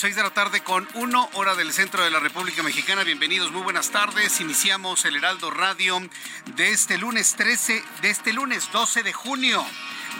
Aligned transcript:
6 0.00 0.16
de 0.16 0.22
la 0.22 0.30
tarde 0.30 0.62
con 0.62 0.88
uno, 0.94 1.28
hora 1.34 1.54
del 1.56 1.74
centro 1.74 2.02
de 2.02 2.10
la 2.10 2.20
República 2.20 2.62
Mexicana. 2.62 3.04
Bienvenidos, 3.04 3.52
muy 3.52 3.60
buenas 3.60 3.90
tardes. 3.90 4.40
Iniciamos 4.40 5.04
el 5.04 5.16
Heraldo 5.16 5.50
Radio 5.50 6.00
de 6.56 6.70
este 6.70 6.96
lunes 6.96 7.34
13, 7.36 7.84
de 8.00 8.08
este 8.08 8.32
lunes 8.32 8.72
12 8.72 9.02
de 9.02 9.12
junio 9.12 9.62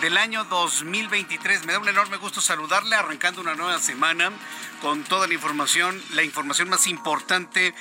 del 0.02 0.18
año 0.18 0.44
2023. 0.44 1.64
Me 1.64 1.72
da 1.72 1.78
un 1.78 1.88
enorme 1.88 2.18
gusto 2.18 2.42
saludarle, 2.42 2.94
arrancando 2.94 3.41
una 3.41 3.54
nueva 3.54 3.78
semana 3.78 4.30
con 4.82 5.02
toda 5.02 5.26
la 5.26 5.32
información, 5.32 5.98
la 6.10 6.24
información 6.24 6.68
más 6.68 6.86
importante 6.86 7.72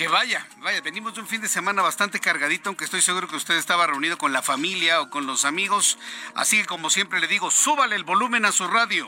que 0.00 0.08
vaya, 0.08 0.46
vaya, 0.60 0.80
venimos 0.80 1.12
de 1.12 1.20
un 1.20 1.26
fin 1.26 1.42
de 1.42 1.48
semana 1.50 1.82
bastante 1.82 2.20
cargadito, 2.20 2.70
aunque 2.70 2.86
estoy 2.86 3.02
seguro 3.02 3.28
que 3.28 3.36
usted 3.36 3.56
estaba 3.56 3.86
reunido 3.86 4.16
con 4.16 4.32
la 4.32 4.40
familia 4.40 5.02
o 5.02 5.10
con 5.10 5.26
los 5.26 5.44
amigos. 5.44 5.98
Así 6.34 6.56
que 6.56 6.64
como 6.64 6.88
siempre 6.88 7.20
le 7.20 7.26
digo, 7.26 7.50
súbale 7.50 7.96
el 7.96 8.04
volumen 8.04 8.46
a 8.46 8.52
su 8.52 8.66
radio, 8.66 9.06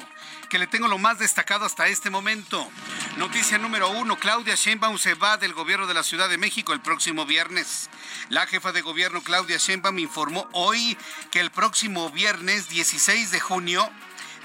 que 0.51 0.59
le 0.59 0.67
tengo 0.67 0.89
lo 0.89 0.99
más 0.99 1.19
destacado 1.19 1.65
hasta 1.65 1.87
este 1.87 2.11
momento. 2.11 2.71
Noticia 3.17 3.57
número 3.57 3.89
uno, 3.89 4.19
Claudia 4.19 4.55
Sheinbaum 4.55 4.99
se 4.99 5.15
va 5.15 5.39
del 5.39 5.55
gobierno 5.55 5.87
de 5.87 5.95
la 5.95 6.03
Ciudad 6.03 6.29
de 6.29 6.37
México 6.37 6.75
el 6.75 6.83
próximo 6.83 7.25
viernes. 7.25 7.89
La 8.29 8.47
jefa 8.47 8.73
de 8.73 8.83
gobierno 8.83 9.23
Claudia 9.23 9.57
Sheinbaum 9.57 9.99
informó 9.99 10.47
hoy 10.53 10.99
que 11.31 11.41
el 11.41 11.51
próximo 11.51 12.11
viernes 12.11 12.69
16 12.69 13.31
de 13.31 13.41
junio 13.41 13.91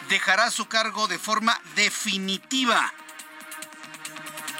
dejará 0.07 0.49
su 0.49 0.69
cargo 0.69 1.09
de 1.09 1.19
forma 1.19 1.59
definitiva. 1.75 2.93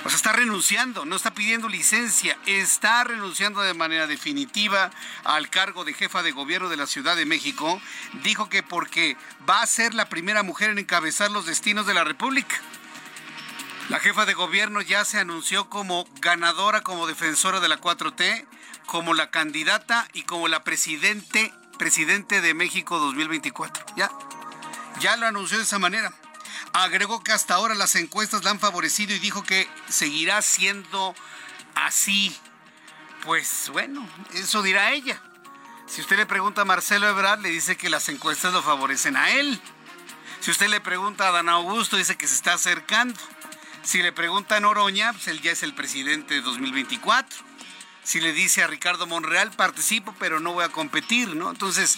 O 0.05 0.09
sea, 0.09 0.15
está 0.15 0.31
renunciando, 0.31 1.05
no 1.05 1.15
está 1.15 1.33
pidiendo 1.33 1.67
licencia, 1.67 2.37
está 2.45 3.03
renunciando 3.03 3.61
de 3.61 3.73
manera 3.73 4.07
definitiva 4.07 4.91
al 5.23 5.49
cargo 5.49 5.83
de 5.85 5.93
jefa 5.93 6.23
de 6.23 6.31
gobierno 6.31 6.69
de 6.69 6.77
la 6.77 6.87
Ciudad 6.87 7.15
de 7.15 7.25
México. 7.25 7.81
Dijo 8.23 8.47
que 8.47 8.63
porque 8.63 9.17
va 9.49 9.61
a 9.61 9.67
ser 9.67 9.93
la 9.93 10.07
primera 10.07 10.43
mujer 10.43 10.69
en 10.69 10.79
encabezar 10.79 11.31
los 11.31 11.45
destinos 11.45 11.87
de 11.87 11.93
la 11.93 12.03
República. 12.03 12.55
La 13.89 13.99
jefa 13.99 14.25
de 14.25 14.33
gobierno 14.33 14.81
ya 14.81 15.05
se 15.05 15.17
anunció 15.17 15.69
como 15.69 16.05
ganadora, 16.19 16.81
como 16.81 17.07
defensora 17.07 17.59
de 17.59 17.69
la 17.69 17.79
4T, 17.79 18.45
como 18.85 19.13
la 19.13 19.31
candidata 19.31 20.07
y 20.13 20.23
como 20.23 20.47
la 20.47 20.63
presidente, 20.63 21.53
presidente 21.77 22.41
de 22.41 22.53
México 22.53 22.99
2024. 22.99 23.85
Ya, 23.95 24.11
ya 24.99 25.15
lo 25.15 25.25
anunció 25.25 25.57
de 25.57 25.63
esa 25.63 25.79
manera. 25.79 26.11
Agregó 26.83 27.23
que 27.23 27.31
hasta 27.31 27.55
ahora 27.55 27.73
las 27.73 27.95
encuestas 27.95 28.43
la 28.43 28.51
han 28.51 28.59
favorecido 28.59 29.11
y 29.11 29.17
dijo 29.17 29.41
que 29.41 29.67
seguirá 29.89 30.43
siendo 30.43 31.15
así. 31.73 32.38
Pues 33.23 33.69
bueno, 33.73 34.07
eso 34.35 34.61
dirá 34.61 34.91
ella. 34.91 35.19
Si 35.88 36.01
usted 36.01 36.17
le 36.17 36.27
pregunta 36.27 36.61
a 36.61 36.65
Marcelo 36.65 37.09
Ebrard, 37.09 37.41
le 37.41 37.49
dice 37.49 37.77
que 37.77 37.89
las 37.89 38.09
encuestas 38.09 38.53
lo 38.53 38.61
favorecen 38.61 39.17
a 39.17 39.31
él. 39.31 39.59
Si 40.39 40.51
usted 40.51 40.67
le 40.67 40.79
pregunta 40.79 41.27
a 41.27 41.31
Dan 41.31 41.49
Augusto, 41.49 41.97
dice 41.97 42.15
que 42.15 42.27
se 42.27 42.35
está 42.35 42.53
acercando. 42.53 43.19
Si 43.81 44.03
le 44.03 44.11
pregunta 44.11 44.57
a 44.57 44.59
Noroña, 44.59 45.13
pues 45.13 45.29
él 45.29 45.41
ya 45.41 45.53
es 45.53 45.63
el 45.63 45.73
presidente 45.73 46.35
de 46.35 46.41
2024. 46.41 47.39
Si 48.03 48.21
le 48.21 48.33
dice 48.33 48.61
a 48.61 48.67
Ricardo 48.67 49.07
Monreal, 49.07 49.49
participo, 49.49 50.13
pero 50.19 50.39
no 50.39 50.53
voy 50.53 50.63
a 50.63 50.69
competir, 50.69 51.35
¿no? 51.35 51.49
Entonces, 51.49 51.97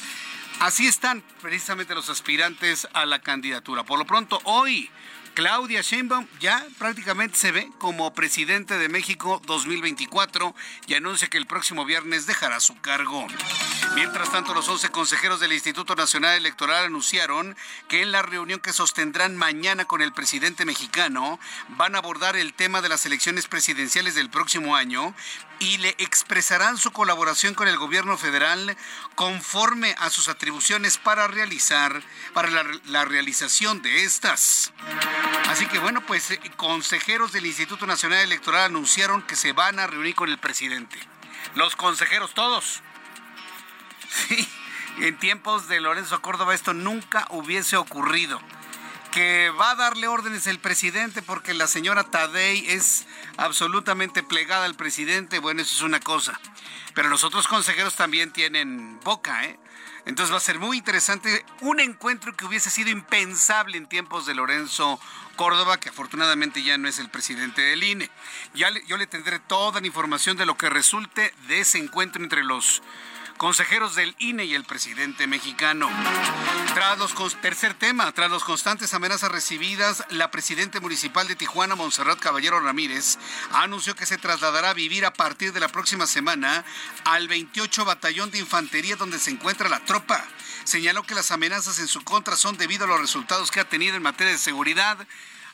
Así 0.60 0.88
están 0.88 1.24
precisamente 1.42 1.96
los 1.96 2.10
aspirantes 2.10 2.86
a 2.94 3.06
la 3.06 3.20
candidatura. 3.20 3.84
Por 3.84 3.98
lo 3.98 4.06
pronto, 4.06 4.42
hoy 4.44 4.90
Claudia 5.34 5.82
Sheinbaum 5.82 6.28
ya 6.42 6.66
prácticamente 6.78 7.38
se 7.38 7.54
ve 7.54 7.72
como 7.78 8.14
presidente 8.14 8.78
de 8.78 8.90
México 8.90 9.42
2024 9.46 10.54
y 10.86 10.96
anuncia 10.96 11.30
que 11.30 11.38
el 11.38 11.48
próximo 11.48 11.86
viernes 11.86 12.26
dejará 12.26 12.60
su 12.60 12.78
cargo. 12.82 13.26
Mientras 13.96 14.34
tanto, 14.34 14.54
los 14.54 14.68
11 14.68 14.90
consejeros 14.90 15.40
del 15.40 15.54
Instituto 15.54 15.96
Nacional 15.96 16.36
Electoral 16.36 16.86
anunciaron 16.86 17.56
que 17.88 18.02
en 18.02 18.12
la 18.12 18.22
reunión 18.22 18.60
que 18.60 18.74
sostendrán 18.74 19.38
mañana 19.38 19.86
con 19.86 20.02
el 20.02 20.12
presidente 20.12 20.66
mexicano 20.66 21.40
van 21.70 21.96
a 21.96 22.00
abordar 22.00 22.36
el 22.36 22.54
tema 22.54 22.82
de 22.82 22.90
las 22.90 23.06
elecciones 23.06 23.48
presidenciales 23.48 24.16
del 24.16 24.30
próximo 24.30 24.76
año 24.76 25.16
y 25.60 25.78
le 25.78 25.90
expresarán 25.98 26.78
su 26.78 26.92
colaboración 26.92 27.54
con 27.54 27.68
el 27.68 27.78
gobierno 27.78 28.18
federal 28.18 28.76
conforme 29.16 29.96
a 30.00 30.10
sus 30.10 30.30
atribuciones 30.30 30.98
para 30.98 31.28
realizar 31.28 32.02
para 32.34 32.50
la, 32.50 32.64
la 32.86 33.06
realización 33.06 33.82
de 33.82 34.04
estas. 34.04 34.72
Así 35.50 35.66
que 35.68 35.80
bueno, 35.80 36.06
pues 36.06 36.32
eh, 36.32 36.40
consejeros 36.56 37.32
del 37.32 37.46
Instituto 37.46 37.86
Nacional 37.86 38.20
Electoral 38.20 38.66
anunciaron 38.66 39.22
que 39.22 39.36
se 39.36 39.52
van 39.52 39.80
a 39.80 39.88
reunir 39.88 40.16
con 40.16 40.30
el 40.30 40.38
presidente. 40.38 40.98
Los 41.56 41.76
consejeros 41.76 42.34
todos. 42.34 42.82
Sí, 44.10 44.50
en 45.02 45.20
tiempos 45.20 45.68
de 45.68 45.80
Lorenzo 45.80 46.20
Córdoba 46.20 46.56
esto 46.56 46.74
nunca 46.74 47.28
hubiese 47.30 47.78
ocurrido. 47.78 48.42
Que 49.12 49.50
va 49.50 49.72
a 49.72 49.76
darle 49.76 50.08
órdenes 50.08 50.46
el 50.48 50.60
presidente 50.60 51.22
porque 51.22 51.54
la 51.54 51.68
señora 51.68 52.04
Tadei 52.04 52.66
es 52.68 53.06
absolutamente 53.38 54.22
plegada 54.22 54.66
al 54.66 54.76
presidente, 54.76 55.40
bueno, 55.40 55.62
eso 55.62 55.76
es 55.76 55.82
una 55.82 56.00
cosa. 56.00 56.40
Pero 56.94 57.10
los 57.10 57.24
otros 57.24 57.48
consejeros 57.48 57.96
también 57.96 58.32
tienen 58.32 59.00
boca, 59.02 59.46
¿eh? 59.46 59.60
Entonces 60.06 60.34
va 60.34 60.38
a 60.38 60.42
ser 60.42 60.60
muy 60.60 60.78
interesante 60.78 61.46
un 61.62 61.80
encuentro 61.80 62.36
que 62.36 62.46
hubiese 62.46 62.70
sido 62.70 62.90
impensable 62.90 63.78
en 63.78 63.88
tiempos 63.88 64.26
de 64.26 64.34
Lorenzo 64.34 65.00
Córdoba, 65.36 65.80
que 65.80 65.90
afortunadamente 65.90 66.64
ya 66.64 66.78
no 66.78 66.88
es 66.88 67.00
el 67.00 67.10
presidente 67.10 67.62
del 67.62 67.84
INE. 67.84 68.10
Ya 68.54 68.70
yo 68.88 68.98
le 68.98 69.08
tendré 69.08 69.40
toda 69.40 69.82
la 69.82 69.88
información 69.88 70.38
de 70.38 70.46
lo 70.46 70.58
que 70.58 70.70
resulte 70.70 71.34
de 71.48 71.60
ese 71.60 71.78
encuentro 71.78 72.24
entre 72.24 72.44
los 72.44 72.82
consejeros 73.40 73.96
del 73.96 74.14
INE 74.20 74.44
y 74.44 74.54
el 74.54 74.66
presidente 74.66 75.26
mexicano. 75.26 75.90
Tras 76.74 77.00
los 77.00 77.16
tercer 77.40 77.74
tema, 77.74 78.12
tras 78.12 78.30
los 78.30 78.44
constantes 78.44 78.94
amenazas 78.94 79.32
recibidas, 79.32 80.04
la 80.10 80.30
presidenta 80.30 80.82
municipal 80.82 81.26
de 81.26 81.38
Tijuana, 81.38 81.76
Montserrat 81.76 82.20
Caballero 82.20 82.60
Ramírez, 82.60 83.18
anunció 83.54 83.96
que 83.96 84.06
se 84.06 84.18
trasladará 84.18 84.72
a 84.72 84.74
vivir 84.74 85.06
a 85.06 85.14
partir 85.14 85.54
de 85.54 85.62
la 85.62 85.70
próxima 85.70 86.06
semana 86.06 86.66
al 87.06 87.30
28 87.30 87.86
Batallón 87.86 88.30
de 88.30 88.40
Infantería 88.40 88.98
donde 88.98 89.20
se 89.20 89.32
encuentra 89.32 89.70
la 89.70 89.86
tropa. 89.86 90.22
Señaló 90.66 91.04
que 91.04 91.16
las 91.16 91.32
amenazas 91.32 91.80
en 91.80 91.88
su 91.88 92.04
contra 92.04 92.36
son 92.36 92.58
debido 92.58 92.84
a 92.84 92.88
los 92.88 93.00
resultados 93.00 93.52
que 93.52 93.62
ha 93.62 93.70
tenido 93.70 93.96
en 93.96 94.04
materia 94.04 94.34
de 94.34 94.38
seguridad. 94.38 95.08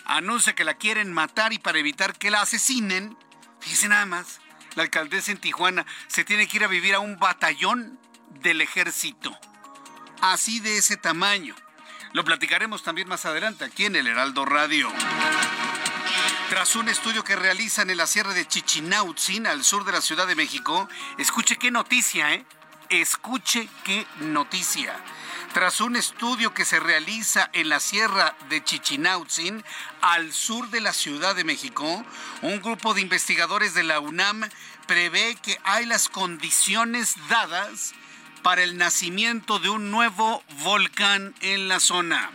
Anuncia 0.05 0.55
que 0.55 0.63
la 0.63 0.73
quieren 0.73 1.13
matar 1.13 1.53
y 1.53 1.59
para 1.59 1.77
evitar 1.77 2.17
que 2.17 2.31
la 2.31 2.41
asesinen, 2.41 3.15
fíjese 3.59 3.89
nada 3.89 4.07
más, 4.07 4.39
la 4.75 4.83
alcaldesa 4.83 5.31
en 5.31 5.37
Tijuana 5.37 5.85
se 6.07 6.23
tiene 6.23 6.47
que 6.47 6.57
ir 6.57 6.63
a 6.63 6.67
vivir 6.67 6.95
a 6.95 6.99
un 6.99 7.17
batallón 7.17 7.99
del 8.41 8.61
ejército. 8.61 9.37
Así 10.21 10.59
de 10.59 10.77
ese 10.77 10.97
tamaño. 10.97 11.55
Lo 12.13 12.23
platicaremos 12.23 12.83
también 12.83 13.07
más 13.07 13.25
adelante 13.25 13.65
aquí 13.65 13.85
en 13.85 13.95
el 13.95 14.07
Heraldo 14.07 14.45
Radio. 14.45 14.91
Tras 16.49 16.75
un 16.75 16.87
estudio 16.89 17.23
que 17.23 17.35
realizan 17.35 17.89
en 17.89 17.97
la 17.97 18.07
sierra 18.07 18.33
de 18.33 18.47
Chichinautzin, 18.47 19.47
al 19.47 19.63
sur 19.63 19.83
de 19.83 19.91
la 19.91 20.01
Ciudad 20.01 20.27
de 20.27 20.35
México, 20.35 20.87
escuche 21.17 21.57
qué 21.57 21.71
noticia, 21.71 22.33
¿eh? 22.33 22.45
Escuche 22.89 23.67
qué 23.83 24.05
noticia. 24.19 24.95
Tras 25.55 25.79
un 25.79 25.95
estudio 25.95 26.53
que 26.53 26.65
se 26.65 26.81
realiza 26.81 27.49
en 27.53 27.69
la 27.69 27.79
sierra 27.79 28.35
de 28.49 28.61
Chichinautzin, 28.61 29.63
al 30.01 30.33
sur 30.33 30.69
de 30.69 30.81
la 30.81 30.91
Ciudad 30.91 31.33
de 31.33 31.45
México, 31.45 32.03
un 32.41 32.61
grupo 32.61 32.93
de 32.93 32.99
investigadores 32.99 33.73
de 33.73 33.83
la 33.83 34.01
UNAM 34.01 34.49
prevé 34.85 35.37
que 35.41 35.57
hay 35.63 35.85
las 35.85 36.09
condiciones 36.09 37.15
dadas 37.29 37.93
para 38.43 38.63
el 38.63 38.77
nacimiento 38.77 39.59
de 39.59 39.69
un 39.69 39.91
nuevo 39.91 40.43
volcán 40.61 41.33
en 41.39 41.69
la 41.69 41.79
zona. 41.79 42.31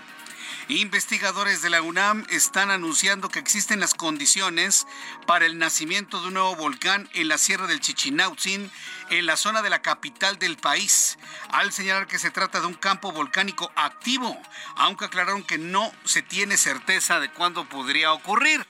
Investigadores 0.70 1.62
de 1.62 1.70
la 1.70 1.82
UNAM 1.82 2.24
están 2.30 2.70
anunciando 2.70 3.28
que 3.28 3.40
existen 3.40 3.80
las 3.80 3.92
condiciones 3.92 4.86
para 5.26 5.44
el 5.44 5.58
nacimiento 5.58 6.20
de 6.20 6.28
un 6.28 6.34
nuevo 6.34 6.54
volcán 6.54 7.10
en 7.12 7.26
la 7.26 7.38
Sierra 7.38 7.66
del 7.66 7.80
Chichinautzin, 7.80 8.70
en 9.10 9.26
la 9.26 9.36
zona 9.36 9.62
de 9.62 9.70
la 9.70 9.82
capital 9.82 10.38
del 10.38 10.56
país, 10.56 11.18
al 11.50 11.72
señalar 11.72 12.06
que 12.06 12.20
se 12.20 12.30
trata 12.30 12.60
de 12.60 12.68
un 12.68 12.74
campo 12.74 13.10
volcánico 13.10 13.72
activo, 13.74 14.40
aunque 14.76 15.06
aclararon 15.06 15.42
que 15.42 15.58
no 15.58 15.92
se 16.04 16.22
tiene 16.22 16.56
certeza 16.56 17.18
de 17.18 17.32
cuándo 17.32 17.68
podría 17.68 18.12
ocurrir. 18.12 18.64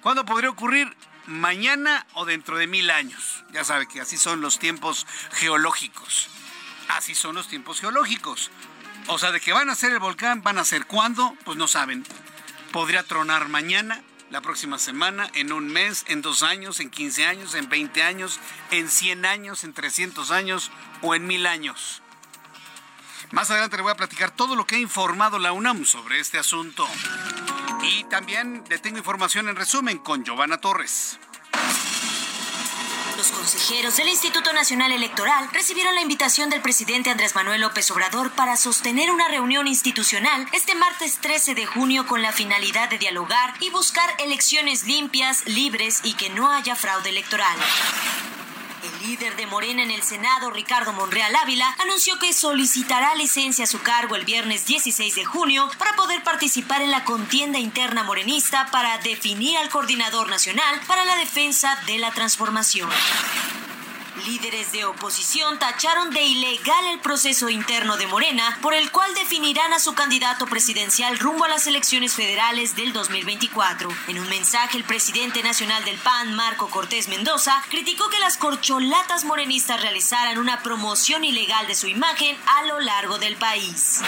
¿Cuándo 0.00 0.24
podría 0.24 0.48
ocurrir? 0.48 0.96
Mañana 1.26 2.06
o 2.14 2.24
dentro 2.24 2.56
de 2.56 2.66
mil 2.66 2.90
años. 2.90 3.44
Ya 3.52 3.64
sabe 3.64 3.86
que 3.86 4.00
así 4.00 4.16
son 4.16 4.40
los 4.40 4.58
tiempos 4.58 5.06
geológicos. 5.32 6.30
Así 6.88 7.14
son 7.14 7.34
los 7.34 7.48
tiempos 7.48 7.80
geológicos. 7.80 8.50
O 9.08 9.18
sea, 9.18 9.32
de 9.32 9.40
que 9.40 9.54
van 9.54 9.70
a 9.70 9.74
ser 9.74 9.92
el 9.92 9.98
volcán, 9.98 10.42
van 10.42 10.58
a 10.58 10.64
ser 10.64 10.86
cuándo, 10.86 11.34
pues 11.44 11.56
no 11.56 11.66
saben. 11.66 12.06
Podría 12.72 13.02
tronar 13.02 13.48
mañana, 13.48 14.02
la 14.30 14.42
próxima 14.42 14.78
semana, 14.78 15.30
en 15.32 15.50
un 15.52 15.68
mes, 15.68 16.04
en 16.08 16.20
dos 16.20 16.42
años, 16.42 16.78
en 16.78 16.90
15 16.90 17.24
años, 17.24 17.54
en 17.54 17.70
20 17.70 18.02
años, 18.02 18.38
en 18.70 18.90
100 18.90 19.24
años, 19.24 19.64
en 19.64 19.72
300 19.72 20.30
años 20.30 20.70
o 21.00 21.14
en 21.14 21.26
mil 21.26 21.46
años. 21.46 22.02
Más 23.30 23.50
adelante 23.50 23.76
le 23.76 23.82
voy 23.82 23.92
a 23.92 23.96
platicar 23.96 24.30
todo 24.30 24.56
lo 24.56 24.66
que 24.66 24.76
ha 24.76 24.78
informado 24.78 25.38
la 25.38 25.52
UNAM 25.52 25.86
sobre 25.86 26.20
este 26.20 26.38
asunto. 26.38 26.86
Y 27.82 28.04
también 28.04 28.64
le 28.68 28.78
tengo 28.78 28.98
información 28.98 29.48
en 29.48 29.56
resumen 29.56 29.98
con 29.98 30.24
Giovanna 30.24 30.58
Torres. 30.58 31.18
Los 33.18 33.32
consejeros 33.32 33.96
del 33.96 34.06
Instituto 34.06 34.52
Nacional 34.52 34.92
Electoral 34.92 35.48
recibieron 35.52 35.92
la 35.96 36.02
invitación 36.02 36.50
del 36.50 36.62
presidente 36.62 37.10
Andrés 37.10 37.34
Manuel 37.34 37.62
López 37.62 37.90
Obrador 37.90 38.30
para 38.30 38.56
sostener 38.56 39.10
una 39.10 39.26
reunión 39.26 39.66
institucional 39.66 40.46
este 40.52 40.76
martes 40.76 41.18
13 41.18 41.56
de 41.56 41.66
junio 41.66 42.06
con 42.06 42.22
la 42.22 42.30
finalidad 42.30 42.88
de 42.88 42.98
dialogar 42.98 43.54
y 43.58 43.70
buscar 43.70 44.08
elecciones 44.20 44.84
limpias, 44.84 45.44
libres 45.48 45.98
y 46.04 46.14
que 46.14 46.30
no 46.30 46.48
haya 46.52 46.76
fraude 46.76 47.10
electoral. 47.10 47.58
El 48.82 49.08
líder 49.08 49.34
de 49.36 49.46
Morena 49.46 49.82
en 49.82 49.90
el 49.90 50.02
Senado, 50.02 50.50
Ricardo 50.50 50.92
Monreal 50.92 51.34
Ávila, 51.34 51.74
anunció 51.80 52.18
que 52.18 52.32
solicitará 52.32 53.14
licencia 53.16 53.64
a 53.64 53.66
su 53.66 53.80
cargo 53.82 54.14
el 54.14 54.24
viernes 54.24 54.66
16 54.66 55.16
de 55.16 55.24
junio 55.24 55.68
para 55.78 55.96
poder 55.96 56.22
participar 56.22 56.82
en 56.82 56.92
la 56.92 57.04
contienda 57.04 57.58
interna 57.58 58.04
morenista 58.04 58.68
para 58.70 58.98
definir 58.98 59.56
al 59.58 59.68
coordinador 59.68 60.28
nacional 60.28 60.80
para 60.86 61.04
la 61.04 61.16
defensa 61.16 61.76
de 61.86 61.98
la 61.98 62.12
transformación. 62.12 62.88
Líderes 64.26 64.72
de 64.72 64.84
oposición 64.84 65.58
tacharon 65.58 66.10
de 66.10 66.22
ilegal 66.22 66.84
el 66.86 67.00
proceso 67.00 67.48
interno 67.48 67.96
de 67.96 68.06
Morena, 68.06 68.58
por 68.60 68.74
el 68.74 68.90
cual 68.90 69.14
definirán 69.14 69.72
a 69.72 69.78
su 69.78 69.94
candidato 69.94 70.46
presidencial 70.46 71.18
rumbo 71.18 71.44
a 71.44 71.48
las 71.48 71.66
elecciones 71.66 72.14
federales 72.14 72.74
del 72.74 72.92
2024. 72.92 73.88
En 74.08 74.18
un 74.18 74.28
mensaje, 74.28 74.76
el 74.76 74.84
presidente 74.84 75.42
nacional 75.42 75.84
del 75.84 75.98
PAN, 75.98 76.34
Marco 76.34 76.68
Cortés 76.68 77.08
Mendoza, 77.08 77.62
criticó 77.68 78.08
que 78.08 78.18
las 78.18 78.36
corcholatas 78.36 79.24
morenistas 79.24 79.80
realizaran 79.80 80.38
una 80.38 80.62
promoción 80.62 81.24
ilegal 81.24 81.66
de 81.66 81.74
su 81.74 81.86
imagen 81.86 82.36
a 82.46 82.64
lo 82.64 82.80
largo 82.80 83.18
del 83.18 83.36
país. 83.36 84.00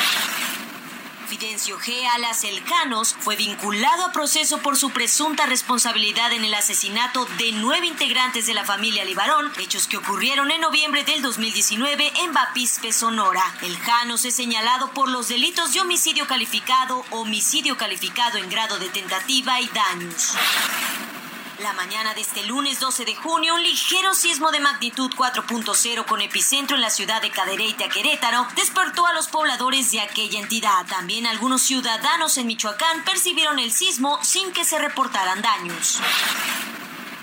Fidencio 1.30 1.78
G. 1.78 2.04
Alas 2.12 2.42
Elcanos 2.42 3.14
fue 3.20 3.36
vinculado 3.36 4.04
a 4.04 4.10
proceso 4.10 4.58
por 4.58 4.76
su 4.76 4.90
presunta 4.90 5.46
responsabilidad 5.46 6.32
en 6.32 6.44
el 6.44 6.52
asesinato 6.54 7.24
de 7.38 7.52
nueve 7.52 7.86
integrantes 7.86 8.48
de 8.48 8.54
la 8.54 8.64
familia 8.64 9.04
Libarón, 9.04 9.48
hechos 9.60 9.86
que 9.86 9.96
ocurrieron 9.96 10.50
en 10.50 10.60
noviembre 10.60 11.04
del 11.04 11.22
2019 11.22 12.12
en 12.24 12.32
Bapispe, 12.32 12.92
Sonora. 12.92 13.44
Elcanos 13.62 14.24
es 14.24 14.34
señalado 14.34 14.90
por 14.90 15.08
los 15.08 15.28
delitos 15.28 15.72
de 15.72 15.80
homicidio 15.80 16.26
calificado, 16.26 17.04
homicidio 17.10 17.76
calificado 17.76 18.36
en 18.38 18.50
grado 18.50 18.80
de 18.80 18.88
tentativa 18.88 19.60
y 19.60 19.68
daños. 19.68 20.34
La 21.62 21.74
mañana 21.74 22.14
de 22.14 22.22
este 22.22 22.42
lunes 22.44 22.80
12 22.80 23.04
de 23.04 23.14
junio, 23.14 23.54
un 23.54 23.62
ligero 23.62 24.14
sismo 24.14 24.50
de 24.50 24.60
magnitud 24.60 25.10
4.0 25.10 26.06
con 26.06 26.22
epicentro 26.22 26.74
en 26.74 26.80
la 26.80 26.88
ciudad 26.88 27.20
de 27.20 27.30
Cadereyta, 27.30 27.90
Querétaro, 27.90 28.46
despertó 28.56 29.06
a 29.06 29.12
los 29.12 29.28
pobladores 29.28 29.90
de 29.90 30.00
aquella 30.00 30.40
entidad. 30.40 30.86
También 30.88 31.26
algunos 31.26 31.60
ciudadanos 31.60 32.38
en 32.38 32.46
Michoacán 32.46 33.04
percibieron 33.04 33.58
el 33.58 33.72
sismo 33.72 34.18
sin 34.22 34.52
que 34.52 34.64
se 34.64 34.78
reportaran 34.78 35.42
daños. 35.42 36.00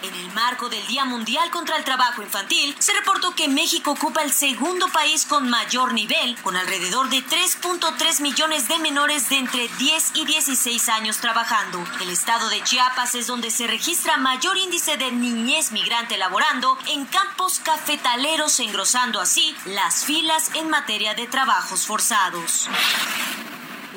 En 0.03 0.13
el 0.13 0.31
marco 0.33 0.69
del 0.69 0.85
Día 0.85 1.05
Mundial 1.05 1.49
contra 1.49 1.75
el 1.77 1.83
Trabajo 1.83 2.21
Infantil, 2.21 2.75
se 2.77 2.93
reportó 2.93 3.33
que 3.33 3.47
México 3.47 3.91
ocupa 3.91 4.21
el 4.21 4.31
segundo 4.31 4.87
país 4.89 5.25
con 5.25 5.49
mayor 5.49 5.93
nivel, 5.93 6.37
con 6.43 6.55
alrededor 6.55 7.09
de 7.09 7.17
3.3 7.25 8.21
millones 8.21 8.67
de 8.67 8.77
menores 8.79 9.29
de 9.29 9.37
entre 9.37 9.67
10 9.67 10.11
y 10.15 10.25
16 10.25 10.89
años 10.89 11.17
trabajando. 11.17 11.83
El 12.01 12.09
estado 12.09 12.47
de 12.49 12.63
Chiapas 12.63 13.15
es 13.15 13.27
donde 13.27 13.49
se 13.49 13.65
registra 13.65 14.17
mayor 14.17 14.57
índice 14.57 14.97
de 14.97 15.11
niñez 15.11 15.71
migrante 15.71 16.17
laborando 16.17 16.77
en 16.87 17.05
campos 17.05 17.59
cafetaleros, 17.59 18.59
engrosando 18.59 19.19
así 19.19 19.55
las 19.65 20.05
filas 20.05 20.51
en 20.53 20.69
materia 20.69 21.15
de 21.15 21.27
trabajos 21.27 21.87
forzados. 21.87 22.69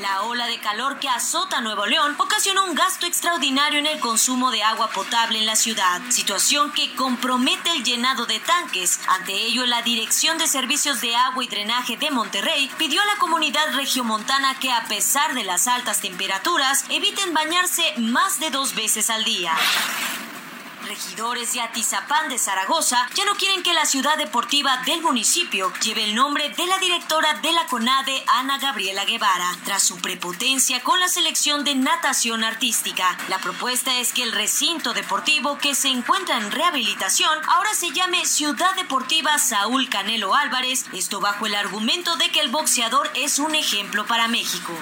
La 0.00 0.23
ola 0.23 0.47
de 0.47 0.59
calor 0.61 0.99
que 0.99 1.11
azota 1.11 1.61
Nuevo 1.61 1.85
León 1.85 2.14
ocasionó 2.19 2.64
un 2.64 2.75
gasto 2.75 3.04
extraordinario 3.04 3.78
en 3.78 3.87
el 3.87 4.00
consumo 4.00 4.50
de 4.50 4.62
agua 4.62 4.88
potable 4.88 5.38
en 5.38 5.45
la 5.45 5.57
ciudad, 5.57 6.00
situación 6.09 6.73
que 6.73 6.95
compromete 6.95 7.71
el 7.73 7.85
llenado 7.85 8.25
de 8.25 8.40
tanques. 8.40 8.99
Ante 9.09 9.35
ello, 9.35 9.66
la 9.66 9.83
Dirección 9.83 10.38
de 10.38 10.47
Servicios 10.47 11.02
de 11.02 11.14
Agua 11.14 11.45
y 11.45 11.49
Drenaje 11.49 11.99
de 11.99 12.11
Monterrey 12.11 12.71
pidió 12.78 13.02
a 13.02 13.07
la 13.07 13.16
comunidad 13.16 13.75
regiomontana 13.75 14.59
que 14.59 14.73
a 14.73 14.85
pesar 14.85 15.35
de 15.35 15.45
las 15.45 15.66
altas 15.66 16.00
temperaturas, 16.00 16.87
eviten 16.88 17.35
bañarse 17.35 17.92
más 17.99 18.40
de 18.40 18.49
dos 18.49 18.75
veces 18.75 19.11
al 19.11 19.25
día 19.25 19.52
regidores 20.91 21.53
de 21.53 21.61
Atizapán 21.61 22.29
de 22.29 22.37
Zaragoza 22.37 23.09
ya 23.15 23.25
no 23.25 23.37
quieren 23.37 23.63
que 23.63 23.73
la 23.73 23.87
ciudad 23.87 24.19
deportiva 24.19 24.77
del 24.87 25.03
municipio 25.03 25.73
lleve 25.85 26.03
el 26.03 26.17
nombre 26.17 26.51
de 26.51 26.67
la 26.67 26.79
directora 26.79 27.35
de 27.35 27.53
la 27.53 27.65
CONADE, 27.67 28.25
Ana 28.27 28.59
Gabriela 28.59 29.05
Guevara, 29.05 29.57
tras 29.65 29.85
su 29.85 29.99
prepotencia 29.99 30.83
con 30.83 30.99
la 30.99 31.07
selección 31.07 31.63
de 31.63 31.77
natación 31.77 32.43
artística. 32.43 33.17
La 33.29 33.39
propuesta 33.39 34.01
es 34.01 34.13
que 34.13 34.25
el 34.25 34.33
recinto 34.33 34.93
deportivo 34.93 35.59
que 35.59 35.77
se 35.77 35.89
encuentra 35.89 36.39
en 36.39 36.51
rehabilitación 36.51 37.39
ahora 37.49 37.73
se 37.75 37.93
llame 37.93 38.27
Ciudad 38.27 38.75
Deportiva 38.75 39.39
Saúl 39.39 39.89
Canelo 39.89 40.35
Álvarez, 40.35 40.87
esto 40.93 41.21
bajo 41.21 41.47
el 41.47 41.55
argumento 41.55 42.17
de 42.17 42.33
que 42.33 42.41
el 42.41 42.51
boxeador 42.51 43.09
es 43.15 43.39
un 43.39 43.55
ejemplo 43.55 44.07
para 44.07 44.27
México. 44.27 44.73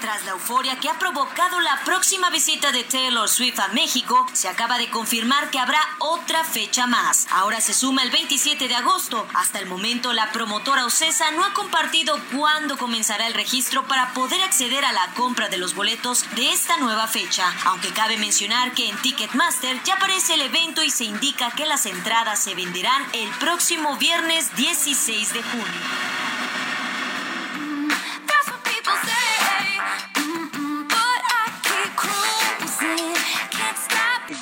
Tras 0.00 0.24
la 0.24 0.30
euforia 0.30 0.78
que 0.78 0.88
ha 0.88 0.98
provocado 0.98 1.58
la 1.60 1.80
próxima 1.84 2.30
visita 2.30 2.70
de 2.70 2.84
Taylor 2.84 3.28
Swift 3.28 3.58
a 3.58 3.68
México, 3.68 4.26
se 4.32 4.48
acaba 4.48 4.78
de 4.78 4.88
confirmar 4.90 5.50
que 5.50 5.58
habrá 5.58 5.80
otra 5.98 6.44
fecha 6.44 6.86
más. 6.86 7.26
Ahora 7.32 7.60
se 7.60 7.74
suma 7.74 8.04
el 8.04 8.10
27 8.10 8.68
de 8.68 8.76
agosto. 8.76 9.26
Hasta 9.34 9.58
el 9.58 9.66
momento, 9.66 10.12
la 10.12 10.30
promotora 10.30 10.86
Ocesa 10.86 11.32
no 11.32 11.44
ha 11.44 11.52
compartido 11.52 12.16
cuándo 12.36 12.78
comenzará 12.78 13.26
el 13.26 13.34
registro 13.34 13.88
para 13.88 14.12
poder 14.14 14.40
acceder 14.42 14.84
a 14.84 14.92
la 14.92 15.08
compra 15.14 15.48
de 15.48 15.58
los 15.58 15.74
boletos 15.74 16.24
de 16.36 16.52
esta 16.52 16.76
nueva 16.76 17.08
fecha. 17.08 17.52
Aunque 17.64 17.92
cabe 17.92 18.18
mencionar 18.18 18.72
que 18.72 18.88
en 18.88 18.96
Ticketmaster 18.98 19.82
ya 19.82 19.94
aparece 19.94 20.34
el 20.34 20.42
evento 20.42 20.84
y 20.84 20.90
se 20.90 21.04
indica 21.04 21.50
que 21.50 21.66
las 21.66 21.86
entradas 21.86 22.40
se 22.40 22.54
venderán 22.54 23.04
el 23.14 23.28
próximo 23.40 23.96
viernes 23.96 24.54
16 24.54 25.32
de 25.32 25.42
junio. 25.42 26.17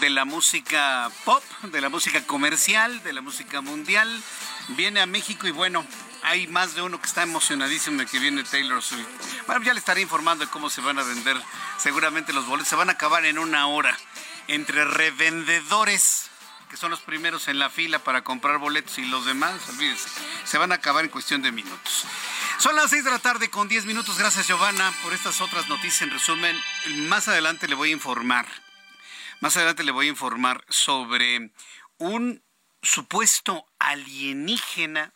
De 0.00 0.10
la 0.10 0.24
música 0.24 1.10
pop, 1.24 1.42
de 1.62 1.80
la 1.80 1.88
música 1.88 2.26
comercial, 2.26 3.02
de 3.02 3.12
la 3.12 3.20
música 3.20 3.60
mundial, 3.60 4.08
viene 4.68 5.00
a 5.00 5.06
México 5.06 5.46
y 5.46 5.52
bueno, 5.52 5.86
hay 6.22 6.46
más 6.48 6.74
de 6.74 6.82
uno 6.82 7.00
que 7.00 7.06
está 7.06 7.22
emocionadísimo 7.22 8.00
de 8.00 8.06
que 8.06 8.18
viene 8.18 8.42
Taylor 8.42 8.82
Swift. 8.82 9.06
Bueno, 9.46 9.62
ya 9.64 9.72
le 9.72 9.78
estaré 9.78 10.00
informando 10.00 10.44
de 10.44 10.50
cómo 10.50 10.70
se 10.70 10.80
van 10.80 10.98
a 10.98 11.04
vender 11.04 11.40
seguramente 11.78 12.32
los 12.32 12.46
boletos. 12.46 12.68
Se 12.68 12.76
van 12.76 12.88
a 12.88 12.92
acabar 12.92 13.24
en 13.24 13.38
una 13.38 13.68
hora 13.68 13.96
entre 14.48 14.84
revendedores 14.84 16.30
que 16.68 16.76
son 16.76 16.90
los 16.90 17.00
primeros 17.00 17.46
en 17.46 17.60
la 17.60 17.70
fila 17.70 18.00
para 18.00 18.24
comprar 18.24 18.58
boletos 18.58 18.98
y 18.98 19.04
los 19.04 19.24
demás, 19.24 19.54
olvídense, 19.68 20.08
se 20.44 20.58
van 20.58 20.72
a 20.72 20.76
acabar 20.76 21.04
en 21.04 21.10
cuestión 21.10 21.40
de 21.40 21.52
minutos. 21.52 22.04
Son 22.58 22.74
las 22.74 22.90
6 22.90 23.04
de 23.04 23.10
la 23.10 23.20
tarde 23.20 23.50
con 23.50 23.68
10 23.68 23.84
minutos. 23.84 24.18
Gracias, 24.18 24.48
Giovanna, 24.48 24.92
por 25.04 25.12
estas 25.12 25.40
otras 25.40 25.68
noticias. 25.68 26.02
En 26.02 26.10
resumen, 26.10 26.60
más 27.08 27.28
adelante 27.28 27.68
le 27.68 27.76
voy 27.76 27.90
a 27.90 27.92
informar. 27.92 28.46
Más 29.40 29.56
adelante 29.56 29.84
le 29.84 29.92
voy 29.92 30.06
a 30.06 30.10
informar 30.10 30.64
sobre 30.68 31.50
un 31.98 32.42
supuesto 32.82 33.66
alienígena 33.78 35.12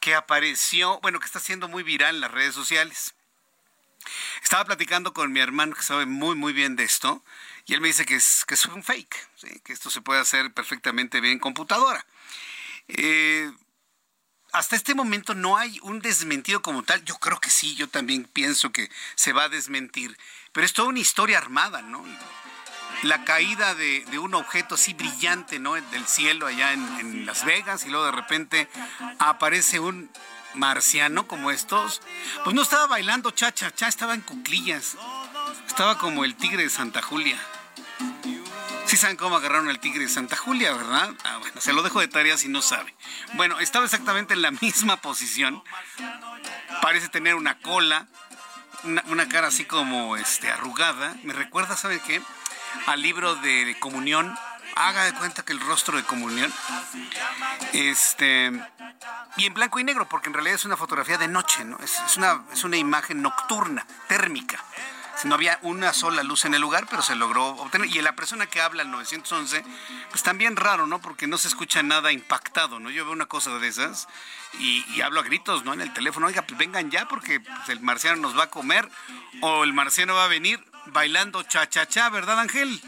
que 0.00 0.14
apareció, 0.14 1.00
bueno, 1.00 1.18
que 1.20 1.26
está 1.26 1.40
siendo 1.40 1.68
muy 1.68 1.82
viral 1.82 2.16
en 2.16 2.20
las 2.20 2.30
redes 2.30 2.54
sociales. 2.54 3.14
Estaba 4.42 4.64
platicando 4.64 5.12
con 5.12 5.32
mi 5.32 5.40
hermano 5.40 5.74
que 5.74 5.82
sabe 5.82 6.06
muy, 6.06 6.34
muy 6.34 6.52
bien 6.52 6.76
de 6.76 6.84
esto, 6.84 7.22
y 7.66 7.74
él 7.74 7.80
me 7.80 7.88
dice 7.88 8.06
que 8.06 8.16
es, 8.16 8.44
que 8.46 8.54
es 8.54 8.64
un 8.66 8.82
fake, 8.82 9.62
que 9.62 9.72
esto 9.72 9.90
se 9.90 10.00
puede 10.00 10.20
hacer 10.20 10.52
perfectamente 10.52 11.20
bien 11.20 11.34
en 11.34 11.38
computadora. 11.38 12.04
Eh, 12.88 13.52
hasta 14.52 14.74
este 14.74 14.94
momento 14.94 15.34
no 15.34 15.56
hay 15.56 15.78
un 15.82 16.00
desmentido 16.00 16.62
como 16.62 16.82
tal. 16.82 17.04
Yo 17.04 17.16
creo 17.16 17.38
que 17.38 17.50
sí, 17.50 17.76
yo 17.76 17.88
también 17.88 18.24
pienso 18.24 18.72
que 18.72 18.90
se 19.14 19.32
va 19.32 19.44
a 19.44 19.48
desmentir. 19.48 20.16
Pero 20.52 20.64
es 20.64 20.72
toda 20.72 20.88
una 20.88 20.98
historia 20.98 21.38
armada, 21.38 21.82
¿no? 21.82 22.04
La 23.02 23.24
caída 23.24 23.74
de, 23.74 24.04
un 24.18 24.34
objeto 24.34 24.74
así 24.74 24.94
brillante, 24.94 25.58
¿no? 25.58 25.74
Del 25.74 26.06
cielo 26.06 26.46
allá 26.46 26.72
en, 26.72 26.86
en 27.00 27.26
Las 27.26 27.44
Vegas 27.44 27.86
y 27.86 27.90
luego 27.90 28.06
de 28.06 28.12
repente 28.12 28.68
aparece 29.18 29.80
un 29.80 30.10
marciano 30.54 31.26
como 31.26 31.50
estos. 31.50 32.02
Pues 32.44 32.54
no 32.54 32.62
estaba 32.62 32.86
bailando 32.86 33.30
cha-cha-cha, 33.30 33.88
estaba 33.88 34.14
en 34.14 34.20
cuclillas. 34.20 34.96
Estaba 35.66 35.98
como 35.98 36.24
el 36.24 36.34
tigre 36.36 36.64
de 36.64 36.70
Santa 36.70 37.02
Julia. 37.02 37.38
Sí 38.86 38.96
saben 38.96 39.16
cómo 39.16 39.36
agarraron 39.36 39.68
al 39.68 39.78
tigre 39.78 40.02
de 40.02 40.08
Santa 40.08 40.36
Julia, 40.36 40.72
¿verdad? 40.72 41.14
Ah, 41.22 41.38
bueno, 41.38 41.60
se 41.60 41.72
lo 41.72 41.82
dejo 41.82 42.00
de 42.00 42.08
tarea 42.08 42.36
si 42.36 42.48
no 42.48 42.60
sabe. 42.60 42.92
Bueno, 43.34 43.60
estaba 43.60 43.84
exactamente 43.84 44.34
en 44.34 44.42
la 44.42 44.50
misma 44.62 44.96
posición. 44.96 45.62
Parece 46.82 47.08
tener 47.08 47.36
una 47.36 47.58
cola, 47.58 48.08
una, 48.82 49.28
cara 49.28 49.48
así 49.48 49.64
como 49.64 50.16
este, 50.16 50.50
arrugada. 50.50 51.14
Me 51.22 51.32
recuerda, 51.32 51.76
¿sabe 51.76 52.00
qué? 52.00 52.20
Al 52.86 53.02
libro 53.02 53.34
de 53.36 53.76
comunión. 53.80 54.36
Haga 54.76 55.04
de 55.04 55.14
cuenta 55.14 55.44
que 55.44 55.52
el 55.52 55.60
rostro 55.60 55.96
de 55.96 56.04
comunión. 56.04 56.52
Este. 57.72 58.52
Y 59.36 59.46
en 59.46 59.54
blanco 59.54 59.78
y 59.78 59.84
negro, 59.84 60.08
porque 60.08 60.28
en 60.28 60.34
realidad 60.34 60.56
es 60.56 60.64
una 60.64 60.76
fotografía 60.76 61.18
de 61.18 61.28
noche, 61.28 61.64
¿no? 61.64 61.78
Es, 61.78 62.16
una, 62.16 62.42
es 62.52 62.64
una 62.64 62.76
imagen 62.76 63.22
nocturna, 63.22 63.86
térmica 64.08 64.62
no 65.24 65.34
había 65.34 65.58
una 65.62 65.92
sola 65.92 66.22
luz 66.22 66.44
en 66.44 66.54
el 66.54 66.60
lugar, 66.60 66.86
pero 66.88 67.02
se 67.02 67.14
logró 67.14 67.48
obtener. 67.48 67.88
Y 67.88 68.00
la 68.00 68.14
persona 68.14 68.46
que 68.46 68.60
habla 68.60 68.82
al 68.82 68.90
911, 68.90 69.64
pues 70.10 70.22
también 70.22 70.56
raro, 70.56 70.86
¿no? 70.86 71.00
Porque 71.00 71.26
no 71.26 71.38
se 71.38 71.48
escucha 71.48 71.82
nada 71.82 72.12
impactado, 72.12 72.80
¿no? 72.80 72.90
Yo 72.90 73.04
veo 73.04 73.12
una 73.12 73.26
cosa 73.26 73.58
de 73.58 73.68
esas 73.68 74.08
y, 74.58 75.00
hablo 75.00 75.20
a 75.20 75.22
gritos, 75.22 75.64
¿no? 75.64 75.72
En 75.72 75.80
el 75.80 75.92
teléfono, 75.92 76.26
oiga, 76.26 76.42
pues 76.42 76.58
vengan 76.58 76.90
ya 76.90 77.06
porque 77.08 77.40
pues, 77.40 77.68
el 77.68 77.80
marciano 77.80 78.16
nos 78.16 78.36
va 78.36 78.44
a 78.44 78.50
comer 78.50 78.88
o 79.40 79.64
el 79.64 79.72
marciano 79.72 80.14
va 80.14 80.24
a 80.24 80.28
venir 80.28 80.64
bailando 80.86 81.42
cha-cha-cha, 81.42 82.08
¿verdad, 82.10 82.40
Ángel? 82.40 82.80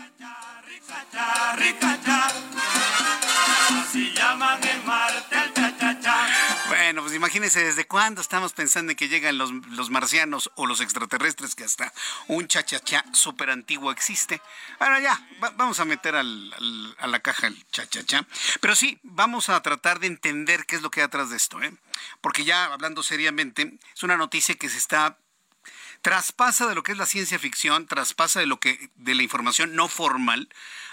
Bueno, 6.69 7.03
pues 7.03 7.15
imagínense 7.15 7.63
desde 7.65 7.87
cuándo 7.87 8.21
estamos 8.21 8.53
pensando 8.53 8.93
en 8.93 8.97
que 8.97 9.09
llegan 9.09 9.39
los, 9.39 9.91
marcianos 9.91 10.51
o 10.57 10.67
los 10.67 10.81
extraterrestres, 10.81 11.55
que 11.55 11.65
hasta 11.65 11.93
un 12.29 12.49
chachachá 12.49 13.05
súper 13.13 13.51
antiguo 13.51 13.91
existe. 13.91 14.41
Bueno, 14.79 14.99
ya, 15.01 15.21
vamos 15.57 15.81
a 15.81 15.85
meter 15.85 16.17
a 16.17 16.23
la 16.23 17.21
caja 17.21 17.49
el 17.49 17.67
chachachá. 17.69 18.27
Pero 18.61 18.75
sí, 18.75 18.99
vamos 19.03 19.49
a 19.49 19.61
tratar 19.63 20.01
de 20.01 20.07
entender 20.07 20.67
qué 20.67 20.77
es 20.77 20.83
lo 20.83 20.91
que 20.91 21.01
hay 21.01 21.05
atrás 21.05 21.31
de 21.31 21.37
esto, 21.37 21.63
¿eh? 21.63 21.73
Porque 22.21 22.45
ya 22.45 22.67
hablando 22.67 23.03
seriamente, 23.03 23.79
es 23.95 24.03
una 24.03 24.17
noticia 24.17 24.55
que 24.55 24.69
se 24.69 24.79
está 24.79 25.19
traspasa 26.03 26.67
de 26.67 26.75
lo 26.75 26.83
que 26.83 26.93
es 26.93 26.99
la 26.99 27.07
ciencia 27.07 27.39
ficción, 27.39 27.87
traspasa 27.87 28.41
de 28.41 28.47
lo 28.47 28.61
que 28.61 28.91
de 28.97 29.15
la 29.15 29.23
información 29.23 29.75
no 29.75 29.89
formal 29.89 30.49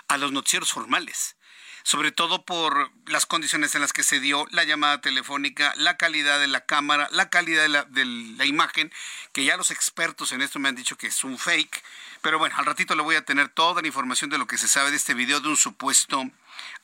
a 0.08 0.18
los 0.18 0.32
noticieros 0.32 0.72
formales 0.72 1.36
sobre 1.84 2.12
todo 2.12 2.46
por 2.46 2.92
las 3.08 3.26
condiciones 3.26 3.74
en 3.74 3.82
las 3.82 3.94
que 3.94 4.04
se 4.04 4.20
dio 4.20 4.46
la 4.52 4.64
llamada 4.64 5.02
telefónica, 5.02 5.74
la 5.76 5.98
calidad 5.98 6.40
de 6.40 6.48
la 6.48 6.66
cámara, 6.66 7.08
la 7.12 7.30
calidad 7.30 7.64
de 7.64 7.70
la, 7.70 7.84
de 7.86 8.06
la 8.06 8.46
imagen, 8.46 8.92
que 9.32 9.44
ya 9.44 9.58
los 9.58 9.72
expertos 9.72 10.32
en 10.32 10.42
esto 10.42 10.60
me 10.60 10.70
han 10.70 10.76
dicho 10.76 10.98
que 10.98 11.08
es 11.08 11.24
un 11.24 11.38
fake. 11.38 11.84
Pero 12.22 12.38
bueno, 12.38 12.56
al 12.58 12.66
ratito 12.66 12.96
le 12.96 13.02
voy 13.02 13.16
a 13.16 13.26
tener 13.26 13.50
toda 13.50 13.82
la 13.82 13.88
información 13.88 14.30
de 14.30 14.38
lo 14.38 14.46
que 14.46 14.58
se 14.58 14.68
sabe 14.68 14.92
de 14.92 14.98
este 14.98 15.14
video 15.14 15.40
de 15.40 15.48
un 15.48 15.58
supuesto 15.58 16.30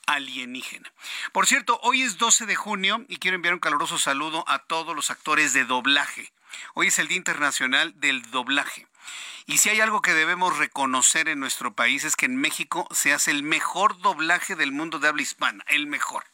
alienígena. 0.07 0.91
Por 1.33 1.45
cierto, 1.45 1.79
hoy 1.83 2.01
es 2.01 2.17
12 2.17 2.45
de 2.45 2.55
junio 2.55 3.05
y 3.07 3.17
quiero 3.17 3.35
enviar 3.35 3.53
un 3.53 3.59
caluroso 3.59 3.99
saludo 3.99 4.45
a 4.47 4.59
todos 4.59 4.95
los 4.95 5.11
actores 5.11 5.53
de 5.53 5.65
doblaje. 5.65 6.31
Hoy 6.73 6.87
es 6.87 6.99
el 6.99 7.07
Día 7.07 7.17
Internacional 7.17 7.99
del 7.99 8.29
Doblaje. 8.31 8.87
Y 9.47 9.59
si 9.59 9.69
hay 9.69 9.79
algo 9.79 10.01
que 10.01 10.13
debemos 10.13 10.57
reconocer 10.57 11.29
en 11.29 11.39
nuestro 11.39 11.73
país 11.73 12.03
es 12.03 12.15
que 12.15 12.25
en 12.25 12.37
México 12.37 12.87
se 12.91 13.13
hace 13.13 13.31
el 13.31 13.43
mejor 13.43 13.99
doblaje 13.99 14.55
del 14.55 14.71
mundo 14.71 14.99
de 14.99 15.07
habla 15.07 15.21
hispana, 15.21 15.63
el 15.67 15.85
mejor. 15.85 16.25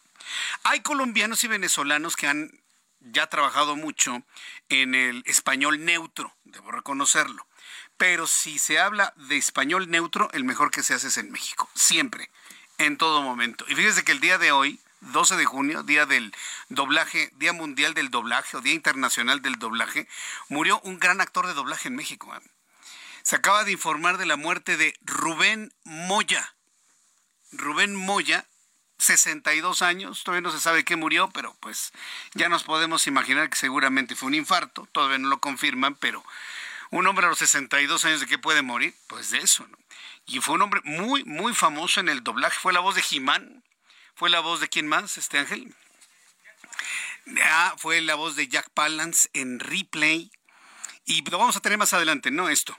Hay 0.63 0.81
colombianos 0.81 1.43
y 1.43 1.47
venezolanos 1.47 2.15
que 2.15 2.27
han 2.27 2.51
ya 3.01 3.27
trabajado 3.27 3.75
mucho 3.75 4.23
en 4.69 4.95
el 4.95 5.23
español 5.25 5.83
neutro, 5.83 6.33
debo 6.43 6.71
reconocerlo. 6.71 7.47
Pero 7.97 8.27
si 8.27 8.59
se 8.59 8.79
habla 8.79 9.13
de 9.15 9.37
español 9.37 9.89
neutro, 9.89 10.29
el 10.33 10.43
mejor 10.43 10.71
que 10.71 10.83
se 10.83 10.93
hace 10.93 11.07
es 11.07 11.17
en 11.17 11.31
México, 11.31 11.69
siempre, 11.75 12.29
en 12.77 12.97
todo 12.97 13.21
momento. 13.21 13.65
Y 13.67 13.75
fíjese 13.75 14.03
que 14.03 14.11
el 14.11 14.19
día 14.19 14.37
de 14.37 14.51
hoy, 14.51 14.79
12 15.01 15.35
de 15.35 15.45
junio, 15.45 15.83
día 15.83 16.05
del 16.05 16.33
doblaje, 16.69 17.31
Día 17.35 17.53
Mundial 17.53 17.93
del 17.93 18.09
Doblaje 18.09 18.57
o 18.57 18.61
Día 18.61 18.73
Internacional 18.73 19.41
del 19.41 19.57
Doblaje, 19.57 20.07
murió 20.47 20.79
un 20.81 20.99
gran 20.99 21.21
actor 21.21 21.47
de 21.47 21.53
doblaje 21.53 21.87
en 21.87 21.95
México. 21.95 22.33
¿eh? 22.35 22.39
Se 23.23 23.35
acaba 23.35 23.63
de 23.63 23.71
informar 23.71 24.17
de 24.17 24.25
la 24.25 24.35
muerte 24.35 24.77
de 24.77 24.93
Rubén 25.01 25.73
Moya. 25.83 26.55
Rubén 27.51 27.95
Moya, 27.95 28.45
62 28.99 29.81
años, 29.81 30.23
todavía 30.23 30.47
no 30.47 30.51
se 30.51 30.59
sabe 30.59 30.85
qué 30.85 30.95
murió, 30.95 31.29
pero 31.31 31.55
pues 31.59 31.91
ya 32.33 32.47
nos 32.47 32.63
podemos 32.63 33.07
imaginar 33.07 33.49
que 33.49 33.57
seguramente 33.57 34.15
fue 34.15 34.27
un 34.27 34.35
infarto, 34.35 34.87
todavía 34.91 35.17
no 35.17 35.29
lo 35.29 35.39
confirman, 35.39 35.95
pero 35.95 36.23
un 36.91 37.07
hombre 37.07 37.25
a 37.25 37.29
los 37.29 37.39
62 37.39 38.05
años 38.05 38.19
de 38.19 38.27
qué 38.27 38.37
puede 38.37 38.61
morir, 38.61 38.95
pues 39.07 39.31
de 39.31 39.39
eso, 39.39 39.67
¿no? 39.67 39.77
Y 40.27 40.39
fue 40.39 40.53
un 40.55 40.61
hombre 40.61 40.81
muy, 40.83 41.23
muy 41.23 41.55
famoso 41.55 41.99
en 41.99 42.07
el 42.07 42.23
doblaje, 42.23 42.59
fue 42.59 42.73
la 42.73 42.79
voz 42.79 42.93
de 42.95 43.01
Jimán, 43.01 43.63
fue 44.15 44.29
la 44.29 44.39
voz 44.39 44.59
de 44.59 44.69
quién 44.69 44.87
más, 44.87 45.17
este 45.17 45.37
Ángel. 45.37 45.75
Ah, 47.43 47.75
fue 47.77 48.01
la 48.01 48.15
voz 48.15 48.35
de 48.35 48.47
Jack 48.47 48.69
Palance 48.73 49.29
en 49.33 49.59
Replay. 49.59 50.31
Y 51.05 51.23
lo 51.29 51.37
vamos 51.37 51.55
a 51.55 51.59
tener 51.59 51.77
más 51.77 51.93
adelante, 51.93 52.31
¿no? 52.31 52.49
Esto. 52.49 52.77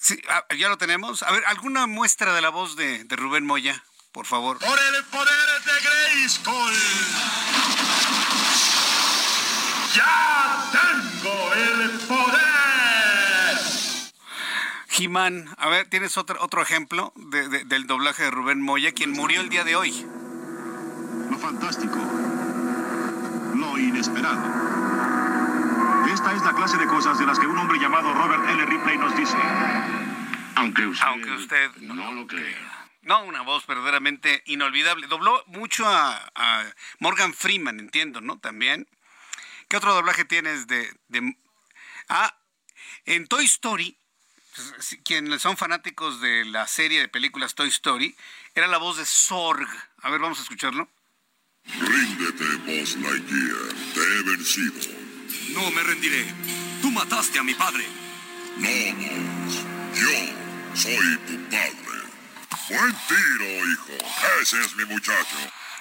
Sí, 0.00 0.20
ah, 0.28 0.44
ya 0.56 0.68
lo 0.68 0.78
tenemos. 0.78 1.22
A 1.22 1.30
ver, 1.30 1.44
¿alguna 1.46 1.86
muestra 1.86 2.34
de 2.34 2.40
la 2.40 2.50
voz 2.50 2.76
de, 2.76 3.06
Rubén 3.10 3.46
Moya, 3.46 3.84
por 4.12 4.26
favor? 4.26 4.58
Por 4.58 4.78
el 4.78 5.04
poder 5.04 5.62
de 5.64 5.72
Grayskull. 5.82 6.74
Ya 9.94 10.70
tengo 10.72 11.54
el 11.54 11.90
poder. 12.00 12.44
Jimán, 14.88 15.54
a 15.58 15.68
ver, 15.68 15.88
¿tienes 15.88 16.16
otro, 16.16 16.40
otro 16.40 16.62
ejemplo 16.62 17.12
del 17.16 17.86
doblaje 17.86 18.24
de 18.24 18.30
Rubén 18.30 18.60
Moya, 18.60 18.92
quien 18.92 19.10
murió 19.10 19.40
el 19.40 19.48
día 19.48 19.64
de 19.64 19.76
hoy? 19.76 20.06
Lo 21.30 21.38
fantástico. 21.38 21.96
Lo 23.54 23.78
inesperado 23.78 24.42
Esta 26.12 26.32
es 26.34 26.42
la 26.42 26.54
clase 26.54 26.76
de 26.76 26.86
cosas 26.86 27.18
de 27.18 27.26
las 27.26 27.38
que 27.38 27.46
un 27.46 27.56
hombre 27.56 27.78
llamado 27.78 28.12
Robert 28.12 28.48
L. 28.48 28.64
Ripley 28.66 28.98
nos 28.98 29.16
dice. 29.16 29.36
Aunque 30.56 30.86
usted, 30.86 31.06
Aunque 31.06 31.32
usted 31.32 31.70
no, 31.76 32.12
lo 32.12 32.26
crea. 32.26 32.88
No, 33.02 33.24
una 33.24 33.42
voz 33.42 33.66
verdaderamente 33.66 34.42
inolvidable. 34.46 35.06
Dobló 35.06 35.42
mucho 35.46 35.86
a, 35.86 36.30
a 36.34 36.64
Morgan 37.00 37.34
Freeman, 37.34 37.78
entiendo, 37.80 38.20
¿no? 38.20 38.38
También. 38.38 38.88
¿Qué 39.68 39.76
otro 39.76 39.94
doblaje 39.94 40.24
tienes 40.24 40.66
de, 40.66 40.92
de... 41.08 41.36
Ah, 42.08 42.34
en 43.06 43.26
Toy 43.26 43.44
Story, 43.44 43.96
pues, 44.54 44.98
quienes 45.04 45.42
son 45.42 45.56
fanáticos 45.56 46.20
de 46.20 46.44
la 46.44 46.66
serie 46.66 47.00
de 47.00 47.08
películas 47.08 47.54
Toy 47.54 47.68
Story, 47.68 48.16
era 48.54 48.66
la 48.66 48.78
voz 48.78 48.96
de 48.96 49.04
Sorg. 49.04 49.68
A 50.02 50.10
ver, 50.10 50.20
vamos 50.20 50.38
a 50.38 50.42
escucharlo. 50.42 50.88
Ríndete, 51.66 52.44
Buzz 52.66 52.96
Lightyear. 52.96 53.74
Te 53.94 54.00
he 54.00 54.22
vencido. 54.22 54.80
No 55.54 55.70
me 55.70 55.82
rendiré. 55.82 56.26
Tú 56.80 56.90
mataste 56.90 57.38
a 57.38 57.42
mi 57.42 57.54
padre. 57.54 57.84
No, 58.56 58.68
Buzz. 58.96 59.64
Yo 59.94 60.34
soy 60.74 61.18
tu 61.26 61.50
padre. 61.50 61.94
Buen 62.68 62.94
tiro, 63.08 63.68
hijo. 63.68 63.92
Ese 64.40 64.60
es 64.60 64.76
mi 64.76 64.84
muchacho. 64.84 65.36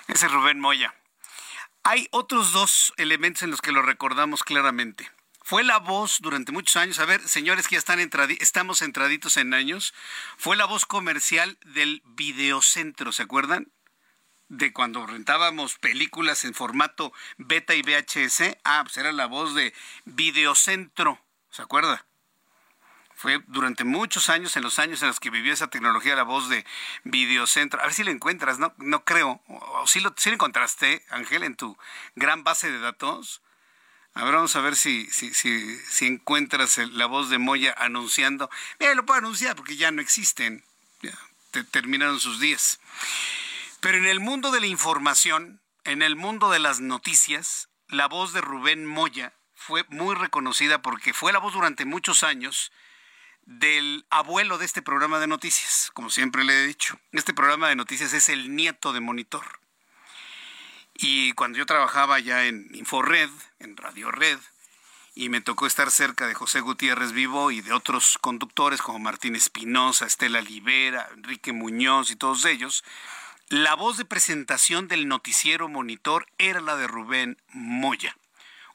Ese 0.08 0.26
es 0.26 0.32
Rubén 0.32 0.60
Moya. 0.60 0.94
Hay 1.84 2.08
otros 2.12 2.52
dos 2.54 2.94
elementos 2.98 3.44
en 3.44 3.52
los 3.52 3.62
que 3.62 3.72
lo 3.72 3.82
recordamos 3.82 4.44
claramente. 4.44 5.10
Fue 5.42 5.64
la 5.64 5.80
voz 5.80 6.20
durante 6.22 6.54
muchos 6.54 6.78
años, 6.78 7.00
a 7.00 7.06
ver, 7.06 7.28
señores 7.28 7.68
que 7.68 7.76
ya 7.76 7.80
están 7.80 8.00
entradi 8.00 8.38
estamos 8.40 8.82
entraditos 8.82 9.36
en 9.36 9.54
años, 9.54 9.94
fue 10.38 10.56
la 10.56 10.64
voz 10.64 10.86
comercial 10.86 11.58
del 11.66 12.02
videocentro, 12.06 13.12
¿se 13.12 13.24
acuerdan? 13.24 13.70
De 14.56 14.72
cuando 14.72 15.08
rentábamos 15.08 15.80
películas 15.80 16.46
en 16.46 16.54
formato 16.54 17.12
beta 17.38 17.74
y 17.74 17.82
VHS. 17.82 18.56
Ah, 18.64 18.82
pues 18.84 18.98
era 18.98 19.12
la 19.12 19.26
voz 19.26 19.56
de 19.56 19.74
videocentro, 20.06 21.20
¿se 21.50 21.64
acuerda? 21.64 22.06
Fue 23.16 23.42
durante 23.48 23.84
muchos 23.84 24.30
años, 24.30 24.56
en 24.56 24.62
los 24.62 24.78
años 24.78 25.02
en 25.02 25.08
los 25.08 25.20
que 25.20 25.32
vivió 25.32 25.54
esa 25.54 25.70
tecnología, 25.72 26.16
la 26.16 26.22
voz 26.24 26.50
de 26.50 26.66
Videocentro. 27.04 27.80
A 27.80 27.86
ver 27.86 27.94
si 27.96 28.04
lo 28.04 28.12
encuentras, 28.12 28.60
no, 28.60 28.76
no 28.78 29.04
creo. 29.04 29.42
O, 29.48 29.88
si 29.88 30.02
lo, 30.02 30.14
si 30.18 30.30
lo 30.30 30.36
encontraste, 30.36 31.04
Ángel, 31.10 31.42
en 31.42 31.56
tu 31.56 31.76
gran 32.16 32.44
base 32.44 32.70
de 32.70 32.80
datos. 32.80 33.42
A 34.14 34.24
ver, 34.24 34.36
vamos 34.36 34.56
a 34.56 34.62
ver 34.62 34.76
si, 34.76 35.10
si, 35.10 35.34
si, 35.34 35.78
si 35.90 36.06
encuentras 36.06 36.78
la 36.78 37.08
voz 37.08 37.32
de 37.32 37.40
Moya 37.40 37.74
anunciando. 37.76 38.52
Mira, 38.80 38.94
lo 38.94 39.04
puedo 39.04 39.18
anunciar 39.18 39.56
porque 39.56 39.78
ya 39.78 39.90
no 39.90 40.02
existen. 40.02 40.64
Ya 41.02 41.18
te- 41.50 41.64
terminaron 41.64 42.20
sus 42.20 42.40
días. 42.40 42.80
Pero 43.84 43.98
en 43.98 44.06
el 44.06 44.22
mundo 44.22 44.52
de 44.52 44.62
la 44.62 44.68
información, 44.68 45.62
en 45.84 46.04
el 46.04 46.16
mundo 46.16 46.50
de 46.50 46.60
las 46.60 46.80
noticias, 46.80 47.68
la 47.90 48.08
voz 48.08 48.32
de 48.32 48.40
Rubén 48.40 48.86
Moya 48.86 49.34
fue 49.56 49.84
muy 49.90 50.16
reconocida 50.16 50.82
porque 50.82 51.14
fue 51.14 51.34
la 51.34 51.40
voz 51.40 51.52
durante 51.52 51.84
muchos 51.84 52.24
años 52.24 52.72
del 53.42 54.06
abuelo 54.10 54.58
de 54.58 54.64
este 54.64 54.82
programa 54.82 55.20
de 55.20 55.28
noticias, 55.28 55.92
como 55.94 56.10
siempre 56.10 56.46
le 56.46 56.64
he 56.64 56.66
dicho. 56.66 56.98
Este 57.12 57.34
programa 57.34 57.68
de 57.68 57.76
noticias 57.76 58.14
es 58.14 58.30
el 58.30 58.56
nieto 58.56 58.94
de 58.94 59.02
Monitor. 59.02 59.60
Y 60.94 61.34
cuando 61.34 61.58
yo 61.58 61.66
trabajaba 61.66 62.20
ya 62.20 62.46
en 62.46 62.74
Inforred, 62.76 63.32
en 63.60 63.76
Radio 63.76 64.12
Red, 64.12 64.40
y 65.14 65.28
me 65.28 65.42
tocó 65.42 65.68
estar 65.68 65.92
cerca 65.92 66.26
de 66.26 66.36
José 66.36 66.62
Gutiérrez 66.62 67.12
Vivo 67.12 67.52
y 67.52 67.60
de 67.60 67.74
otros 67.74 68.18
conductores 68.22 68.82
como 68.82 69.00
Martín 69.00 69.36
Espinosa, 69.36 70.06
Estela 70.06 70.40
Libera, 70.40 71.10
Enrique 71.14 71.52
Muñoz 71.52 72.12
y 72.12 72.16
todos 72.16 72.46
ellos, 72.46 72.86
la 73.54 73.76
voz 73.76 73.98
de 73.98 74.06
presentación 74.06 74.88
del 74.88 75.08
noticiero 75.08 75.70
Monitor 75.70 76.26
era 76.40 76.60
la 76.60 76.76
de 76.76 76.88
Rubén 76.88 77.40
Moya. 77.50 78.18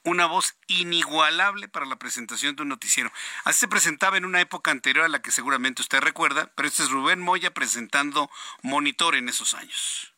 Una 0.04 0.26
voz 0.26 0.54
inigualable 0.68 1.66
para 1.66 1.84
la 1.84 1.96
presentación 1.96 2.54
de 2.54 2.62
un 2.62 2.68
noticiero. 2.68 3.10
Así 3.42 3.58
se 3.58 3.66
presentaba 3.66 4.18
en 4.18 4.24
una 4.24 4.40
época 4.40 4.70
anterior 4.70 5.04
a 5.04 5.08
la 5.08 5.20
que 5.20 5.32
seguramente 5.32 5.82
usted 5.82 6.00
recuerda, 6.00 6.52
pero 6.54 6.68
este 6.68 6.84
es 6.84 6.90
Rubén 6.90 7.20
Moya 7.20 7.52
presentando 7.52 8.30
Monitor 8.62 9.16
en 9.16 9.28
esos 9.28 9.54
años. 9.54 10.14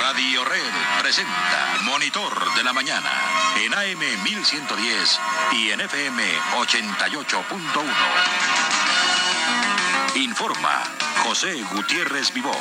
Radio 0.00 0.44
Red 0.44 0.72
presenta 1.00 1.78
Monitor 1.82 2.54
de 2.54 2.62
la 2.62 2.72
Mañana 2.72 3.10
en 3.64 3.74
AM 3.74 4.22
1110 4.22 5.20
y 5.54 5.70
en 5.70 5.80
FM 5.80 6.22
88.1. 6.52 7.46
Informa 10.14 10.84
José 11.26 11.60
Gutiérrez 11.72 12.32
Vivó. 12.32 12.56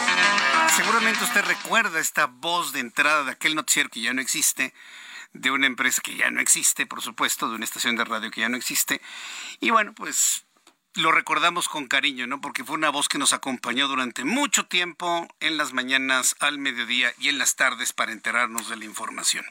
Seguramente 0.75 1.24
usted 1.24 1.45
recuerda 1.45 2.00
esta 2.00 2.25
voz 2.25 2.74
de 2.74 2.79
entrada 2.79 3.24
de 3.24 3.31
aquel 3.31 3.53
noticiero 3.53 3.89
que 3.89 4.01
ya 4.01 4.12
no 4.12 4.22
existe, 4.22 4.74
de 5.34 5.51
una 5.51 5.67
empresa 5.67 6.01
que 6.01 6.15
ya 6.15 6.31
no 6.31 6.41
existe, 6.41 6.88
por 6.88 7.03
supuesto, 7.03 7.48
de 7.48 7.57
una 7.57 7.63
estación 7.63 7.95
de 7.95 8.05
radio 8.05 8.31
que 8.31 8.41
ya 8.41 8.50
no 8.50 8.57
existe. 8.57 9.01
Y 9.60 9.69
bueno, 9.69 9.93
pues 9.93 10.45
lo 10.95 11.12
recordamos 11.12 11.69
con 11.69 11.86
cariño, 11.86 12.25
¿no? 12.25 12.41
Porque 12.41 12.63
fue 12.63 12.75
una 12.75 12.89
voz 12.89 13.07
que 13.07 13.19
nos 13.19 13.34
acompañó 13.34 13.88
durante 13.88 14.24
mucho 14.24 14.65
tiempo 14.65 15.27
en 15.41 15.57
las 15.57 15.74
mañanas, 15.74 16.36
al 16.39 16.57
mediodía 16.57 17.13
y 17.19 17.29
en 17.29 17.38
las 17.38 17.55
tardes 17.55 17.94
para 17.94 18.13
enterarnos 18.13 18.68
de 18.68 18.77
la 18.77 18.85
información. 18.85 19.46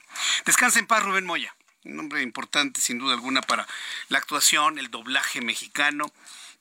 Descansa 0.44 0.80
en 0.80 0.88
paz, 0.88 1.04
Rubén 1.04 1.24
Moya. 1.24 1.54
Un 1.84 1.96
nombre 1.96 2.20
importante, 2.20 2.80
sin 2.80 2.98
duda 2.98 3.14
alguna, 3.14 3.42
para 3.42 3.68
la 4.08 4.18
actuación, 4.18 4.80
el 4.80 4.90
doblaje 4.90 5.40
mexicano 5.40 6.10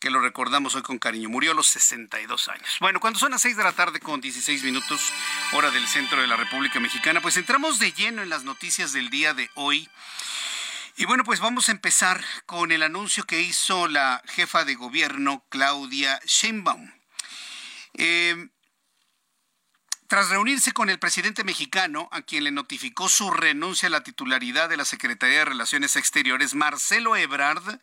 que 0.03 0.09
lo 0.09 0.19
recordamos 0.19 0.75
hoy 0.75 0.81
con 0.81 0.99
cariño. 0.99 1.29
Murió 1.29 1.53
a 1.53 1.55
los 1.55 1.67
62 1.67 2.49
años. 2.49 2.75
Bueno, 2.81 2.99
cuando 2.99 3.19
son 3.19 3.31
las 3.31 3.41
6 3.41 3.55
de 3.55 3.63
la 3.63 3.71
tarde 3.71 4.01
con 4.01 4.19
16 4.19 4.61
minutos, 4.65 5.13
hora 5.53 5.71
del 5.71 5.87
centro 5.87 6.19
de 6.19 6.27
la 6.27 6.35
República 6.35 6.81
Mexicana, 6.81 7.21
pues 7.21 7.37
entramos 7.37 7.79
de 7.79 7.93
lleno 7.93 8.21
en 8.21 8.27
las 8.27 8.43
noticias 8.43 8.91
del 8.91 9.09
día 9.09 9.33
de 9.33 9.49
hoy. 9.55 9.89
Y 10.97 11.05
bueno, 11.05 11.23
pues 11.23 11.39
vamos 11.39 11.69
a 11.69 11.71
empezar 11.71 12.21
con 12.45 12.73
el 12.73 12.83
anuncio 12.83 13.23
que 13.23 13.39
hizo 13.39 13.87
la 13.87 14.21
jefa 14.27 14.65
de 14.65 14.75
gobierno, 14.75 15.45
Claudia 15.47 16.19
Sheinbaum. 16.25 16.91
Eh, 17.93 18.49
tras 20.07 20.27
reunirse 20.27 20.73
con 20.73 20.89
el 20.89 20.99
presidente 20.99 21.45
mexicano, 21.45 22.09
a 22.11 22.23
quien 22.23 22.43
le 22.43 22.51
notificó 22.51 23.07
su 23.07 23.31
renuncia 23.31 23.87
a 23.87 23.91
la 23.91 24.03
titularidad 24.03 24.67
de 24.67 24.75
la 24.75 24.83
Secretaría 24.83 25.39
de 25.39 25.45
Relaciones 25.45 25.95
Exteriores, 25.95 26.55
Marcelo 26.55 27.15
Ebrard 27.15 27.79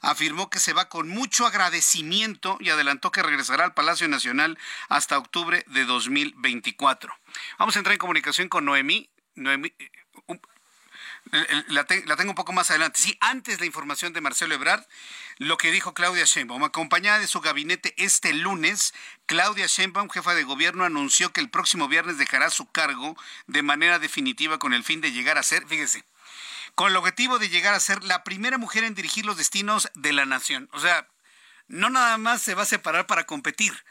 afirmó 0.00 0.50
que 0.50 0.60
se 0.60 0.72
va 0.72 0.88
con 0.88 1.08
mucho 1.08 1.46
agradecimiento 1.46 2.56
y 2.60 2.70
adelantó 2.70 3.10
que 3.10 3.22
regresará 3.22 3.64
al 3.64 3.74
Palacio 3.74 4.08
Nacional 4.08 4.58
hasta 4.88 5.18
octubre 5.18 5.64
de 5.68 5.84
2024. 5.84 7.14
Vamos 7.58 7.76
a 7.76 7.78
entrar 7.78 7.92
en 7.92 7.98
comunicación 7.98 8.48
con 8.48 8.64
Noemí. 8.64 9.08
Noemí 9.34 9.72
eh, 11.32 11.64
la 11.68 11.84
tengo 11.84 12.30
un 12.30 12.34
poco 12.34 12.52
más 12.52 12.70
adelante. 12.70 12.98
Sí, 13.00 13.16
antes 13.20 13.60
la 13.60 13.66
información 13.66 14.12
de 14.12 14.20
Marcelo 14.20 14.54
Ebrard, 14.54 14.84
lo 15.38 15.56
que 15.58 15.70
dijo 15.70 15.94
Claudia 15.94 16.24
Sheinbaum. 16.24 16.64
Acompañada 16.64 17.18
de 17.18 17.28
su 17.28 17.40
gabinete 17.40 17.94
este 17.98 18.32
lunes, 18.32 18.94
Claudia 19.26 19.66
Sheinbaum, 19.66 20.08
jefa 20.10 20.34
de 20.34 20.42
gobierno, 20.42 20.84
anunció 20.84 21.32
que 21.32 21.40
el 21.40 21.50
próximo 21.50 21.88
viernes 21.88 22.18
dejará 22.18 22.50
su 22.50 22.70
cargo 22.70 23.16
de 23.46 23.62
manera 23.62 23.98
definitiva 23.98 24.58
con 24.58 24.74
el 24.74 24.82
fin 24.82 25.00
de 25.00 25.12
llegar 25.12 25.38
a 25.38 25.42
ser, 25.42 25.66
fíjese, 25.66 26.04
con 26.80 26.90
el 26.90 26.96
objetivo 26.96 27.38
de 27.38 27.50
llegar 27.50 27.74
a 27.74 27.78
ser 27.78 28.02
la 28.04 28.24
primera 28.24 28.56
mujer 28.56 28.84
en 28.84 28.94
dirigir 28.94 29.26
los 29.26 29.36
destinos 29.36 29.90
de 29.92 30.14
la 30.14 30.24
nación. 30.24 30.70
O 30.72 30.80
sea, 30.80 31.06
no 31.68 31.90
nada 31.90 32.16
más 32.16 32.40
se 32.40 32.54
va 32.54 32.62
a 32.62 32.64
separar 32.64 33.06
para 33.06 33.26
competir. 33.26 33.84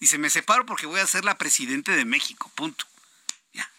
Dice, 0.00 0.18
me 0.18 0.28
separo 0.28 0.66
porque 0.66 0.86
voy 0.86 0.98
a 0.98 1.06
ser 1.06 1.24
la 1.24 1.38
presidente 1.38 1.92
de 1.92 2.04
México, 2.04 2.50
punto. 2.56 2.86
Ya. 3.52 3.70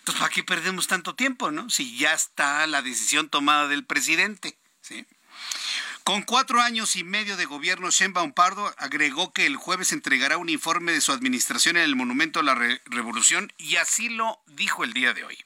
Entonces, 0.00 0.20
¿para 0.20 0.34
qué 0.34 0.44
perdemos 0.44 0.86
tanto 0.86 1.14
tiempo, 1.14 1.50
no? 1.50 1.70
Si 1.70 1.96
ya 1.96 2.12
está 2.12 2.66
la 2.66 2.82
decisión 2.82 3.30
tomada 3.30 3.68
del 3.68 3.86
presidente, 3.86 4.58
¿sí? 4.82 5.06
Con 6.04 6.24
cuatro 6.24 6.60
años 6.60 6.94
y 6.96 7.04
medio 7.04 7.38
de 7.38 7.46
gobierno, 7.46 7.90
Sheinbaum 7.90 8.34
Pardo 8.34 8.74
agregó 8.76 9.32
que 9.32 9.46
el 9.46 9.56
jueves 9.56 9.92
entregará 9.92 10.36
un 10.36 10.50
informe 10.50 10.92
de 10.92 11.00
su 11.00 11.12
administración 11.12 11.78
en 11.78 11.84
el 11.84 11.96
Monumento 11.96 12.40
a 12.40 12.42
la 12.42 12.54
Re- 12.54 12.82
Revolución 12.84 13.50
y 13.56 13.76
así 13.76 14.10
lo 14.10 14.42
dijo 14.46 14.84
el 14.84 14.92
día 14.92 15.14
de 15.14 15.24
hoy. 15.24 15.42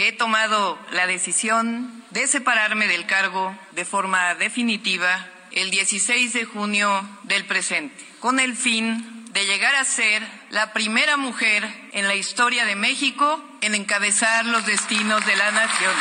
Que 0.00 0.08
he 0.08 0.12
tomado 0.12 0.78
la 0.92 1.06
decisión 1.06 2.02
de 2.08 2.26
separarme 2.26 2.88
del 2.88 3.04
cargo 3.04 3.54
de 3.72 3.84
forma 3.84 4.34
definitiva 4.34 5.28
el 5.52 5.70
16 5.70 6.32
de 6.32 6.46
junio 6.46 7.06
del 7.24 7.44
presente, 7.44 8.02
con 8.18 8.40
el 8.40 8.56
fin 8.56 9.26
de 9.34 9.44
llegar 9.44 9.74
a 9.74 9.84
ser 9.84 10.26
la 10.48 10.72
primera 10.72 11.18
mujer 11.18 11.68
en 11.92 12.08
la 12.08 12.14
historia 12.14 12.64
de 12.64 12.76
México 12.76 13.44
en 13.60 13.74
encabezar 13.74 14.46
los 14.46 14.64
destinos 14.64 15.26
de 15.26 15.36
la 15.36 15.50
nación. 15.50 15.92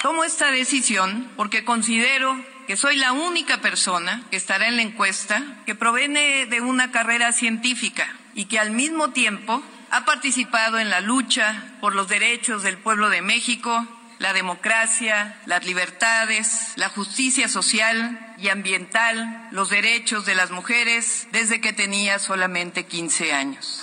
Tomo 0.00 0.24
esta 0.24 0.50
decisión 0.50 1.30
porque 1.36 1.62
considero 1.62 2.42
que 2.66 2.78
soy 2.78 2.96
la 2.96 3.12
única 3.12 3.60
persona 3.60 4.22
que 4.30 4.38
estará 4.38 4.66
en 4.66 4.76
la 4.76 4.82
encuesta 4.82 5.42
que 5.66 5.74
proviene 5.74 6.46
de 6.46 6.62
una 6.62 6.90
carrera 6.90 7.34
científica 7.34 8.08
y 8.34 8.46
que 8.46 8.58
al 8.58 8.70
mismo 8.70 9.10
tiempo 9.10 9.62
ha 9.96 10.04
participado 10.04 10.78
en 10.78 10.90
la 10.90 11.00
lucha 11.00 11.78
por 11.80 11.94
los 11.94 12.06
derechos 12.06 12.62
del 12.62 12.76
pueblo 12.76 13.08
de 13.08 13.22
México, 13.22 13.86
la 14.18 14.34
democracia, 14.34 15.40
las 15.46 15.64
libertades, 15.64 16.74
la 16.76 16.90
justicia 16.90 17.48
social 17.48 18.34
y 18.36 18.50
ambiental, 18.50 19.48
los 19.52 19.70
derechos 19.70 20.26
de 20.26 20.34
las 20.34 20.50
mujeres 20.50 21.28
desde 21.32 21.62
que 21.62 21.72
tenía 21.72 22.18
solamente 22.18 22.84
15 22.84 23.32
años. 23.32 23.82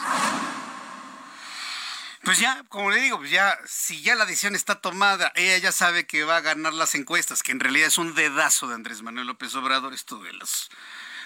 Pues 2.22 2.38
ya, 2.38 2.64
como 2.70 2.92
le 2.92 3.02
digo, 3.02 3.18
pues 3.18 3.32
ya, 3.32 3.58
si 3.66 4.04
ya 4.04 4.14
la 4.14 4.28
decisión 4.28 4.54
está 4.54 4.82
tomada, 4.82 5.32
ella 5.34 5.58
ya 5.58 5.72
sabe 5.72 6.06
que 6.06 6.26
va 6.26 6.38
a 6.38 6.42
ganar 6.42 6.74
las 6.74 6.94
encuestas, 6.94 7.42
que 7.42 7.54
en 7.54 7.60
realidad 7.60 7.88
es 7.88 7.98
un 7.98 8.14
dedazo 8.14 8.68
de 8.68 8.76
Andrés 8.76 9.02
Manuel 9.02 9.26
López 9.26 9.56
Obrador, 9.56 9.96
esto 9.96 10.20
de 10.20 10.32
los 10.34 10.70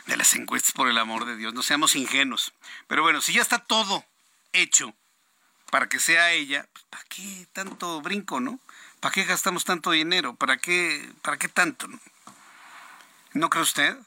de 0.05 0.15
las 0.15 0.33
encuestas, 0.35 0.71
por 0.71 0.87
el 0.87 0.97
amor 0.97 1.25
de 1.25 1.35
Dios, 1.35 1.53
no 1.53 1.61
seamos 1.61 1.97
ingenuos. 1.97 2.53
Pero 2.87 3.03
bueno, 3.03 3.19
si 3.19 3.33
ya 3.33 3.41
está 3.41 3.59
todo 3.59 4.05
hecho 4.61 4.93
para 5.71 5.89
que 5.89 5.99
sea 5.99 6.31
ella, 6.31 6.67
pues, 6.73 6.85
¿para 6.89 7.03
qué 7.05 7.47
tanto 7.53 8.01
brinco, 8.01 8.39
no? 8.39 8.59
¿Para 8.99 9.13
qué 9.13 9.23
gastamos 9.25 9.65
tanto 9.65 9.91
dinero? 9.91 10.35
¿Para 10.35 10.57
qué, 10.57 11.09
para 11.21 11.37
qué 11.37 11.47
tanto? 11.49 11.87
¿No, 11.87 11.99
¿No 13.33 13.49
cree 13.49 13.63
usted? 13.63 13.97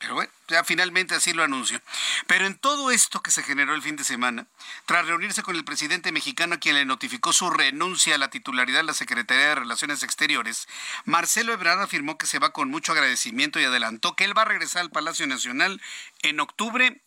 Pero 0.00 0.14
bueno, 0.14 0.32
ya 0.48 0.64
finalmente 0.64 1.14
así 1.14 1.34
lo 1.34 1.42
anunció. 1.42 1.78
Pero 2.26 2.46
en 2.46 2.56
todo 2.56 2.90
esto 2.90 3.20
que 3.20 3.30
se 3.30 3.42
generó 3.42 3.74
el 3.74 3.82
fin 3.82 3.96
de 3.96 4.04
semana, 4.04 4.46
tras 4.86 5.06
reunirse 5.06 5.42
con 5.42 5.56
el 5.56 5.64
presidente 5.64 6.10
mexicano 6.10 6.54
a 6.54 6.58
quien 6.58 6.74
le 6.74 6.86
notificó 6.86 7.34
su 7.34 7.50
renuncia 7.50 8.14
a 8.14 8.18
la 8.18 8.30
titularidad 8.30 8.78
de 8.78 8.84
la 8.84 8.94
Secretaría 8.94 9.48
de 9.48 9.54
Relaciones 9.56 10.02
Exteriores, 10.02 10.68
Marcelo 11.04 11.52
Ebrard 11.52 11.82
afirmó 11.82 12.16
que 12.16 12.26
se 12.26 12.38
va 12.38 12.54
con 12.54 12.70
mucho 12.70 12.92
agradecimiento 12.92 13.60
y 13.60 13.64
adelantó 13.64 14.16
que 14.16 14.24
él 14.24 14.36
va 14.36 14.42
a 14.42 14.46
regresar 14.46 14.80
al 14.80 14.90
Palacio 14.90 15.26
Nacional 15.26 15.82
en 16.22 16.40
octubre 16.40 17.02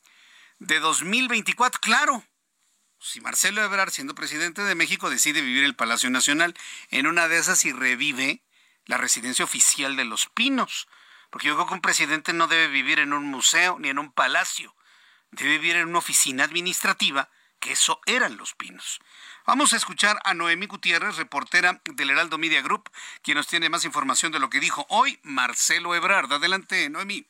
de 0.60 0.80
2024. 0.80 1.82
Claro, 1.82 2.24
si 3.04 3.22
Marcelo 3.22 3.63
Ebrard, 3.63 3.92
siendo 3.92 4.16
presidente 4.16 4.63
de 4.63 4.76
México, 4.76 5.10
decide 5.10 5.42
vivir 5.42 5.60
en 5.60 5.66
el 5.66 5.76
Palacio 5.76 6.10
Nacional, 6.10 6.56
en 6.89 7.06
una 7.08 7.28
de 7.28 7.38
esas 7.38 7.66
y 7.66 7.72
revive 7.72 8.42
la 8.86 8.98
residencia 8.98 9.46
oficial 9.46 9.96
de 9.96 10.06
Los 10.06 10.28
Pinos 10.28 10.88
porque 11.34 11.48
yo 11.48 11.56
creo 11.56 11.66
que 11.66 11.74
un 11.74 11.82
presidente 11.82 12.32
no 12.32 12.46
debe 12.46 12.68
vivir 12.68 13.00
en 13.00 13.12
un 13.12 13.26
museo 13.26 13.80
ni 13.80 13.89
en 13.89 13.98
un 13.98 14.12
palacio. 14.12 14.76
Debe 15.32 15.58
vivir 15.58 15.78
en 15.78 15.88
una 15.88 15.98
oficina 15.98 16.44
administrativa, 16.44 17.28
que 17.60 17.72
eso 17.72 18.00
eran 18.06 18.38
los 18.38 18.54
pinos. 18.54 19.00
Vamos 19.48 19.74
a 19.74 19.78
escuchar 19.78 20.20
a 20.26 20.36
Noemí 20.36 20.68
Gutiérrez, 20.68 21.16
reportera 21.16 21.82
del 21.86 22.12
Heraldo 22.12 22.38
Media 22.38 22.62
Group, 22.62 22.88
quien 23.24 23.38
nos 23.38 23.48
tiene 23.48 23.68
más 23.68 23.84
información 23.84 24.32
de 24.32 24.38
lo 24.38 24.52
que 24.52 24.60
dijo 24.60 24.86
hoy 24.89 25.20
Marcelo 25.24 25.96
Ebrard. 25.96 26.32
Adelante, 26.32 26.88
Noemí. 26.92 27.26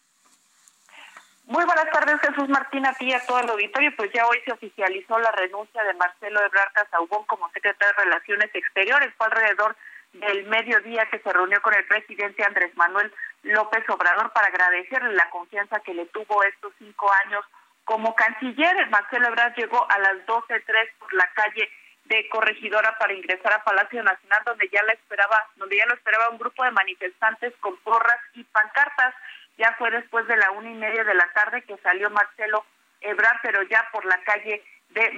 Muy 1.54 1.66
buenas 1.66 1.88
tardes, 1.92 2.20
Jesús 2.20 2.50
Martín, 2.50 2.84
a 2.84 2.94
ti 2.96 3.06
y 3.06 3.14
a 3.14 3.24
todo 3.28 3.38
el 3.38 3.48
auditorio. 3.48 3.96
Pues 3.96 4.12
ya 4.12 4.26
hoy 4.26 4.42
se 4.44 4.54
oficializó 4.54 5.20
la 5.20 5.32
renuncia 5.34 5.84
de 5.84 5.94
Marcelo 5.94 6.44
Ebrard 6.44 6.74
Casaubón 6.74 7.26
como 7.26 7.48
secretario 7.52 7.94
de 7.96 8.04
Relaciones 8.06 8.50
Exteriores. 8.56 9.14
Fue 9.16 9.28
alrededor 9.28 9.76
del 10.14 10.46
mediodía 10.46 11.06
que 11.12 11.20
se 11.20 11.32
reunió 11.32 11.62
con 11.62 11.76
el 11.76 11.86
presidente 11.86 12.44
Andrés 12.44 12.76
Manuel 12.76 13.14
López 13.44 13.88
Obrador 13.88 14.34
para 14.34 14.48
agradecerle 14.48 15.14
la 15.14 15.30
confianza 15.30 15.80
que 15.82 15.94
le 15.94 16.08
tuvo 16.08 16.42
estos 16.42 16.74
cinco 16.80 17.12
años 17.24 17.46
como 17.86 18.16
canciller. 18.16 18.90
Marcelo 18.90 19.28
Ebrard 19.28 19.54
llegó 19.54 19.86
a 19.92 20.00
las 20.00 20.26
12.03 20.26 20.66
por 20.98 21.14
la 21.14 21.30
calle 21.36 21.70
de 22.06 22.30
Corregidora 22.30 22.98
para 22.98 23.14
ingresar 23.14 23.54
a 23.54 23.64
Palacio 23.64 24.02
Nacional, 24.02 24.42
donde 24.44 24.68
ya 24.70 24.82
la 24.82 24.94
esperaba, 24.94 25.38
donde 25.58 25.78
ya 25.78 25.86
lo 25.86 25.94
esperaba 25.94 26.30
un 26.30 26.40
grupo 26.40 26.64
de 26.64 26.72
manifestantes 26.72 27.54
con 27.60 27.78
porras 27.78 28.20
y 28.34 28.44
pancartas. 28.44 29.14
Ya 29.58 29.76
fue 29.78 29.92
después 29.92 30.28
de 30.28 30.38
la 30.38 30.52
una 30.52 30.70
y 30.70 30.76
media 30.76 31.04
de 31.04 31.14
la 31.14 31.32
tarde 31.34 31.64
que 31.64 31.78
salió 31.78 32.10
Marcelo 32.10 32.66
Ebrard, 33.02 33.38
pero 33.42 33.62
ya 33.64 33.88
por 33.92 34.06
la 34.06 34.22
calle 34.24 34.64
de 34.90 35.12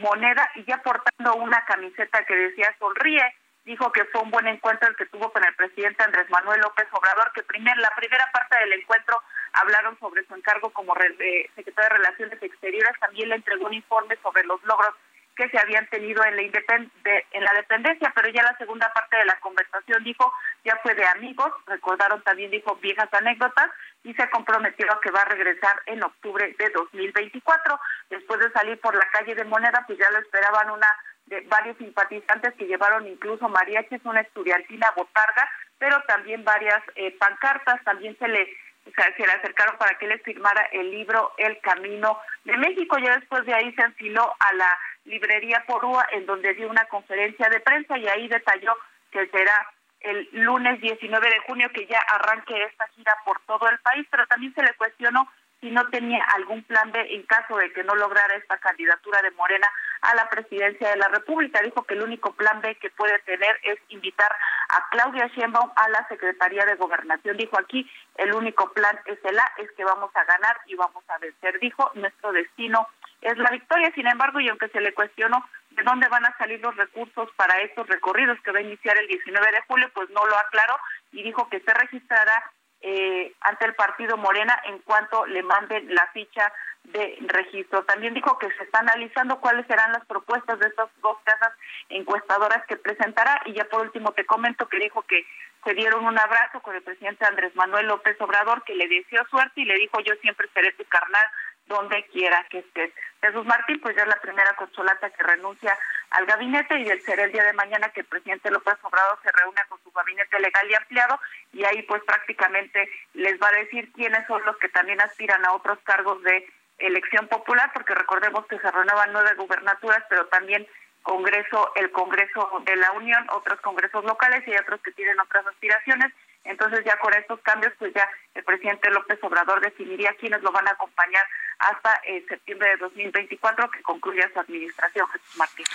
Moneda 0.00 0.50
y 0.54 0.64
ya 0.64 0.78
portando 0.82 1.34
una 1.36 1.64
camiseta 1.64 2.24
que 2.24 2.34
decía 2.34 2.74
sonríe 2.78 3.22
dijo 3.68 3.92
que 3.92 4.04
fue 4.06 4.22
un 4.22 4.30
buen 4.30 4.46
encuentro 4.46 4.88
el 4.88 4.96
que 4.96 5.04
tuvo 5.06 5.30
con 5.30 5.44
el 5.44 5.54
presidente 5.54 6.02
Andrés 6.02 6.28
Manuel 6.30 6.60
López 6.62 6.88
Obrador, 6.90 7.30
que 7.34 7.42
primer, 7.42 7.76
la 7.76 7.90
primera 7.94 8.26
parte 8.32 8.58
del 8.60 8.72
encuentro 8.72 9.22
hablaron 9.52 9.98
sobre 9.98 10.24
su 10.24 10.34
encargo 10.34 10.70
como 10.70 10.94
secretario 10.94 11.90
de 11.90 11.96
Relaciones 11.96 12.42
Exteriores, 12.42 12.98
también 12.98 13.28
le 13.28 13.34
entregó 13.36 13.66
un 13.66 13.74
informe 13.74 14.16
sobre 14.22 14.44
los 14.44 14.62
logros 14.64 14.94
que 15.38 15.48
se 15.50 15.58
habían 15.58 15.86
tenido 15.86 16.22
en 16.24 16.36
la, 16.36 16.42
en 16.42 17.44
la 17.44 17.52
dependencia, 17.52 18.12
pero 18.12 18.28
ya 18.28 18.42
la 18.42 18.56
segunda 18.58 18.92
parte 18.92 19.16
de 19.16 19.24
la 19.24 19.38
conversación 19.38 20.02
dijo, 20.02 20.32
ya 20.64 20.76
fue 20.82 20.96
de 20.96 21.06
amigos, 21.06 21.52
recordaron 21.66 22.20
también, 22.24 22.50
dijo, 22.50 22.74
viejas 22.82 23.08
anécdotas, 23.12 23.70
y 24.02 24.12
se 24.14 24.28
comprometió 24.30 24.92
a 24.92 25.00
que 25.00 25.12
va 25.12 25.22
a 25.22 25.26
regresar 25.26 25.80
en 25.86 26.02
octubre 26.02 26.56
de 26.58 26.70
2024. 26.70 27.80
Después 28.10 28.40
de 28.40 28.50
salir 28.50 28.80
por 28.80 28.96
la 28.96 29.08
calle 29.10 29.36
de 29.36 29.44
Moneda, 29.44 29.84
pues 29.86 29.96
ya 29.96 30.10
lo 30.10 30.18
esperaban 30.18 30.70
una 30.70 30.88
de 31.26 31.40
varios 31.42 31.76
simpatizantes 31.78 32.54
que 32.54 32.66
llevaron 32.66 33.06
incluso 33.06 33.48
mariachis, 33.48 34.00
una 34.04 34.22
estudiantina 34.22 34.90
botarga, 34.96 35.48
pero 35.78 36.02
también 36.08 36.42
varias 36.42 36.82
eh, 36.96 37.16
pancartas, 37.16 37.82
también 37.84 38.16
se 38.18 38.26
le 38.26 38.48
se 38.94 39.26
le 39.26 39.32
acercaron 39.32 39.76
para 39.78 39.96
que 39.98 40.06
le 40.06 40.18
firmara 40.18 40.62
el 40.72 40.90
libro 40.90 41.32
El 41.38 41.58
Camino 41.60 42.18
de 42.44 42.56
México. 42.56 42.98
Ya 42.98 43.16
después 43.18 43.44
de 43.46 43.54
ahí 43.54 43.72
se 43.72 43.82
enfiló 43.82 44.34
a 44.38 44.52
la 44.54 44.78
librería 45.04 45.64
Porúa, 45.66 46.06
en 46.12 46.26
donde 46.26 46.54
dio 46.54 46.68
una 46.68 46.84
conferencia 46.86 47.48
de 47.48 47.60
prensa 47.60 47.96
y 47.98 48.06
ahí 48.08 48.28
detalló 48.28 48.76
que 49.10 49.26
será 49.28 49.72
el 50.00 50.28
lunes 50.32 50.80
19 50.80 51.28
de 51.28 51.38
junio 51.40 51.70
que 51.72 51.86
ya 51.86 51.98
arranque 51.98 52.62
esta 52.64 52.86
gira 52.88 53.14
por 53.24 53.40
todo 53.40 53.68
el 53.68 53.78
país, 53.80 54.06
pero 54.10 54.26
también 54.26 54.54
se 54.54 54.62
le 54.62 54.74
cuestionó 54.74 55.28
si 55.60 55.70
no 55.70 55.86
tenía 55.88 56.22
algún 56.36 56.62
plan 56.64 56.92
B 56.92 57.14
en 57.14 57.22
caso 57.24 57.56
de 57.56 57.72
que 57.72 57.82
no 57.82 57.94
lograra 57.94 58.34
esta 58.36 58.58
candidatura 58.58 59.20
de 59.22 59.30
Morena 59.32 59.66
a 60.02 60.14
la 60.14 60.28
presidencia 60.30 60.90
de 60.90 60.96
la 60.96 61.08
República. 61.08 61.60
Dijo 61.62 61.82
que 61.84 61.94
el 61.94 62.02
único 62.02 62.32
plan 62.34 62.60
B 62.60 62.76
que 62.76 62.90
puede 62.90 63.18
tener 63.20 63.58
es 63.64 63.78
invitar 63.88 64.30
a 64.68 64.88
Claudia 64.90 65.26
Sheinbaum 65.28 65.70
a 65.74 65.88
la 65.88 66.06
Secretaría 66.08 66.64
de 66.64 66.76
Gobernación. 66.76 67.36
Dijo 67.36 67.58
aquí, 67.58 67.90
el 68.16 68.32
único 68.34 68.72
plan 68.72 68.98
es 69.06 69.18
el 69.24 69.38
A, 69.38 69.52
es 69.58 69.70
que 69.72 69.84
vamos 69.84 70.10
a 70.14 70.24
ganar 70.24 70.60
y 70.66 70.76
vamos 70.76 71.02
a 71.08 71.18
vencer. 71.18 71.58
Dijo, 71.58 71.90
nuestro 71.94 72.32
destino 72.32 72.86
es 73.20 73.36
la 73.38 73.50
victoria. 73.50 73.90
Sin 73.94 74.06
embargo, 74.06 74.40
y 74.40 74.48
aunque 74.48 74.68
se 74.68 74.80
le 74.80 74.94
cuestionó 74.94 75.44
de 75.70 75.82
dónde 75.82 76.08
van 76.08 76.24
a 76.24 76.36
salir 76.38 76.60
los 76.60 76.76
recursos 76.76 77.28
para 77.36 77.58
estos 77.60 77.86
recorridos 77.88 78.38
que 78.42 78.52
va 78.52 78.58
a 78.58 78.62
iniciar 78.62 78.96
el 78.98 79.08
19 79.08 79.52
de 79.52 79.62
julio, 79.66 79.90
pues 79.94 80.08
no 80.10 80.24
lo 80.26 80.36
aclaró 80.36 80.76
y 81.12 81.22
dijo 81.22 81.48
que 81.48 81.60
se 81.60 81.74
registrará 81.74 82.52
eh, 82.80 83.34
ante 83.40 83.64
el 83.64 83.74
partido 83.74 84.16
Morena 84.16 84.60
en 84.66 84.78
cuanto 84.80 85.26
le 85.26 85.42
manden 85.42 85.94
la 85.94 86.06
ficha 86.12 86.52
de 86.84 87.18
registro. 87.20 87.84
También 87.84 88.14
dijo 88.14 88.38
que 88.38 88.50
se 88.52 88.64
está 88.64 88.78
analizando 88.78 89.40
cuáles 89.40 89.66
serán 89.66 89.92
las 89.92 90.04
propuestas 90.06 90.58
de 90.58 90.68
estas 90.68 90.88
dos 91.02 91.18
casas 91.24 91.52
encuestadoras 91.88 92.64
que 92.66 92.76
presentará 92.76 93.40
y 93.46 93.52
ya 93.52 93.64
por 93.64 93.82
último 93.82 94.12
te 94.12 94.24
comento 94.24 94.68
que 94.68 94.78
dijo 94.78 95.02
que 95.02 95.26
se 95.64 95.74
dieron 95.74 96.04
un 96.06 96.18
abrazo 96.18 96.60
con 96.60 96.74
el 96.76 96.82
presidente 96.82 97.26
Andrés 97.26 97.54
Manuel 97.56 97.86
López 97.86 98.18
Obrador 98.20 98.62
que 98.64 98.74
le 98.74 98.88
deseó 98.88 99.26
suerte 99.28 99.60
y 99.60 99.64
le 99.64 99.74
dijo 99.74 100.00
yo 100.00 100.14
siempre 100.22 100.48
seré 100.54 100.72
tu 100.72 100.84
carnal 100.84 101.26
donde 101.68 102.04
quiera 102.06 102.44
que 102.50 102.58
estés. 102.58 102.92
Jesús 103.20 103.46
Martín, 103.46 103.80
pues 103.80 103.94
ya 103.96 104.02
es 104.02 104.08
la 104.08 104.20
primera 104.20 104.54
consolata 104.54 105.10
que 105.10 105.22
renuncia 105.22 105.76
al 106.10 106.26
gabinete 106.26 106.78
y 106.78 106.84
del 106.84 107.00
será 107.02 107.24
el 107.24 107.32
día 107.32 107.44
de 107.44 107.52
mañana 107.52 107.90
que 107.90 108.00
el 108.00 108.06
presidente 108.06 108.50
López 108.50 108.76
Obrador 108.82 109.18
se 109.22 109.30
reúne 109.32 109.60
con 109.68 109.82
su 109.82 109.90
gabinete 109.92 110.40
legal 110.40 110.70
y 110.70 110.74
ampliado 110.74 111.20
y 111.52 111.64
ahí 111.64 111.82
pues 111.82 112.02
prácticamente 112.04 112.90
les 113.14 113.40
va 113.40 113.48
a 113.48 113.58
decir 113.58 113.92
quiénes 113.92 114.26
son 114.26 114.42
los 114.44 114.56
que 114.56 114.68
también 114.68 115.00
aspiran 115.00 115.44
a 115.44 115.52
otros 115.52 115.78
cargos 115.84 116.22
de 116.22 116.46
elección 116.78 117.26
popular, 117.28 117.70
porque 117.74 117.94
recordemos 117.94 118.46
que 118.46 118.58
se 118.58 118.70
renuevan 118.70 119.12
nueve 119.12 119.34
gubernaturas, 119.36 120.02
pero 120.08 120.26
también 120.26 120.66
Congreso, 121.02 121.72
el 121.76 121.90
Congreso 121.90 122.62
de 122.64 122.76
la 122.76 122.92
Unión, 122.92 123.26
otros 123.32 123.60
congresos 123.60 124.04
locales 124.04 124.46
y 124.46 124.54
otros 124.56 124.80
que 124.82 124.92
tienen 124.92 125.18
otras 125.20 125.46
aspiraciones. 125.46 126.12
Entonces 126.48 126.82
ya 126.84 126.98
con 126.98 127.12
estos 127.14 127.40
cambios, 127.40 127.72
pues 127.78 127.92
ya 127.94 128.08
el 128.34 128.42
presidente 128.42 128.90
López 128.90 129.18
Obrador 129.22 129.60
definiría 129.60 130.14
quiénes 130.18 130.42
lo 130.42 130.50
van 130.50 130.66
a 130.66 130.70
acompañar 130.70 131.24
hasta 131.58 132.00
eh, 132.06 132.24
septiembre 132.26 132.70
de 132.70 132.76
2024 132.78 133.70
que 133.70 133.82
concluya 133.82 134.30
su 134.32 134.40
administración, 134.40 135.06
Jesús 135.08 135.36
Martín. 135.36 135.66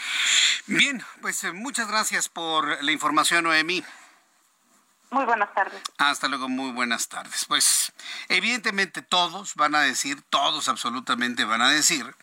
Bien, 0.66 1.02
pues 1.22 1.44
eh, 1.44 1.52
muchas 1.52 1.88
gracias 1.88 2.28
por 2.28 2.84
la 2.84 2.92
información, 2.92 3.44
Noemí. 3.44 3.84
Muy 5.12 5.26
buenas 5.26 5.54
tardes. 5.54 5.80
Hasta 6.00 6.28
luego, 6.28 6.50
muy 6.50 6.72
buenas 6.72 7.08
tardes. 7.08 7.46
Pues 7.46 7.94
evidentemente 8.30 9.04
todos 9.04 9.54
van 9.54 9.76
a 9.76 9.82
decir, 9.82 10.24
todos 10.24 10.68
absolutamente 10.70 11.46
van 11.46 11.62
a 11.62 11.70
decir 11.70 12.16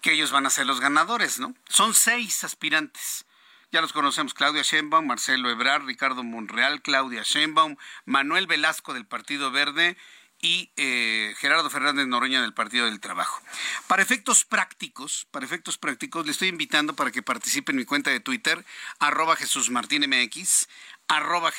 que 0.00 0.12
ellos 0.12 0.30
van 0.30 0.46
a 0.46 0.50
ser 0.50 0.66
los 0.66 0.78
ganadores, 0.78 1.40
¿no? 1.40 1.54
Son 1.68 1.92
seis 1.92 2.44
aspirantes. 2.44 3.26
Ya 3.72 3.80
los 3.80 3.94
conocemos, 3.94 4.34
Claudia 4.34 4.60
Sheinbaum, 4.60 5.06
Marcelo 5.06 5.48
Ebrard, 5.48 5.86
Ricardo 5.86 6.22
Monreal, 6.22 6.82
Claudia 6.82 7.22
Sheinbaum, 7.24 7.76
Manuel 8.04 8.46
Velasco 8.46 8.92
del 8.92 9.06
Partido 9.06 9.50
Verde 9.50 9.96
y 10.42 10.70
eh, 10.76 11.34
Gerardo 11.38 11.70
Fernández 11.70 12.06
Noroña 12.06 12.42
del 12.42 12.52
Partido 12.52 12.84
del 12.84 13.00
Trabajo. 13.00 13.40
Para 13.86 14.02
efectos 14.02 14.44
prácticos, 14.44 15.26
para 15.30 15.46
efectos 15.46 15.78
prácticos, 15.78 16.26
le 16.26 16.32
estoy 16.32 16.48
invitando 16.48 16.94
para 16.94 17.10
que 17.10 17.22
participe 17.22 17.72
en 17.72 17.78
mi 17.78 17.86
cuenta 17.86 18.10
de 18.10 18.20
Twitter, 18.20 18.62
arroba 18.98 19.36
Jesús 19.36 19.70
Martín 19.70 20.04
MX, 20.06 20.68
arroba. 21.08 21.50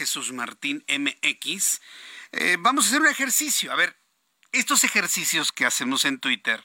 Eh, 2.32 2.58
vamos 2.60 2.86
a 2.86 2.88
hacer 2.90 3.02
un 3.02 3.08
ejercicio. 3.08 3.72
A 3.72 3.76
ver, 3.76 3.98
estos 4.52 4.84
ejercicios 4.84 5.52
que 5.52 5.66
hacemos 5.66 6.06
en 6.06 6.20
Twitter 6.20 6.64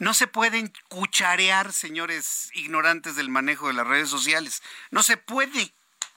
no 0.00 0.14
se 0.14 0.26
pueden 0.26 0.72
cucharear, 0.88 1.72
señores 1.72 2.50
ignorantes 2.54 3.14
del 3.14 3.28
manejo 3.28 3.68
de 3.68 3.74
las 3.74 3.86
redes 3.86 4.08
sociales. 4.08 4.62
No 4.90 5.04
se 5.04 5.16
puede. 5.16 5.72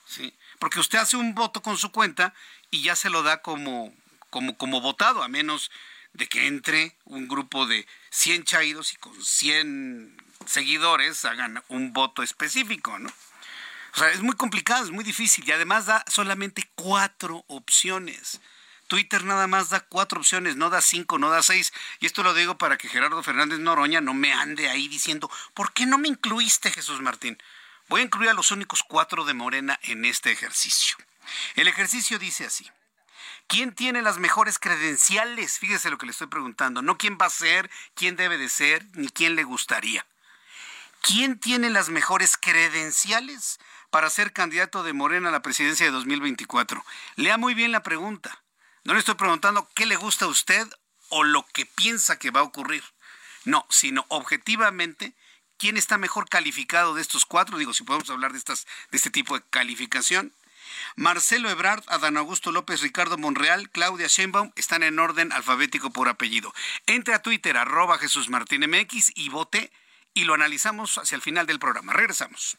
¿sí? 0.06 0.34
Porque 0.58 0.80
usted 0.80 0.98
hace 0.98 1.16
un 1.16 1.34
voto 1.34 1.62
con 1.62 1.76
su 1.76 1.92
cuenta 1.92 2.34
y 2.70 2.82
ya 2.82 2.96
se 2.96 3.10
lo 3.10 3.22
da 3.22 3.40
como 3.42 3.94
como, 4.34 4.56
como 4.56 4.80
votado, 4.80 5.22
a 5.22 5.28
menos 5.28 5.70
de 6.12 6.26
que 6.26 6.48
entre 6.48 6.96
un 7.04 7.28
grupo 7.28 7.66
de 7.66 7.86
100 8.10 8.42
chaídos 8.42 8.92
y 8.92 8.96
con 8.96 9.24
100 9.24 10.16
seguidores 10.44 11.24
hagan 11.24 11.62
un 11.68 11.92
voto 11.92 12.24
específico, 12.24 12.98
¿no? 12.98 13.10
O 13.94 13.96
sea, 13.96 14.10
es 14.10 14.22
muy 14.22 14.34
complicado, 14.34 14.82
es 14.84 14.90
muy 14.90 15.04
difícil 15.04 15.48
y 15.48 15.52
además 15.52 15.86
da 15.86 16.04
solamente 16.08 16.68
cuatro 16.74 17.44
opciones. 17.46 18.40
Twitter 18.86 19.24
nada 19.24 19.46
más 19.46 19.70
da 19.70 19.80
cuatro 19.80 20.20
opciones, 20.20 20.56
no 20.56 20.70
da 20.70 20.80
cinco, 20.80 21.18
no 21.18 21.30
da 21.30 21.42
seis. 21.42 21.72
Y 22.00 22.06
esto 22.06 22.22
lo 22.22 22.34
digo 22.34 22.58
para 22.58 22.76
que 22.78 22.88
Gerardo 22.88 23.22
Fernández 23.22 23.58
Noroña 23.58 24.00
no 24.00 24.14
me 24.14 24.32
ande 24.32 24.68
ahí 24.68 24.88
diciendo, 24.88 25.30
¿por 25.54 25.72
qué 25.72 25.86
no 25.86 25.98
me 25.98 26.08
incluiste, 26.08 26.70
Jesús 26.70 27.00
Martín? 27.00 27.38
Voy 27.88 28.00
a 28.00 28.04
incluir 28.04 28.30
a 28.30 28.34
los 28.34 28.50
únicos 28.50 28.82
cuatro 28.82 29.24
de 29.24 29.34
Morena 29.34 29.78
en 29.82 30.04
este 30.04 30.32
ejercicio. 30.32 30.96
El 31.54 31.68
ejercicio 31.68 32.18
dice 32.18 32.46
así. 32.46 32.70
¿Quién 33.46 33.74
tiene 33.74 34.00
las 34.00 34.18
mejores 34.18 34.58
credenciales? 34.58 35.58
Fíjese 35.58 35.90
lo 35.90 35.98
que 35.98 36.06
le 36.06 36.12
estoy 36.12 36.28
preguntando. 36.28 36.80
No 36.80 36.96
quién 36.96 37.18
va 37.20 37.26
a 37.26 37.30
ser, 37.30 37.70
quién 37.94 38.16
debe 38.16 38.38
de 38.38 38.48
ser, 38.48 38.86
ni 38.94 39.08
quién 39.08 39.36
le 39.36 39.44
gustaría. 39.44 40.06
¿Quién 41.02 41.38
tiene 41.38 41.68
las 41.68 41.90
mejores 41.90 42.38
credenciales 42.38 43.60
para 43.90 44.08
ser 44.08 44.32
candidato 44.32 44.82
de 44.82 44.94
Morena 44.94 45.28
a 45.28 45.32
la 45.32 45.42
presidencia 45.42 45.84
de 45.84 45.92
2024? 45.92 46.82
Lea 47.16 47.36
muy 47.36 47.52
bien 47.52 47.72
la 47.72 47.82
pregunta. 47.82 48.43
No 48.84 48.92
le 48.92 48.98
estoy 48.98 49.14
preguntando 49.14 49.68
qué 49.74 49.86
le 49.86 49.96
gusta 49.96 50.26
a 50.26 50.28
usted 50.28 50.68
o 51.08 51.24
lo 51.24 51.46
que 51.46 51.64
piensa 51.64 52.18
que 52.18 52.30
va 52.30 52.40
a 52.40 52.44
ocurrir. 52.44 52.84
No, 53.44 53.66
sino 53.70 54.04
objetivamente 54.08 55.14
quién 55.56 55.76
está 55.76 55.96
mejor 55.96 56.28
calificado 56.28 56.94
de 56.94 57.00
estos 57.00 57.24
cuatro. 57.24 57.56
Digo, 57.56 57.72
si 57.72 57.84
podemos 57.84 58.10
hablar 58.10 58.32
de, 58.32 58.38
estas, 58.38 58.66
de 58.90 58.96
este 58.98 59.10
tipo 59.10 59.38
de 59.38 59.44
calificación. 59.48 60.34
Marcelo 60.96 61.50
Ebrard, 61.50 61.82
Adán 61.86 62.16
Augusto 62.16 62.52
López, 62.52 62.82
Ricardo 62.82 63.16
Monreal, 63.16 63.70
Claudia 63.70 64.06
Sheinbaum 64.06 64.52
están 64.56 64.82
en 64.82 64.98
orden 64.98 65.32
alfabético 65.32 65.90
por 65.90 66.08
apellido. 66.08 66.54
Entre 66.86 67.14
a 67.14 67.22
Twitter, 67.22 67.56
arroba 67.56 67.98
Jesús 67.98 68.28
Martín 68.28 68.68
MX 68.68 69.12
y 69.14 69.28
vote 69.30 69.72
y 70.14 70.24
lo 70.24 70.34
analizamos 70.34 70.98
hacia 70.98 71.16
el 71.16 71.22
final 71.22 71.46
del 71.46 71.58
programa. 71.58 71.92
Regresamos. 71.92 72.58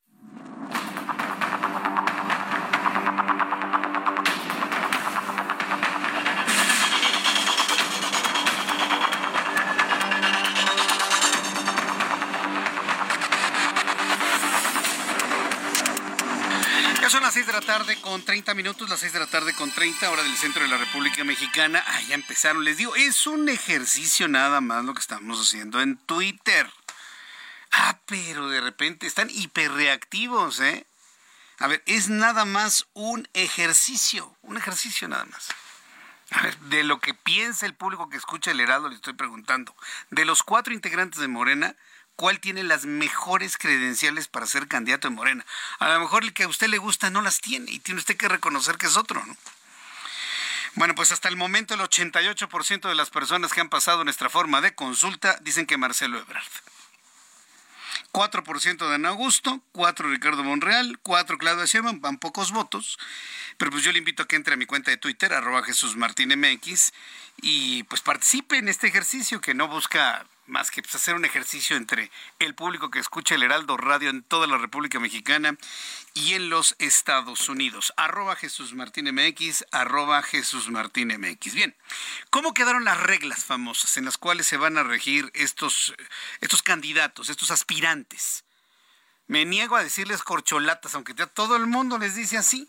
6 17.41 17.47
de 17.47 17.53
la 17.53 17.61
tarde 17.61 17.99
con 18.01 18.23
30 18.23 18.53
minutos, 18.53 18.87
las 18.87 18.99
6 18.99 19.13
de 19.13 19.19
la 19.19 19.25
tarde 19.25 19.55
con 19.55 19.71
30, 19.71 20.11
hora 20.11 20.21
del 20.21 20.37
centro 20.37 20.61
de 20.61 20.67
la 20.67 20.77
República 20.77 21.23
Mexicana. 21.23 21.83
Ah, 21.87 21.99
ya 22.01 22.13
empezaron, 22.13 22.63
les 22.63 22.77
digo, 22.77 22.95
es 22.95 23.25
un 23.25 23.49
ejercicio 23.49 24.27
nada 24.27 24.61
más 24.61 24.85
lo 24.85 24.93
que 24.93 24.99
estamos 24.99 25.41
haciendo 25.41 25.81
en 25.81 25.97
Twitter. 25.97 26.69
Ah, 27.71 27.97
pero 28.05 28.47
de 28.47 28.61
repente 28.61 29.07
están 29.07 29.31
hiperreactivos, 29.31 30.59
¿eh? 30.59 30.85
A 31.57 31.65
ver, 31.65 31.81
es 31.87 32.09
nada 32.09 32.45
más 32.45 32.85
un 32.93 33.27
ejercicio, 33.33 34.35
un 34.43 34.57
ejercicio 34.57 35.07
nada 35.07 35.25
más. 35.25 35.47
A 36.29 36.43
ver, 36.43 36.55
de 36.59 36.83
lo 36.83 36.99
que 36.99 37.15
piensa 37.15 37.65
el 37.65 37.73
público 37.73 38.07
que 38.07 38.17
escucha 38.17 38.51
el 38.51 38.59
Heraldo, 38.59 38.87
le 38.87 38.95
estoy 38.95 39.13
preguntando. 39.13 39.75
De 40.11 40.25
los 40.25 40.43
cuatro 40.43 40.75
integrantes 40.75 41.19
de 41.19 41.27
Morena, 41.27 41.75
¿cuál 42.21 42.39
tiene 42.39 42.61
las 42.61 42.85
mejores 42.85 43.57
credenciales 43.57 44.27
para 44.27 44.45
ser 44.45 44.67
candidato 44.67 45.09
de 45.09 45.15
Morena? 45.15 45.43
A 45.79 45.89
lo 45.89 45.99
mejor 45.99 46.23
el 46.23 46.33
que 46.33 46.43
a 46.43 46.47
usted 46.47 46.67
le 46.67 46.77
gusta 46.77 47.09
no 47.09 47.23
las 47.23 47.41
tiene 47.41 47.71
y 47.71 47.79
tiene 47.79 47.99
usted 47.99 48.15
que 48.15 48.27
reconocer 48.27 48.77
que 48.77 48.85
es 48.85 48.95
otro, 48.95 49.25
¿no? 49.25 49.35
Bueno, 50.75 50.93
pues 50.93 51.11
hasta 51.11 51.29
el 51.29 51.35
momento 51.35 51.73
el 51.73 51.79
88% 51.79 52.87
de 52.87 52.93
las 52.93 53.09
personas 53.09 53.51
que 53.51 53.61
han 53.61 53.69
pasado 53.69 54.03
nuestra 54.03 54.29
forma 54.29 54.61
de 54.61 54.75
consulta 54.75 55.39
dicen 55.41 55.65
que 55.65 55.79
Marcelo 55.79 56.19
Ebrard. 56.19 56.45
4% 58.11 58.87
de 58.87 58.93
Ana 58.93 59.09
Augusto, 59.09 59.59
4 59.71 60.07
Ricardo 60.07 60.43
Monreal, 60.43 60.99
4 61.01 61.39
Claudia 61.39 61.65
Sheinbaum, 61.65 62.01
van 62.01 62.19
pocos 62.19 62.51
votos, 62.51 62.99
pero 63.57 63.71
pues 63.71 63.83
yo 63.83 63.91
le 63.91 63.97
invito 63.97 64.21
a 64.21 64.27
que 64.27 64.35
entre 64.35 64.53
a 64.53 64.57
mi 64.57 64.67
cuenta 64.67 64.91
de 64.91 64.97
Twitter, 64.97 65.33
arroba 65.33 65.63
Jesús 65.63 65.95
Martín 65.95 66.29
MX, 66.39 66.93
y 67.41 67.81
pues 67.83 68.01
participe 68.01 68.57
en 68.57 68.69
este 68.69 68.87
ejercicio 68.87 69.41
que 69.41 69.55
no 69.55 69.67
busca 69.67 70.27
más 70.51 70.69
que 70.69 70.83
pues, 70.83 70.93
hacer 70.93 71.15
un 71.15 71.25
ejercicio 71.25 71.75
entre 71.75 72.11
el 72.37 72.53
público 72.53 72.91
que 72.91 72.99
escucha 72.99 73.35
el 73.35 73.43
Heraldo 73.43 73.77
Radio 73.77 74.09
en 74.09 74.21
toda 74.21 74.47
la 74.47 74.57
República 74.57 74.99
Mexicana 74.99 75.57
y 76.13 76.33
en 76.33 76.49
los 76.49 76.75
Estados 76.77 77.49
Unidos. 77.49 77.93
Arroba 77.95 78.35
Jesús 78.35 78.73
Martín 78.73 79.09
MX, 79.13 79.65
arroba 79.71 80.21
Jesús 80.21 80.69
Martín 80.69 81.07
MX. 81.07 81.53
Bien, 81.53 81.75
¿cómo 82.29 82.53
quedaron 82.53 82.83
las 82.83 82.99
reglas 82.99 83.45
famosas 83.45 83.95
en 83.97 84.05
las 84.05 84.17
cuales 84.17 84.45
se 84.45 84.57
van 84.57 84.77
a 84.77 84.83
regir 84.83 85.31
estos, 85.33 85.95
estos 86.41 86.61
candidatos, 86.61 87.29
estos 87.29 87.49
aspirantes? 87.49 88.43
Me 89.27 89.45
niego 89.45 89.77
a 89.77 89.83
decirles 89.83 90.21
corcholatas, 90.21 90.93
aunque 90.93 91.13
todo 91.13 91.55
el 91.55 91.65
mundo 91.65 91.97
les 91.97 92.15
dice 92.15 92.37
así. 92.37 92.67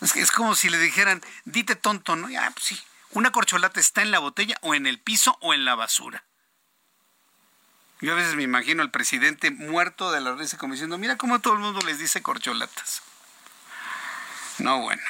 Es 0.00 0.32
como 0.32 0.54
si 0.54 0.70
le 0.70 0.78
dijeran, 0.78 1.22
dite 1.44 1.76
tonto, 1.76 2.16
¿no? 2.16 2.30
Ya, 2.30 2.50
pues 2.50 2.64
sí. 2.64 2.80
Una 3.12 3.32
corcholata 3.32 3.80
está 3.80 4.02
en 4.02 4.10
la 4.10 4.20
botella 4.20 4.56
o 4.62 4.74
en 4.74 4.86
el 4.86 5.00
piso 5.00 5.36
o 5.40 5.52
en 5.52 5.64
la 5.64 5.74
basura. 5.74 6.24
Yo 8.00 8.12
a 8.12 8.16
veces 8.16 8.34
me 8.34 8.44
imagino 8.44 8.82
al 8.82 8.90
presidente 8.90 9.50
muerto 9.50 10.10
de 10.10 10.20
la 10.20 10.34
risa 10.34 10.56
como 10.56 10.72
diciendo, 10.72 10.96
mira 10.96 11.16
cómo 11.16 11.40
todo 11.40 11.54
el 11.54 11.60
mundo 11.60 11.80
les 11.84 11.98
dice 11.98 12.22
corcholatas. 12.22 13.02
No, 14.58 14.80
bueno. 14.80 15.02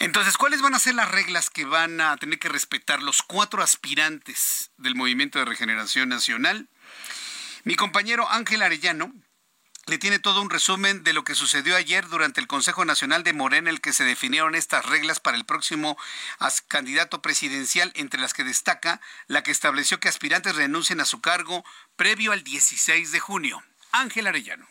Entonces, 0.00 0.36
¿cuáles 0.36 0.60
van 0.60 0.74
a 0.74 0.78
ser 0.78 0.94
las 0.94 1.10
reglas 1.10 1.50
que 1.50 1.64
van 1.64 2.00
a 2.00 2.16
tener 2.18 2.38
que 2.38 2.48
respetar 2.48 3.02
los 3.02 3.22
cuatro 3.22 3.62
aspirantes 3.62 4.70
del 4.76 4.94
Movimiento 4.94 5.38
de 5.38 5.44
Regeneración 5.44 6.08
Nacional? 6.08 6.68
Mi 7.64 7.74
compañero 7.74 8.30
Ángel 8.30 8.62
Arellano 8.62 9.12
le 9.88 9.98
tiene 9.98 10.18
todo 10.18 10.42
un 10.42 10.50
resumen 10.50 11.02
de 11.02 11.12
lo 11.12 11.24
que 11.24 11.34
sucedió 11.34 11.74
ayer 11.74 12.06
durante 12.08 12.40
el 12.40 12.46
Consejo 12.46 12.84
Nacional 12.84 13.22
de 13.22 13.32
Morena, 13.32 13.70
en 13.70 13.74
el 13.74 13.80
que 13.80 13.92
se 13.92 14.04
definieron 14.04 14.54
estas 14.54 14.84
reglas 14.84 15.18
para 15.20 15.36
el 15.36 15.44
próximo 15.44 15.96
candidato 16.68 17.22
presidencial, 17.22 17.92
entre 17.94 18.20
las 18.20 18.34
que 18.34 18.44
destaca 18.44 19.00
la 19.26 19.42
que 19.42 19.50
estableció 19.50 19.98
que 19.98 20.08
aspirantes 20.08 20.56
renuncien 20.56 21.00
a 21.00 21.06
su 21.06 21.20
cargo 21.20 21.64
previo 21.96 22.32
al 22.32 22.44
16 22.44 23.12
de 23.12 23.20
junio. 23.20 23.62
Ángel 23.92 24.26
Arellano. 24.26 24.66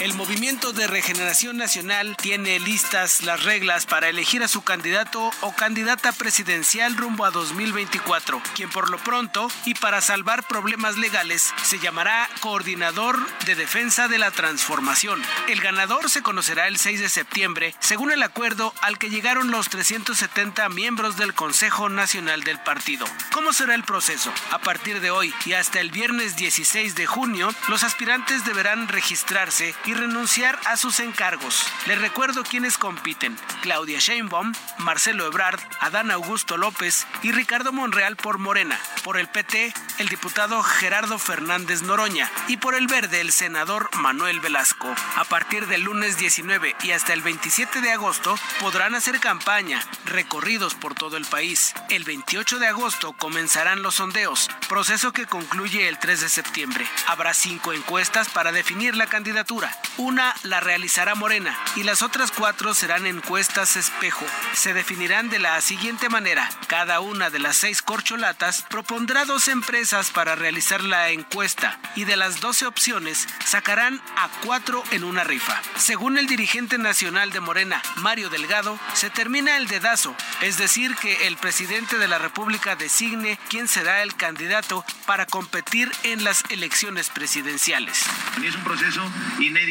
El 0.00 0.14
Movimiento 0.14 0.72
de 0.72 0.86
Regeneración 0.86 1.58
Nacional 1.58 2.16
tiene 2.16 2.58
listas 2.58 3.20
las 3.20 3.44
reglas 3.44 3.84
para 3.84 4.08
elegir 4.08 4.42
a 4.42 4.48
su 4.48 4.62
candidato 4.62 5.30
o 5.42 5.52
candidata 5.52 6.10
presidencial 6.12 6.96
rumbo 6.96 7.26
a 7.26 7.30
2024, 7.30 8.40
quien 8.54 8.70
por 8.70 8.88
lo 8.88 8.96
pronto 8.96 9.50
y 9.66 9.74
para 9.74 10.00
salvar 10.00 10.48
problemas 10.48 10.96
legales 10.96 11.52
se 11.62 11.78
llamará 11.80 12.30
Coordinador 12.40 13.18
de 13.44 13.54
Defensa 13.54 14.08
de 14.08 14.16
la 14.16 14.30
Transformación. 14.30 15.20
El 15.48 15.60
ganador 15.60 16.08
se 16.08 16.22
conocerá 16.22 16.66
el 16.66 16.78
6 16.78 17.00
de 17.00 17.08
septiembre, 17.10 17.74
según 17.80 18.10
el 18.10 18.22
acuerdo 18.22 18.72
al 18.80 18.96
que 18.96 19.10
llegaron 19.10 19.50
los 19.50 19.68
370 19.68 20.66
miembros 20.70 21.18
del 21.18 21.34
Consejo 21.34 21.90
Nacional 21.90 22.42
del 22.42 22.58
partido. 22.58 23.04
¿Cómo 23.32 23.52
será 23.52 23.74
el 23.74 23.84
proceso? 23.84 24.32
A 24.50 24.60
partir 24.60 25.02
de 25.02 25.10
hoy 25.10 25.34
y 25.44 25.52
hasta 25.52 25.78
el 25.78 25.90
viernes 25.90 26.36
16 26.36 26.94
de 26.94 27.04
junio, 27.04 27.54
los 27.68 27.84
aspirantes 27.84 28.46
deberán 28.46 28.88
registrarse 28.88 29.74
y 29.84 29.89
y 29.90 29.94
renunciar 29.94 30.56
a 30.66 30.76
sus 30.76 31.00
encargos. 31.00 31.66
Les 31.86 32.00
recuerdo 32.00 32.44
quienes 32.44 32.78
compiten. 32.78 33.36
Claudia 33.60 33.98
Sheinbaum, 33.98 34.52
Marcelo 34.78 35.26
Ebrard, 35.26 35.58
Adán 35.80 36.12
Augusto 36.12 36.56
López 36.56 37.08
y 37.24 37.32
Ricardo 37.32 37.72
Monreal 37.72 38.14
por 38.14 38.38
Morena. 38.38 38.78
Por 39.02 39.18
el 39.18 39.26
PT, 39.26 39.74
el 39.98 40.08
diputado 40.08 40.62
Gerardo 40.62 41.18
Fernández 41.18 41.82
Noroña 41.82 42.30
y 42.46 42.58
por 42.58 42.76
el 42.76 42.86
Verde, 42.86 43.20
el 43.20 43.32
senador 43.32 43.90
Manuel 43.96 44.38
Velasco. 44.38 44.94
A 45.16 45.24
partir 45.24 45.66
del 45.66 45.82
lunes 45.82 46.18
19 46.18 46.76
y 46.84 46.92
hasta 46.92 47.12
el 47.12 47.22
27 47.22 47.80
de 47.80 47.90
agosto 47.90 48.38
podrán 48.60 48.94
hacer 48.94 49.18
campaña, 49.18 49.84
recorridos 50.04 50.76
por 50.76 50.94
todo 50.94 51.16
el 51.16 51.24
país. 51.24 51.74
El 51.88 52.04
28 52.04 52.60
de 52.60 52.68
agosto 52.68 53.12
comenzarán 53.14 53.82
los 53.82 53.96
sondeos, 53.96 54.50
proceso 54.68 55.12
que 55.12 55.26
concluye 55.26 55.88
el 55.88 55.98
3 55.98 56.20
de 56.20 56.28
septiembre. 56.28 56.86
Habrá 57.08 57.34
cinco 57.34 57.72
encuestas 57.72 58.28
para 58.28 58.52
definir 58.52 58.96
la 58.96 59.08
candidatura. 59.08 59.76
Una 59.96 60.34
la 60.44 60.60
realizará 60.60 61.14
Morena 61.14 61.58
y 61.76 61.82
las 61.82 62.02
otras 62.02 62.30
cuatro 62.32 62.74
serán 62.74 63.06
encuestas 63.06 63.76
espejo. 63.76 64.24
Se 64.54 64.72
definirán 64.72 65.28
de 65.28 65.38
la 65.38 65.60
siguiente 65.60 66.08
manera. 66.08 66.48
Cada 66.68 67.00
una 67.00 67.30
de 67.30 67.38
las 67.38 67.56
seis 67.56 67.82
corcholatas 67.82 68.62
propondrá 68.68 69.24
dos 69.24 69.48
empresas 69.48 70.10
para 70.10 70.36
realizar 70.36 70.82
la 70.82 71.10
encuesta 71.10 71.78
y 71.96 72.04
de 72.04 72.16
las 72.16 72.40
12 72.40 72.66
opciones 72.66 73.28
sacarán 73.44 74.00
a 74.16 74.28
cuatro 74.44 74.82
en 74.90 75.04
una 75.04 75.24
rifa. 75.24 75.60
Según 75.76 76.18
el 76.18 76.26
dirigente 76.26 76.78
nacional 76.78 77.30
de 77.30 77.40
Morena, 77.40 77.82
Mario 77.96 78.30
Delgado, 78.30 78.78
se 78.94 79.10
termina 79.10 79.56
el 79.56 79.66
dedazo, 79.66 80.14
es 80.40 80.58
decir, 80.58 80.94
que 80.96 81.26
el 81.26 81.36
presidente 81.36 81.98
de 81.98 82.08
la 82.08 82.18
República 82.18 82.76
designe 82.76 83.38
quién 83.48 83.68
será 83.68 84.02
el 84.02 84.14
candidato 84.14 84.84
para 85.06 85.26
competir 85.26 85.90
en 86.02 86.24
las 86.24 86.44
elecciones 86.50 87.10
presidenciales. 87.10 88.04
Es 88.44 88.54
un 88.54 88.64
proceso 88.64 89.02
inédito, 89.38 89.69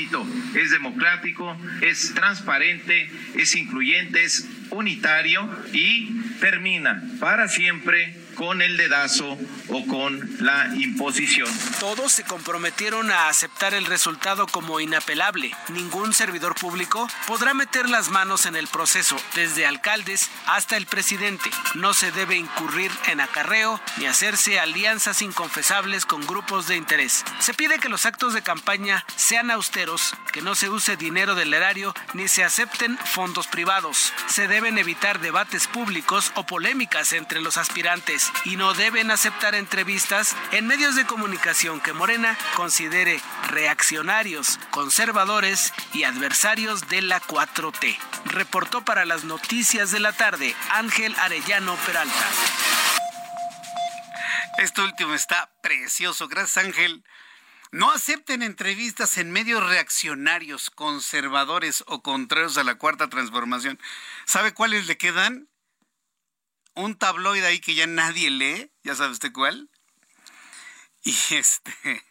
es 0.55 0.71
democrático, 0.71 1.57
es 1.81 2.13
transparente, 2.13 3.09
es 3.35 3.55
incluyente, 3.55 4.23
es 4.23 4.47
unitario 4.71 5.49
y 5.73 6.21
termina 6.39 7.01
para 7.19 7.47
siempre 7.47 8.15
con 8.39 8.61
el 8.61 8.77
dedazo 8.77 9.37
o 9.67 9.85
con 9.85 10.37
la 10.39 10.73
imposición. 10.75 11.49
Todos 11.81 12.13
se 12.13 12.23
comprometieron 12.23 13.11
a 13.11 13.27
aceptar 13.27 13.73
el 13.73 13.85
resultado 13.85 14.47
como 14.47 14.79
inapelable. 14.79 15.51
Ningún 15.67 16.13
servidor 16.13 16.55
público 16.55 17.09
podrá 17.27 17.53
meter 17.53 17.89
las 17.89 18.09
manos 18.09 18.45
en 18.45 18.55
el 18.55 18.67
proceso, 18.67 19.17
desde 19.35 19.65
alcaldes 19.65 20.29
hasta 20.47 20.77
el 20.77 20.85
presidente. 20.85 21.49
No 21.75 21.93
se 21.93 22.13
debe 22.13 22.37
incurrir 22.37 22.91
en 23.07 23.19
acarreo 23.19 23.81
ni 23.97 24.05
hacerse 24.05 24.57
alianzas 24.57 25.21
inconfesables 25.21 26.05
con 26.05 26.25
grupos 26.25 26.65
de 26.67 26.77
interés. 26.77 27.25
Se 27.39 27.53
pide 27.53 27.77
que 27.79 27.89
los 27.89 28.05
actos 28.05 28.33
de 28.33 28.41
campaña 28.41 29.03
sean 29.17 29.51
austeros, 29.51 30.15
que 30.31 30.41
no 30.41 30.55
se 30.55 30.69
use 30.69 30.95
dinero 30.95 31.35
del 31.35 31.53
erario 31.53 31.93
ni 32.13 32.29
se 32.29 32.45
acepten 32.45 32.97
fondos 32.99 33.47
privados. 33.47 34.13
Se 34.27 34.47
deben 34.59 34.77
evitar 34.77 35.21
debates 35.21 35.67
públicos 35.67 36.33
o 36.35 36.45
polémicas 36.45 37.13
entre 37.13 37.39
los 37.39 37.55
aspirantes 37.55 38.29
y 38.43 38.57
no 38.57 38.73
deben 38.73 39.09
aceptar 39.09 39.55
entrevistas 39.55 40.35
en 40.51 40.67
medios 40.67 40.97
de 40.97 41.05
comunicación 41.05 41.79
que 41.79 41.93
Morena 41.93 42.37
considere 42.57 43.21
reaccionarios, 43.47 44.59
conservadores 44.69 45.73
y 45.93 46.03
adversarios 46.03 46.89
de 46.89 47.01
la 47.01 47.21
4T. 47.21 47.97
Reportó 48.25 48.83
para 48.83 49.05
las 49.05 49.23
noticias 49.23 49.91
de 49.91 50.01
la 50.01 50.11
tarde 50.11 50.53
Ángel 50.71 51.15
Arellano 51.19 51.77
Peralta. 51.85 52.27
Esto 54.57 54.83
último 54.83 55.13
está 55.13 55.49
precioso. 55.61 56.27
Gracias 56.27 56.65
Ángel. 56.65 57.01
No 57.71 57.91
acepten 57.91 58.41
entrevistas 58.41 59.19
en 59.19 59.29
medios 59.29 59.63
reaccionarios, 59.63 60.71
conservadores 60.71 61.83
o 61.85 62.01
contrarios 62.01 62.57
a 62.57 62.63
la 62.63 62.79
cuarta 62.79 63.09
transformación. 63.09 63.79
¿Sabe 64.29 64.53
cuáles 64.53 64.85
le 64.85 64.95
quedan? 64.95 65.49
un 66.75 66.95
tabloide 66.95 67.47
ahí 67.47 67.59
que 67.59 67.73
ya 67.73 67.87
nadie 67.87 68.29
lee, 68.29 68.71
ya 68.83 68.93
sabe 68.93 69.13
usted 69.13 69.31
cuál. 69.31 69.71
Y 71.01 71.17
este 71.31 72.05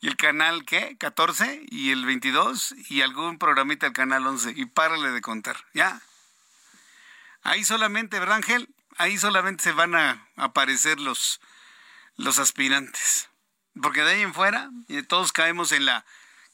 y 0.00 0.08
el 0.08 0.16
canal 0.16 0.64
¿qué? 0.64 0.96
14 0.98 1.66
y 1.68 1.90
el 1.90 2.06
22 2.06 2.74
y 2.88 3.02
algún 3.02 3.38
programita 3.38 3.84
del 3.84 3.92
canal 3.92 4.26
11 4.26 4.54
y 4.56 4.64
párale 4.64 5.10
de 5.10 5.20
contar, 5.20 5.66
¿ya? 5.74 6.00
Ahí 7.42 7.62
solamente, 7.62 8.18
¿verdad, 8.18 8.36
Ángel? 8.36 8.74
Ahí 8.96 9.18
solamente 9.18 9.62
se 9.62 9.72
van 9.72 9.94
a 9.94 10.26
aparecer 10.36 10.98
los 10.98 11.42
los 12.16 12.38
aspirantes. 12.38 13.28
Porque 13.82 14.00
de 14.00 14.12
ahí 14.12 14.22
en 14.22 14.32
fuera 14.32 14.70
todos 15.08 15.32
caemos 15.32 15.72
en 15.72 15.84
la 15.84 16.06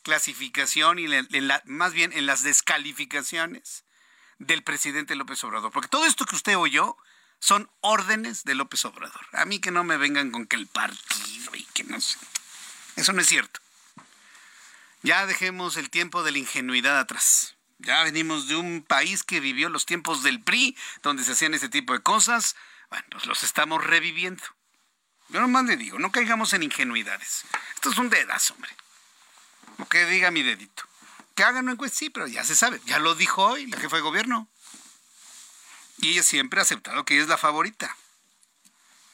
clasificación 0.02 0.98
y 0.98 1.04
en 1.04 1.46
la, 1.46 1.62
más 1.64 1.92
bien 1.92 2.12
en 2.12 2.26
las 2.26 2.42
descalificaciones 2.42 3.85
del 4.38 4.62
presidente 4.62 5.14
López 5.14 5.42
Obrador. 5.44 5.72
Porque 5.72 5.88
todo 5.88 6.06
esto 6.06 6.24
que 6.24 6.36
usted 6.36 6.56
oyó 6.56 6.96
son 7.38 7.70
órdenes 7.80 8.44
de 8.44 8.54
López 8.54 8.84
Obrador. 8.84 9.26
A 9.32 9.44
mí 9.44 9.60
que 9.60 9.70
no 9.70 9.84
me 9.84 9.96
vengan 9.96 10.30
con 10.30 10.46
que 10.46 10.56
el 10.56 10.66
partido 10.66 11.54
y 11.54 11.64
que 11.74 11.84
no 11.84 12.00
sé. 12.00 12.18
Eso 12.96 13.12
no 13.12 13.20
es 13.20 13.28
cierto. 13.28 13.60
Ya 15.02 15.26
dejemos 15.26 15.76
el 15.76 15.90
tiempo 15.90 16.22
de 16.22 16.32
la 16.32 16.38
ingenuidad 16.38 16.98
atrás. 16.98 17.56
Ya 17.78 18.02
venimos 18.02 18.48
de 18.48 18.56
un 18.56 18.82
país 18.82 19.22
que 19.22 19.40
vivió 19.40 19.68
los 19.68 19.84
tiempos 19.84 20.22
del 20.22 20.42
PRI, 20.42 20.76
donde 21.02 21.24
se 21.24 21.32
hacían 21.32 21.54
ese 21.54 21.68
tipo 21.68 21.92
de 21.92 22.00
cosas. 22.00 22.56
Bueno, 22.88 23.04
pues 23.10 23.26
los 23.26 23.42
estamos 23.42 23.84
reviviendo. 23.84 24.42
Yo 25.28 25.40
nomás 25.40 25.64
le 25.64 25.76
digo, 25.76 25.98
no 25.98 26.10
caigamos 26.10 26.52
en 26.54 26.62
ingenuidades. 26.62 27.44
Esto 27.74 27.90
es 27.90 27.98
un 27.98 28.08
dedazo, 28.08 28.54
hombre. 28.54 28.70
Lo 29.78 29.86
que 29.86 30.06
diga 30.06 30.30
mi 30.30 30.42
dedito. 30.42 30.84
Que 31.36 31.44
hagan 31.44 31.64
una 31.64 31.72
encuesta, 31.72 31.98
sí, 31.98 32.10
pero 32.10 32.26
ya 32.26 32.42
se 32.42 32.56
sabe. 32.56 32.80
Ya 32.86 32.98
lo 32.98 33.14
dijo 33.14 33.44
hoy 33.44 33.66
la 33.66 33.78
jefa 33.78 33.96
de 33.96 34.02
gobierno. 34.02 34.48
Y 35.98 36.10
ella 36.10 36.22
siempre 36.22 36.58
ha 36.58 36.62
aceptado 36.62 37.04
que 37.04 37.14
ella 37.14 37.22
es 37.22 37.28
la 37.28 37.38
favorita. 37.38 37.94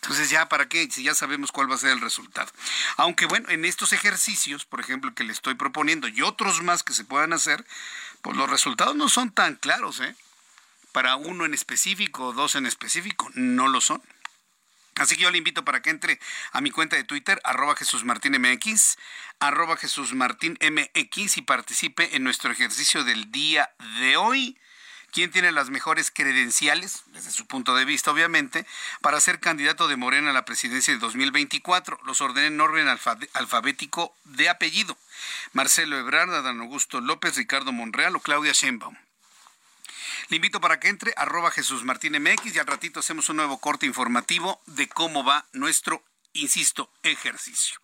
Entonces 0.01 0.31
ya, 0.31 0.49
¿para 0.49 0.69
qué? 0.69 0.89
Si 0.91 1.03
ya 1.03 1.15
sabemos 1.15 1.53
cuál 1.53 1.71
va 1.71 1.75
a 1.75 1.79
ser 1.79 1.91
el 1.91 2.01
resultado. 2.01 2.51
Aunque 2.97 3.27
bueno, 3.27 3.49
en 3.51 3.65
estos 3.65 3.93
ejercicios, 3.93 4.65
por 4.65 4.81
ejemplo, 4.81 5.15
que 5.15 5.25
le 5.25 5.33
estoy 5.33 5.55
proponiendo 5.55 6.09
y 6.09 6.23
otros 6.23 6.63
más 6.63 6.83
que 6.83 6.93
se 6.93 7.05
puedan 7.05 7.33
hacer, 7.33 7.65
pues 8.21 8.37
los 8.37 8.51
resultados 8.51 8.97
no 8.97 9.09
son 9.09 9.31
tan 9.31 9.57
claros, 9.57 10.01
¿eh? 10.01 10.17
Para 10.93 11.17
uno 11.17 11.45
en 11.45 11.55
específico 11.55 12.33
dos 12.33 12.55
en 12.55 12.67
específico, 12.67 13.31
no 13.35 13.69
lo 13.69 13.81
son. 13.81 14.03
Así 14.97 15.17
que 15.17 15.23
yo 15.23 15.31
le 15.31 15.39
invito 15.39 15.65
para 15.65 15.81
que 15.81 15.91
entre 15.91 16.21
a 16.53 16.61
mi 16.61 16.71
cuenta 16.71 16.97
de 16.97 17.05
Twitter, 17.05 17.41
arroba 17.45 17.77
Jesús 17.77 18.05
Martín 18.05 18.33
MX, 18.41 18.99
arroba 19.41 19.77
Jesús 19.77 20.13
Martín 20.15 20.59
MX 20.61 21.39
y 21.39 21.43
participe 21.43 22.15
en 22.15 22.25
nuestro 22.25 22.53
ejercicio 22.53 23.03
del 23.03 23.31
día 23.33 23.71
de 24.01 24.17
hoy 24.17 24.59
quién 25.13 25.31
tiene 25.31 25.53
las 25.53 25.71
mejores 25.71 26.11
credenciales, 26.11 27.05
desde 27.07 27.31
su 27.31 27.47
punto 27.47 27.75
de 27.75 27.85
vista 27.85 28.11
obviamente, 28.11 28.67
para 29.01 29.21
ser 29.21 29.41
candidato 29.41 29.87
de 29.87 29.97
Morena 29.97 30.31
a 30.31 30.33
la 30.33 30.45
presidencia 30.45 30.93
de 30.93 30.99
2024. 30.99 32.01
Los 32.05 32.21
ordené 32.21 32.49
en 32.49 32.61
orden 32.61 32.89
alfabético 32.89 34.17
de 34.25 34.49
apellido. 34.49 34.97
Marcelo 35.53 35.99
Ebrard, 35.99 36.35
Adán 36.35 36.61
Augusto 36.61 37.01
López, 37.01 37.37
Ricardo 37.37 37.73
Monreal 37.73 38.17
o 38.17 38.21
Claudia 38.21 38.53
Sheinbaum. 38.53 38.97
Le 40.29 40.37
invito 40.37 40.61
para 40.61 40.81
que 40.81 40.89
entre 40.89 41.15
arroba 41.17 41.51
Jesús 41.51 41.85
Martín 41.85 42.21
MX 42.21 42.55
y 42.55 42.59
al 42.59 42.67
ratito 42.67 43.01
hacemos 43.01 43.29
un 43.29 43.37
nuevo 43.37 43.59
corte 43.59 43.87
informativo 43.87 44.61
de 44.67 44.89
cómo 44.89 45.25
va 45.25 45.47
nuestro 45.53 46.03
insisto, 46.35 46.91
ejercicio. 47.03 47.79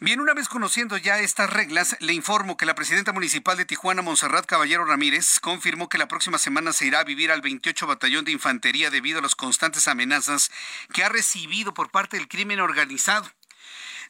Bien, 0.00 0.20
una 0.20 0.34
vez 0.34 0.48
conociendo 0.48 0.96
ya 0.96 1.18
estas 1.18 1.50
reglas, 1.50 1.96
le 2.00 2.12
informo 2.12 2.56
que 2.56 2.66
la 2.66 2.74
presidenta 2.74 3.12
municipal 3.12 3.56
de 3.56 3.64
Tijuana, 3.64 4.02
Monserrat 4.02 4.46
Caballero 4.46 4.84
Ramírez, 4.84 5.40
confirmó 5.40 5.88
que 5.88 5.98
la 5.98 6.08
próxima 6.08 6.38
semana 6.38 6.72
se 6.72 6.86
irá 6.86 7.00
a 7.00 7.04
vivir 7.04 7.32
al 7.32 7.40
28 7.40 7.86
Batallón 7.86 8.24
de 8.24 8.32
Infantería 8.32 8.90
debido 8.90 9.18
a 9.18 9.22
las 9.22 9.34
constantes 9.34 9.88
amenazas 9.88 10.50
que 10.92 11.02
ha 11.02 11.08
recibido 11.08 11.74
por 11.74 11.90
parte 11.90 12.16
del 12.16 12.28
crimen 12.28 12.60
organizado. 12.60 13.28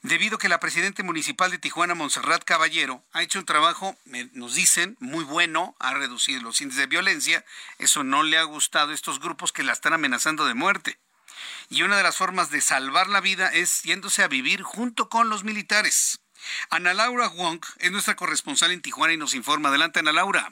Debido 0.02 0.36
a 0.36 0.38
que 0.38 0.48
la 0.48 0.60
presidenta 0.60 1.02
municipal 1.02 1.50
de 1.50 1.58
Tijuana, 1.58 1.94
Monserrat 1.94 2.44
Caballero, 2.44 3.04
ha 3.12 3.22
hecho 3.22 3.38
un 3.38 3.44
trabajo, 3.44 3.96
nos 4.32 4.54
dicen, 4.54 4.96
muy 5.00 5.24
bueno, 5.24 5.74
ha 5.78 5.94
reducido 5.94 6.40
los 6.42 6.60
índices 6.60 6.82
de 6.82 6.86
violencia, 6.86 7.44
eso 7.78 8.04
no 8.04 8.22
le 8.22 8.38
ha 8.38 8.44
gustado 8.44 8.92
a 8.92 8.94
estos 8.94 9.20
grupos 9.20 9.52
que 9.52 9.62
la 9.62 9.72
están 9.72 9.92
amenazando 9.92 10.46
de 10.46 10.54
muerte 10.54 10.98
y 11.68 11.82
una 11.82 11.96
de 11.96 12.02
las 12.02 12.16
formas 12.16 12.50
de 12.50 12.60
salvar 12.60 13.08
la 13.08 13.20
vida 13.20 13.48
es 13.48 13.82
yéndose 13.82 14.22
a 14.22 14.28
vivir 14.28 14.62
junto 14.62 15.08
con 15.08 15.28
los 15.28 15.44
militares. 15.44 16.20
Ana 16.70 16.94
Laura 16.94 17.28
Wong 17.28 17.60
es 17.78 17.90
nuestra 17.90 18.16
corresponsal 18.16 18.70
en 18.70 18.80
Tijuana 18.80 19.12
y 19.12 19.16
nos 19.16 19.34
informa. 19.34 19.68
Adelante, 19.68 20.00
Ana 20.00 20.12
Laura. 20.12 20.50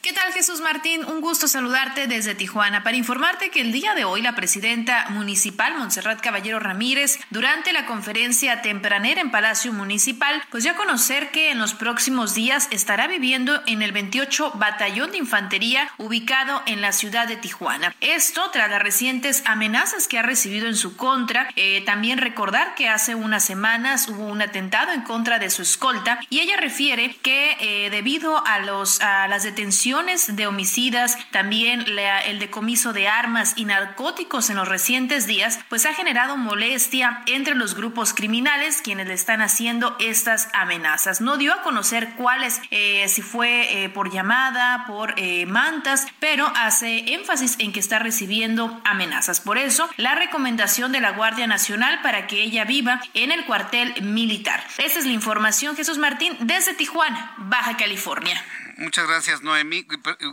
¿Qué 0.00 0.12
tal 0.12 0.32
Jesús 0.32 0.60
Martín? 0.60 1.04
Un 1.04 1.20
gusto 1.20 1.48
saludarte 1.48 2.06
desde 2.06 2.36
Tijuana 2.36 2.84
para 2.84 2.96
informarte 2.96 3.50
que 3.50 3.60
el 3.60 3.72
día 3.72 3.96
de 3.96 4.04
hoy 4.04 4.22
la 4.22 4.36
presidenta 4.36 5.06
municipal 5.10 5.76
Montserrat 5.76 6.20
Caballero 6.20 6.60
Ramírez 6.60 7.18
durante 7.30 7.72
la 7.72 7.84
conferencia 7.84 8.62
tempranera 8.62 9.20
en 9.20 9.32
Palacio 9.32 9.72
Municipal 9.72 10.40
pues 10.50 10.62
ya 10.62 10.76
conocer 10.76 11.32
que 11.32 11.50
en 11.50 11.58
los 11.58 11.74
próximos 11.74 12.34
días 12.34 12.68
estará 12.70 13.08
viviendo 13.08 13.60
en 13.66 13.82
el 13.82 13.90
28 13.90 14.52
Batallón 14.54 15.10
de 15.10 15.18
Infantería 15.18 15.90
ubicado 15.98 16.62
en 16.66 16.80
la 16.80 16.92
ciudad 16.92 17.26
de 17.26 17.36
Tijuana. 17.36 17.92
Esto 18.00 18.50
tras 18.52 18.70
las 18.70 18.80
recientes 18.80 19.42
amenazas 19.46 20.06
que 20.06 20.18
ha 20.18 20.22
recibido 20.22 20.68
en 20.68 20.76
su 20.76 20.96
contra. 20.96 21.48
Eh, 21.56 21.82
también 21.84 22.18
recordar 22.18 22.76
que 22.76 22.88
hace 22.88 23.16
unas 23.16 23.44
semanas 23.44 24.06
hubo 24.06 24.26
un 24.26 24.42
atentado 24.42 24.92
en 24.92 25.02
contra 25.02 25.40
de 25.40 25.50
su 25.50 25.62
escolta 25.62 26.20
y 26.30 26.38
ella 26.38 26.56
refiere 26.56 27.16
que 27.16 27.56
eh, 27.58 27.90
debido 27.90 28.46
a, 28.46 28.60
los, 28.60 29.00
a 29.00 29.26
las 29.26 29.42
detenciones 29.42 29.87
de 29.88 30.46
homicidas, 30.46 31.16
también 31.30 31.86
el 32.26 32.38
decomiso 32.38 32.92
de 32.92 33.08
armas 33.08 33.54
y 33.56 33.64
narcóticos 33.64 34.50
en 34.50 34.56
los 34.56 34.68
recientes 34.68 35.26
días, 35.26 35.60
pues 35.70 35.86
ha 35.86 35.94
generado 35.94 36.36
molestia 36.36 37.22
entre 37.24 37.54
los 37.54 37.74
grupos 37.74 38.12
criminales 38.12 38.82
quienes 38.82 39.08
le 39.08 39.14
están 39.14 39.40
haciendo 39.40 39.96
estas 39.98 40.50
amenazas. 40.52 41.22
No 41.22 41.38
dio 41.38 41.54
a 41.54 41.62
conocer 41.62 42.10
cuáles, 42.16 42.60
eh, 42.70 43.06
si 43.08 43.22
fue 43.22 43.84
eh, 43.84 43.88
por 43.88 44.12
llamada, 44.12 44.84
por 44.86 45.14
eh, 45.16 45.46
mantas, 45.46 46.06
pero 46.20 46.52
hace 46.54 47.14
énfasis 47.14 47.56
en 47.58 47.72
que 47.72 47.80
está 47.80 47.98
recibiendo 47.98 48.82
amenazas. 48.84 49.40
Por 49.40 49.56
eso, 49.56 49.88
la 49.96 50.14
recomendación 50.16 50.92
de 50.92 51.00
la 51.00 51.12
Guardia 51.12 51.46
Nacional 51.46 52.02
para 52.02 52.26
que 52.26 52.42
ella 52.42 52.66
viva 52.66 53.00
en 53.14 53.32
el 53.32 53.46
cuartel 53.46 54.02
militar. 54.02 54.62
Esa 54.76 54.98
es 54.98 55.06
la 55.06 55.12
información, 55.12 55.76
Jesús 55.76 55.96
Martín, 55.96 56.36
desde 56.40 56.74
Tijuana, 56.74 57.32
Baja 57.38 57.78
California. 57.78 58.38
Muchas 58.78 59.08
gracias, 59.08 59.42
Noemí. 59.42 59.84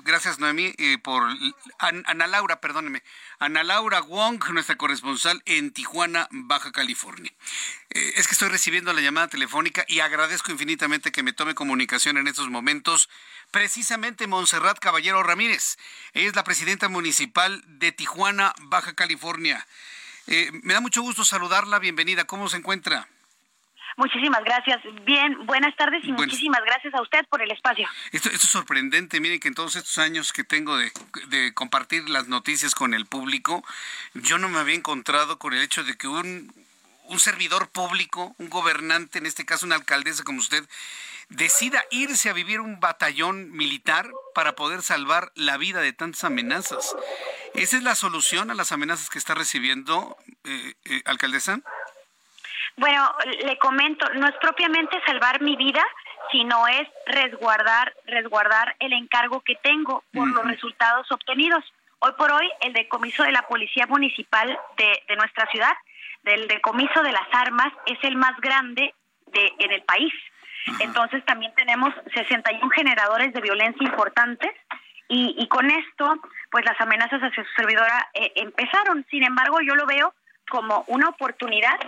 Gracias, 0.04 0.38
Noemí, 0.38 0.72
eh, 0.78 1.00
por 1.00 1.24
Ana 1.80 2.28
Laura, 2.28 2.62
perdóneme. 2.62 3.02
Ana 3.40 3.64
Laura 3.64 4.02
Wong, 4.02 4.40
nuestra 4.52 4.76
corresponsal 4.76 5.42
en 5.46 5.72
Tijuana, 5.74 6.28
Baja 6.30 6.72
California. 6.72 7.34
Eh, 7.90 8.14
es 8.18 8.28
que 8.28 8.34
estoy 8.34 8.50
recibiendo 8.50 8.94
la 8.94 9.02
llamada 9.02 9.30
telefónica 9.30 9.84
y 9.88 10.02
agradezco 10.02 10.52
infinitamente 10.52 11.12
que 11.12 11.24
me 11.24 11.34
tome 11.34 11.56
comunicación 11.56 12.18
en 12.18 12.28
estos 12.28 12.48
momentos. 12.52 13.10
Precisamente 13.50 14.28
Montserrat 14.28 14.78
Caballero 14.78 15.24
Ramírez. 15.24 15.80
Ella 16.14 16.28
es 16.28 16.36
la 16.36 16.44
presidenta 16.44 16.88
municipal 16.88 17.64
de 17.66 17.94
Tijuana, 17.94 18.54
Baja 18.62 18.94
California. 18.94 19.66
Eh, 20.28 20.52
me 20.62 20.76
da 20.76 20.82
mucho 20.82 21.02
gusto 21.02 21.26
saludarla. 21.26 21.80
Bienvenida. 21.80 22.26
¿Cómo 22.26 22.48
se 22.48 22.58
encuentra? 22.58 23.08
Muchísimas 23.98 24.44
gracias. 24.44 24.82
Bien, 25.06 25.46
buenas 25.46 25.76
tardes 25.78 26.04
y 26.04 26.12
muchísimas 26.12 26.62
gracias 26.66 26.94
a 26.94 27.02
usted 27.02 27.26
por 27.30 27.42
el 27.42 27.52
espacio. 27.52 27.88
Esto, 28.12 28.30
esto, 28.30 28.46
es 28.46 28.52
sorprendente. 28.52 29.22
Miren 29.22 29.40
que 29.40 29.48
en 29.48 29.56
todos 29.56 29.76
estos 29.76 29.98
años 29.98 30.34
que 30.34 30.44
tengo 30.44 30.78
de, 30.78 30.92
de, 31.28 31.54
compartir 31.54 32.10
las 32.10 32.28
noticias 32.28 32.76
con 32.76 32.94
el 32.94 33.06
público, 33.06 33.64
yo 34.14 34.38
no 34.38 34.50
me 34.50 34.60
había 34.60 34.76
encontrado 34.76 35.40
con 35.40 35.54
el 35.54 35.62
hecho 35.62 35.84
de 35.84 35.96
que 35.96 36.08
un, 36.08 36.54
un 37.06 37.20
servidor 37.20 37.70
público, 37.70 38.36
un 38.38 38.50
gobernante, 38.50 39.20
en 39.20 39.26
este 39.26 39.46
caso 39.46 39.66
una 39.66 39.76
alcaldesa 39.76 40.24
como 40.24 40.40
usted, 40.40 40.68
decida 41.30 41.84
irse 41.92 42.30
a 42.30 42.34
vivir 42.34 42.60
un 42.60 42.80
batallón 42.80 43.52
militar 43.52 44.12
para 44.34 44.56
poder 44.56 44.84
salvar 44.84 45.32
la 45.36 45.58
vida 45.58 45.82
de 45.82 45.94
tantas 45.94 46.24
amenazas. 46.24 46.96
¿Esa 47.54 47.78
es 47.78 47.84
la 47.84 47.96
solución 47.96 48.52
a 48.52 48.56
las 48.56 48.72
amenazas 48.72 49.10
que 49.10 49.18
está 49.18 49.34
recibiendo, 49.34 50.18
eh, 50.44 50.74
eh, 50.84 51.02
alcaldesa? 51.06 51.62
Bueno, 52.78 53.10
le 53.44 53.58
comento, 53.58 54.08
no 54.16 54.28
es 54.28 54.36
propiamente 54.36 55.02
salvar 55.06 55.42
mi 55.42 55.56
vida, 55.56 55.84
sino 56.32 56.68
es 56.68 56.88
resguardar, 57.06 57.94
resguardar 58.06 58.76
el 58.80 58.92
encargo 58.94 59.42
que 59.42 59.56
tengo 59.56 60.04
por 60.14 60.28
los 60.28 60.46
resultados 60.46 61.10
obtenidos. 61.12 61.64
Hoy 62.00 62.12
por 62.18 62.32
hoy, 62.32 62.50
el 62.62 62.74
decomiso 62.74 63.24
de 63.24 63.32
la 63.32 63.44
Policía 63.44 63.88
Municipal 63.88 64.60
de, 64.78 65.04
de 65.08 65.16
nuestra 65.16 65.50
ciudad, 65.52 65.74
del 66.24 66.48
decomiso 66.48 67.02
de 67.02 67.14
las 67.14 67.28
armas, 67.32 67.72
es 67.86 67.98
el 68.04 68.18
más 68.18 68.36
grande 68.42 68.94
de, 69.28 69.54
en 69.60 69.72
el 69.72 69.82
país. 69.84 70.14
Entonces 70.80 71.24
también 71.26 71.54
tenemos 71.56 71.94
61 72.14 72.70
generadores 72.72 73.32
de 73.34 73.42
violencia 73.42 73.88
importantes 73.88 74.52
y, 75.08 75.36
y 75.38 75.48
con 75.48 75.70
esto, 75.70 76.16
pues 76.52 76.66
las 76.66 76.80
amenazas 76.82 77.22
hacia 77.22 77.44
su 77.44 77.50
servidora 77.56 78.10
eh, 78.14 78.34
empezaron. 78.36 79.06
Sin 79.10 79.24
embargo, 79.24 79.62
yo 79.62 79.76
lo 79.76 79.86
veo 79.86 80.14
como 80.50 80.84
una 80.88 81.10
oportunidad 81.10 81.80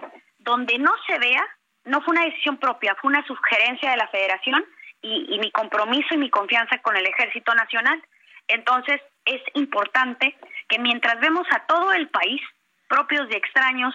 donde 0.47 0.79
no 0.79 0.93
se 1.05 1.19
vea, 1.19 1.45
no 1.83 2.01
fue 2.01 2.13
una 2.13 2.23
decisión 2.23 2.57
propia, 2.57 2.95
fue 2.95 3.09
una 3.09 3.25
sugerencia 3.27 3.91
de 3.91 3.97
la 3.97 4.07
federación 4.07 4.65
y, 5.01 5.37
mi 5.39 5.51
compromiso 5.51 6.15
y 6.15 6.17
mi 6.17 6.29
confianza 6.29 6.77
con 6.81 6.95
el 6.95 7.05
Ejército 7.05 7.53
Nacional. 7.53 8.01
Entonces, 8.47 9.01
es 9.25 9.41
importante 9.55 10.37
que 10.69 10.79
mientras 10.79 11.19
vemos 11.19 11.45
a 11.51 11.65
todo 11.65 11.91
el 11.91 12.07
país, 12.07 12.41
propios 12.87 13.27
y 13.29 13.35
extraños, 13.35 13.93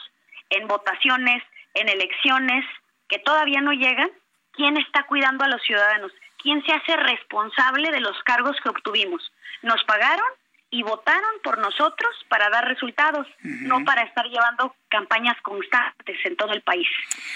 en 0.51 0.69
votaciones, 0.69 1.43
en 1.73 1.89
elecciones, 1.89 2.67
que 3.09 3.19
todavía 3.19 3.63
no 3.63 3.73
llegan, 3.73 4.11
¿quién 4.53 4.77
está 4.77 5.05
cuidando 5.05 5.45
a 5.45 5.49
los 5.49 5.63
ciudadanos? 5.63 6.13
¿Quién 6.37 6.63
se 6.67 6.73
hace 6.73 6.97
responsable 6.97 7.91
de 7.91 8.01
los 8.01 8.23
cargos 8.25 8.59
que 8.63 8.69
obtuvimos? 8.69 9.33
¿Nos 9.63 9.83
pagaron? 9.85 10.29
Y 10.73 10.83
votaron 10.83 11.31
por 11.45 11.59
nosotros 11.59 12.11
para 12.31 12.49
dar 12.49 12.65
resultados, 12.65 13.27
no 13.43 13.85
para 13.85 14.03
estar 14.05 14.25
llevando 14.25 14.75
campañas 14.89 15.37
constantes 15.43 16.17
en 16.25 16.35
todo 16.35 16.55
el 16.55 16.63
país. 16.63 16.89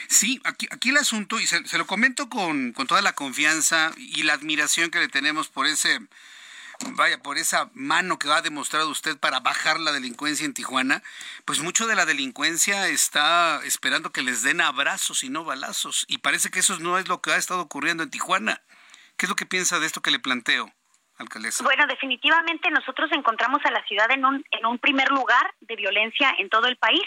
Sí, 0.09 0.41
aquí, 0.45 0.67
aquí 0.71 0.89
el 0.89 0.97
asunto, 0.97 1.39
y 1.39 1.47
se, 1.47 1.77
lo 1.77 1.87
comento 1.87 2.31
con, 2.31 2.73
con, 2.73 2.87
toda 2.87 3.03
la 3.03 3.13
confianza 3.13 3.93
y 3.99 4.23
la 4.23 4.33
admiración 4.33 4.91
que 4.91 5.01
le 5.01 5.09
tenemos 5.09 5.49
por 5.49 5.67
ese, 5.67 6.01
vaya, 6.93 7.23
por 7.23 7.37
esa 7.37 7.71
mano 7.75 8.19
que 8.19 8.33
ha 8.33 8.41
demostrado 8.41 8.89
usted 8.89 9.19
para 9.19 9.41
bajar 9.41 9.81
la 9.81 9.93
delincuencia 9.93 10.47
en 10.47 10.55
Tijuana, 10.55 11.03
pues 11.45 11.61
mucho 11.61 11.87
de 11.87 11.95
la 11.95 12.07
delincuencia 12.07 12.89
está 12.89 13.61
esperando 13.65 14.13
que 14.13 14.23
les 14.23 14.43
den 14.45 14.63
abrazos 14.63 15.23
y 15.25 15.29
no 15.29 15.45
balazos, 15.45 16.07
y 16.09 16.19
parece 16.19 16.51
que 16.51 16.61
eso 16.61 16.79
no 16.79 16.99
es 16.99 17.07
lo 17.07 17.21
que 17.21 17.33
ha 17.33 17.37
estado 17.37 17.61
ocurriendo 17.61 18.03
en 18.03 18.11
Tijuana. 18.11 18.63
¿Qué 19.19 19.27
es 19.27 19.31
lo 19.31 19.37
que 19.37 19.45
piensa 19.45 19.79
de 19.79 19.87
esto 19.87 20.01
que 20.01 20.11
le 20.11 20.19
planteo? 20.19 20.73
Bueno, 21.65 21.87
definitivamente 21.87 22.71
nosotros 22.71 23.11
encontramos 23.13 23.65
a 23.65 23.71
la 23.71 23.83
ciudad 23.85 24.11
en 24.11 24.25
un, 24.25 24.45
en 24.51 24.67
un 24.67 24.79
primer 24.79 25.11
lugar 25.11 25.55
de 25.61 25.77
violencia 25.77 26.35
en 26.39 26.51
todo 26.51 26.67
el 26.67 26.77
país 26.77 27.05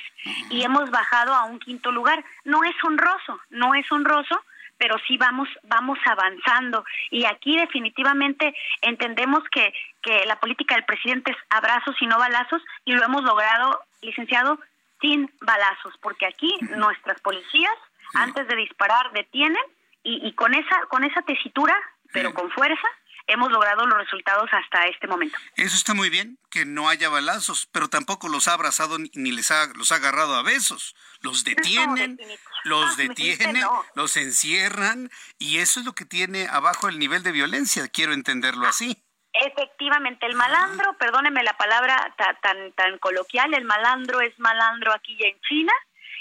y 0.49 0.63
hemos 0.63 0.89
bajado 0.89 1.33
a 1.35 1.45
un 1.45 1.59
quinto 1.59 1.91
lugar. 1.91 2.23
No 2.43 2.63
es 2.63 2.75
honroso, 2.83 3.39
no 3.49 3.75
es 3.75 3.89
honroso, 3.91 4.43
pero 4.79 4.95
sí 5.07 5.17
vamos, 5.17 5.47
vamos 5.63 5.99
avanzando. 6.05 6.83
Y 7.11 7.25
aquí 7.25 7.57
definitivamente 7.57 8.55
entendemos 8.81 9.43
que, 9.51 9.73
que 10.01 10.25
la 10.25 10.39
política 10.39 10.73
del 10.73 10.85
presidente 10.85 11.31
es 11.31 11.37
abrazos 11.49 11.95
y 12.01 12.07
no 12.07 12.17
balazos 12.17 12.63
y 12.85 12.93
lo 12.93 13.03
hemos 13.03 13.23
logrado, 13.23 13.83
licenciado, 14.01 14.59
sin 15.01 15.31
balazos, 15.41 15.93
porque 16.01 16.25
aquí 16.25 16.53
nuestras 16.61 17.21
policías, 17.21 17.75
antes 18.15 18.47
de 18.47 18.55
disparar, 18.55 19.11
detienen 19.11 19.63
y, 20.03 20.27
y 20.27 20.33
con 20.33 20.53
esa, 20.53 20.85
con 20.87 21.03
esa 21.03 21.21
tesitura, 21.21 21.75
pero 22.11 22.33
con 22.33 22.49
fuerza, 22.49 22.87
hemos 23.29 23.51
logrado 23.51 23.85
los 23.85 23.97
resultados 23.97 24.49
hasta 24.51 24.85
este 24.85 25.07
momento. 25.07 25.37
Eso 25.55 25.75
está 25.75 25.93
muy 25.93 26.09
bien, 26.09 26.37
que 26.49 26.65
no 26.65 26.89
haya 26.89 27.09
balazos, 27.09 27.67
pero 27.71 27.87
tampoco 27.87 28.27
los 28.27 28.47
ha 28.47 28.53
abrazado 28.53 28.97
ni 29.13 29.31
les 29.31 29.51
ha, 29.51 29.67
los 29.75 29.91
ha 29.91 29.95
agarrado 29.95 30.35
a 30.35 30.43
besos. 30.43 30.95
Los 31.21 31.43
detienen, 31.43 32.19
los 32.63 32.97
detienen, 32.97 33.63
los 33.95 34.17
encierran 34.17 35.09
y 35.37 35.59
eso 35.59 35.79
es 35.79 35.85
lo 35.85 35.93
que 35.93 36.05
tiene 36.05 36.47
abajo 36.47 36.89
el 36.89 36.99
nivel 36.99 37.23
de 37.23 37.31
violencia, 37.31 37.87
quiero 37.87 38.13
entenderlo 38.13 38.67
así. 38.67 38.97
Efectivamente, 39.31 40.25
el 40.25 40.35
malandro, 40.35 40.97
perdóneme 40.97 41.43
la 41.43 41.55
palabra 41.55 42.13
tan, 42.41 42.71
tan 42.73 42.97
coloquial, 42.97 43.53
el 43.53 43.63
malandro 43.63 44.21
es 44.21 44.37
malandro 44.39 44.91
aquí 44.91 45.15
y 45.19 45.23
en 45.23 45.39
China 45.41 45.73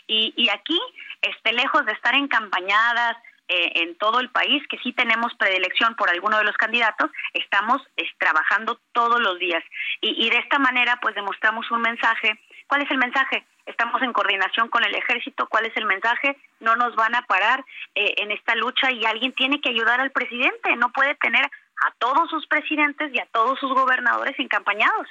y, 0.07 0.35
y 0.37 0.49
aquí, 0.51 0.79
este, 1.23 1.53
lejos 1.53 1.85
de 1.87 1.93
estar 1.93 2.15
encampañadas, 2.15 3.17
eh, 3.49 3.72
en 3.76 3.96
todo 3.96 4.20
el 4.20 4.30
país, 4.30 4.62
que 4.68 4.78
sí 4.78 4.92
tenemos 4.92 5.34
predilección 5.34 5.94
por 5.96 6.11
alguno 6.11 6.36
de 6.38 6.44
los 6.44 6.57
candidatos, 6.57 7.11
estamos 7.32 7.82
trabajando 8.18 8.80
todos 8.92 9.20
los 9.20 9.38
días. 9.38 9.64
Y, 10.01 10.28
de 10.28 10.36
esta 10.36 10.59
manera, 10.59 10.99
pues 11.01 11.14
demostramos 11.14 11.70
un 11.70 11.80
mensaje. 11.80 12.38
¿Cuál 12.66 12.82
es 12.82 12.90
el 12.90 12.99
mensaje? 12.99 13.46
Estamos 13.64 14.03
en 14.03 14.12
coordinación 14.12 14.68
con 14.68 14.84
el 14.84 14.94
ejército. 14.94 15.46
¿Cuál 15.49 15.66
es 15.66 15.76
el 15.76 15.86
mensaje? 15.86 16.36
No 16.61 16.76
nos 16.76 16.94
van 16.94 17.14
a 17.14 17.22
parar 17.22 17.64
eh, 17.94 18.14
en 18.18 18.30
esta 18.32 18.55
lucha 18.55 18.90
y 18.90 19.05
alguien 19.05 19.32
tiene 19.32 19.61
que 19.61 19.70
ayudar 19.70 20.01
al 20.01 20.11
presidente. 20.11 20.76
No 20.76 20.90
puede 20.90 21.14
tener 21.14 21.44
a 21.44 21.90
todos 21.99 22.28
sus 22.28 22.46
presidentes 22.46 23.12
y 23.14 23.18
a 23.18 23.26
todos 23.26 23.59
sus 23.59 23.72
gobernadores 23.72 24.38
encampañados. 24.38 25.09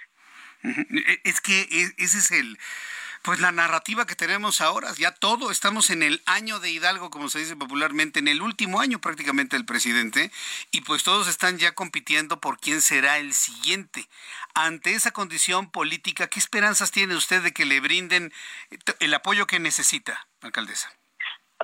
Es 1.23 1.41
que 1.41 1.61
e, 1.61 1.93
ese 1.97 2.17
es 2.17 2.31
el 2.31 2.57
pues 3.27 3.41
la 3.41 3.51
narrativa 3.51 4.07
que 4.07 4.15
tenemos 4.15 4.61
ahora, 4.61 4.93
ya 4.97 5.11
todo, 5.11 5.51
estamos 5.51 5.89
en 5.89 6.01
el 6.01 6.23
año 6.25 6.61
de 6.61 6.71
Hidalgo, 6.71 7.09
como 7.09 7.27
se 7.27 7.39
dice 7.39 7.57
popularmente, 7.57 8.19
en 8.19 8.29
el 8.29 8.41
último 8.41 8.79
año 8.79 9.01
prácticamente 9.01 9.57
del 9.57 9.65
presidente, 9.65 10.31
y 10.71 10.79
pues 10.79 11.03
todos 11.03 11.27
están 11.27 11.57
ya 11.57 11.73
compitiendo 11.73 12.39
por 12.39 12.57
quién 12.57 12.81
será 12.81 13.17
el 13.17 13.33
siguiente. 13.33 14.07
Ante 14.53 14.93
esa 14.93 15.11
condición 15.11 15.69
política, 15.71 16.27
¿qué 16.27 16.39
esperanzas 16.39 16.91
tiene 16.91 17.15
usted 17.17 17.41
de 17.43 17.51
que 17.51 17.65
le 17.65 17.81
brinden 17.81 18.31
el 19.01 19.13
apoyo 19.13 19.45
que 19.45 19.59
necesita, 19.59 20.29
alcaldesa? 20.39 20.89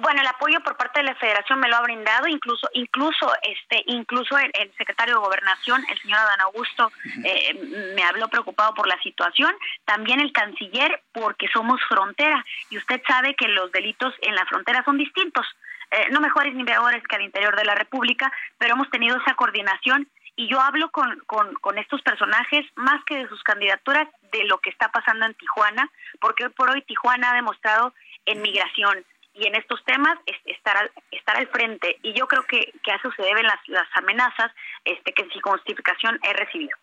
Bueno, 0.02 0.22
el 0.22 0.28
apoyo 0.28 0.60
por 0.62 0.76
parte 0.76 1.02
de 1.02 1.06
la 1.06 1.16
Federación 1.16 1.60
me 1.60 1.70
lo 1.70 1.76
ha 1.76 1.82
brindado, 1.82 2.28
incluso, 2.28 2.68
incluso, 2.74 3.32
este, 3.44 3.84
incluso 3.86 4.36
el, 4.39 4.52
secretario 4.76 5.16
de 5.16 5.20
Gobernación, 5.20 5.86
el 5.88 6.00
señor 6.02 6.18
Adán 6.18 6.41
Augusto, 6.41 6.91
eh, 7.24 7.54
me 7.96 8.04
habló 8.04 8.28
preocupado 8.28 8.74
por 8.74 8.88
la 8.88 9.00
situación. 9.04 9.54
También 9.86 10.20
el 10.20 10.34
canciller, 10.34 11.04
porque 11.12 11.48
somos 11.54 11.80
frontera 11.88 12.44
y 12.72 12.78
usted 12.78 13.04
sabe 13.08 13.36
que 13.36 13.48
los 13.48 13.72
delitos 13.72 14.16
en 14.22 14.34
la 14.34 14.46
frontera 14.48 14.84
son 14.84 14.98
distintos, 14.98 15.46
eh, 15.91 16.08
no 16.10 16.22
mejores 16.22 16.56
ni 16.56 16.64
peores 16.64 17.04
que 17.04 17.16
al 17.16 17.22
interior 17.22 17.56
de 17.56 17.66
la 17.66 17.76
República, 17.76 18.34
pero 18.58 18.74
hemos 18.74 18.89
tenido 18.89 19.18
esa 19.18 19.36
coordinación 19.36 20.10
y 20.36 20.48
yo 20.48 20.60
hablo 20.60 20.89
con, 20.89 21.20
con, 21.28 21.54
con, 21.56 21.78
estos 21.78 22.02
personajes 22.02 22.66
más 22.76 23.04
que 23.06 23.18
de 23.18 23.30
sus 23.30 23.44
candidaturas, 23.44 24.08
de 24.32 24.46
lo 24.46 24.58
que 24.58 24.72
está 24.72 24.89
pasando 24.89 25.28
en 25.28 25.36
Tijuana, 25.36 25.91
porque 26.20 26.46
hoy 26.46 26.50
por 26.50 26.72
hoy 26.72 26.82
Tijuana 26.82 27.30
ha 27.30 27.36
demostrado 27.36 27.94
en 28.26 28.41
migración, 28.41 29.06
y 29.34 29.48
en 29.48 29.56
estos 29.56 29.84
temas 29.86 30.18
estar 30.46 30.78
al, 30.78 30.92
estar 31.12 31.38
al 31.38 31.48
frente. 31.48 31.98
Y 32.04 32.14
yo 32.14 32.28
creo 32.28 32.44
que, 32.44 32.74
que 32.84 32.92
a 32.92 32.96
eso 32.96 33.12
se 33.16 33.24
deben 33.24 33.44
las, 33.44 33.60
las 33.68 33.88
amenazas 33.96 34.52
este, 34.86 35.14
que 35.14 35.28
su 35.34 35.40
justificación 35.42 36.20
he 36.24 36.34
recibido. 36.34 36.78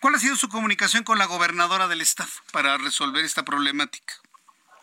¿Cuál 0.00 0.14
ha 0.14 0.18
sido 0.18 0.36
su 0.36 0.48
comunicación 0.48 1.04
con 1.04 1.18
la 1.18 1.26
gobernadora 1.26 1.88
del 1.88 2.00
estado 2.00 2.30
para 2.52 2.76
resolver 2.78 3.24
esta 3.24 3.44
problemática? 3.44 4.14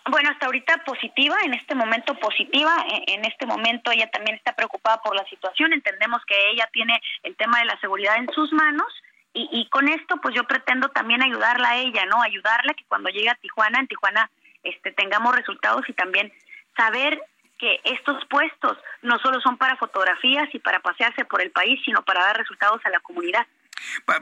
Bueno, 0.10 0.30
hasta 0.30 0.46
ahorita 0.46 0.84
positiva, 0.86 1.36
en 1.44 1.54
este 1.54 1.76
momento 1.76 2.16
positiva, 2.16 2.74
en 3.08 3.26
este 3.26 3.46
momento 3.46 3.92
ella 3.92 4.10
también 4.10 4.38
está 4.38 4.54
preocupada 4.56 5.02
por 5.02 5.14
la 5.14 5.26
situación, 5.26 5.74
entendemos 5.74 6.22
que 6.26 6.52
ella 6.52 6.70
tiene 6.72 6.98
el 7.24 7.36
tema 7.36 7.60
de 7.60 7.66
la 7.66 7.78
seguridad 7.82 8.16
en 8.16 8.32
sus 8.32 8.54
manos 8.54 8.88
y, 9.34 9.50
y 9.52 9.68
con 9.68 9.90
esto 9.90 10.16
pues 10.22 10.34
yo 10.34 10.46
pretendo 10.46 10.88
también 10.90 11.22
ayudarla 11.22 11.72
a 11.72 11.76
ella, 11.76 12.06
¿no? 12.06 12.22
Ayudarla 12.22 12.74
que 12.74 12.86
cuando 12.86 13.10
llegue 13.10 13.30
a 13.30 13.36
Tijuana, 13.36 13.80
en 13.80 13.88
Tijuana 13.88 14.32
este, 14.64 14.92
tengamos 14.94 15.36
resultados 15.36 15.88
y 15.90 15.94
también 15.94 16.32
saber 16.78 17.22
que 17.58 17.82
estos 17.84 18.24
puestos 18.26 18.78
no 19.02 19.18
solo 19.20 19.42
son 19.42 19.58
para 19.58 19.76
fotografías 19.78 20.48
y 20.54 20.60
para 20.60 20.80
pasearse 20.80 21.26
por 21.26 21.42
el 21.42 21.52
país, 21.52 21.80
sino 21.84 22.04
para 22.04 22.24
dar 22.24 22.38
resultados 22.38 22.82
a 22.86 22.90
la 22.90 23.00
comunidad. 23.00 23.46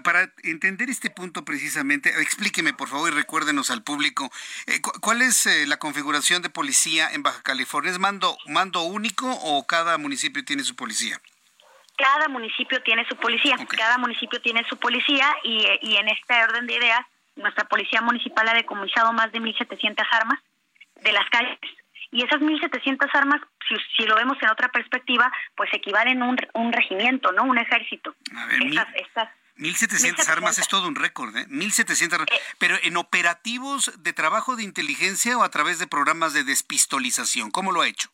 para 0.03 0.29
entender 0.43 0.89
este 0.89 1.09
punto 1.09 1.45
precisamente, 1.45 2.09
explíqueme 2.21 2.73
por 2.73 2.89
favor 2.89 3.11
y 3.11 3.15
recuérdenos 3.15 3.71
al 3.71 3.83
público, 3.83 4.29
eh, 4.67 4.81
¿cuál 5.01 5.21
es 5.21 5.45
eh, 5.45 5.65
la 5.67 5.77
configuración 5.77 6.41
de 6.41 6.49
policía 6.49 7.09
en 7.11 7.23
Baja 7.23 7.41
California? 7.41 7.91
¿Es 7.91 7.99
mando, 7.99 8.37
mando 8.47 8.83
único 8.83 9.31
o 9.31 9.65
cada 9.65 9.97
municipio 9.97 10.43
tiene 10.43 10.63
su 10.63 10.75
policía? 10.75 11.21
Cada 11.97 12.27
municipio 12.27 12.81
tiene 12.83 13.05
su 13.07 13.15
policía, 13.15 13.55
cada 13.77 13.97
municipio 13.97 14.41
tiene 14.41 14.65
su 14.67 14.77
policía 14.77 15.33
y, 15.43 15.65
y 15.81 15.95
en 15.95 16.09
este 16.09 16.33
orden 16.43 16.67
de 16.67 16.75
ideas, 16.75 17.05
nuestra 17.37 17.65
policía 17.65 18.01
municipal 18.01 18.47
ha 18.49 18.53
decomisado 18.53 19.13
más 19.13 19.31
de 19.31 19.39
1.700 19.39 20.05
armas 20.11 20.39
de 21.01 21.11
las 21.13 21.29
calles 21.29 21.57
y 22.15 22.23
esas 22.23 22.39
1.700 22.39 23.09
armas, 23.13 23.41
si, 23.67 23.75
si, 23.97 24.07
lo 24.07 24.15
vemos 24.15 24.37
en 24.41 24.49
otra 24.49 24.69
perspectiva, 24.69 25.29
pues 25.55 25.69
equivalen 25.73 26.21
a 26.21 26.27
un, 26.27 26.37
un 26.53 26.71
regimiento, 26.71 27.33
¿no? 27.33 27.43
Un 27.43 27.57
ejército. 27.57 28.15
A 28.33 28.45
ver, 28.45 28.61
estas, 28.95 29.27
1700 29.57 30.27
armas 30.29 30.57
es 30.57 30.67
todo 30.69 30.87
un 30.87 30.95
récord, 30.95 31.35
¿eh? 31.35 31.45
1700 31.49 32.19
armas. 32.19 32.31
Eh, 32.31 32.41
Pero 32.57 32.77
en 32.83 32.95
operativos 32.95 33.91
de 34.01 34.13
trabajo 34.13 34.55
de 34.55 34.63
inteligencia 34.63 35.37
o 35.37 35.43
a 35.43 35.49
través 35.49 35.77
de 35.77 35.87
programas 35.87 36.33
de 36.33 36.45
despistolización, 36.45 37.51
¿cómo 37.51 37.73
lo 37.73 37.81
ha 37.81 37.87
hecho? 37.87 38.09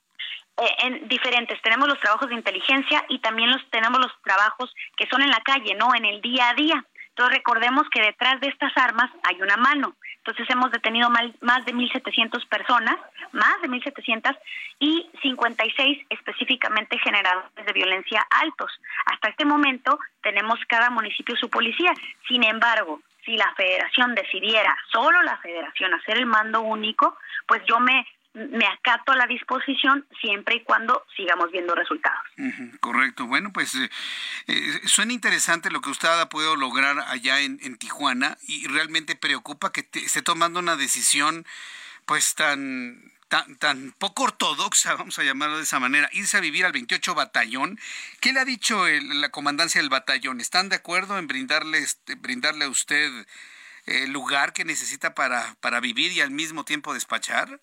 Eh, 0.58 0.76
en 0.84 1.08
diferentes. 1.08 1.62
Tenemos 1.62 1.88
los 1.88 2.00
trabajos 2.00 2.30
de 2.30 2.36
inteligencia 2.36 3.06
y 3.08 3.20
también 3.20 3.52
los 3.52 3.62
tenemos 3.70 4.00
los 4.00 4.12
trabajos 4.24 4.74
que 4.98 5.08
son 5.08 5.22
en 5.22 5.30
la 5.30 5.42
calle, 5.42 5.76
¿no? 5.76 5.94
En 5.96 6.06
el 6.06 6.22
día 6.22 6.50
a 6.50 6.54
día. 6.54 6.86
Entonces 7.22 7.38
recordemos 7.38 7.88
que 7.94 8.02
detrás 8.02 8.42
de 8.42 8.48
estas 8.48 8.76
armas 8.76 9.12
hay 9.22 9.40
una 9.44 9.56
mano. 9.56 9.96
Entonces 10.18 10.50
hemos 10.50 10.72
detenido 10.72 11.08
más 11.12 11.66
de 11.66 11.72
1.700 11.72 12.48
personas, 12.48 12.96
más 13.32 13.62
de 13.62 13.70
1.700, 13.70 14.36
y 14.80 15.08
56 15.22 16.08
específicamente 16.10 16.98
generadores 16.98 17.64
de 17.64 17.74
violencia 17.74 18.26
altos. 18.32 18.72
Hasta 19.06 19.30
este 19.30 19.46
momento 19.46 20.00
tenemos 20.24 20.60
cada 20.68 20.90
municipio 20.90 21.36
su 21.36 21.48
policía. 21.48 21.94
Sin 22.28 22.44
embargo, 22.44 23.02
si 23.24 23.38
la 23.38 23.54
federación 23.54 24.16
decidiera, 24.16 24.76
solo 24.92 25.22
la 25.22 25.38
federación, 25.38 25.94
hacer 25.94 26.18
el 26.18 26.26
mando 26.26 26.62
único, 26.62 27.16
pues 27.46 27.62
yo 27.68 27.80
me 27.80 28.08
me 28.34 28.66
acato 28.66 29.12
a 29.12 29.18
la 29.18 29.28
disposición 29.28 30.06
siempre 30.22 30.56
y 30.56 30.64
cuando 30.64 31.06
sigamos 31.16 31.52
viendo 31.52 31.76
resultados. 31.76 32.22
correcto. 32.80 33.28
Bueno, 33.28 33.52
pues 33.52 33.76
eh, 33.76 33.90
eh, 34.48 34.82
suena 34.86 35.14
interesante 35.14 35.70
lo 35.70 35.82
que 35.82 35.90
usted 35.90 36.08
ha 36.08 36.30
podido 36.30 36.56
lograr 36.56 37.00
allá 37.08 37.42
en, 37.42 37.60
Tijuana 37.78 38.38
y 38.48 38.68
realmente 38.68 39.16
preocupa 39.16 39.72
que 39.72 39.88
esté 39.94 40.22
tomando 40.22 40.60
una 40.60 40.76
decisión 40.76 41.46
pues 42.06 42.36
tan 42.36 43.12
Tan, 43.32 43.56
tan, 43.56 43.94
poco 43.98 44.24
ortodoxa, 44.24 44.94
vamos 44.98 45.18
a 45.18 45.24
llamarlo 45.24 45.56
de 45.56 45.64
esa 45.64 45.80
manera, 45.80 46.10
irse 46.12 46.36
a 46.36 46.42
vivir 46.42 46.66
al 46.66 46.74
28 46.74 47.16
Batallón. 47.16 47.80
¿Qué 48.20 48.34
le 48.34 48.42
ha 48.42 48.44
dicho 48.44 48.86
la 48.86 49.30
comandancia 49.30 49.80
del 49.80 49.90
batallón? 49.90 50.42
¿Están 50.42 50.68
de 50.68 50.76
acuerdo 50.76 51.18
en 51.18 51.28
brindarle, 51.28 51.78
este, 51.78 52.16
brindarle 52.16 52.66
a 52.66 52.70
usted 52.70 53.10
el 53.86 54.12
lugar 54.12 54.52
que 54.52 54.66
necesita 54.66 55.16
para, 55.16 55.56
para 55.62 55.80
vivir 55.80 56.12
y 56.12 56.20
al 56.20 56.32
mismo 56.32 56.66
tiempo 56.66 56.94
despachar? 56.94 57.62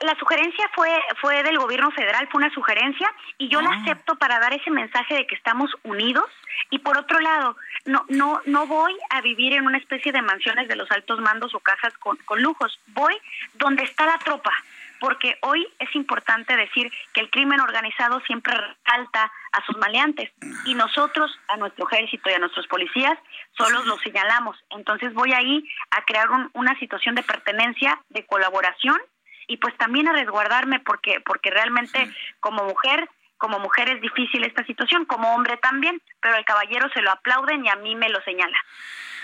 La 0.00 0.18
sugerencia 0.18 0.68
fue 0.74 0.90
fue 1.20 1.42
del 1.44 1.58
gobierno 1.58 1.90
federal, 1.92 2.28
fue 2.30 2.40
una 2.40 2.52
sugerencia 2.52 3.08
y 3.38 3.48
yo 3.48 3.60
la 3.60 3.70
ah. 3.70 3.78
acepto 3.82 4.16
para 4.16 4.40
dar 4.40 4.52
ese 4.52 4.70
mensaje 4.70 5.14
de 5.14 5.26
que 5.26 5.36
estamos 5.36 5.70
unidos 5.84 6.28
y 6.70 6.80
por 6.80 6.98
otro 6.98 7.20
lado, 7.20 7.56
no 7.84 8.04
no 8.08 8.40
no 8.46 8.66
voy 8.66 8.96
a 9.10 9.20
vivir 9.20 9.52
en 9.52 9.66
una 9.66 9.78
especie 9.78 10.10
de 10.10 10.22
mansiones 10.22 10.66
de 10.66 10.74
los 10.74 10.90
altos 10.90 11.20
mandos 11.20 11.54
o 11.54 11.60
casas 11.60 11.96
con, 11.98 12.16
con 12.24 12.42
lujos, 12.42 12.80
voy 12.88 13.16
donde 13.54 13.84
está 13.84 14.06
la 14.06 14.18
tropa, 14.18 14.52
porque 14.98 15.38
hoy 15.42 15.68
es 15.78 15.94
importante 15.94 16.56
decir 16.56 16.90
que 17.12 17.20
el 17.20 17.30
crimen 17.30 17.60
organizado 17.60 18.20
siempre 18.20 18.54
resalta 18.56 19.30
a 19.52 19.64
sus 19.66 19.76
maleantes 19.76 20.32
y 20.64 20.74
nosotros, 20.74 21.30
a 21.48 21.56
nuestro 21.56 21.86
ejército 21.88 22.30
y 22.30 22.32
a 22.32 22.38
nuestros 22.38 22.66
policías, 22.66 23.18
solo 23.56 23.84
los 23.84 24.00
señalamos. 24.00 24.56
Entonces 24.70 25.12
voy 25.12 25.32
ahí 25.32 25.68
a 25.90 26.02
crear 26.04 26.28
una 26.54 26.78
situación 26.78 27.14
de 27.14 27.22
pertenencia, 27.22 28.00
de 28.08 28.26
colaboración 28.26 28.98
y 29.46 29.56
pues 29.58 29.76
también 29.76 30.08
a 30.08 30.12
resguardarme 30.12 30.80
porque 30.80 31.20
porque 31.24 31.50
realmente 31.50 32.10
como 32.40 32.64
mujer 32.64 33.08
como 33.36 33.58
mujer 33.58 33.88
es 33.90 34.00
difícil 34.00 34.42
esta 34.44 34.64
situación, 34.64 35.04
como 35.04 35.34
hombre 35.34 35.58
también, 35.58 36.00
pero 36.22 36.36
el 36.36 36.46
caballero 36.46 36.88
se 36.94 37.02
lo 37.02 37.10
aplauden 37.10 37.66
y 37.66 37.68
a 37.68 37.76
mí 37.76 37.94
me 37.94 38.08
lo 38.08 38.22
señala. 38.22 38.56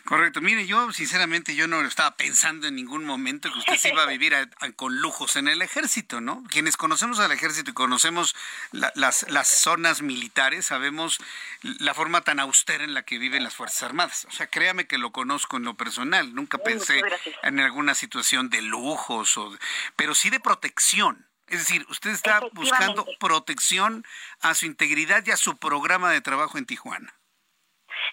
Correcto. 0.05 0.41
Mire, 0.41 0.67
yo 0.67 0.93
sinceramente 0.93 1.55
yo 1.55 1.67
no 1.67 1.81
estaba 1.83 2.17
pensando 2.17 2.67
en 2.67 2.75
ningún 2.75 3.05
momento 3.05 3.53
que 3.53 3.59
usted 3.59 3.77
se 3.77 3.91
iba 3.91 4.03
a 4.03 4.07
vivir 4.07 4.35
con 4.77 4.97
lujos 5.01 5.37
en 5.37 5.49
el 5.49 5.63
ejército, 5.63 6.21
¿no? 6.21 6.43
Quienes 6.49 6.77
conocemos 6.77 7.21
al 7.21 7.33
ejército 7.33 7.71
y 7.71 7.75
conocemos 7.75 8.35
las, 8.73 9.27
las 9.29 9.49
zonas 9.49 10.03
militares, 10.03 10.67
sabemos 10.67 11.19
la 11.63 11.95
forma 11.95 12.23
tan 12.23 12.41
austera 12.41 12.85
en 12.85 12.95
la 12.95 13.03
que 13.03 13.19
viven 13.19 13.45
las 13.45 13.55
Fuerzas 13.55 13.83
Armadas. 13.85 14.27
O 14.27 14.33
sea, 14.33 14.47
créame 14.47 14.87
que 14.87 14.99
lo 14.99 15.13
conozco 15.13 15.57
en 15.57 15.65
lo 15.65 15.77
personal. 15.77 16.35
Nunca 16.35 16.59
pensé 16.59 17.03
en 17.43 17.61
alguna 17.61 17.95
situación 17.95 18.51
de 18.51 18.63
lujos, 18.63 19.37
o 19.37 19.57
pero 19.97 20.15
sí 20.15 20.31
de 20.31 20.41
protección. 20.41 21.27
Es 21.47 21.59
decir, 21.59 21.85
usted 21.89 22.11
está 22.11 22.41
buscando 22.53 23.07
protección 23.19 24.05
a 24.41 24.55
su 24.55 24.67
integridad 24.67 25.25
y 25.27 25.33
a 25.33 25.37
su 25.37 25.59
programa 25.59 26.11
de 26.11 26.21
trabajo 26.21 26.59
en 26.59 26.67
Tijuana. 26.67 27.13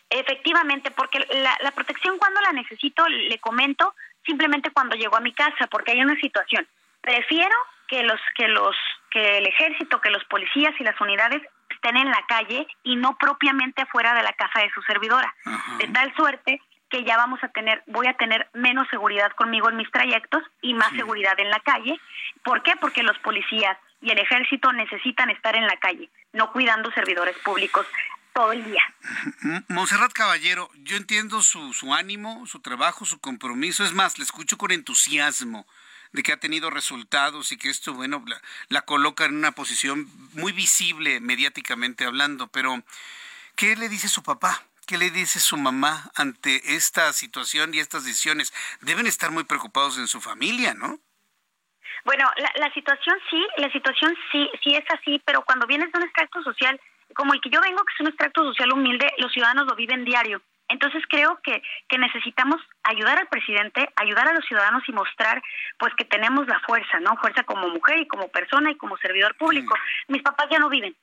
Efectivamente, 0.09 0.91
porque 0.91 1.19
la, 1.19 1.57
la 1.61 1.71
protección 1.71 2.17
cuando 2.17 2.41
la 2.41 2.51
necesito, 2.53 3.07
le 3.07 3.39
comento, 3.39 3.93
simplemente 4.25 4.71
cuando 4.71 4.95
llego 4.95 5.15
a 5.15 5.21
mi 5.21 5.33
casa, 5.33 5.67
porque 5.67 5.91
hay 5.91 6.01
una 6.01 6.19
situación. 6.19 6.67
Prefiero 7.01 7.55
que 7.87 8.03
los 8.03 8.19
que 8.35 8.47
los 8.47 8.75
que 9.09 9.37
el 9.37 9.47
ejército, 9.47 10.01
que 10.01 10.09
los 10.09 10.23
policías 10.25 10.73
y 10.79 10.83
las 10.83 10.99
unidades 10.99 11.41
estén 11.69 11.97
en 11.97 12.09
la 12.09 12.23
calle 12.27 12.67
y 12.83 12.95
no 12.95 13.17
propiamente 13.17 13.81
afuera 13.81 14.13
de 14.13 14.23
la 14.23 14.33
casa 14.33 14.61
de 14.61 14.71
su 14.71 14.81
servidora. 14.81 15.33
De 15.77 15.87
tal 15.87 16.13
suerte 16.15 16.61
que 16.89 17.03
ya 17.03 17.17
vamos 17.17 17.43
a 17.43 17.49
tener, 17.49 17.83
voy 17.87 18.07
a 18.07 18.13
tener 18.13 18.47
menos 18.53 18.87
seguridad 18.89 19.31
conmigo 19.33 19.69
en 19.69 19.77
mis 19.77 19.91
trayectos 19.91 20.41
y 20.61 20.73
más 20.73 20.91
seguridad 20.93 21.39
en 21.39 21.49
la 21.49 21.59
calle. 21.59 21.99
¿Por 22.43 22.63
qué? 22.63 22.75
Porque 22.79 23.03
los 23.03 23.17
policías 23.19 23.77
y 24.01 24.11
el 24.11 24.19
ejército 24.19 24.71
necesitan 24.71 25.29
estar 25.29 25.55
en 25.55 25.67
la 25.67 25.77
calle, 25.77 26.09
no 26.33 26.51
cuidando 26.51 26.91
servidores 26.91 27.37
públicos 27.39 27.85
todo 28.37 28.51
el 28.51 28.63
día. 28.63 28.83
Monserrat 29.67 30.13
Caballero, 30.13 30.69
yo 30.83 30.95
entiendo 30.95 31.41
su, 31.41 31.73
su 31.73 31.95
ánimo, 31.95 32.45
su 32.45 32.59
trabajo, 32.59 33.03
su 33.03 33.19
compromiso. 33.19 33.83
Es 33.83 33.93
más, 33.93 34.19
le 34.19 34.25
escucho 34.25 34.59
con 34.59 34.69
entusiasmo 34.69 35.65
de 36.11 36.21
que 36.21 36.33
ha 36.33 36.39
tenido 36.39 36.69
resultados 36.69 37.51
y 37.51 37.57
que 37.57 37.69
esto, 37.69 37.95
bueno, 37.95 38.23
la, 38.27 38.39
la 38.69 38.81
coloca 38.81 39.25
en 39.25 39.35
una 39.35 39.53
posición 39.53 40.07
muy 40.33 40.51
visible 40.51 41.19
mediáticamente 41.19 42.05
hablando. 42.05 42.47
Pero, 42.49 42.83
¿qué 43.55 43.75
le 43.75 43.89
dice 43.89 44.07
su 44.07 44.21
papá? 44.21 44.61
¿Qué 44.85 44.99
le 44.99 45.09
dice 45.09 45.39
su 45.39 45.57
mamá 45.57 46.11
ante 46.13 46.75
esta 46.75 47.11
situación 47.13 47.73
y 47.73 47.79
estas 47.79 48.05
decisiones? 48.05 48.53
Deben 48.81 49.07
estar 49.07 49.31
muy 49.31 49.45
preocupados 49.45 49.97
en 49.97 50.07
su 50.07 50.21
familia, 50.21 50.75
¿no? 50.75 50.99
Bueno, 52.05 52.29
la, 52.37 52.51
la 52.55 52.71
situación 52.71 53.17
sí, 53.31 53.43
la 53.57 53.71
situación 53.71 54.15
sí, 54.31 54.47
sí 54.63 54.75
es 54.75 54.85
así, 54.91 55.19
pero 55.25 55.41
cuando 55.41 55.65
vienes 55.65 55.91
de 55.91 55.97
un 55.97 56.05
extracto 56.05 56.43
social 56.43 56.79
como 57.15 57.33
el 57.33 57.41
que 57.41 57.49
yo 57.49 57.61
vengo, 57.61 57.83
que 57.83 57.93
es 57.93 57.99
un 58.01 58.07
extracto 58.07 58.43
social 58.43 58.71
humilde, 58.73 59.11
los 59.17 59.31
ciudadanos 59.31 59.67
lo 59.67 59.75
viven 59.75 60.05
diario. 60.05 60.41
Entonces 60.69 61.01
creo 61.07 61.39
que, 61.43 61.61
que 61.87 61.97
necesitamos 61.97 62.61
ayudar 62.83 63.17
al 63.17 63.27
presidente, 63.27 63.87
ayudar 63.95 64.27
a 64.27 64.33
los 64.33 64.45
ciudadanos 64.45 64.83
y 64.87 64.91
mostrar 64.91 65.41
pues 65.79 65.93
que 65.95 66.05
tenemos 66.05 66.47
la 66.47 66.59
fuerza, 66.59 66.99
¿no? 66.99 67.15
Fuerza 67.17 67.43
como 67.43 67.69
mujer 67.69 67.99
y 67.99 68.07
como 68.07 68.27
persona 68.27 68.71
y 68.71 68.75
como 68.75 68.97
servidor 68.97 69.35
público. 69.37 69.75
Mis 70.09 70.21
papás 70.21 70.47
ya 70.51 70.59
no 70.59 70.69
viven, 70.69 70.95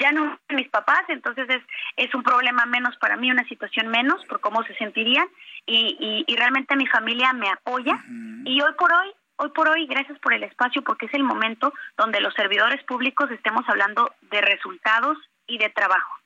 ya 0.00 0.10
no 0.12 0.38
mis 0.48 0.68
papás, 0.68 1.04
entonces 1.08 1.48
es, 1.48 1.62
es 1.96 2.14
un 2.14 2.22
problema 2.22 2.66
menos 2.66 2.96
para 2.96 3.16
mí, 3.16 3.30
una 3.30 3.46
situación 3.48 3.88
menos 3.88 4.24
por 4.26 4.40
cómo 4.40 4.62
se 4.64 4.74
sentirían 4.74 5.28
y, 5.66 6.24
y, 6.26 6.36
realmente 6.36 6.76
mi 6.76 6.86
familia 6.86 7.32
me 7.32 7.48
apoya 7.48 8.02
y 8.44 8.60
hoy 8.60 8.72
por 8.76 8.92
hoy, 8.92 9.12
hoy 9.36 9.50
por 9.50 9.68
hoy, 9.68 9.86
gracias 9.86 10.18
por 10.18 10.34
el 10.34 10.42
espacio 10.42 10.82
porque 10.82 11.06
es 11.06 11.14
el 11.14 11.22
momento 11.22 11.72
donde 11.96 12.20
los 12.20 12.34
servidores 12.34 12.82
públicos 12.84 13.30
estemos 13.30 13.62
hablando 13.68 14.12
de 14.22 14.40
resultados 14.40 15.18
y 15.46 15.58
de 15.58 15.70
trabajo. 15.70 16.18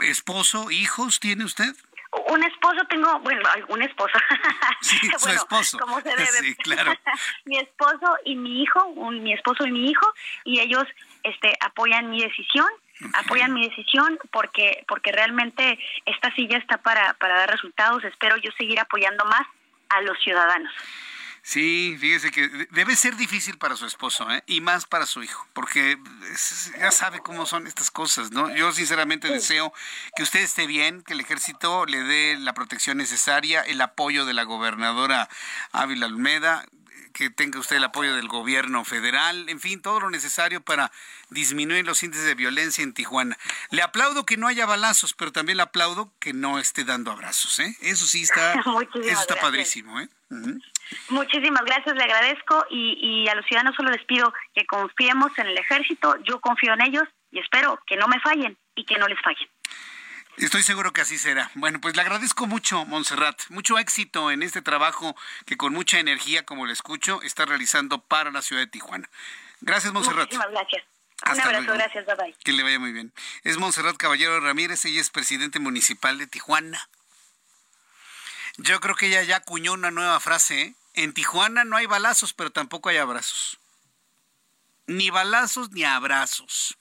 ¿Esposo, 0.00 0.70
hijos 0.70 1.20
tiene 1.20 1.44
usted? 1.44 1.74
Un 2.28 2.42
esposo 2.42 2.84
tengo, 2.88 3.20
bueno, 3.20 3.42
un 3.68 3.82
esposo. 3.82 4.18
Sí, 4.80 4.98
su 5.18 5.28
esposo. 5.30 5.78
Como 5.78 6.00
se 6.00 6.08
debe. 6.08 6.26
Sí, 6.26 6.54
claro. 6.56 6.92
mi 7.44 7.58
esposo 7.58 8.16
y 8.24 8.34
mi 8.34 8.62
hijo, 8.62 8.84
un, 8.86 9.22
mi 9.22 9.32
esposo 9.32 9.66
y 9.66 9.70
mi 9.70 9.90
hijo, 9.90 10.06
y 10.44 10.60
ellos 10.60 10.84
este, 11.22 11.56
apoyan 11.60 12.10
mi 12.10 12.22
decisión. 12.22 12.68
apoyan 13.14 13.52
mi 13.52 13.68
decisión 13.68 14.18
porque 14.30 14.84
porque 14.88 15.12
realmente 15.12 15.78
esta 16.04 16.34
silla 16.34 16.58
está 16.58 16.78
para, 16.78 17.14
para 17.14 17.36
dar 17.36 17.50
resultados. 17.50 18.02
Espero 18.04 18.36
yo 18.38 18.50
seguir 18.58 18.80
apoyando 18.80 19.24
más 19.26 19.46
a 19.90 20.00
los 20.02 20.18
ciudadanos. 20.20 20.72
Sí, 21.42 21.96
fíjese 21.98 22.30
que 22.30 22.48
debe 22.70 22.96
ser 22.96 23.16
difícil 23.16 23.56
para 23.56 23.76
su 23.76 23.86
esposo 23.86 24.30
¿eh? 24.30 24.42
y 24.46 24.60
más 24.60 24.84
para 24.84 25.06
su 25.06 25.22
hijo, 25.22 25.46
porque 25.52 25.98
ya 26.78 26.90
sabe 26.90 27.20
cómo 27.20 27.46
son 27.46 27.66
estas 27.66 27.90
cosas, 27.90 28.30
¿no? 28.30 28.54
Yo 28.54 28.72
sinceramente 28.72 29.28
deseo 29.28 29.72
que 30.14 30.22
usted 30.22 30.40
esté 30.40 30.66
bien, 30.66 31.02
que 31.02 31.14
el 31.14 31.20
ejército 31.20 31.86
le 31.86 32.02
dé 32.02 32.36
la 32.38 32.52
protección 32.52 32.98
necesaria, 32.98 33.62
el 33.62 33.80
apoyo 33.80 34.26
de 34.26 34.34
la 34.34 34.44
gobernadora 34.44 35.28
Ávila 35.72 36.06
Almeda, 36.06 36.66
que 37.12 37.30
tenga 37.30 37.58
usted 37.58 37.76
el 37.76 37.84
apoyo 37.84 38.14
del 38.14 38.28
gobierno 38.28 38.84
federal, 38.84 39.48
en 39.48 39.60
fin, 39.60 39.82
todo 39.82 40.00
lo 40.00 40.10
necesario 40.10 40.60
para 40.60 40.92
disminuir 41.30 41.84
los 41.84 42.02
índices 42.02 42.26
de 42.26 42.34
violencia 42.34 42.84
en 42.84 42.92
Tijuana. 42.92 43.38
Le 43.70 43.82
aplaudo 43.82 44.26
que 44.26 44.36
no 44.36 44.46
haya 44.46 44.66
balazos, 44.66 45.14
pero 45.14 45.32
también 45.32 45.56
le 45.56 45.62
aplaudo 45.62 46.12
que 46.18 46.32
no 46.32 46.58
esté 46.58 46.84
dando 46.84 47.10
abrazos, 47.10 47.58
¿eh? 47.60 47.76
Eso 47.80 48.06
sí 48.06 48.22
está, 48.22 48.52
eso 49.04 49.20
está 49.20 49.36
padrísimo, 49.40 50.00
¿eh? 50.00 50.08
Muchísimas 51.08 51.64
gracias, 51.64 51.94
le 51.96 52.04
agradezco 52.04 52.64
y, 52.70 53.24
y 53.24 53.28
a 53.28 53.34
los 53.34 53.44
ciudadanos 53.46 53.74
solo 53.76 53.90
les 53.90 54.04
pido 54.04 54.32
que 54.54 54.64
confiemos 54.66 55.36
en 55.38 55.48
el 55.48 55.58
ejército, 55.58 56.16
yo 56.22 56.40
confío 56.40 56.72
en 56.74 56.82
ellos 56.82 57.04
y 57.30 57.40
espero 57.40 57.80
que 57.86 57.96
no 57.96 58.08
me 58.08 58.20
fallen 58.20 58.56
y 58.74 58.84
que 58.84 58.96
no 58.96 59.08
les 59.08 59.20
fallen. 59.20 59.48
Estoy 60.36 60.62
seguro 60.62 60.92
que 60.92 61.02
así 61.02 61.18
será. 61.18 61.50
Bueno, 61.54 61.80
pues 61.80 61.96
le 61.96 62.02
agradezco 62.02 62.46
mucho, 62.46 62.86
Montserrat. 62.86 63.42
Mucho 63.50 63.78
éxito 63.78 64.30
en 64.30 64.42
este 64.42 64.62
trabajo 64.62 65.14
que 65.44 65.56
con 65.56 65.74
mucha 65.74 65.98
energía, 65.98 66.46
como 66.46 66.64
le 66.66 66.72
escucho, 66.72 67.20
está 67.22 67.44
realizando 67.44 68.00
para 68.00 68.30
la 68.30 68.40
ciudad 68.40 68.62
de 68.62 68.68
Tijuana. 68.68 69.10
Gracias, 69.60 69.92
Montserrat. 69.92 70.32
Muchísimas 70.32 70.50
gracias. 70.50 70.84
Un 71.22 71.40
abrazo, 71.40 71.74
gracias, 71.74 72.06
bye 72.06 72.14
bye. 72.14 72.34
Que 72.42 72.52
le 72.52 72.62
vaya 72.62 72.78
muy 72.78 72.92
bien. 72.92 73.12
Es 73.42 73.58
Montserrat 73.58 73.96
Caballero 73.96 74.40
Ramírez, 74.40 74.84
ella 74.86 75.00
es 75.00 75.10
presidente 75.10 75.58
municipal 75.58 76.16
de 76.16 76.26
Tijuana. 76.26 76.88
Yo 78.62 78.80
creo 78.80 78.94
que 78.94 79.06
ella 79.06 79.22
ya 79.22 79.36
acuñó 79.36 79.72
una 79.72 79.90
nueva 79.90 80.20
frase. 80.20 80.62
¿eh? 80.62 80.74
En 80.94 81.14
Tijuana 81.14 81.64
no 81.64 81.76
hay 81.76 81.86
balazos, 81.86 82.32
pero 82.34 82.50
tampoco 82.50 82.88
hay 82.88 82.98
abrazos. 82.98 83.58
Ni 84.86 85.10
balazos 85.10 85.70
ni 85.70 85.84
abrazos. 85.84 86.78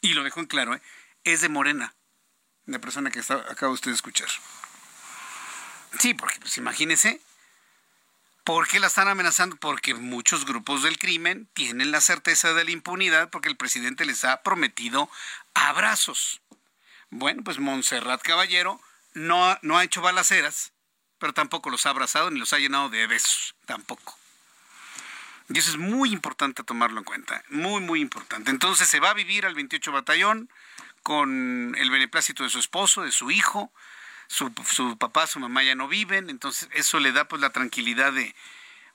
Y 0.00 0.14
lo 0.14 0.24
dejo 0.24 0.40
en 0.40 0.46
claro, 0.46 0.74
¿eh? 0.74 0.82
es 1.24 1.40
de 1.40 1.48
Morena 1.48 1.94
la 2.66 2.80
persona 2.80 3.10
que 3.10 3.20
está, 3.20 3.34
acaba 3.48 3.72
usted 3.72 3.90
de 3.90 3.94
escuchar. 3.94 4.28
Sí, 5.98 6.14
porque 6.14 6.38
pues 6.40 6.58
imagínese, 6.58 7.20
¿por 8.44 8.68
qué 8.68 8.80
la 8.80 8.88
están 8.88 9.08
amenazando? 9.08 9.56
Porque 9.56 9.94
muchos 9.94 10.44
grupos 10.44 10.82
del 10.82 10.98
crimen 10.98 11.48
tienen 11.54 11.92
la 11.92 12.00
certeza 12.00 12.52
de 12.52 12.64
la 12.64 12.72
impunidad 12.72 13.30
porque 13.30 13.48
el 13.48 13.56
presidente 13.56 14.04
les 14.04 14.24
ha 14.24 14.42
prometido 14.42 15.08
abrazos. 15.54 16.42
Bueno, 17.10 17.42
pues 17.44 17.58
Montserrat 17.58 18.20
Caballero 18.22 18.80
no, 19.14 19.56
no 19.62 19.78
ha 19.78 19.84
hecho 19.84 20.02
balaceras, 20.02 20.72
pero 21.18 21.32
tampoco 21.32 21.70
los 21.70 21.86
ha 21.86 21.90
abrazado 21.90 22.30
ni 22.30 22.38
los 22.38 22.52
ha 22.52 22.58
llenado 22.58 22.88
de 22.88 23.06
besos, 23.06 23.54
tampoco. 23.66 24.16
Y 25.48 25.58
eso 25.58 25.70
es 25.70 25.76
muy 25.76 26.12
importante 26.12 26.64
tomarlo 26.64 26.98
en 26.98 27.04
cuenta, 27.04 27.42
muy, 27.50 27.80
muy 27.80 28.00
importante. 28.00 28.50
Entonces 28.50 28.88
se 28.88 29.00
va 29.00 29.10
a 29.10 29.14
vivir 29.14 29.46
al 29.46 29.54
28 29.54 29.92
Batallón, 29.92 30.50
con 31.02 31.76
el 31.78 31.88
beneplácito 31.88 32.42
de 32.42 32.50
su 32.50 32.58
esposo, 32.58 33.02
de 33.02 33.12
su 33.12 33.30
hijo, 33.30 33.70
su, 34.26 34.52
su 34.68 34.98
papá, 34.98 35.28
su 35.28 35.38
mamá 35.38 35.62
ya 35.62 35.76
no 35.76 35.86
viven, 35.86 36.30
entonces 36.30 36.68
eso 36.72 36.98
le 36.98 37.12
da 37.12 37.28
pues 37.28 37.40
la 37.40 37.50
tranquilidad 37.50 38.12
de 38.12 38.34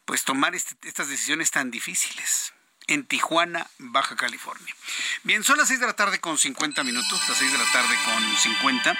pues 0.03 0.25
tomar 0.25 0.53
este, 0.53 0.75
estas 0.89 1.07
decisiones 1.07 1.51
tan 1.51 1.71
difíciles 1.71 2.53
en 2.87 3.05
Tijuana, 3.05 3.69
Baja 3.77 4.17
California. 4.17 4.75
Bien, 5.23 5.41
son 5.45 5.57
las 5.57 5.69
6 5.69 5.79
de 5.79 5.87
la 5.87 5.93
tarde 5.93 6.19
con 6.19 6.37
50 6.37 6.83
minutos, 6.83 7.29
las 7.29 7.37
6 7.37 7.51
de 7.51 7.57
la 7.57 7.71
tarde 7.71 7.95
con 8.03 8.37
50. 8.37 8.97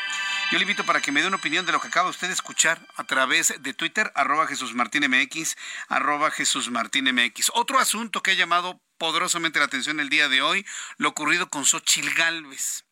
Yo 0.51 0.57
le 0.57 0.63
invito 0.63 0.85
para 0.85 0.99
que 0.99 1.13
me 1.13 1.21
dé 1.21 1.27
una 1.27 1.37
opinión 1.37 1.65
de 1.65 1.71
lo 1.71 1.79
que 1.79 1.87
acaba 1.87 2.09
usted 2.09 2.27
de 2.27 2.33
escuchar 2.33 2.85
a 2.97 3.05
través 3.05 3.53
de 3.61 3.73
Twitter, 3.73 4.11
arroba 4.15 4.47
Jesús 4.47 4.73
Martín 4.73 5.09
MX, 5.09 5.55
arroba 5.87 6.29
Jesús 6.29 6.69
Martín 6.69 7.05
MX. 7.05 7.51
Otro 7.53 7.79
asunto 7.79 8.21
que 8.21 8.31
ha 8.31 8.33
llamado 8.33 8.81
poderosamente 8.97 9.59
la 9.59 9.65
atención 9.65 10.01
el 10.01 10.09
día 10.09 10.27
de 10.27 10.41
hoy, 10.41 10.65
lo 10.97 11.07
ocurrido 11.07 11.49
con 11.49 11.63
Xochil 11.63 12.13
Gálvez. 12.15 12.83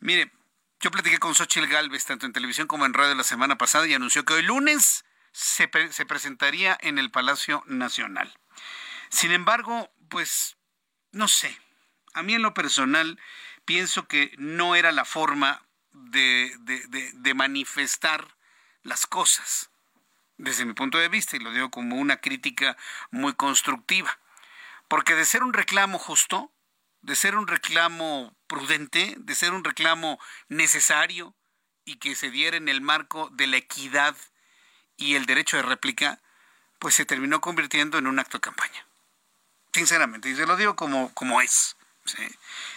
Mire, 0.00 0.32
yo 0.80 0.90
platiqué 0.90 1.18
con 1.18 1.34
Xochitl 1.34 1.66
Galvez 1.66 2.06
tanto 2.06 2.24
en 2.24 2.32
televisión 2.32 2.66
como 2.66 2.86
en 2.86 2.94
radio 2.94 3.14
la 3.14 3.22
semana 3.22 3.58
pasada 3.58 3.86
y 3.86 3.92
anunció 3.92 4.24
que 4.24 4.32
hoy 4.32 4.42
lunes 4.42 5.04
se 5.30 5.68
presentaría 5.68 6.78
en 6.80 6.98
el 6.98 7.10
Palacio 7.10 7.64
Nacional. 7.66 8.32
Sin 9.10 9.30
embargo, 9.30 9.92
pues 10.08 10.56
no 11.10 11.28
sé, 11.28 11.60
a 12.14 12.22
mí 12.22 12.32
en 12.32 12.40
lo 12.40 12.54
personal 12.54 13.20
pienso 13.66 14.08
que 14.08 14.32
no 14.38 14.74
era 14.74 14.90
la 14.90 15.04
forma 15.04 15.66
de, 15.92 16.54
de, 16.60 17.12
de, 17.12 17.34
manifestar 17.34 18.36
las 18.82 19.06
cosas, 19.06 19.70
desde 20.38 20.64
mi 20.64 20.72
punto 20.72 20.98
de 20.98 21.08
vista, 21.08 21.36
y 21.36 21.40
lo 21.40 21.52
digo 21.52 21.70
como 21.70 21.96
una 21.96 22.18
crítica 22.18 22.76
muy 23.10 23.34
constructiva. 23.34 24.18
Porque 24.88 25.14
de 25.14 25.24
ser 25.24 25.42
un 25.42 25.52
reclamo 25.52 25.98
justo, 25.98 26.50
de 27.02 27.16
ser 27.16 27.36
un 27.36 27.46
reclamo 27.46 28.34
prudente, 28.46 29.14
de 29.18 29.34
ser 29.34 29.52
un 29.52 29.64
reclamo 29.64 30.18
necesario 30.48 31.34
y 31.84 31.96
que 31.96 32.14
se 32.14 32.30
diera 32.30 32.56
en 32.56 32.68
el 32.68 32.80
marco 32.80 33.28
de 33.32 33.46
la 33.46 33.56
equidad 33.56 34.16
y 34.96 35.14
el 35.16 35.26
derecho 35.26 35.56
de 35.56 35.62
réplica, 35.62 36.20
pues 36.78 36.94
se 36.94 37.04
terminó 37.04 37.40
convirtiendo 37.40 37.98
en 37.98 38.06
un 38.06 38.18
acto 38.18 38.38
de 38.38 38.42
campaña. 38.42 38.86
Sinceramente, 39.72 40.28
y 40.28 40.36
se 40.36 40.46
lo 40.46 40.56
digo 40.56 40.76
como, 40.76 41.12
como 41.14 41.40
es. 41.40 41.76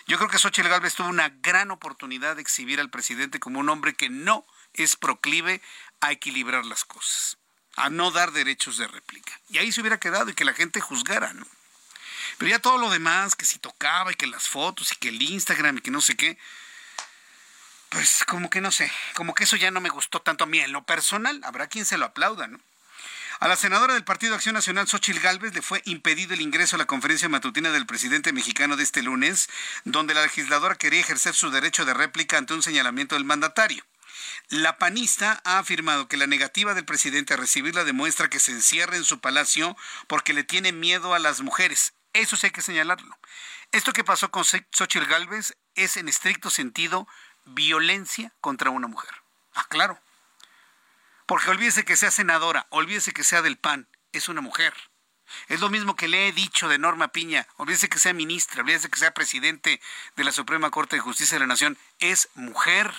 Yo 0.08 0.18
creo 0.18 0.30
que 0.30 0.38
Xochitl 0.38 0.70
Gálvez 0.70 0.96
tuvo 0.96 1.08
una 1.08 1.30
gran 1.30 1.72
oportunidad 1.72 2.36
de 2.36 2.42
exhibir 2.42 2.80
al 2.80 2.90
presidente 2.90 3.40
como 3.40 3.60
un 3.60 3.70
hombre 3.70 3.96
que 3.96 4.10
no 4.10 4.46
es 4.74 4.96
proclive 4.96 5.62
a 6.02 6.12
equilibrar 6.12 6.66
las 6.66 6.86
cosas, 6.86 7.38
a 7.76 7.90
no 7.90 8.12
dar 8.12 8.32
derechos 8.32 8.78
de 8.78 8.88
réplica. 8.88 9.40
Y 9.50 9.58
ahí 9.58 9.72
se 9.72 9.82
hubiera 9.82 10.00
quedado 10.00 10.30
y 10.30 10.34
que 10.34 10.46
la 10.46 10.54
gente 10.54 10.82
juzgara, 10.82 11.34
¿no? 11.34 11.48
Pero 12.38 12.50
ya 12.50 12.60
todo 12.60 12.78
lo 12.78 12.90
demás, 12.90 13.36
que 13.36 13.46
si 13.46 13.60
tocaba 13.60 14.12
y 14.12 14.16
que 14.16 14.28
las 14.28 14.48
fotos 14.48 14.92
y 14.92 14.96
que 14.98 15.10
el 15.10 15.22
Instagram 15.22 15.78
y 15.78 15.82
que 15.82 15.92
no 15.92 16.02
sé 16.02 16.16
qué, 16.16 16.38
pues 17.90 18.26
como 18.26 18.50
que 18.50 18.62
no 18.62 18.72
sé, 18.72 18.92
como 19.14 19.34
que 19.34 19.46
eso 19.46 19.56
ya 19.56 19.72
no 19.72 19.80
me 19.80 19.90
gustó 19.90 20.22
tanto 20.22 20.44
a 20.44 20.48
mí. 20.48 20.60
En 20.60 20.72
lo 20.72 20.84
personal, 20.84 21.42
habrá 21.44 21.68
quien 21.68 21.86
se 21.86 21.98
lo 21.98 22.06
aplauda, 22.06 22.48
¿no? 22.48 22.60
A 23.46 23.48
la 23.48 23.56
senadora 23.56 23.94
del 23.94 24.04
Partido 24.04 24.34
Acción 24.34 24.56
Nacional, 24.56 24.88
Xochil 24.88 25.20
Gálvez, 25.20 25.54
le 25.54 25.62
fue 25.62 25.80
impedido 25.86 26.34
el 26.34 26.42
ingreso 26.42 26.76
a 26.76 26.80
la 26.80 26.88
conferencia 26.88 27.30
matutina 27.30 27.70
del 27.70 27.86
presidente 27.86 28.34
mexicano 28.34 28.76
de 28.76 28.82
este 28.82 29.04
lunes, 29.04 29.50
donde 29.84 30.16
la 30.16 30.24
legisladora 30.24 30.74
quería 30.74 31.02
ejercer 31.02 31.36
su 31.36 31.52
derecho 31.52 31.86
de 31.86 31.94
réplica 31.94 32.40
ante 32.40 32.56
un 32.56 32.64
señalamiento 32.64 33.14
del 33.14 33.24
mandatario. 33.24 33.86
La 34.50 34.80
panista 34.80 35.44
ha 35.46 35.60
afirmado 35.60 36.08
que 36.08 36.18
la 36.18 36.26
negativa 36.26 36.74
del 36.74 36.86
presidente 36.86 37.36
a 37.36 37.38
recibirla 37.38 37.84
demuestra 37.84 38.32
que 38.32 38.40
se 38.40 38.52
encierra 38.52 38.96
en 38.96 39.04
su 39.04 39.20
palacio 39.20 39.78
porque 40.08 40.34
le 40.34 40.44
tiene 40.44 40.72
miedo 40.72 41.14
a 41.14 41.20
las 41.20 41.42
mujeres. 41.42 41.94
Eso 42.14 42.38
sí 42.38 42.48
hay 42.48 42.52
que 42.52 42.64
señalarlo. 42.64 43.16
Esto 43.72 43.94
que 43.94 44.04
pasó 44.04 44.32
con 44.32 44.44
Xochitl 44.44 45.06
Galvez 45.06 45.56
es 45.76 45.98
en 45.98 46.10
estricto 46.10 46.50
sentido 46.50 47.08
violencia 47.46 48.34
contra 48.42 48.72
una 48.72 48.88
mujer. 48.88 49.14
Ah, 49.54 49.68
claro. 49.70 50.00
Porque 51.26 51.50
olvídese 51.50 51.86
que 51.86 51.96
sea 51.96 52.12
senadora, 52.12 52.68
olvídese 52.70 53.12
que 53.12 53.24
sea 53.24 53.42
del 53.42 53.58
PAN, 53.58 53.88
es 54.12 54.30
una 54.30 54.42
mujer. 54.42 54.74
Es 55.48 55.60
lo 55.60 55.70
mismo 55.70 55.96
que 55.96 56.08
le 56.08 56.28
he 56.28 56.32
dicho 56.32 56.68
de 56.68 56.78
Norma 56.78 57.08
Piña, 57.10 57.48
olvídese 57.58 57.90
que 57.90 58.00
sea 58.00 58.14
ministra, 58.14 58.62
olvídese 58.62 58.90
que 58.90 59.00
sea 59.00 59.14
presidente 59.14 59.82
de 60.16 60.24
la 60.24 60.32
Suprema 60.32 60.70
Corte 60.70 60.98
de 60.98 61.02
Justicia 61.02 61.36
de 61.36 61.40
la 61.40 61.48
Nación, 61.48 61.78
es 62.00 62.30
mujer. 62.36 62.94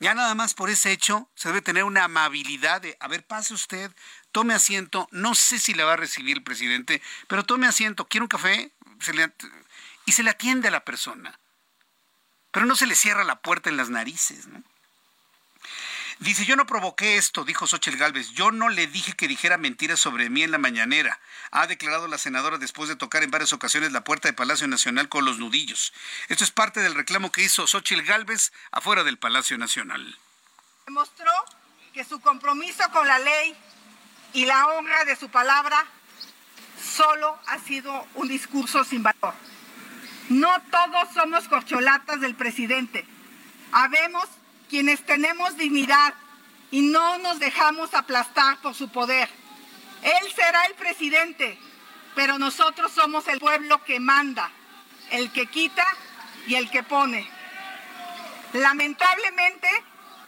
Ya 0.00 0.12
nada 0.12 0.34
más 0.34 0.52
por 0.52 0.68
ese 0.68 0.92
hecho 0.92 1.30
se 1.34 1.48
debe 1.48 1.62
tener 1.62 1.84
una 1.84 2.04
amabilidad 2.04 2.82
de, 2.82 2.96
a 3.00 3.08
ver, 3.08 3.26
pase 3.26 3.54
usted, 3.54 3.90
tome 4.32 4.52
asiento, 4.52 5.08
no 5.12 5.34
sé 5.34 5.58
si 5.58 5.72
le 5.72 5.84
va 5.84 5.94
a 5.94 5.96
recibir 5.96 6.36
el 6.36 6.42
presidente, 6.42 7.00
pero 7.26 7.44
tome 7.44 7.66
asiento, 7.66 8.06
¿quiere 8.06 8.24
un 8.24 8.28
café? 8.28 8.70
y 10.06 10.12
se 10.12 10.22
le 10.22 10.30
atiende 10.30 10.68
a 10.68 10.70
la 10.70 10.84
persona. 10.84 11.38
Pero 12.50 12.66
no 12.66 12.76
se 12.76 12.86
le 12.86 12.94
cierra 12.94 13.24
la 13.24 13.40
puerta 13.40 13.68
en 13.68 13.76
las 13.76 13.90
narices, 13.90 14.46
¿no? 14.46 14.62
Dice, 16.20 16.44
yo 16.44 16.56
no 16.56 16.66
provoqué 16.66 17.16
esto, 17.16 17.44
dijo 17.44 17.66
Xochitl 17.66 17.98
Gálvez. 17.98 18.30
Yo 18.30 18.52
no 18.52 18.68
le 18.68 18.86
dije 18.86 19.14
que 19.14 19.28
dijera 19.28 19.58
mentiras 19.58 19.98
sobre 19.98 20.30
mí 20.30 20.42
en 20.42 20.52
la 20.52 20.58
mañanera. 20.58 21.18
Ha 21.50 21.66
declarado 21.66 22.06
la 22.08 22.18
senadora 22.18 22.58
después 22.58 22.88
de 22.88 22.96
tocar 22.96 23.22
en 23.22 23.30
varias 23.30 23.52
ocasiones 23.52 23.92
la 23.92 24.04
puerta 24.04 24.28
de 24.28 24.32
Palacio 24.32 24.68
Nacional 24.68 25.08
con 25.08 25.24
los 25.24 25.38
nudillos. 25.38 25.92
Esto 26.28 26.44
es 26.44 26.50
parte 26.50 26.80
del 26.80 26.94
reclamo 26.94 27.32
que 27.32 27.42
hizo 27.42 27.66
Xochitl 27.66 28.02
Gálvez 28.02 28.52
afuera 28.70 29.02
del 29.02 29.18
Palacio 29.18 29.58
Nacional. 29.58 30.16
Demostró 30.86 31.32
que 31.92 32.04
su 32.04 32.20
compromiso 32.20 32.82
con 32.92 33.06
la 33.06 33.18
ley 33.18 33.56
y 34.32 34.46
la 34.46 34.66
honra 34.68 35.04
de 35.04 35.16
su 35.16 35.28
palabra 35.30 35.84
solo 36.80 37.38
ha 37.46 37.58
sido 37.58 38.06
un 38.14 38.28
discurso 38.28 38.84
sin 38.84 39.02
valor. 39.02 39.34
No 40.28 40.62
todos 40.70 41.12
somos 41.12 41.48
corcholatas 41.48 42.20
del 42.20 42.34
presidente. 42.34 43.04
Habemos 43.72 44.26
quienes 44.74 45.06
tenemos 45.06 45.56
dignidad 45.56 46.14
y 46.72 46.80
no 46.80 47.18
nos 47.18 47.38
dejamos 47.38 47.94
aplastar 47.94 48.58
por 48.58 48.74
su 48.74 48.88
poder. 48.88 49.28
Él 50.02 50.32
será 50.34 50.64
el 50.66 50.74
presidente, 50.74 51.56
pero 52.16 52.40
nosotros 52.40 52.90
somos 52.90 53.28
el 53.28 53.38
pueblo 53.38 53.84
que 53.84 54.00
manda, 54.00 54.50
el 55.12 55.30
que 55.30 55.46
quita 55.46 55.86
y 56.48 56.56
el 56.56 56.68
que 56.72 56.82
pone. 56.82 57.24
Lamentablemente, 58.54 59.68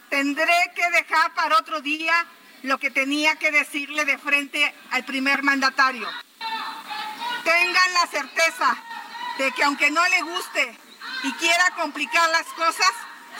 tendré 0.09 0.71
que 0.73 0.89
dejar 0.91 1.33
para 1.33 1.57
otro 1.57 1.81
día 1.81 2.25
lo 2.63 2.77
que 2.77 2.89
tenía 2.89 3.35
que 3.35 3.51
decirle 3.51 4.05
de 4.05 4.17
frente 4.17 4.73
al 4.91 5.03
primer 5.03 5.43
mandatario. 5.43 6.07
Tengan 7.43 7.93
la 7.95 8.07
certeza 8.07 8.77
de 9.39 9.51
que 9.51 9.63
aunque 9.65 9.91
no 9.91 10.07
le 10.07 10.21
guste 10.21 10.77
y 11.23 11.33
quiera 11.33 11.65
complicar 11.75 12.29
las 12.29 12.47
cosas, 12.53 12.93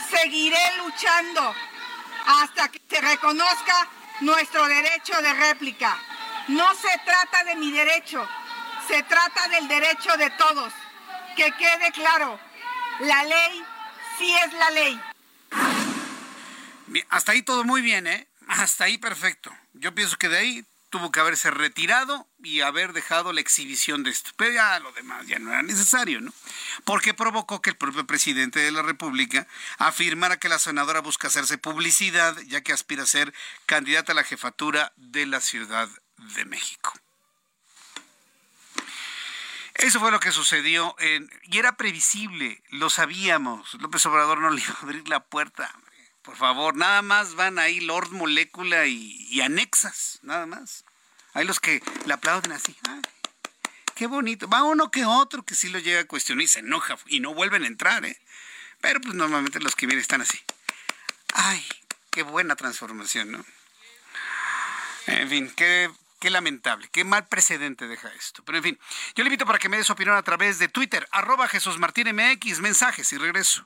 seguiré 0.10 0.78
luchando 0.78 1.54
hasta 2.26 2.70
que 2.70 2.82
se 2.90 3.02
reconozca 3.02 3.88
nuestro 4.22 4.66
derecho 4.68 5.22
de 5.22 5.34
réplica. 5.34 5.98
No 6.48 6.74
se 6.76 6.98
trata 7.06 7.44
de 7.44 7.56
mi 7.56 7.72
derecho, 7.72 8.28
se 8.88 9.04
trata 9.04 9.48
del 9.50 9.68
derecho 9.68 10.16
de 10.18 10.30
todos. 10.32 10.74
Que 11.36 11.52
quede 11.52 11.92
claro, 11.92 12.40
la 13.00 13.24
ley 13.24 13.64
sí 14.18 14.34
es 14.46 14.54
la 14.54 14.70
ley. 14.72 15.02
Bien, 16.88 17.06
hasta 17.10 17.34
ahí 17.34 17.42
todo 17.42 17.64
muy 17.64 17.82
bien, 17.82 18.08
¿eh? 18.08 18.28
Hasta 18.48 18.86
ahí 18.86 18.98
perfecto. 18.98 19.56
Yo 19.74 19.94
pienso 19.94 20.18
que 20.18 20.30
de 20.30 20.38
ahí 20.38 20.66
tuvo 20.98 21.12
que 21.12 21.20
haberse 21.20 21.52
retirado 21.52 22.28
y 22.44 22.62
haber 22.62 22.92
dejado 22.92 23.32
la 23.32 23.42
exhibición 23.42 24.04
de 24.04 24.10
esto. 24.10 24.32
Pero 24.36 24.54
ya 24.54 24.80
lo 24.80 24.92
demás 24.94 25.28
ya 25.28 25.38
no 25.38 25.52
era 25.52 25.62
necesario, 25.62 26.22
¿no? 26.22 26.34
Porque 26.86 27.14
provocó 27.14 27.62
que 27.62 27.70
el 27.70 27.78
propio 27.78 28.08
presidente 28.08 28.60
de 28.60 28.72
la 28.72 28.82
República 28.82 29.48
afirmara 29.78 30.38
que 30.38 30.50
la 30.50 30.58
senadora 30.58 31.02
busca 31.02 31.28
hacerse 31.28 31.60
publicidad, 31.60 32.36
ya 32.48 32.62
que 32.62 32.74
aspira 32.74 33.04
a 33.04 33.08
ser 33.08 33.32
candidata 33.68 34.14
a 34.14 34.16
la 34.16 34.24
jefatura 34.24 34.92
de 34.96 35.28
la 35.28 35.40
Ciudad 35.40 35.88
de 36.18 36.46
México. 36.46 36.94
Eso 39.76 40.00
fue 40.00 40.10
lo 40.10 40.20
que 40.20 40.32
sucedió 40.32 40.96
en, 40.98 41.30
y 41.44 41.60
era 41.60 41.78
previsible, 41.78 42.64
lo 42.70 42.90
sabíamos. 42.90 43.76
López 43.76 44.04
Obrador 44.08 44.40
no 44.40 44.50
le 44.50 44.62
iba 44.62 44.74
a 44.74 44.84
abrir 44.84 45.08
la 45.08 45.20
puerta. 45.20 45.72
Por 46.28 46.36
favor, 46.36 46.76
nada 46.76 47.02
más 47.02 47.36
van 47.36 47.58
ahí 47.58 47.80
Lord 47.80 48.12
Molécula 48.12 48.86
y, 48.86 49.40
anexas, 49.40 50.20
nada 50.24 50.46
más. 50.46 50.84
Hay 51.34 51.46
los 51.46 51.62
que 51.62 51.82
le 52.06 52.14
aplauden 52.14 52.52
así. 52.52 52.76
qué 53.96 54.08
bonito. 54.08 54.50
Va 54.50 54.64
uno 54.64 54.92
que 54.92 55.06
otro 55.06 55.44
que 55.44 55.56
sí 55.56 55.70
lo 55.70 55.80
llega 55.80 56.02
a 56.02 56.06
cuestionar 56.06 56.44
y 56.44 56.50
se 56.50 56.60
enoja 56.60 56.98
y 57.06 57.22
no 57.22 57.34
vuelven 57.34 57.64
a 57.64 57.68
entrar, 57.68 58.04
¿eh? 58.04 58.20
Pero 58.82 59.00
pues 59.00 59.16
normalmente 59.16 59.62
los 59.62 59.74
que 59.78 59.86
vienen 59.86 60.02
están 60.02 60.20
así. 60.20 60.38
Ay, 61.34 61.66
qué 62.12 62.24
buena 62.24 62.58
transformación, 62.58 63.32
¿no? 63.32 63.46
En 65.06 65.30
fin, 65.30 65.50
qué, 65.56 65.90
lamentable, 66.24 66.90
qué 66.92 67.06
mal 67.06 67.26
precedente 67.28 67.88
deja 67.88 68.10
esto. 68.10 68.44
Pero 68.44 68.58
en 68.58 68.66
fin, 68.66 68.80
yo 69.16 69.24
le 69.24 69.30
invito 69.30 69.46
para 69.46 69.60
que 69.60 69.70
me 69.70 69.78
dé 69.78 69.86
su 69.86 69.94
opinión 69.94 70.18
a 70.18 70.24
través 70.24 70.60
de 70.60 70.68
Twitter, 70.68 71.08
arroba 71.12 71.48
Jesús 71.48 71.78
Martín 71.78 72.14
MX, 72.14 72.60
mensajes 72.60 73.14
y 73.14 73.18
regreso. 73.18 73.66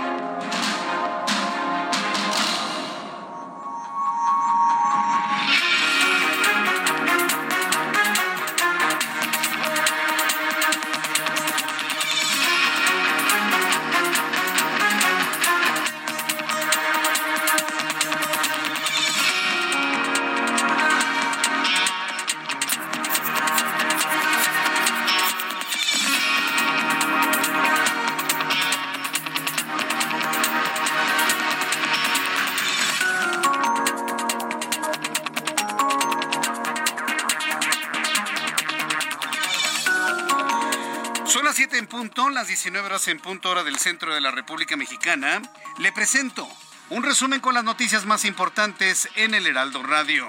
Las 42.41 42.47
19 42.47 42.87
horas 42.87 43.07
en 43.07 43.19
punto 43.19 43.51
hora 43.51 43.63
del 43.63 43.77
centro 43.77 44.15
de 44.15 44.19
la 44.19 44.31
República 44.31 44.75
Mexicana, 44.75 45.43
le 45.77 45.91
presento 45.91 46.49
un 46.89 47.03
resumen 47.03 47.39
con 47.39 47.53
las 47.53 47.63
noticias 47.63 48.07
más 48.07 48.25
importantes 48.25 49.07
en 49.15 49.35
el 49.35 49.45
Heraldo 49.45 49.83
Radio. 49.83 50.27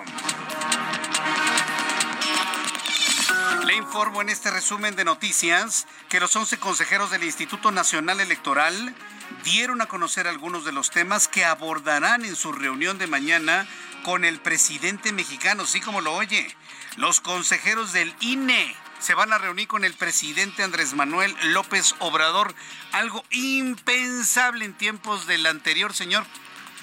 Le 3.65 3.75
informo 3.77 4.21
en 4.21 4.29
este 4.29 4.51
resumen 4.51 4.95
de 4.95 5.07
noticias 5.07 5.87
que 6.11 6.21
los 6.21 6.37
11 6.37 6.59
consejeros 6.59 7.11
del 7.11 7.25
Instituto 7.25 7.71
Nacional 7.71 8.21
Electoral 8.21 8.95
dieron 9.43 9.81
a 9.81 9.87
conocer 9.87 10.29
algunos 10.29 10.67
de 10.67 10.73
los 10.73 10.91
temas 10.91 11.29
que 11.29 11.47
abordarán 11.47 12.27
en 12.27 12.37
su 12.37 12.53
reunión 12.53 12.99
de 12.99 13.07
mañana 13.07 13.67
con 14.05 14.27
el 14.27 14.39
presidente 14.39 15.15
mexicano, 15.15 15.63
así 15.63 15.81
como 15.81 16.03
lo 16.03 16.13
oye. 16.13 16.55
Los 16.97 17.23
consejeros 17.23 17.95
del 17.95 18.15
INE 18.21 18.77
se 19.03 19.15
van 19.15 19.33
a 19.33 19.39
reunir 19.39 19.67
con 19.67 19.85
el 19.85 19.95
presidente 19.95 20.63
Andrés 20.63 20.95
Manuel 20.95 21.37
López 21.53 21.95
Obrador, 21.99 22.55
algo 22.93 23.25
impensable 23.31 24.65
en 24.65 24.75
tiempos 24.75 25.27
del 25.27 25.45
anterior 25.47 25.93
señor 25.93 26.25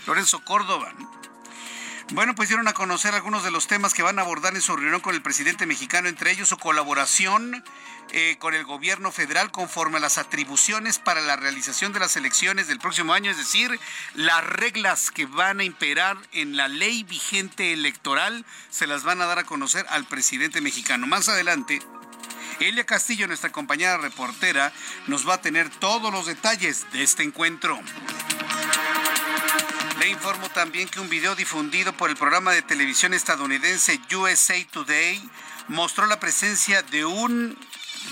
Lorenzo 0.06 0.44
Córdoba. 0.44 0.94
Bueno, 2.12 2.34
pues 2.36 2.50
dieron 2.50 2.68
a 2.68 2.74
conocer 2.74 3.14
algunos 3.14 3.44
de 3.44 3.52
los 3.52 3.68
temas 3.68 3.94
que 3.94 4.02
van 4.02 4.18
a 4.20 4.24
abordar 4.24 4.56
en 4.56 4.62
su 4.62 4.76
reunión 4.76 5.00
con 5.00 5.14
el 5.14 5.22
presidente 5.22 5.66
mexicano, 5.66 6.10
entre 6.10 6.32
ellos 6.32 6.50
su 6.50 6.58
colaboración 6.58 7.64
eh, 8.12 8.36
con 8.40 8.56
el 8.56 8.66
gobierno 8.66 9.12
federal 9.12 9.52
conforme 9.52 9.98
a 9.98 10.02
las 10.02 10.18
atribuciones 10.18 10.98
para 10.98 11.22
la 11.22 11.36
realización 11.36 11.94
de 11.94 12.00
las 12.00 12.18
elecciones 12.18 12.68
del 12.68 12.80
próximo 12.80 13.14
año, 13.14 13.30
es 13.30 13.38
decir, 13.38 13.80
las 14.16 14.44
reglas 14.44 15.12
que 15.12 15.28
van 15.28 15.60
a 15.60 15.64
imperar 15.64 16.18
en 16.32 16.58
la 16.58 16.68
ley 16.68 17.04
vigente 17.04 17.72
electoral 17.72 18.44
se 18.72 18.88
las 18.88 19.04
van 19.04 19.22
a 19.22 19.28
dar 19.28 19.38
a 19.38 19.44
conocer 19.44 19.86
al 19.90 20.06
presidente 20.06 20.60
mexicano. 20.62 21.06
Más 21.06 21.30
adelante 21.30 21.80
Elia 22.60 22.86
Castillo, 22.86 23.26
nuestra 23.26 23.52
compañera 23.52 23.98
reportera, 23.98 24.74
nos 25.08 25.28
va 25.28 25.36
a 25.36 25.42
tener 25.42 25.70
todos 25.70 26.12
los 26.12 26.26
detalles 26.26 26.86
de 26.92 27.04
este 27.04 27.24
encuentro. 27.24 27.80
Le 30.00 30.10
informo 30.10 30.50
también 30.50 30.90
que 30.90 31.00
un 31.00 31.10
video 31.10 31.36
difundido 31.36 31.94
por 31.94 32.10
el 32.10 32.18
programa 32.18 32.52
de 32.52 32.62
televisión 32.62 33.14
estadounidense 33.14 34.00
USA 34.14 34.56
Today 34.72 35.22
mostró 35.70 36.06
la 36.06 36.20
presencia 36.20 36.82
de 36.82 37.06
un 37.06 37.58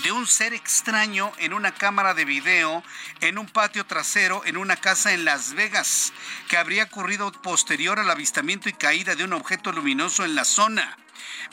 de 0.02 0.12
un 0.12 0.26
ser 0.26 0.52
extraño 0.54 1.32
en 1.38 1.52
una 1.52 1.74
cámara 1.74 2.14
de 2.14 2.24
video 2.24 2.84
en 3.20 3.38
un 3.38 3.46
patio 3.46 3.84
trasero 3.86 4.42
en 4.44 4.56
una 4.56 4.76
casa 4.76 5.12
en 5.12 5.24
Las 5.24 5.54
Vegas, 5.54 6.12
que 6.48 6.56
habría 6.56 6.84
ocurrido 6.84 7.32
posterior 7.32 7.98
al 7.98 8.10
avistamiento 8.10 8.68
y 8.68 8.74
caída 8.74 9.14
de 9.14 9.24
un 9.24 9.32
objeto 9.32 9.72
luminoso 9.72 10.24
en 10.24 10.34
la 10.34 10.44
zona. 10.44 10.96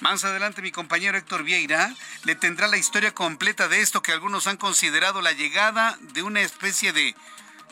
Más 0.02 0.24
adelante 0.24 0.62
mi 0.62 0.72
compañero 0.72 1.18
Héctor 1.18 1.44
Vieira 1.44 1.94
le 2.24 2.36
tendrá 2.36 2.68
la 2.68 2.78
historia 2.78 3.14
completa 3.14 3.68
de 3.68 3.82
esto 3.82 4.02
que 4.02 4.12
algunos 4.12 4.48
han 4.48 4.58
considerado 4.58 5.22
la 5.22 5.32
llegada 5.32 5.98
de 6.02 6.24
una 6.24 6.42
especie 6.42 6.94
de 6.94 7.16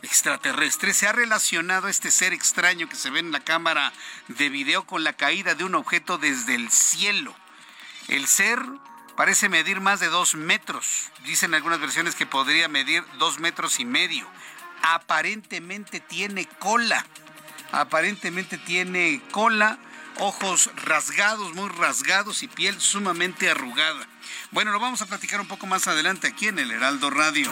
extraterrestre. 0.04 0.94
Se 0.94 1.08
ha 1.08 1.12
relacionado 1.12 1.88
este 1.88 2.12
ser 2.12 2.34
extraño 2.34 2.88
que 2.88 2.96
se 2.96 3.10
ve 3.10 3.20
en 3.20 3.32
la 3.32 3.40
cámara 3.40 3.94
de 4.28 4.50
video 4.50 4.86
con 4.86 5.04
la 5.04 5.14
caída 5.14 5.56
de 5.56 5.64
un 5.64 5.76
objeto 5.76 6.18
desde 6.18 6.56
el 6.56 6.70
cielo. 6.70 7.36
El 8.08 8.28
ser 8.28 8.60
parece 9.16 9.50
medir 9.50 9.80
más 9.82 10.00
de 10.00 10.08
dos 10.08 10.36
metros. 10.36 11.10
Dicen 11.24 11.54
algunas 11.54 11.80
versiones 11.80 12.16
que 12.16 12.26
podría 12.26 12.68
medir 12.68 13.04
dos 13.18 13.40
metros 13.40 13.80
y 13.80 13.86
medio. 13.86 14.28
Aparentemente 14.82 16.00
tiene 16.00 16.46
cola. 16.60 17.06
Aparentemente 17.72 18.58
tiene 18.58 19.22
cola, 19.32 19.80
ojos 20.20 20.70
rasgados, 20.76 21.54
muy 21.54 21.70
rasgados 21.70 22.44
y 22.44 22.48
piel 22.48 22.80
sumamente 22.80 23.50
arrugada. 23.50 24.08
Bueno, 24.52 24.72
lo 24.72 24.80
vamos 24.80 25.02
a 25.02 25.06
platicar 25.06 25.42
un 25.42 25.48
poco 25.48 25.68
más 25.68 25.88
adelante 25.88 26.28
aquí 26.28 26.48
en 26.48 26.60
el 26.60 26.72
Heraldo 26.72 27.10
Radio. 27.10 27.52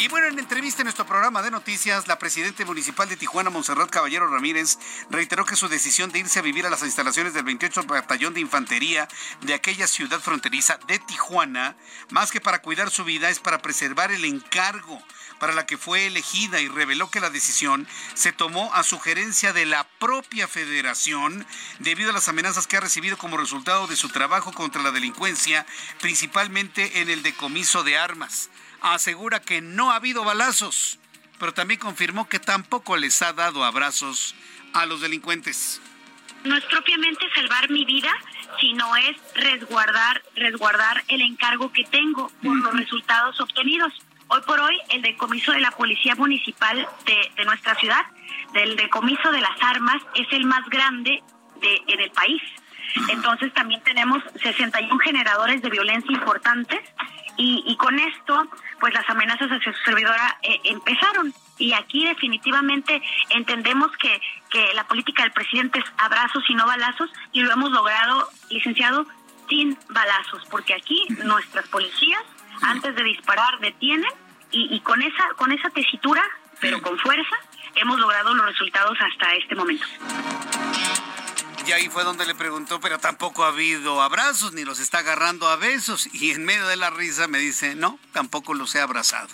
Y 0.00 0.08
bueno, 0.08 0.28
en 0.28 0.38
entrevista 0.38 0.80
en 0.80 0.86
nuestro 0.86 1.04
programa 1.04 1.42
de 1.42 1.50
noticias, 1.50 2.08
la 2.08 2.18
presidenta 2.18 2.64
municipal 2.64 3.06
de 3.06 3.18
Tijuana, 3.18 3.50
Monserrat 3.50 3.90
Caballero 3.90 4.28
Ramírez, 4.28 4.78
reiteró 5.10 5.44
que 5.44 5.56
su 5.56 5.68
decisión 5.68 6.10
de 6.10 6.20
irse 6.20 6.38
a 6.38 6.42
vivir 6.42 6.64
a 6.64 6.70
las 6.70 6.82
instalaciones 6.82 7.34
del 7.34 7.44
28 7.44 7.82
Batallón 7.82 8.32
de 8.32 8.40
Infantería 8.40 9.08
de 9.42 9.52
aquella 9.52 9.86
ciudad 9.86 10.18
fronteriza 10.20 10.78
de 10.86 11.00
Tijuana, 11.00 11.76
más 12.08 12.30
que 12.30 12.40
para 12.40 12.62
cuidar 12.62 12.88
su 12.88 13.04
vida, 13.04 13.28
es 13.28 13.40
para 13.40 13.60
preservar 13.60 14.10
el 14.10 14.24
encargo 14.24 15.02
para 15.38 15.52
la 15.52 15.66
que 15.66 15.76
fue 15.76 16.06
elegida 16.06 16.62
y 16.62 16.68
reveló 16.68 17.10
que 17.10 17.20
la 17.20 17.28
decisión 17.28 17.86
se 18.14 18.32
tomó 18.32 18.72
a 18.72 18.84
sugerencia 18.84 19.52
de 19.52 19.66
la 19.66 19.86
propia 19.98 20.48
federación 20.48 21.46
debido 21.78 22.08
a 22.08 22.14
las 22.14 22.28
amenazas 22.28 22.66
que 22.66 22.78
ha 22.78 22.80
recibido 22.80 23.18
como 23.18 23.36
resultado 23.36 23.86
de 23.86 23.96
su 23.96 24.08
trabajo 24.08 24.52
contra 24.52 24.82
la 24.82 24.92
delincuencia, 24.92 25.66
principalmente 26.00 27.02
en 27.02 27.10
el 27.10 27.22
decomiso 27.22 27.82
de 27.82 27.98
armas 27.98 28.48
asegura 28.82 29.40
que 29.40 29.60
no 29.60 29.90
ha 29.90 29.96
habido 29.96 30.24
balazos, 30.24 30.98
pero 31.38 31.54
también 31.54 31.80
confirmó 31.80 32.28
que 32.28 32.38
tampoco 32.38 32.96
les 32.96 33.22
ha 33.22 33.32
dado 33.32 33.64
abrazos 33.64 34.34
a 34.74 34.86
los 34.86 35.00
delincuentes. 35.00 35.80
No 36.44 36.56
es 36.56 36.64
propiamente 36.64 37.26
salvar 37.34 37.70
mi 37.70 37.84
vida, 37.84 38.10
sino 38.60 38.96
es 38.96 39.16
resguardar, 39.34 40.22
resguardar 40.36 41.04
el 41.08 41.20
encargo 41.20 41.72
que 41.72 41.84
tengo 41.84 42.30
por 42.42 42.56
los 42.56 42.74
resultados 42.74 43.38
obtenidos. 43.40 43.92
Hoy 44.28 44.40
por 44.46 44.60
hoy, 44.60 44.78
el 44.90 45.02
decomiso 45.02 45.52
de 45.52 45.60
la 45.60 45.70
Policía 45.72 46.14
Municipal 46.14 46.88
de, 47.04 47.32
de 47.36 47.44
nuestra 47.44 47.74
ciudad, 47.74 48.06
del 48.54 48.76
decomiso 48.76 49.30
de 49.32 49.40
las 49.40 49.60
armas, 49.62 50.02
es 50.14 50.26
el 50.32 50.44
más 50.44 50.66
grande 50.68 51.22
de, 51.60 51.82
en 51.88 52.00
el 52.00 52.10
país. 52.10 52.42
Entonces 53.08 53.52
también 53.54 53.82
tenemos 53.82 54.22
61 54.42 54.98
generadores 55.00 55.62
de 55.62 55.70
violencia 55.70 56.12
importantes 56.12 56.80
y, 57.40 57.64
y 57.66 57.76
con 57.76 57.98
esto, 57.98 58.46
pues 58.80 58.92
las 58.92 59.08
amenazas 59.08 59.48
hacia 59.48 59.72
su 59.72 59.82
servidora 59.82 60.36
eh, 60.42 60.60
empezaron. 60.64 61.32
Y 61.56 61.72
aquí 61.72 62.06
definitivamente 62.06 63.02
entendemos 63.30 63.90
que, 63.96 64.20
que 64.50 64.74
la 64.74 64.86
política 64.86 65.22
del 65.22 65.32
presidente 65.32 65.78
es 65.78 65.86
abrazos 65.96 66.44
y 66.50 66.54
no 66.54 66.66
balazos 66.66 67.10
y 67.32 67.40
lo 67.40 67.50
hemos 67.50 67.70
logrado, 67.70 68.28
licenciado, 68.50 69.06
sin 69.48 69.76
balazos, 69.88 70.42
porque 70.50 70.74
aquí 70.74 71.06
nuestras 71.24 71.66
policías 71.68 72.22
antes 72.60 72.94
de 72.94 73.04
disparar 73.04 73.58
detienen 73.60 74.12
y, 74.50 74.74
y 74.74 74.80
con 74.80 75.00
esa 75.00 75.28
con 75.36 75.50
esa 75.50 75.70
tesitura, 75.70 76.22
pero 76.60 76.82
con 76.82 76.98
fuerza, 76.98 77.36
hemos 77.76 77.98
logrado 77.98 78.34
los 78.34 78.44
resultados 78.44 78.98
hasta 79.00 79.32
este 79.32 79.54
momento. 79.54 79.86
Y 81.70 81.72
ahí 81.72 81.88
fue 81.88 82.02
donde 82.02 82.26
le 82.26 82.34
preguntó, 82.34 82.80
pero 82.80 82.98
tampoco 82.98 83.44
ha 83.44 83.48
habido 83.48 84.02
abrazos, 84.02 84.52
ni 84.54 84.64
los 84.64 84.80
está 84.80 84.98
agarrando 84.98 85.48
a 85.48 85.54
besos. 85.54 86.08
Y 86.12 86.32
en 86.32 86.44
medio 86.44 86.66
de 86.66 86.74
la 86.74 86.90
risa 86.90 87.28
me 87.28 87.38
dice, 87.38 87.76
no, 87.76 87.96
tampoco 88.12 88.54
los 88.54 88.74
he 88.74 88.80
abrazado. 88.80 89.28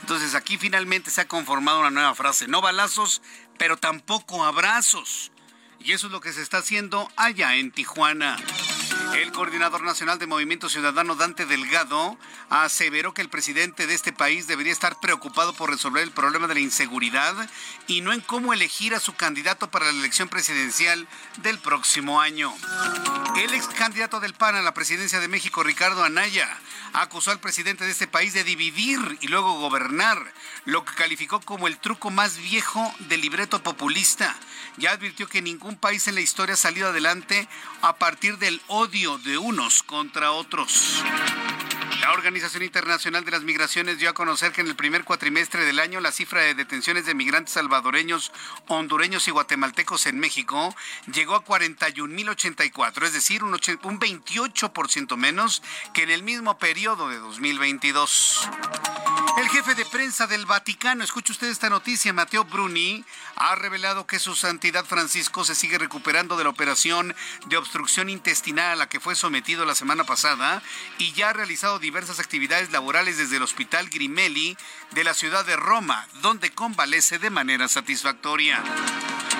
Entonces 0.00 0.36
aquí 0.36 0.58
finalmente 0.58 1.10
se 1.10 1.22
ha 1.22 1.26
conformado 1.26 1.80
una 1.80 1.90
nueva 1.90 2.14
frase, 2.14 2.46
no 2.46 2.60
balazos, 2.60 3.20
pero 3.58 3.78
tampoco 3.78 4.44
abrazos. 4.44 5.32
Y 5.80 5.90
eso 5.90 6.06
es 6.06 6.12
lo 6.12 6.20
que 6.20 6.32
se 6.32 6.40
está 6.40 6.58
haciendo 6.58 7.10
allá 7.16 7.56
en 7.56 7.72
Tijuana. 7.72 8.36
El 9.14 9.32
coordinador 9.32 9.82
nacional 9.82 10.18
de 10.18 10.26
Movimiento 10.26 10.68
Ciudadano, 10.68 11.14
Dante 11.14 11.46
Delgado, 11.46 12.18
aseveró 12.50 13.14
que 13.14 13.22
el 13.22 13.28
presidente 13.28 13.86
de 13.86 13.94
este 13.94 14.12
país 14.12 14.46
debería 14.46 14.72
estar 14.72 15.00
preocupado 15.00 15.52
por 15.54 15.70
resolver 15.70 16.02
el 16.02 16.10
problema 16.10 16.46
de 16.46 16.54
la 16.54 16.60
inseguridad 16.60 17.34
y 17.86 18.00
no 18.00 18.12
en 18.12 18.20
cómo 18.20 18.52
elegir 18.52 18.94
a 18.94 19.00
su 19.00 19.14
candidato 19.14 19.70
para 19.70 19.86
la 19.86 19.98
elección 19.98 20.28
presidencial 20.28 21.06
del 21.42 21.58
próximo 21.58 22.20
año. 22.20 22.52
El 23.36 23.52
ex 23.54 23.66
candidato 23.68 24.20
del 24.20 24.34
PAN 24.34 24.56
a 24.56 24.62
la 24.62 24.74
presidencia 24.74 25.20
de 25.20 25.28
México, 25.28 25.62
Ricardo 25.62 26.04
Anaya, 26.04 26.48
acusó 26.92 27.30
al 27.30 27.40
presidente 27.40 27.84
de 27.84 27.90
este 27.90 28.06
país 28.06 28.32
de 28.32 28.44
dividir 28.44 29.18
y 29.20 29.28
luego 29.28 29.58
gobernar, 29.60 30.32
lo 30.66 30.84
que 30.84 30.94
calificó 30.94 31.40
como 31.40 31.68
el 31.68 31.78
truco 31.78 32.10
más 32.10 32.36
viejo 32.36 32.92
del 33.08 33.22
libreto 33.22 33.62
populista. 33.62 34.36
Ya 34.76 34.90
advirtió 34.90 35.26
que 35.26 35.40
ningún 35.40 35.76
país 35.76 36.06
en 36.08 36.16
la 36.16 36.20
historia 36.20 36.54
ha 36.54 36.58
salido 36.58 36.88
adelante 36.88 37.48
a 37.80 37.96
partir 37.96 38.36
del 38.38 38.60
odio 38.66 39.16
de 39.18 39.38
unos 39.38 39.82
contra 39.82 40.32
otros. 40.32 41.02
La 42.06 42.12
Organización 42.12 42.62
Internacional 42.62 43.24
de 43.24 43.32
las 43.32 43.42
Migraciones 43.42 43.98
dio 43.98 44.08
a 44.08 44.14
conocer 44.14 44.52
que 44.52 44.60
en 44.60 44.68
el 44.68 44.76
primer 44.76 45.02
cuatrimestre 45.02 45.64
del 45.64 45.80
año 45.80 45.98
la 45.98 46.12
cifra 46.12 46.40
de 46.40 46.54
detenciones 46.54 47.04
de 47.04 47.16
migrantes 47.16 47.54
salvadoreños, 47.54 48.30
hondureños 48.68 49.26
y 49.26 49.32
guatemaltecos 49.32 50.06
en 50.06 50.20
México 50.20 50.72
llegó 51.12 51.34
a 51.34 51.44
41.084, 51.44 53.06
es 53.06 53.12
decir, 53.12 53.42
un, 53.42 53.54
28% 53.54 55.16
menos 55.16 55.64
que 55.92 56.04
en 56.04 56.10
el 56.10 56.22
mismo 56.22 56.56
periodo 56.58 57.08
de 57.08 57.18
2022. 57.18 58.50
El 59.38 59.48
jefe 59.48 59.74
de 59.74 59.84
prensa 59.84 60.26
del 60.26 60.46
Vaticano, 60.46 61.04
escuche 61.04 61.32
usted 61.32 61.48
esta 61.48 61.68
noticia, 61.68 62.12
Mateo 62.12 62.44
Bruni, 62.44 63.04
ha 63.34 63.54
revelado 63.54 64.06
que 64.06 64.18
su 64.18 64.34
santidad 64.34 64.86
Francisco 64.86 65.44
se 65.44 65.54
sigue 65.54 65.76
recuperando 65.76 66.38
de 66.38 66.44
la 66.44 66.50
operación 66.50 67.14
de 67.46 67.56
obstrucción 67.58 68.08
intestinal 68.08 68.72
a 68.72 68.76
la 68.76 68.88
que 68.88 68.98
fue 68.98 69.14
sometido 69.14 69.66
la 69.66 69.74
semana 69.74 70.04
pasada 70.04 70.62
y 70.98 71.12
ya 71.12 71.30
ha 71.30 71.32
realizado 71.34 71.78
diversas 71.96 72.20
actividades 72.20 72.70
laborales 72.72 73.16
desde 73.16 73.36
el 73.36 73.42
Hospital 73.42 73.88
Grimelli 73.88 74.54
de 74.90 75.02
la 75.02 75.14
ciudad 75.14 75.46
de 75.46 75.56
Roma, 75.56 76.06
donde 76.20 76.50
convalece 76.50 77.18
de 77.18 77.30
manera 77.30 77.68
satisfactoria. 77.68 78.62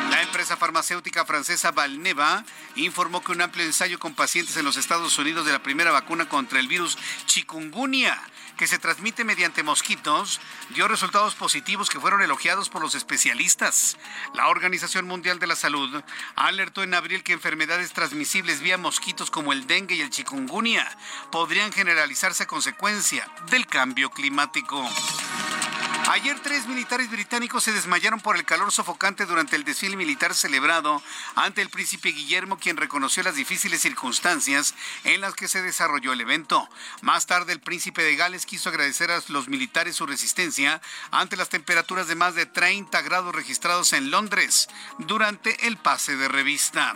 La 0.09 0.23
empresa 0.23 0.57
farmacéutica 0.57 1.27
francesa 1.27 1.73
Valneva 1.73 2.47
informó 2.77 3.23
que 3.23 3.33
un 3.33 3.43
amplio 3.43 3.67
ensayo 3.67 3.99
con 3.99 4.15
pacientes 4.15 4.57
en 4.57 4.65
los 4.65 4.79
Estados 4.79 5.19
Unidos 5.19 5.45
de 5.45 5.53
la 5.53 5.63
primera 5.63 5.91
vacuna 5.91 6.31
contra 6.31 6.59
el 6.59 6.67
virus 6.67 6.97
chikungunya 7.27 8.19
que 8.57 8.67
se 8.67 8.79
transmite 8.79 9.25
mediante 9.25 9.63
mosquitos, 9.63 10.41
dio 10.71 10.89
resultados 10.89 11.35
positivos 11.35 11.91
que 11.91 12.01
fueron 12.01 12.23
elogiados 12.23 12.69
por 12.69 12.83
los 12.83 12.95
especialistas. 12.95 13.97
La 14.35 14.49
Organización 14.49 15.07
Mundial 15.07 15.39
de 15.39 15.47
la 15.47 15.57
Salud 15.57 16.03
alertó 16.35 16.83
en 16.83 16.95
abril 16.95 17.23
que 17.23 17.33
enfermedades 17.33 17.93
transmisibles 17.93 18.61
vía 18.61 18.79
mosquitos 18.79 19.31
como 19.31 19.53
el 19.53 19.67
dengue 19.67 19.97
y 19.97 20.01
el 20.01 20.11
chikungunya 20.11 20.87
podrían 21.31 21.73
generalizarse 21.73 22.45
a 22.45 22.47
consecuencia 22.47 23.31
del 23.51 23.67
cambio 23.67 24.11
climático. 24.11 24.89
Ayer 26.09 26.39
tres 26.41 26.69
militares 26.69 27.11
británicos 27.11 27.65
se 27.65 27.73
desmayaron 27.73 28.21
por 28.21 28.37
el 28.37 28.45
calor 28.45 28.71
sofocante 28.71 29.27
durante 29.27 29.57
el 29.57 29.65
desfile 29.65 29.97
militar 29.97 30.35
celebrado 30.35 31.03
ante 31.35 31.63
el 31.63 31.69
príncipe 31.69 32.11
Guillermo, 32.11 32.59
quien 32.59 32.77
reconoció 32.77 33.25
las 33.25 33.35
difíciles 33.35 33.81
circunstancias 33.81 34.75
en 35.03 35.21
las 35.21 35.35
que 35.35 35.49
se 35.49 35.63
desarrolló 35.63 36.13
el 36.13 36.21
evento. 36.21 36.69
Más 37.03 37.27
tarde, 37.27 37.53
el 37.53 37.61
príncipe 37.61 38.05
de 38.05 38.15
Gales 38.15 38.47
quiso 38.47 38.69
agradecer 38.69 39.11
a 39.11 39.21
los 39.29 39.49
militares 39.49 39.97
su 39.97 40.07
resistencia 40.07 40.81
ante 41.11 41.37
las 41.37 41.49
temperaturas 41.49 42.07
de 42.07 42.15
más 42.15 42.37
de 42.37 42.47
30 42.47 43.03
grados 43.03 43.35
registrados 43.35 43.93
en 43.93 44.13
Londres 44.13 44.69
durante 44.99 45.67
el 45.67 45.77
pase 45.77 46.17
de 46.17 46.29
revista. 46.29 46.95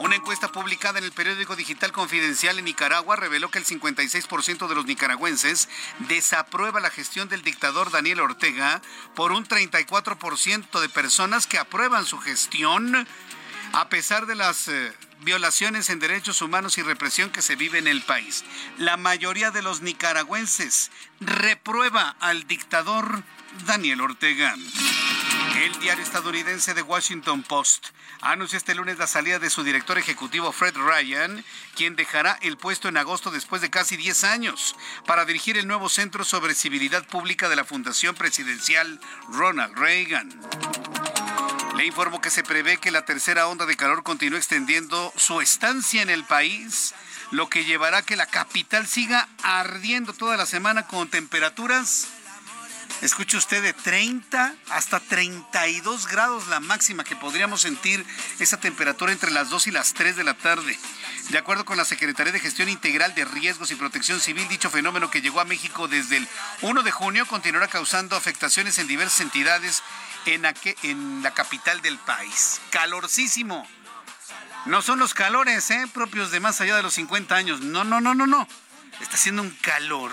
Una 0.00 0.16
encuesta 0.16 0.50
publicada 0.50 0.98
en 0.98 1.04
el 1.04 1.12
periódico 1.12 1.56
digital 1.56 1.92
Confidencial 1.92 2.58
en 2.58 2.64
Nicaragua 2.64 3.16
reveló 3.16 3.50
que 3.50 3.58
el 3.58 3.66
56% 3.66 4.66
de 4.66 4.74
los 4.74 4.86
nicaragüenses 4.86 5.68
desaprueba 6.08 6.80
la 6.80 6.88
gestión 6.88 7.28
del 7.28 7.42
dictador 7.42 7.90
Daniel 7.90 8.20
Ortega 8.20 8.80
por 9.14 9.30
un 9.30 9.46
34% 9.46 10.80
de 10.80 10.88
personas 10.88 11.46
que 11.46 11.58
aprueban 11.58 12.06
su 12.06 12.18
gestión 12.18 13.06
a 13.74 13.88
pesar 13.90 14.24
de 14.24 14.36
las 14.36 14.68
eh, 14.68 14.90
violaciones 15.20 15.90
en 15.90 15.98
derechos 15.98 16.40
humanos 16.40 16.78
y 16.78 16.82
represión 16.82 17.28
que 17.28 17.42
se 17.42 17.56
vive 17.56 17.78
en 17.78 17.86
el 17.86 18.00
país. 18.00 18.42
La 18.78 18.96
mayoría 18.96 19.50
de 19.50 19.60
los 19.60 19.82
nicaragüenses 19.82 20.90
reprueba 21.20 22.16
al 22.20 22.46
dictador 22.46 23.22
Daniel 23.66 24.00
Ortega. 24.00 24.56
El 25.56 25.78
diario 25.80 26.02
estadounidense 26.02 26.74
The 26.74 26.82
Washington 26.82 27.42
Post 27.42 27.88
anunció 28.20 28.56
este 28.56 28.74
lunes 28.74 28.98
la 28.98 29.06
salida 29.06 29.38
de 29.38 29.50
su 29.50 29.62
director 29.62 29.98
ejecutivo 29.98 30.52
Fred 30.52 30.76
Ryan, 30.76 31.44
quien 31.74 31.96
dejará 31.96 32.38
el 32.42 32.56
puesto 32.56 32.88
en 32.88 32.96
agosto 32.96 33.30
después 33.30 33.60
de 33.62 33.70
casi 33.70 33.96
10 33.96 34.24
años 34.24 34.76
para 35.06 35.24
dirigir 35.24 35.58
el 35.58 35.66
nuevo 35.66 35.88
Centro 35.88 36.24
sobre 36.24 36.54
Civilidad 36.54 37.06
Pública 37.06 37.48
de 37.48 37.56
la 37.56 37.64
Fundación 37.64 38.14
Presidencial 38.14 39.00
Ronald 39.28 39.76
Reagan. 39.76 40.40
Le 41.76 41.86
informo 41.86 42.20
que 42.20 42.30
se 42.30 42.42
prevé 42.42 42.76
que 42.76 42.90
la 42.90 43.04
tercera 43.04 43.46
onda 43.46 43.66
de 43.66 43.76
calor 43.76 44.02
continúe 44.02 44.36
extendiendo 44.36 45.12
su 45.16 45.40
estancia 45.40 46.02
en 46.02 46.10
el 46.10 46.24
país, 46.24 46.94
lo 47.30 47.48
que 47.48 47.64
llevará 47.64 47.98
a 47.98 48.02
que 48.02 48.16
la 48.16 48.26
capital 48.26 48.86
siga 48.86 49.28
ardiendo 49.42 50.12
toda 50.12 50.36
la 50.36 50.46
semana 50.46 50.86
con 50.86 51.08
temperaturas 51.08 52.08
Escuche 53.02 53.38
usted 53.38 53.62
de 53.62 53.72
30 53.72 54.54
hasta 54.68 55.00
32 55.00 56.06
grados 56.06 56.48
la 56.48 56.60
máxima 56.60 57.02
que 57.02 57.16
podríamos 57.16 57.62
sentir 57.62 58.04
esa 58.38 58.60
temperatura 58.60 59.10
entre 59.10 59.30
las 59.30 59.48
2 59.48 59.68
y 59.68 59.70
las 59.70 59.94
3 59.94 60.16
de 60.16 60.24
la 60.24 60.34
tarde. 60.34 60.78
De 61.30 61.38
acuerdo 61.38 61.64
con 61.64 61.78
la 61.78 61.86
Secretaría 61.86 62.32
de 62.32 62.40
Gestión 62.40 62.68
Integral 62.68 63.14
de 63.14 63.24
Riesgos 63.24 63.70
y 63.70 63.76
Protección 63.76 64.20
Civil, 64.20 64.48
dicho 64.48 64.68
fenómeno 64.68 65.10
que 65.10 65.22
llegó 65.22 65.40
a 65.40 65.46
México 65.46 65.88
desde 65.88 66.18
el 66.18 66.28
1 66.60 66.82
de 66.82 66.90
junio 66.90 67.24
continuará 67.26 67.68
causando 67.68 68.16
afectaciones 68.16 68.78
en 68.78 68.86
diversas 68.86 69.22
entidades 69.22 69.82
en, 70.26 71.22
la 71.22 71.32
capital 71.32 71.80
del 71.80 71.98
país. 71.98 72.60
Calorcísimo. 72.70 73.66
No 74.66 74.82
son 74.82 74.98
los 74.98 75.14
calores 75.14 75.70
¿eh? 75.70 75.86
propios 75.94 76.30
de 76.30 76.40
más 76.40 76.60
allá 76.60 76.76
de 76.76 76.82
los 76.82 76.94
50 76.94 77.34
años. 77.34 77.60
No, 77.62 77.84
no, 77.84 78.02
no, 78.02 78.14
no, 78.14 78.26
no. 78.26 78.46
Está 79.00 79.14
haciendo 79.14 79.40
un 79.40 79.50
calor 79.62 80.12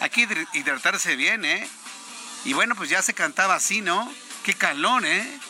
hay 0.00 0.10
que 0.10 0.46
hidratarse 0.52 1.16
bien, 1.16 1.44
¿eh? 1.44 1.68
Y 2.44 2.52
bueno, 2.52 2.74
pues 2.74 2.90
ya 2.90 3.02
se 3.02 3.14
cantaba 3.14 3.54
así, 3.54 3.80
¿no? 3.80 4.12
Qué 4.44 4.54
calor, 4.54 5.04
¿eh? 5.04 5.40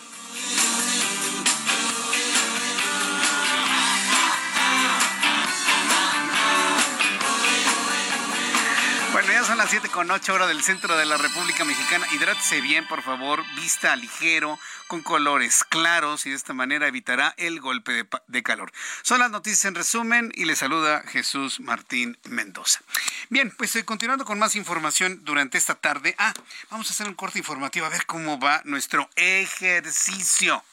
Ya 9.32 9.44
son 9.44 9.58
las 9.58 9.68
7 9.68 9.90
con 9.90 10.10
8 10.10 10.32
horas 10.32 10.48
del 10.48 10.62
centro 10.62 10.96
de 10.96 11.04
la 11.04 11.18
República 11.18 11.64
Mexicana. 11.64 12.06
Hidrátese 12.12 12.62
bien, 12.62 12.86
por 12.86 13.02
favor. 13.02 13.44
Vista 13.54 13.94
ligero, 13.94 14.58
con 14.86 15.02
colores 15.02 15.62
claros 15.64 16.24
y 16.24 16.30
de 16.30 16.36
esta 16.36 16.54
manera 16.54 16.88
evitará 16.88 17.34
el 17.36 17.60
golpe 17.60 18.06
de, 18.28 18.42
calor. 18.42 18.72
Son 19.02 19.18
las 19.18 19.30
noticias 19.30 19.66
en 19.66 19.74
resumen 19.74 20.32
y 20.34 20.46
le 20.46 20.56
saluda 20.56 21.02
Jesús 21.08 21.60
Martín 21.60 22.16
Mendoza. 22.24 22.80
Bien, 23.28 23.50
pues 23.50 23.76
eh, 23.76 23.84
continuando 23.84 24.24
con 24.24 24.38
más 24.38 24.56
información 24.56 25.22
durante 25.24 25.58
esta 25.58 25.74
tarde. 25.74 26.14
Ah, 26.16 26.32
vamos 26.70 26.88
a 26.88 26.94
hacer 26.94 27.06
un 27.06 27.14
corte 27.14 27.38
informativo 27.38 27.84
a 27.84 27.90
ver 27.90 28.06
cómo 28.06 28.38
va 28.40 28.62
nuestro 28.64 29.10
ejercicio. 29.16 30.64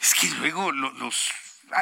Es 0.00 0.14
que 0.14 0.30
luego 0.30 0.72
los 0.72 1.30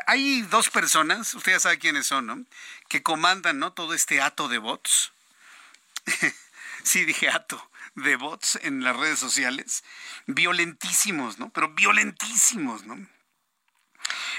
hay 0.07 0.43
dos 0.43 0.71
personas, 0.71 1.35
usted 1.35 1.53
ya 1.53 1.61
sabe 1.61 1.79
quiénes 1.79 2.07
son, 2.07 2.27
¿no? 2.27 2.43
Que 2.89 3.03
comandan, 3.03 3.59
¿no? 3.59 3.73
Todo 3.73 3.95
este 3.95 4.21
ato 4.21 4.49
de 4.49 4.59
bots. 4.59 5.14
sí, 6.83 7.05
dije 7.05 7.29
ato 7.29 7.71
de 7.95 8.17
bots 8.17 8.59
en 8.63 8.83
las 8.83 8.97
redes 8.97 9.19
sociales, 9.19 9.85
violentísimos, 10.27 11.39
¿no? 11.39 11.51
Pero 11.51 11.73
violentísimos, 11.75 12.85
¿no? 12.85 13.07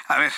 A 0.07 0.17
ver, 0.17 0.33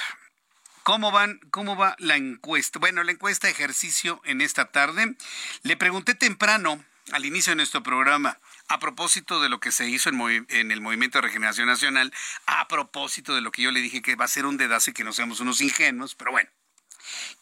¿Cómo, 0.88 1.12
van, 1.12 1.42
¿Cómo 1.52 1.76
va 1.76 1.98
la 2.00 2.16
encuesta? 2.16 2.80
Bueno, 2.80 3.04
la 3.04 3.12
encuesta 3.12 3.50
ejercicio 3.50 4.22
en 4.24 4.40
esta 4.40 4.72
tarde. 4.72 5.18
Le 5.64 5.76
pregunté 5.76 6.16
temprano, 6.16 6.82
al 7.12 7.26
inicio 7.26 7.52
de 7.52 7.58
nuestro 7.58 7.84
programa, 7.84 8.40
a 8.70 8.80
propósito 8.80 9.42
de 9.42 9.50
lo 9.50 9.60
que 9.60 9.74
se 9.74 9.90
hizo 9.90 10.10
en, 10.10 10.72
el 10.72 10.80
Movimiento 10.80 11.18
de 11.18 11.24
Regeneración 11.24 11.68
Nacional, 11.68 12.14
a 12.46 12.70
propósito 12.70 13.36
de 13.36 13.42
lo 13.42 13.52
que 13.52 13.64
yo 13.64 13.72
le 13.72 13.82
dije 13.82 14.02
que 14.02 14.16
va 14.16 14.24
a 14.24 14.30
ser 14.30 14.46
un 14.46 14.56
dedazo 14.56 14.92
y 14.92 14.94
que 14.94 15.04
no 15.04 15.12
seamos 15.12 15.42
unos 15.42 15.60
ingenuos, 15.60 16.16
pero 16.16 16.32
bueno. 16.32 16.50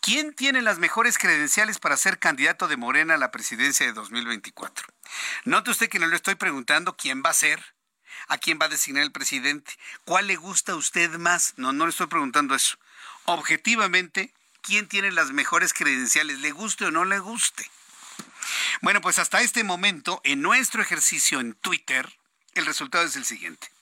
¿Quién 0.01 0.34
tiene 0.34 0.61
las 0.61 0.78
mejores 0.78 1.18
credenciales 1.18 1.80
para 1.80 1.97
ser 1.97 2.20
candidato 2.20 2.68
de 2.68 2.78
Morena 2.78 3.16
a 3.16 3.18
la 3.18 3.32
presidencia 3.32 3.86
de 3.86 3.93
2024? 3.93 4.88
Note 5.45 5.72
usted 5.72 5.89
que 5.89 5.99
no 5.99 6.07
le 6.07 6.16
estoy 6.16 6.36
preguntando 6.36 6.95
quién 6.95 7.24
va 7.26 7.32
a 7.32 7.34
ser, 7.34 7.76
a 8.28 8.38
quién 8.38 8.59
va 8.61 8.66
a 8.66 8.70
designar 8.70 9.03
el 9.03 9.11
presidente, 9.11 9.74
cuál 10.03 10.28
le 10.28 10.36
gusta 10.36 10.74
a 10.74 10.76
usted 10.76 11.09
más. 11.18 11.53
No, 11.57 11.74
no 11.74 11.86
le 11.86 11.91
estoy 11.91 12.07
preguntando 12.07 12.55
eso. 12.55 12.78
Objetivamente, 13.26 14.34
¿quién 14.61 14.88
tiene 14.88 15.11
las 15.11 15.32
mejores 15.32 15.74
credenciales, 15.74 16.39
le 16.39 16.51
guste 16.51 16.86
o 16.86 16.91
no 16.91 17.05
le 17.05 17.20
guste? 17.20 17.70
Bueno, 18.82 19.01
pues 19.01 19.20
hasta 19.20 19.41
este 19.41 19.63
momento, 19.63 20.22
en 20.24 20.41
nuestro 20.41 20.82
ejercicio 20.82 21.39
en 21.39 21.53
Twitter, 21.53 22.13
el 22.53 22.66
resultado 22.66 23.05
es 23.05 23.16
el 23.16 23.26
siguiente. 23.26 23.74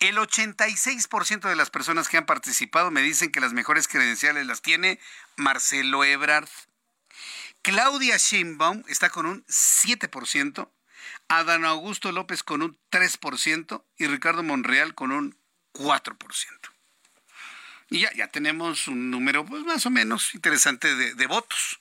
El 0.00 0.16
86% 0.16 1.48
de 1.48 1.56
las 1.56 1.70
personas 1.70 2.08
que 2.08 2.16
han 2.16 2.26
participado 2.26 2.90
me 2.90 3.02
dicen 3.02 3.30
que 3.32 3.40
las 3.40 3.52
mejores 3.52 3.88
credenciales 3.88 4.46
las 4.46 4.62
tiene 4.62 5.00
Marcelo 5.36 6.04
Ebrard. 6.04 6.48
Claudia 7.62 8.16
Sheinbaum 8.16 8.84
está 8.88 9.10
con 9.10 9.26
un 9.26 9.44
7%, 9.46 10.68
Adán 11.28 11.64
Augusto 11.64 12.12
López 12.12 12.42
con 12.42 12.62
un 12.62 12.78
3% 12.90 13.84
y 13.98 14.06
Ricardo 14.06 14.42
Monreal 14.42 14.94
con 14.94 15.12
un 15.12 15.36
4%. 15.74 16.16
Y 17.90 18.00
ya, 18.00 18.12
ya 18.14 18.28
tenemos 18.28 18.86
un 18.88 19.10
número 19.10 19.44
pues, 19.44 19.64
más 19.64 19.86
o 19.86 19.90
menos 19.90 20.34
interesante 20.34 20.94
de, 20.94 21.14
de 21.14 21.26
votos. 21.26 21.80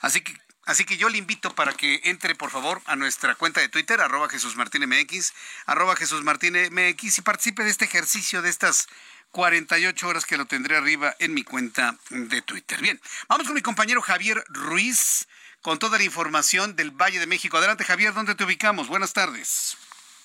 Así 0.00 0.20
que 0.20 0.36
Así 0.68 0.84
que 0.84 0.98
yo 0.98 1.08
le 1.08 1.16
invito 1.16 1.54
para 1.54 1.72
que 1.72 2.02
entre, 2.04 2.34
por 2.34 2.50
favor, 2.50 2.82
a 2.84 2.94
nuestra 2.94 3.34
cuenta 3.36 3.58
de 3.58 3.70
Twitter, 3.70 4.02
arroba 4.02 4.28
Jesús 4.28 4.54
MX, 4.54 5.32
arroba 5.64 5.96
Jesús 5.96 6.22
MX, 6.22 7.18
y 7.18 7.22
participe 7.22 7.64
de 7.64 7.70
este 7.70 7.86
ejercicio 7.86 8.42
de 8.42 8.50
estas 8.50 8.86
48 9.30 10.06
horas 10.06 10.26
que 10.26 10.36
lo 10.36 10.44
tendré 10.44 10.76
arriba 10.76 11.16
en 11.20 11.32
mi 11.32 11.42
cuenta 11.42 11.96
de 12.10 12.42
Twitter. 12.42 12.82
Bien, 12.82 13.00
vamos 13.28 13.46
con 13.46 13.54
mi 13.54 13.62
compañero 13.62 14.02
Javier 14.02 14.44
Ruiz 14.48 15.26
con 15.62 15.78
toda 15.78 15.96
la 15.96 16.04
información 16.04 16.76
del 16.76 16.90
Valle 16.90 17.18
de 17.18 17.26
México. 17.26 17.56
Adelante, 17.56 17.84
Javier, 17.84 18.12
¿dónde 18.12 18.34
te 18.34 18.44
ubicamos? 18.44 18.88
Buenas 18.88 19.14
tardes. 19.14 19.78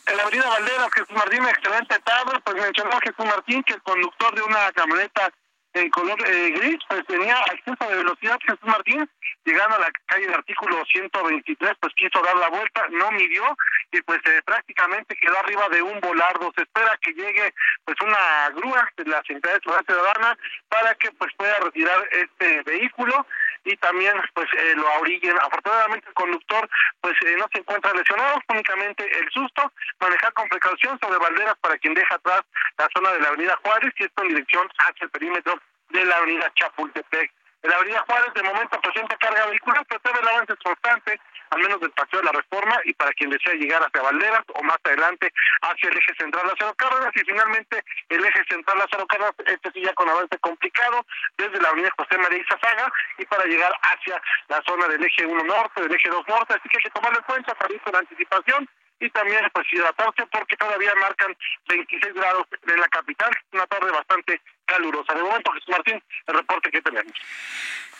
En 0.08 0.18
la 0.18 0.24
avenida 0.24 0.50
Valderas, 0.50 0.90
Jesús 0.94 1.16
Martín, 1.16 1.46
excelente 1.46 2.00
tarde. 2.00 2.38
Pues 2.44 2.58
mencionó 2.58 3.00
Jesús 3.00 3.26
Martín 3.26 3.64
que 3.64 3.76
el 3.76 3.82
conductor 3.82 4.36
de 4.36 4.42
una 4.42 4.74
camioneta 4.74 5.32
en 5.74 5.90
color 5.90 6.18
eh, 6.28 6.52
gris, 6.52 6.78
pues 6.88 7.06
tenía 7.08 7.36
acceso 7.38 7.90
de 7.90 7.98
velocidad 7.98 8.40
Jesús 8.42 8.64
Martín, 8.64 9.10
llegando 9.44 9.76
a 9.76 9.80
la 9.80 9.92
calle 10.06 10.26
del 10.26 10.36
artículo 10.36 10.84
123, 10.86 11.74
pues 11.80 11.94
quiso 11.96 12.22
dar 12.22 12.38
la 12.38 12.50
vuelta, 12.50 12.86
no 12.92 13.12
midió 13.12 13.44
y 13.92 14.02
pues 14.02 14.20
eh, 14.26 14.42
prácticamente 14.46 15.16
quedó 15.16 15.38
arriba 15.40 15.68
de 15.70 15.82
un 15.82 16.00
volardo. 16.00 16.52
Se 16.56 16.64
espera 16.64 16.98
que 17.02 17.14
llegue 17.14 17.54
pues 17.86 17.98
una 18.02 18.50
grúa 18.56 18.88
de 18.98 19.06
la 19.06 19.22
Secretaría 19.24 19.58
de 19.58 19.62
Seguridad 19.64 19.86
Ciudadana 19.86 20.38
para 20.70 20.96
que 20.96 21.12
pues 21.12 21.32
pueda 21.38 21.60
retirar 21.60 22.08
este 22.12 22.62
vehículo 22.64 23.26
y 23.66 23.76
también 23.78 24.14
pues 24.34 24.48
eh, 24.58 24.74
lo 24.76 24.88
ahorillen. 24.90 25.38
Afortunadamente 25.38 26.08
el 26.08 26.14
conductor 26.14 26.70
pues 27.02 27.14
eh, 27.26 27.36
no 27.38 27.48
se 27.52 27.60
encuentra 27.60 27.94
lesionado, 27.94 28.40
únicamente 28.50 29.20
el 29.20 29.30
susto, 29.32 29.72
manejar 30.00 30.34
con 30.34 30.50
precaución 30.50 31.00
sobre 31.00 31.18
balderas 31.18 31.56
para 31.62 31.78
quien 31.78 31.94
deja 31.94 32.16
atrás 32.16 32.42
la 32.78 32.88
zona 32.94 33.12
de 33.14 33.20
la 33.20 33.30
avenida 33.30 33.60
Juárez 33.64 33.94
y 33.98 34.04
esto 34.04 34.22
en 34.24 34.30
dirección 34.30 34.68
hacia 34.78 35.06
el 35.06 35.10
perímetro 35.10 35.60
de 35.94 36.06
la 36.06 36.18
avenida 36.18 36.52
Chapultepec. 36.56 37.32
En 37.62 37.70
la 37.70 37.78
avenida 37.78 38.04
Juárez 38.06 38.34
de 38.34 38.44
momento 38.44 38.82
presenta 38.82 39.16
carga 39.16 39.46
vehicular, 39.46 39.86
pero 39.88 40.02
todavía 40.02 40.22
el 40.22 40.36
avance 40.36 40.54
es 40.54 40.60
constante, 40.60 41.22
al 41.52 41.62
menos 41.62 41.80
del 41.80 41.92
paseo 41.92 42.20
de 42.20 42.26
la 42.26 42.32
reforma 42.34 42.78
y 42.84 42.94
para 42.94 43.14
quien 43.14 43.30
desea 43.30 43.54
llegar 43.54 43.82
hacia 43.82 44.02
Valderas 44.02 44.44
o 44.54 44.64
más 44.64 44.76
adelante 44.84 45.32
hacia 45.62 45.90
el 45.90 45.98
eje 45.98 46.14
central 46.18 46.46
Lázaro 46.46 46.74
Cárdenas 46.74 47.12
y 47.16 47.20
finalmente 47.20 47.84
el 48.10 48.26
eje 48.26 48.44
central 48.50 48.80
Lázaro 48.80 49.08
Cárdenas, 49.08 49.36
este 49.46 49.72
sí 49.72 49.82
ya 49.82 49.94
con 49.94 50.10
avance 50.10 50.38
complicado 50.40 51.06
desde 51.38 51.62
la 51.62 51.70
avenida 51.70 51.90
José 51.96 52.18
María 52.18 52.40
Izazaga 52.40 52.92
y 53.18 53.26
para 53.28 53.46
llegar 53.46 53.72
hacia 53.82 54.22
la 54.50 54.62
zona 54.68 54.88
del 54.88 55.06
eje 55.06 55.26
1 55.26 55.44
norte, 55.46 55.82
del 55.84 55.96
eje 55.96 56.10
2 56.10 56.28
norte, 56.28 56.56
así 56.56 56.68
que 56.68 56.78
hay 56.78 56.84
que 56.84 56.90
tomarlo 56.90 57.20
en 57.20 57.26
cuenta, 57.26 57.56
salir 57.62 57.80
con 57.82 57.96
anticipación 57.96 58.68
y 59.04 59.10
también 59.10 59.42
pues 59.54 59.68
hidratarse 59.72 60.26
porque 60.32 60.56
todavía 60.56 60.96
marcan 60.96 61.36
26 61.68 62.14
grados 62.14 62.48
en 62.66 62.80
la 62.80 62.88
capital, 62.88 63.32
una 63.52 63.68
tarde 63.68 63.92
bastante 63.92 64.42
calurosa. 64.66 65.14
De 65.14 65.22
momento, 65.22 65.52
Jesús 65.52 65.70
Martín, 65.70 66.02
el 66.28 66.34
reporte 66.34 66.72
que 66.72 66.82
tenemos. 66.82 67.14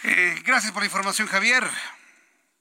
Eh, 0.04 0.42
gracias 0.46 0.72
por 0.72 0.82
la 0.82 0.86
información, 0.86 1.28
Javier. 1.28 1.64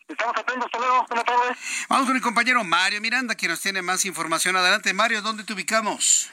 Estamos 0.09 0.37
atentos, 0.37 0.67
hasta 0.67 0.79
luego, 0.79 1.07
buenas 1.09 1.25
tardes. 1.25 1.87
Vamos 1.89 2.07
con 2.07 2.15
mi 2.15 2.21
compañero 2.21 2.65
Mario 2.65 3.01
Miranda, 3.01 3.37
quien 3.37 3.53
nos 3.53 3.63
tiene 3.63 3.81
más 3.81 4.05
información. 4.05 4.57
Adelante, 4.57 4.93
Mario, 4.93 5.23
¿dónde 5.23 5.45
te 5.45 5.53
ubicamos? 5.53 6.29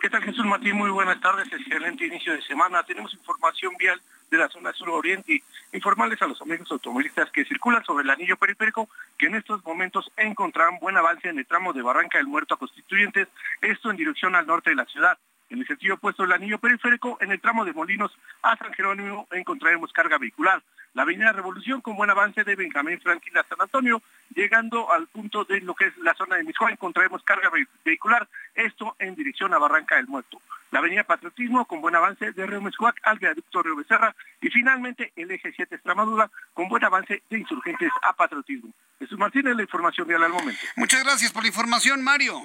¿Qué 0.00 0.10
tal, 0.10 0.24
Jesús 0.24 0.44
Martín? 0.44 0.76
Muy 0.76 0.90
buenas 0.90 1.20
tardes, 1.20 1.46
excelente 1.52 2.06
inicio 2.06 2.32
de 2.32 2.42
semana. 2.42 2.82
Tenemos 2.82 3.14
información 3.14 3.72
vial 3.78 4.02
de 4.30 4.38
la 4.38 4.48
zona 4.48 4.72
sur-oriente. 4.72 5.42
Informarles 5.72 6.20
a 6.22 6.26
los 6.26 6.40
amigos 6.42 6.70
automovilistas 6.72 7.30
que 7.30 7.44
circulan 7.44 7.84
sobre 7.84 8.02
el 8.02 8.10
anillo 8.10 8.36
periférico 8.36 8.88
que 9.16 9.26
en 9.26 9.36
estos 9.36 9.64
momentos 9.64 10.10
encontrarán 10.16 10.78
buen 10.80 10.96
avance 10.96 11.28
en 11.28 11.38
el 11.38 11.46
tramo 11.46 11.72
de 11.72 11.82
Barranca 11.82 12.18
del 12.18 12.26
Muerto 12.26 12.54
a 12.54 12.58
Constituyentes, 12.58 13.28
esto 13.60 13.90
en 13.90 13.96
dirección 13.96 14.34
al 14.34 14.46
norte 14.46 14.70
de 14.70 14.76
la 14.76 14.84
ciudad. 14.86 15.16
En 15.50 15.58
el 15.58 15.66
sentido 15.66 15.96
opuesto 15.96 16.22
del 16.22 16.32
anillo 16.32 16.58
periférico, 16.58 17.18
en 17.20 17.32
el 17.32 17.40
tramo 17.40 17.64
de 17.64 17.72
Molinos 17.72 18.16
a 18.42 18.56
San 18.56 18.72
Jerónimo 18.72 19.26
encontraremos 19.32 19.92
carga 19.92 20.16
vehicular. 20.16 20.62
La 20.94 21.02
avenida 21.02 21.32
Revolución 21.32 21.80
con 21.80 21.96
buen 21.96 22.08
avance 22.08 22.44
de 22.44 22.54
Benjamín 22.54 23.00
Franklin 23.00 23.38
a 23.38 23.44
San 23.44 23.60
Antonio, 23.60 24.00
llegando 24.34 24.90
al 24.92 25.08
punto 25.08 25.44
de 25.44 25.60
lo 25.60 25.74
que 25.74 25.86
es 25.86 25.96
la 25.98 26.14
zona 26.14 26.36
de 26.36 26.44
Miscoa, 26.44 26.70
encontraremos 26.70 27.22
carga 27.24 27.50
vehicular, 27.84 28.28
esto 28.54 28.94
en 29.00 29.16
dirección 29.16 29.52
a 29.52 29.58
Barranca 29.58 29.96
del 29.96 30.06
Muerto. 30.06 30.40
La 30.70 30.78
avenida 30.78 31.02
Patriotismo 31.02 31.64
con 31.64 31.80
buen 31.80 31.96
avance 31.96 32.30
de 32.30 32.46
Río 32.46 32.60
Mescuac 32.60 32.96
al 33.02 33.18
viaducto 33.18 33.62
Río 33.62 33.74
Becerra 33.74 34.14
y 34.40 34.50
finalmente 34.50 35.12
el 35.16 35.32
eje 35.32 35.52
7 35.54 35.74
Extremadura 35.74 36.30
con 36.54 36.68
buen 36.68 36.84
avance 36.84 37.24
de 37.28 37.38
insurgentes 37.38 37.90
a 38.02 38.12
Patriotismo. 38.12 38.72
Jesús 39.00 39.18
Martínez, 39.18 39.56
la 39.56 39.62
información 39.62 40.06
real 40.06 40.22
al 40.22 40.32
momento. 40.32 40.60
Muchas 40.76 41.02
gracias 41.02 41.32
por 41.32 41.42
la 41.42 41.48
información, 41.48 42.04
Mario. 42.04 42.40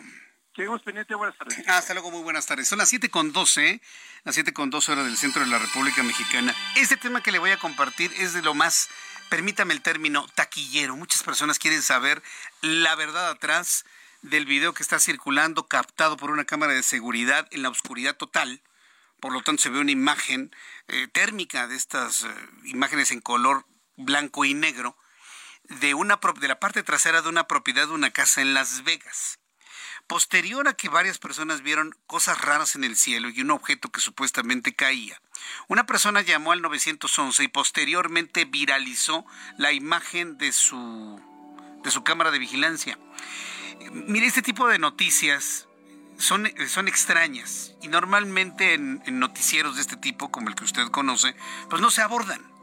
Seguimos 0.55 0.81
pendiente, 0.83 1.13
buenas 1.15 1.37
tardes. 1.37 1.67
Hasta 1.67 1.93
luego, 1.93 2.11
muy 2.11 2.23
buenas 2.23 2.45
tardes. 2.45 2.69
Son 2.69 2.77
las 2.77 2.87
7 2.87 3.09
con 3.09 3.33
12, 3.33 3.81
las 4.23 4.35
7 4.35 4.53
con 4.53 4.69
12 4.69 4.93
horas 4.93 5.03
del 5.03 5.17
centro 5.17 5.43
de 5.43 5.49
la 5.49 5.59
República 5.59 6.01
Mexicana. 6.01 6.55
Este 6.77 6.95
tema 6.95 7.21
que 7.21 7.33
le 7.33 7.39
voy 7.39 7.51
a 7.51 7.57
compartir 7.57 8.09
es 8.19 8.31
de 8.31 8.41
lo 8.41 8.53
más, 8.53 8.87
permítame 9.29 9.73
el 9.73 9.81
término, 9.81 10.25
taquillero. 10.33 10.95
Muchas 10.95 11.23
personas 11.23 11.59
quieren 11.59 11.81
saber 11.81 12.23
la 12.61 12.95
verdad 12.95 13.31
atrás 13.31 13.83
del 14.21 14.45
video 14.45 14.73
que 14.73 14.81
está 14.81 14.97
circulando, 14.99 15.67
captado 15.67 16.15
por 16.15 16.31
una 16.31 16.45
cámara 16.45 16.71
de 16.71 16.83
seguridad 16.83 17.49
en 17.51 17.61
la 17.61 17.69
oscuridad 17.69 18.15
total. 18.15 18.61
Por 19.19 19.33
lo 19.33 19.41
tanto, 19.41 19.61
se 19.61 19.69
ve 19.69 19.79
una 19.79 19.91
imagen 19.91 20.55
eh, 20.87 21.09
térmica 21.09 21.67
de 21.67 21.75
estas 21.75 22.23
eh, 22.23 22.29
imágenes 22.63 23.11
en 23.11 23.19
color 23.19 23.65
blanco 23.97 24.45
y 24.45 24.53
negro 24.53 24.95
de, 25.63 25.95
una, 25.95 26.17
de 26.39 26.47
la 26.47 26.61
parte 26.61 26.81
trasera 26.81 27.21
de 27.21 27.27
una 27.27 27.45
propiedad 27.45 27.87
de 27.87 27.93
una 27.93 28.11
casa 28.11 28.41
en 28.41 28.53
Las 28.53 28.85
Vegas. 28.85 29.39
Posterior 30.07 30.67
a 30.67 30.73
que 30.73 30.89
varias 30.89 31.17
personas 31.17 31.61
vieron 31.61 31.95
cosas 32.05 32.39
raras 32.39 32.75
en 32.75 32.83
el 32.83 32.95
cielo 32.95 33.29
y 33.29 33.41
un 33.41 33.51
objeto 33.51 33.89
que 33.89 34.01
supuestamente 34.01 34.75
caía, 34.75 35.19
una 35.67 35.85
persona 35.85 36.21
llamó 36.21 36.51
al 36.51 36.61
911 36.61 37.43
y 37.43 37.47
posteriormente 37.47 38.45
viralizó 38.45 39.25
la 39.57 39.71
imagen 39.71 40.37
de 40.37 40.51
su, 40.51 41.19
de 41.83 41.91
su 41.91 42.03
cámara 42.03 42.31
de 42.31 42.39
vigilancia. 42.39 42.99
Mire, 43.91 44.27
este 44.27 44.41
tipo 44.41 44.67
de 44.67 44.79
noticias 44.79 45.67
son, 46.17 46.51
son 46.67 46.87
extrañas 46.87 47.73
y 47.81 47.87
normalmente 47.87 48.73
en, 48.73 49.01
noticieros 49.19 49.75
de 49.75 49.81
este 49.81 49.97
tipo, 49.97 50.31
como 50.31 50.49
el 50.49 50.55
que 50.55 50.63
usted 50.63 50.87
conoce, 50.89 51.35
pues 51.69 51.81
no 51.81 51.89
se 51.89 52.01
abordan. 52.01 52.54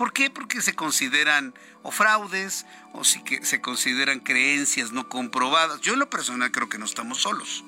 ¿Por 0.00 0.14
qué? 0.14 0.30
Porque 0.30 0.62
se 0.62 0.74
consideran 0.74 1.52
o 1.82 1.90
fraudes 1.90 2.64
o 2.94 3.04
si 3.04 3.22
que 3.22 3.44
se 3.44 3.60
consideran 3.60 4.20
creencias 4.20 4.92
no 4.92 5.10
comprobadas. 5.10 5.82
Yo 5.82 5.92
en 5.92 5.98
lo 5.98 6.08
personal 6.08 6.50
creo 6.50 6.70
que 6.70 6.78
no 6.78 6.86
estamos 6.86 7.20
solos. 7.20 7.64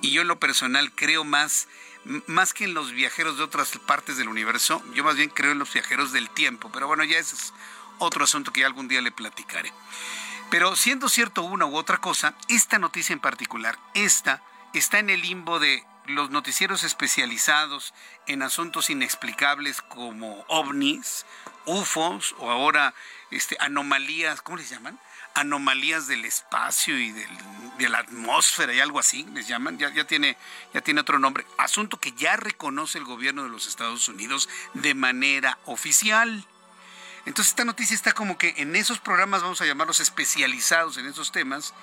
Y 0.00 0.10
yo 0.10 0.22
en 0.22 0.26
lo 0.26 0.40
personal 0.40 0.90
creo 0.90 1.22
más, 1.22 1.68
más 2.26 2.54
que 2.54 2.64
en 2.64 2.74
los 2.74 2.90
viajeros 2.90 3.38
de 3.38 3.44
otras 3.44 3.78
partes 3.86 4.16
del 4.16 4.26
universo, 4.26 4.82
yo 4.94 5.04
más 5.04 5.14
bien 5.14 5.30
creo 5.30 5.52
en 5.52 5.60
los 5.60 5.72
viajeros 5.72 6.10
del 6.10 6.28
tiempo. 6.30 6.72
Pero 6.72 6.88
bueno, 6.88 7.04
ya 7.04 7.18
ese 7.18 7.36
es 7.36 7.54
otro 7.98 8.24
asunto 8.24 8.52
que 8.52 8.64
algún 8.64 8.88
día 8.88 9.00
le 9.00 9.12
platicaré. 9.12 9.72
Pero 10.50 10.74
siendo 10.74 11.08
cierto 11.08 11.42
una 11.42 11.66
u 11.66 11.76
otra 11.76 11.98
cosa, 11.98 12.34
esta 12.48 12.80
noticia 12.80 13.12
en 13.12 13.20
particular, 13.20 13.78
esta 13.94 14.42
está 14.74 14.98
en 14.98 15.08
el 15.08 15.20
limbo 15.20 15.60
de 15.60 15.84
los 16.06 16.30
noticieros 16.30 16.82
especializados 16.82 17.94
en 18.26 18.42
asuntos 18.42 18.90
inexplicables 18.90 19.82
como 19.82 20.44
ovnis, 20.48 21.24
UFOs 21.66 22.34
o 22.38 22.50
ahora 22.50 22.94
este, 23.30 23.56
anomalías, 23.60 24.42
¿cómo 24.42 24.58
les 24.58 24.70
llaman? 24.70 24.98
Anomalías 25.34 26.06
del 26.06 26.24
espacio 26.24 26.98
y 26.98 27.12
de 27.12 27.88
la 27.88 27.98
atmósfera 27.98 28.74
y 28.74 28.80
algo 28.80 28.98
así, 28.98 29.24
les 29.32 29.46
llaman, 29.46 29.78
ya, 29.78 30.04
tiene, 30.04 30.36
ya 30.74 30.80
tiene 30.80 31.00
otro 31.00 31.18
nombre. 31.18 31.46
Asunto 31.56 31.98
que 31.98 32.12
ya 32.12 32.36
reconoce 32.36 32.98
el 32.98 33.04
gobierno 33.04 33.44
de 33.44 33.48
los 33.48 33.66
Estados 33.66 34.08
Unidos 34.08 34.48
de 34.74 34.94
manera 34.94 35.58
oficial. 35.66 36.44
Entonces 37.26 37.52
esta 37.52 37.64
noticia 37.64 37.94
está 37.94 38.12
como 38.12 38.38
que 38.38 38.54
en 38.56 38.74
esos 38.74 38.98
programas, 38.98 39.42
vamos 39.42 39.60
a 39.60 39.66
llamarlos 39.66 40.00
especializados 40.00 40.96
en 40.96 41.06
esos 41.06 41.30
temas, 41.30 41.74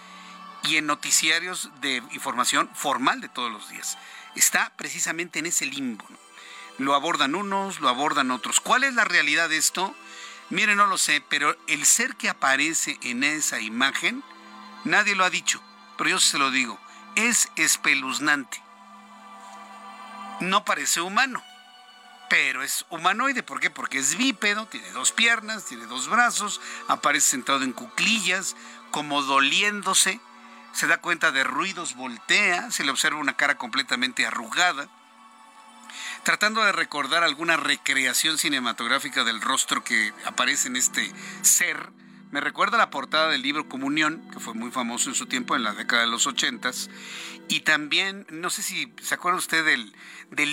y 0.64 0.78
en 0.78 0.86
noticiarios 0.86 1.70
de 1.82 1.98
información 2.12 2.70
formal 2.74 3.22
de 3.22 3.30
todos 3.30 3.52
los 3.52 3.70
días. 3.70 3.98
Está 4.36 4.72
precisamente 4.76 5.40
en 5.40 5.48
ese 5.48 5.66
limbo. 5.66 6.06
Lo 6.78 6.94
abordan 6.94 7.36
unos, 7.36 7.80
lo 7.80 7.90
abordan 7.90 8.32
otros. 8.32 8.60
¿Cuál 8.60 8.84
es 8.84 8.94
la 8.94 9.04
realidad 9.04 9.50
de 9.50 9.58
esto? 9.58 9.96
Mire, 10.50 10.76
no 10.76 10.86
lo 10.86 10.98
sé, 10.98 11.24
pero 11.28 11.58
el 11.68 11.86
ser 11.86 12.16
que 12.16 12.30
aparece 12.30 12.98
en 13.02 13.24
esa 13.24 13.60
imagen, 13.60 14.24
nadie 14.86 15.16
lo 15.16 15.26
ha 15.26 15.30
dicho, 15.30 15.62
pero 15.98 16.12
yo 16.12 16.20
se 16.20 16.38
lo 16.38 16.52
digo, 16.52 16.80
es 17.16 17.50
espeluznante. 17.56 18.62
No 20.40 20.64
parece 20.64 21.02
humano, 21.02 21.44
pero 22.30 22.62
es 22.64 22.86
humanoide. 22.90 23.42
¿Por 23.42 23.60
qué? 23.60 23.70
Porque 23.70 23.98
es 23.98 24.16
bípedo, 24.16 24.68
tiene 24.68 24.92
dos 24.92 25.12
piernas, 25.12 25.66
tiene 25.66 25.86
dos 25.88 26.08
brazos, 26.08 26.62
aparece 26.88 27.32
sentado 27.32 27.64
en 27.64 27.74
cuclillas, 27.74 28.56
como 28.92 29.24
doliéndose, 29.24 30.22
se 30.74 30.88
da 30.88 31.02
cuenta 31.02 31.32
de 31.32 31.44
ruidos, 31.44 31.96
voltea, 31.96 32.70
se 32.72 32.84
le 32.84 32.92
observa 32.92 33.20
una 33.20 33.36
cara 33.36 33.58
completamente 33.58 34.26
arrugada 34.26 34.88
tratando 36.28 36.62
de 36.62 36.74
recordar 36.74 37.24
alguna 37.24 37.56
recreación 37.56 38.38
cinematográfica 38.38 39.24
del 39.24 39.40
rostro 39.40 39.82
que 39.82 40.12
aparece 40.26 40.68
en 40.68 40.76
este 40.76 41.10
ser. 41.42 41.90
Me 42.32 42.42
recuerda 42.42 42.78
la 42.78 42.90
portada 42.90 43.30
del 43.30 43.42
libro 43.42 43.70
Comunión, 43.70 44.30
que 44.34 44.42
fue 44.42 44.54
muy 44.54 44.70
famoso 44.70 45.08
en 45.08 45.16
su 45.16 45.28
tiempo, 45.28 45.56
en 45.56 45.64
la 45.64 45.72
década 45.72 46.02
de 46.02 46.10
los 46.10 46.28
ochentas. 46.28 46.90
Y 47.48 47.62
también, 47.62 48.28
no 48.30 48.50
sé 48.50 48.62
si 48.62 48.94
se 49.02 49.16
acuerda 49.16 49.40
usted 49.40 49.64
del, 49.64 49.94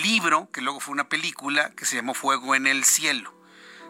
libro, 0.01 0.49
que 0.53 0.61
luego 0.61 0.79
fue 0.79 0.93
una 0.93 1.09
película, 1.09 1.71
que 1.71 1.83
se 1.83 1.97
llamó 1.97 2.13
Fuego 2.13 2.55
en 2.55 2.67
el 2.67 2.85
Cielo, 2.85 3.37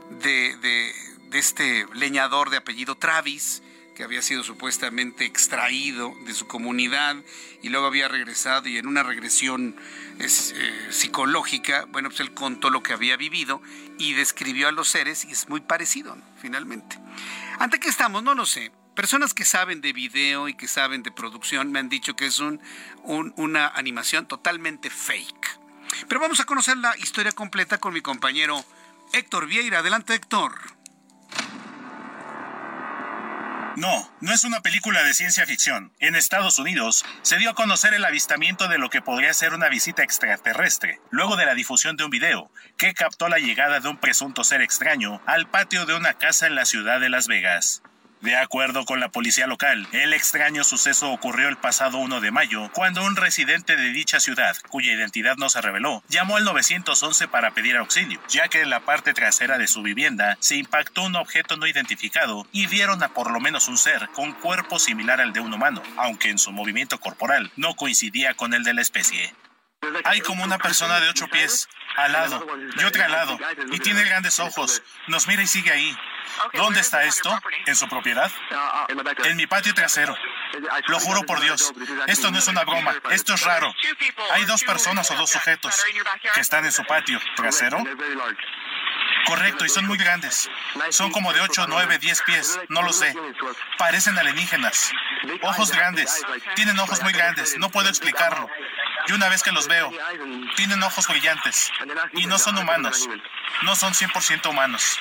de 0.09 0.91
este 1.33 1.85
leñador 1.93 2.49
de 2.49 2.57
apellido 2.57 2.95
Travis, 2.95 3.61
que 3.95 4.03
había 4.03 4.21
sido 4.21 4.43
supuestamente 4.43 5.25
extraído 5.25 6.13
de 6.25 6.33
su 6.33 6.45
comunidad 6.47 7.15
y 7.63 7.69
luego 7.69 7.87
había 7.87 8.07
regresado 8.07 8.67
y 8.67 8.77
en 8.77 8.87
una 8.87 9.01
regresión 9.01 9.75
eh, 10.19 10.29
psicológica, 10.91 11.85
bueno, 11.89 12.09
pues 12.09 12.19
él 12.19 12.33
contó 12.33 12.69
lo 12.69 12.83
que 12.83 12.93
había 12.93 13.17
vivido 13.17 13.61
y 13.97 14.13
describió 14.13 14.67
a 14.67 14.71
los 14.71 14.89
seres 14.89 15.25
y 15.25 15.31
es 15.31 15.49
muy 15.49 15.61
parecido, 15.61 16.17
finalmente. 16.39 16.99
¿Ante 17.57 17.79
qué 17.79 17.89
estamos? 17.89 18.21
No 18.21 18.35
lo 18.35 18.45
sé. 18.45 18.71
Personas 18.93 19.33
que 19.33 19.45
saben 19.45 19.81
de 19.81 19.93
video 19.93 20.47
y 20.47 20.53
que 20.53 20.67
saben 20.67 21.03
de 21.03 21.11
producción 21.11 21.71
me 21.71 21.79
han 21.79 21.89
dicho 21.89 22.15
que 22.15 22.27
es 22.27 22.39
un, 22.39 22.61
una 23.03 23.67
animación 23.69 24.27
totalmente 24.27 24.89
fake. 24.89 25.59
Pero 26.07 26.21
vamos 26.21 26.39
a 26.39 26.45
conocer 26.45 26.77
la 26.77 26.95
historia 26.97 27.31
completa 27.31 27.77
con 27.77 27.93
mi 27.93 28.01
compañero 28.01 28.63
Héctor 29.13 29.47
Vieira. 29.47 29.79
Adelante, 29.79 30.13
Héctor. 30.13 30.53
No, 33.75 34.09
no 34.21 34.33
es 34.33 34.45
una 34.45 34.61
película 34.61 35.03
de 35.03 35.13
ciencia 35.13 35.45
ficción. 35.45 35.91
En 35.99 36.15
Estados 36.15 36.59
Unidos 36.59 37.03
se 37.23 37.37
dio 37.37 37.49
a 37.49 37.55
conocer 37.55 37.93
el 37.93 38.05
avistamiento 38.05 38.69
de 38.69 38.77
lo 38.77 38.89
que 38.89 39.01
podría 39.01 39.33
ser 39.33 39.53
una 39.53 39.67
visita 39.67 40.01
extraterrestre, 40.01 41.01
luego 41.09 41.35
de 41.35 41.45
la 41.45 41.55
difusión 41.55 41.97
de 41.97 42.05
un 42.05 42.09
video 42.09 42.49
que 42.77 42.93
captó 42.93 43.27
la 43.27 43.37
llegada 43.37 43.81
de 43.81 43.89
un 43.89 43.97
presunto 43.97 44.45
ser 44.45 44.61
extraño 44.61 45.21
al 45.25 45.49
patio 45.49 45.85
de 45.85 45.93
una 45.93 46.13
casa 46.13 46.47
en 46.47 46.55
la 46.55 46.65
ciudad 46.65 47.01
de 47.01 47.09
Las 47.09 47.27
Vegas. 47.27 47.81
De 48.25 48.35
acuerdo 48.35 48.85
con 48.85 48.99
la 48.99 49.09
policía 49.09 49.45
local, 49.45 49.87
el 49.91 50.11
extraño 50.11 50.63
suceso 50.63 51.11
ocurrió 51.11 51.47
el 51.47 51.57
pasado 51.57 51.99
1 51.99 52.21
de 52.21 52.31
mayo, 52.31 52.71
cuando 52.73 53.03
un 53.03 53.15
residente 53.15 53.75
de 53.75 53.89
dicha 53.89 54.19
ciudad, 54.19 54.57
cuya 54.69 54.93
identidad 54.93 55.37
no 55.37 55.47
se 55.47 55.61
reveló, 55.61 56.01
llamó 56.09 56.35
al 56.35 56.43
911 56.43 57.27
para 57.27 57.51
pedir 57.51 57.77
auxilio, 57.77 58.19
ya 58.27 58.47
que 58.47 58.61
en 58.61 58.71
la 58.71 58.79
parte 58.79 59.13
trasera 59.13 59.59
de 59.59 59.67
su 59.67 59.83
vivienda 59.83 60.37
se 60.39 60.55
impactó 60.55 61.03
un 61.03 61.15
objeto 61.17 61.55
no 61.55 61.67
identificado 61.67 62.47
y 62.51 62.65
vieron 62.65 63.03
a 63.03 63.09
por 63.09 63.29
lo 63.29 63.39
menos 63.39 63.67
un 63.67 63.77
ser 63.77 64.09
con 64.15 64.33
cuerpo 64.33 64.79
similar 64.79 65.21
al 65.21 65.31
de 65.31 65.41
un 65.41 65.53
humano, 65.53 65.83
aunque 65.95 66.31
en 66.31 66.39
su 66.39 66.51
movimiento 66.51 66.99
corporal 66.99 67.51
no 67.57 67.75
coincidía 67.75 68.33
con 68.33 68.55
el 68.55 68.63
de 68.63 68.73
la 68.73 68.81
especie. 68.81 69.35
Hay 70.03 70.21
como 70.21 70.43
una 70.43 70.57
persona 70.57 70.99
de 70.99 71.09
ocho 71.09 71.27
pies, 71.27 71.69
al 71.95 72.11
lado, 72.11 72.45
y 72.77 72.83
otra 72.83 73.05
al 73.05 73.11
lado, 73.11 73.39
y 73.71 73.79
tiene 73.79 74.03
grandes 74.03 74.39
ojos. 74.39 74.81
Nos 75.07 75.27
mira 75.27 75.41
y 75.41 75.47
sigue 75.47 75.71
ahí. 75.71 75.97
¿Dónde 76.53 76.79
está 76.81 77.03
esto? 77.03 77.37
¿En 77.65 77.75
su 77.75 77.87
propiedad? 77.87 78.31
En 79.23 79.37
mi 79.37 79.47
patio 79.47 79.73
trasero. 79.73 80.15
Lo 80.87 80.99
juro 80.99 81.23
por 81.23 81.39
Dios. 81.39 81.73
Esto 82.07 82.31
no 82.31 82.39
es 82.39 82.47
una 82.47 82.63
broma. 82.63 82.95
Esto 83.11 83.33
es 83.33 83.41
raro. 83.43 83.73
Hay 84.33 84.45
dos 84.45 84.63
personas 84.63 85.09
o 85.11 85.15
dos 85.15 85.29
sujetos 85.29 85.83
que 86.33 86.41
están 86.41 86.65
en 86.65 86.71
su 86.71 86.83
patio 86.85 87.19
trasero. 87.35 87.77
Correcto, 89.25 89.65
y 89.65 89.69
son 89.69 89.87
muy 89.87 89.97
grandes. 89.97 90.49
Son 90.89 91.11
como 91.11 91.33
de 91.33 91.41
8, 91.41 91.65
9, 91.67 91.97
10 91.97 92.21
pies, 92.23 92.59
no 92.69 92.83
lo 92.83 92.93
sé. 92.93 93.15
Parecen 93.77 94.17
alienígenas. 94.17 94.91
Ojos 95.41 95.71
grandes. 95.71 96.23
Tienen 96.55 96.79
ojos 96.79 97.01
muy 97.01 97.11
grandes, 97.11 97.57
no 97.57 97.69
puedo 97.69 97.89
explicarlo. 97.89 98.49
Y 99.07 99.11
una 99.13 99.29
vez 99.29 99.43
que 99.43 99.51
los 99.51 99.67
veo, 99.67 99.91
tienen 100.55 100.81
ojos 100.83 101.07
brillantes. 101.07 101.71
Y 102.13 102.25
no 102.25 102.37
son 102.37 102.57
humanos. 102.57 103.07
No 103.63 103.75
son 103.75 103.93
100% 103.93 104.49
humanos. 104.49 104.99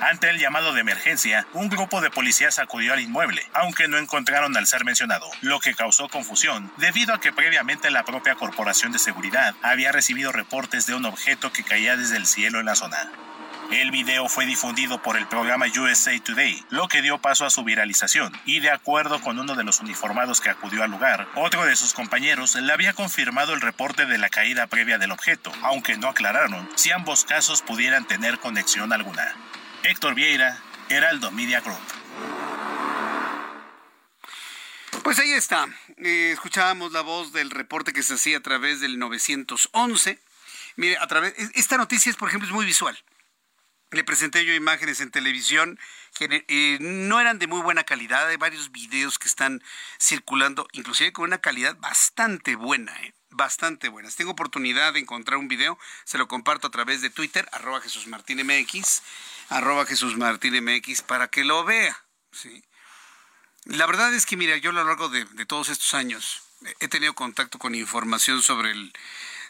Ante 0.00 0.30
el 0.30 0.38
llamado 0.38 0.72
de 0.72 0.80
emergencia, 0.80 1.46
un 1.52 1.68
grupo 1.68 2.00
de 2.00 2.10
policías 2.10 2.58
acudió 2.58 2.94
al 2.94 3.00
inmueble, 3.00 3.46
aunque 3.52 3.86
no 3.86 3.98
encontraron 3.98 4.56
al 4.56 4.66
ser 4.66 4.84
mencionado, 4.84 5.30
lo 5.42 5.60
que 5.60 5.74
causó 5.74 6.08
confusión, 6.08 6.72
debido 6.78 7.14
a 7.14 7.20
que 7.20 7.32
previamente 7.32 7.90
la 7.90 8.04
propia 8.04 8.34
Corporación 8.34 8.92
de 8.92 8.98
Seguridad 8.98 9.54
había 9.62 9.92
recibido 9.92 10.32
reportes 10.32 10.86
de 10.86 10.94
un 10.94 11.04
objeto 11.04 11.52
que 11.52 11.64
caía 11.64 11.96
desde 11.96 12.16
el 12.16 12.26
cielo 12.26 12.60
en 12.60 12.66
la 12.66 12.76
zona. 12.76 13.10
El 13.72 13.92
video 13.92 14.28
fue 14.28 14.46
difundido 14.46 15.00
por 15.00 15.16
el 15.16 15.28
programa 15.28 15.66
USA 15.66 16.18
Today, 16.18 16.64
lo 16.70 16.88
que 16.88 17.02
dio 17.02 17.18
paso 17.18 17.46
a 17.46 17.50
su 17.50 17.62
viralización, 17.62 18.32
y 18.44 18.58
de 18.58 18.70
acuerdo 18.70 19.20
con 19.20 19.38
uno 19.38 19.54
de 19.54 19.62
los 19.62 19.78
uniformados 19.78 20.40
que 20.40 20.50
acudió 20.50 20.82
al 20.82 20.90
lugar, 20.90 21.28
otro 21.36 21.64
de 21.64 21.76
sus 21.76 21.92
compañeros 21.92 22.56
le 22.56 22.72
había 22.72 22.94
confirmado 22.94 23.54
el 23.54 23.60
reporte 23.60 24.06
de 24.06 24.18
la 24.18 24.28
caída 24.28 24.66
previa 24.66 24.98
del 24.98 25.12
objeto, 25.12 25.52
aunque 25.62 25.96
no 25.96 26.08
aclararon 26.08 26.68
si 26.74 26.90
ambos 26.90 27.24
casos 27.24 27.62
pudieran 27.62 28.08
tener 28.08 28.40
conexión 28.40 28.92
alguna. 28.92 29.36
Héctor 29.84 30.16
Vieira, 30.16 30.60
Heraldo 30.88 31.30
Media 31.30 31.60
Group. 31.60 31.78
Pues 35.04 35.20
ahí 35.20 35.30
está. 35.30 35.68
Eh, 35.98 36.32
escuchábamos 36.32 36.90
la 36.90 37.02
voz 37.02 37.32
del 37.32 37.50
reporte 37.50 37.92
que 37.92 38.02
se 38.02 38.14
hacía 38.14 38.38
a 38.38 38.42
través 38.42 38.80
del 38.80 38.98
911. 38.98 40.18
Mire, 40.74 40.98
a 40.98 41.06
través 41.06 41.34
esta 41.54 41.76
noticia 41.76 42.10
es, 42.10 42.16
por 42.16 42.28
ejemplo, 42.28 42.48
es 42.48 42.52
muy 42.52 42.66
visual. 42.66 42.98
Le 43.92 44.04
presenté 44.04 44.44
yo 44.44 44.54
imágenes 44.54 45.00
en 45.00 45.10
televisión 45.10 45.78
eh, 46.18 46.78
no 46.80 47.20
eran 47.20 47.38
de 47.38 47.46
muy 47.46 47.60
buena 47.60 47.84
calidad. 47.84 48.28
Hay 48.28 48.36
varios 48.36 48.70
videos 48.72 49.18
que 49.18 49.28
están 49.28 49.62
circulando, 49.98 50.68
inclusive 50.72 51.12
con 51.12 51.24
una 51.24 51.38
calidad 51.38 51.76
bastante 51.78 52.56
buena, 52.56 52.94
¿eh? 53.02 53.14
bastante 53.30 53.88
buena. 53.88 54.10
tengo 54.10 54.32
oportunidad 54.32 54.92
de 54.92 55.00
encontrar 55.00 55.38
un 55.38 55.48
video, 55.48 55.78
se 56.04 56.18
lo 56.18 56.28
comparto 56.28 56.66
a 56.66 56.70
través 56.70 57.00
de 57.00 57.10
Twitter, 57.10 57.48
arroba 57.52 57.80
Jesús 57.80 58.06
Martín 58.06 58.44
MX, 58.44 59.02
arroba 59.48 59.86
Jesús 59.86 60.16
Martín 60.16 60.62
MX, 60.62 61.02
para 61.02 61.28
que 61.28 61.44
lo 61.44 61.64
vea. 61.64 62.04
La 63.64 63.86
verdad 63.86 64.12
es 64.12 64.26
que, 64.26 64.36
mira, 64.36 64.56
yo 64.56 64.70
a 64.70 64.74
lo 64.74 64.84
largo 64.84 65.08
de, 65.08 65.24
todos 65.46 65.68
estos 65.68 65.94
años 65.94 66.42
he 66.80 66.88
tenido 66.88 67.14
contacto 67.14 67.58
con 67.58 67.74
información 67.74 68.42
sobre 68.42 68.72
el 68.72 68.92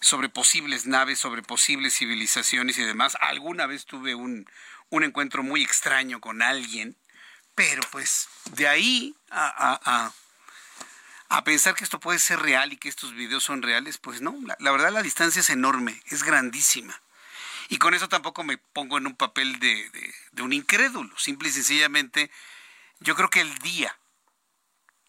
sobre 0.00 0.28
posibles 0.28 0.86
naves, 0.86 1.18
sobre 1.18 1.42
posibles 1.42 1.94
civilizaciones 1.94 2.78
y 2.78 2.84
demás. 2.84 3.16
Alguna 3.20 3.66
vez 3.66 3.86
tuve 3.86 4.14
un, 4.14 4.48
un 4.88 5.04
encuentro 5.04 5.42
muy 5.42 5.62
extraño 5.62 6.20
con 6.20 6.42
alguien, 6.42 6.96
pero 7.54 7.82
pues 7.90 8.28
de 8.52 8.68
ahí 8.68 9.14
a, 9.30 10.12
a, 11.28 11.44
pensar 11.44 11.74
que 11.74 11.84
esto 11.84 12.00
puede 12.00 12.18
ser 12.18 12.40
real 12.40 12.72
y 12.72 12.76
que 12.76 12.88
estos 12.88 13.14
videos 13.14 13.42
son 13.44 13.62
reales, 13.62 13.98
pues 13.98 14.20
no, 14.20 14.36
la, 14.58 14.70
verdad 14.70 14.92
la 14.92 15.02
distancia 15.02 15.40
es 15.40 15.50
enorme, 15.50 16.00
es 16.06 16.22
grandísima. 16.22 17.00
Y 17.68 17.78
con 17.78 17.94
eso 17.94 18.08
tampoco 18.08 18.44
me 18.44 18.58
pongo 18.58 18.98
en 18.98 19.06
un 19.06 19.16
papel 19.16 19.58
de, 19.58 19.90
de, 19.90 20.14
de 20.32 20.42
un 20.42 20.52
incrédulo, 20.52 21.16
simple 21.18 21.48
y 21.48 21.52
sencillamente 21.52 22.30
yo 23.00 23.16
creo 23.16 23.30
que 23.30 23.40
el 23.40 23.58
día, 23.58 23.98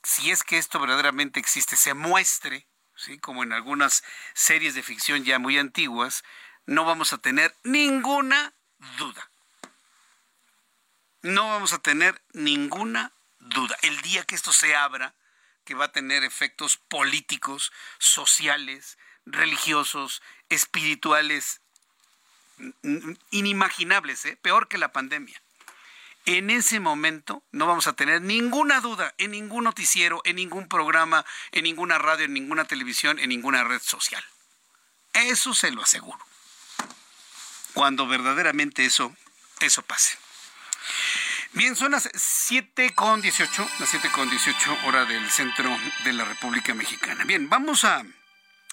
si 0.03 0.31
es 0.31 0.43
que 0.43 0.57
esto 0.57 0.79
verdaderamente 0.79 1.39
existe, 1.39 1.75
se 1.75 1.93
muestre, 1.93 2.65
¿sí? 2.95 3.19
como 3.19 3.43
en 3.43 3.53
algunas 3.53 4.03
series 4.33 4.75
de 4.75 4.83
ficción 4.83 5.23
ya 5.23 5.39
muy 5.39 5.57
antiguas, 5.57 6.23
no 6.65 6.85
vamos 6.85 7.13
a 7.13 7.17
tener 7.17 7.55
ninguna 7.63 8.53
duda. 8.97 9.29
No 11.21 11.49
vamos 11.49 11.73
a 11.73 11.79
tener 11.79 12.21
ninguna 12.33 13.13
duda. 13.39 13.77
El 13.81 14.01
día 14.01 14.23
que 14.23 14.35
esto 14.35 14.51
se 14.51 14.75
abra, 14.75 15.13
que 15.63 15.75
va 15.75 15.85
a 15.85 15.91
tener 15.91 16.23
efectos 16.23 16.77
políticos, 16.77 17.71
sociales, 17.99 18.97
religiosos, 19.25 20.21
espirituales, 20.49 21.61
inimaginables, 23.29 24.25
¿eh? 24.25 24.37
peor 24.41 24.67
que 24.67 24.77
la 24.77 24.91
pandemia 24.91 25.41
en 26.25 26.49
ese 26.49 26.79
momento 26.79 27.43
no 27.51 27.65
vamos 27.65 27.87
a 27.87 27.93
tener 27.93 28.21
ninguna 28.21 28.79
duda 28.79 29.13
en 29.17 29.31
ningún 29.31 29.63
noticiero, 29.63 30.21
en 30.23 30.35
ningún 30.35 30.67
programa, 30.67 31.25
en 31.51 31.63
ninguna 31.63 31.97
radio, 31.97 32.25
en 32.25 32.33
ninguna 32.33 32.65
televisión, 32.65 33.19
en 33.19 33.29
ninguna 33.29 33.63
red 33.63 33.81
social. 33.81 34.23
Eso 35.13 35.53
se 35.53 35.71
lo 35.71 35.81
aseguro. 35.81 36.19
Cuando 37.73 38.07
verdaderamente 38.07 38.85
eso, 38.85 39.15
eso 39.59 39.81
pase. 39.81 40.17
Bien, 41.53 41.75
son 41.75 41.91
las 41.91 42.09
7 42.13 42.93
con 42.95 43.21
18, 43.21 43.69
las 43.79 43.89
7 43.89 44.09
con 44.11 44.29
18 44.29 44.77
hora 44.85 45.05
del 45.05 45.29
centro 45.29 45.69
de 46.05 46.13
la 46.13 46.23
República 46.23 46.73
Mexicana. 46.73 47.25
Bien, 47.25 47.49
vamos 47.49 47.83
a 47.83 48.05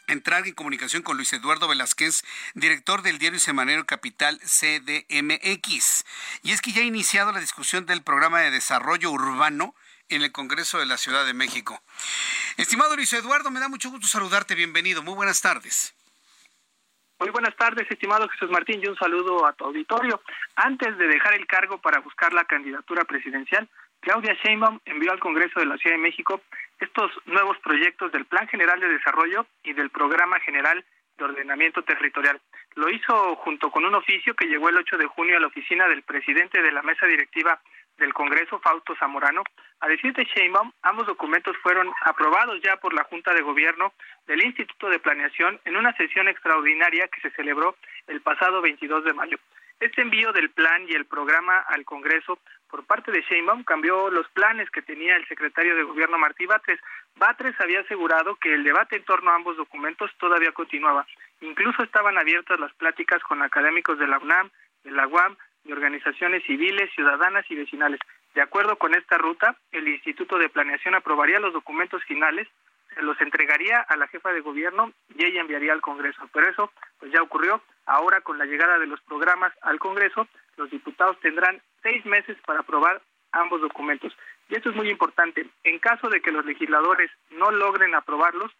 entrar 0.08 0.46
en 0.46 0.54
comunicación 0.54 1.02
con 1.02 1.16
Luis 1.16 1.32
Eduardo 1.32 1.68
Velázquez, 1.68 2.22
director 2.54 3.02
del 3.02 3.18
diario 3.18 3.38
Semanero 3.38 3.86
Capital 3.86 4.38
CDMX. 4.40 6.04
Y 6.42 6.52
es 6.52 6.60
que 6.60 6.72
ya 6.72 6.82
ha 6.82 6.84
iniciado 6.84 7.30
la 7.32 7.40
discusión 7.40 7.86
del 7.86 8.02
programa 8.02 8.40
de 8.40 8.50
desarrollo 8.50 9.10
urbano 9.10 9.74
en 10.08 10.22
el 10.22 10.32
Congreso 10.32 10.78
de 10.78 10.86
la 10.86 10.96
Ciudad 10.96 11.26
de 11.26 11.34
México. 11.34 11.80
Estimado 12.56 12.96
Luis 12.96 13.12
Eduardo, 13.12 13.50
me 13.50 13.60
da 13.60 13.68
mucho 13.68 13.90
gusto 13.90 14.06
saludarte. 14.06 14.54
Bienvenido. 14.54 15.02
Muy 15.02 15.14
buenas 15.14 15.40
tardes. 15.40 15.94
Muy 17.20 17.30
buenas 17.30 17.56
tardes, 17.56 17.90
estimado 17.90 18.28
Jesús 18.28 18.48
Martín, 18.48 18.80
y 18.80 18.86
un 18.86 18.96
saludo 18.96 19.44
a 19.44 19.52
tu 19.52 19.64
auditorio. 19.64 20.22
Antes 20.54 20.96
de 20.96 21.08
dejar 21.08 21.34
el 21.34 21.48
cargo 21.48 21.78
para 21.78 21.98
buscar 22.00 22.32
la 22.32 22.44
candidatura 22.44 23.04
presidencial, 23.04 23.68
Claudia 24.00 24.34
Sheinbaum 24.42 24.80
envió 24.84 25.12
al 25.12 25.20
Congreso 25.20 25.60
de 25.60 25.66
la 25.66 25.76
Ciudad 25.76 25.96
de 25.96 26.02
México 26.02 26.40
estos 26.80 27.10
nuevos 27.26 27.58
proyectos 27.58 28.12
del 28.12 28.24
Plan 28.24 28.46
General 28.48 28.78
de 28.80 28.88
Desarrollo 28.88 29.46
y 29.64 29.72
del 29.72 29.90
Programa 29.90 30.38
General 30.40 30.84
de 31.16 31.24
Ordenamiento 31.24 31.82
Territorial. 31.82 32.40
Lo 32.76 32.88
hizo 32.88 33.36
junto 33.36 33.70
con 33.70 33.84
un 33.84 33.94
oficio 33.96 34.34
que 34.34 34.46
llegó 34.46 34.68
el 34.68 34.76
8 34.76 34.98
de 34.98 35.06
junio 35.06 35.36
a 35.36 35.40
la 35.40 35.48
oficina 35.48 35.88
del 35.88 36.02
presidente 36.02 36.62
de 36.62 36.70
la 36.70 36.82
mesa 36.82 37.06
directiva 37.06 37.60
del 37.98 38.14
Congreso, 38.14 38.60
Fausto 38.60 38.94
Zamorano. 38.96 39.42
A 39.80 39.88
decir 39.88 40.12
de 40.14 40.24
Sheinbaum, 40.24 40.72
ambos 40.82 41.06
documentos 41.06 41.56
fueron 41.58 41.92
aprobados 42.04 42.60
ya 42.62 42.76
por 42.76 42.94
la 42.94 43.04
Junta 43.04 43.34
de 43.34 43.42
Gobierno 43.42 43.92
del 44.26 44.44
Instituto 44.44 44.88
de 44.88 45.00
Planeación 45.00 45.60
en 45.64 45.76
una 45.76 45.92
sesión 45.96 46.28
extraordinaria 46.28 47.08
que 47.08 47.20
se 47.20 47.30
celebró 47.32 47.76
el 48.06 48.20
pasado 48.20 48.62
22 48.62 49.04
de 49.04 49.12
mayo. 49.12 49.38
Este 49.80 50.02
envío 50.02 50.32
del 50.32 50.50
plan 50.50 50.86
y 50.88 50.94
el 50.94 51.04
programa 51.04 51.58
al 51.58 51.84
Congreso 51.84 52.38
por 52.70 52.84
parte 52.84 53.10
de 53.10 53.22
Sheinbaum 53.22 53.64
cambió 53.64 54.10
los 54.10 54.28
planes 54.28 54.70
que 54.70 54.82
tenía 54.82 55.16
el 55.16 55.26
secretario 55.26 55.74
de 55.74 55.82
Gobierno 55.82 56.18
Martí 56.18 56.46
Batres. 56.46 56.80
Batres 57.16 57.54
había 57.60 57.80
asegurado 57.80 58.36
que 58.36 58.54
el 58.54 58.64
debate 58.64 58.96
en 58.96 59.04
torno 59.04 59.30
a 59.30 59.34
ambos 59.34 59.56
documentos 59.56 60.10
todavía 60.18 60.52
continuaba. 60.52 61.06
Incluso 61.40 61.82
estaban 61.82 62.18
abiertas 62.18 62.60
las 62.60 62.72
pláticas 62.74 63.22
con 63.22 63.42
académicos 63.42 63.98
de 63.98 64.06
la 64.06 64.18
UNAM, 64.18 64.50
de 64.84 64.90
la 64.90 65.06
UAM, 65.06 65.36
de 65.64 65.72
organizaciones 65.72 66.44
civiles, 66.44 66.90
ciudadanas 66.94 67.44
y 67.50 67.54
vecinales. 67.54 68.00
De 68.34 68.42
acuerdo 68.42 68.76
con 68.76 68.94
esta 68.94 69.18
ruta, 69.18 69.56
el 69.72 69.88
Instituto 69.88 70.38
de 70.38 70.48
Planeación 70.48 70.94
aprobaría 70.94 71.40
los 71.40 71.52
documentos 71.52 72.04
finales 72.04 72.48
los 73.02 73.20
entregaría 73.20 73.80
a 73.80 73.96
la 73.96 74.08
jefa 74.08 74.32
de 74.32 74.40
gobierno 74.40 74.92
y 75.14 75.24
ella 75.24 75.40
enviaría 75.40 75.72
al 75.72 75.80
Congreso. 75.80 76.28
Pero 76.32 76.48
eso 76.48 76.72
pues 76.98 77.12
ya 77.12 77.22
ocurrió. 77.22 77.62
Ahora 77.86 78.20
con 78.20 78.38
la 78.38 78.44
llegada 78.44 78.78
de 78.78 78.86
los 78.86 79.00
programas 79.02 79.52
al 79.62 79.78
Congreso, 79.78 80.28
los 80.58 80.70
diputados 80.70 81.18
tendrán 81.20 81.62
seis 81.82 82.04
meses 82.04 82.36
para 82.44 82.60
aprobar 82.60 83.00
ambos 83.32 83.60
documentos. 83.60 84.14
Y 84.48 84.56
esto 84.56 84.70
es 84.70 84.76
muy 84.76 84.90
importante. 84.90 85.46
En 85.64 85.78
caso 85.78 86.08
de 86.08 86.20
que 86.20 86.32
los 86.32 86.44
legisladores 86.44 87.10
no 87.30 87.50
logren 87.50 87.94
aprobarlos, 87.94 88.50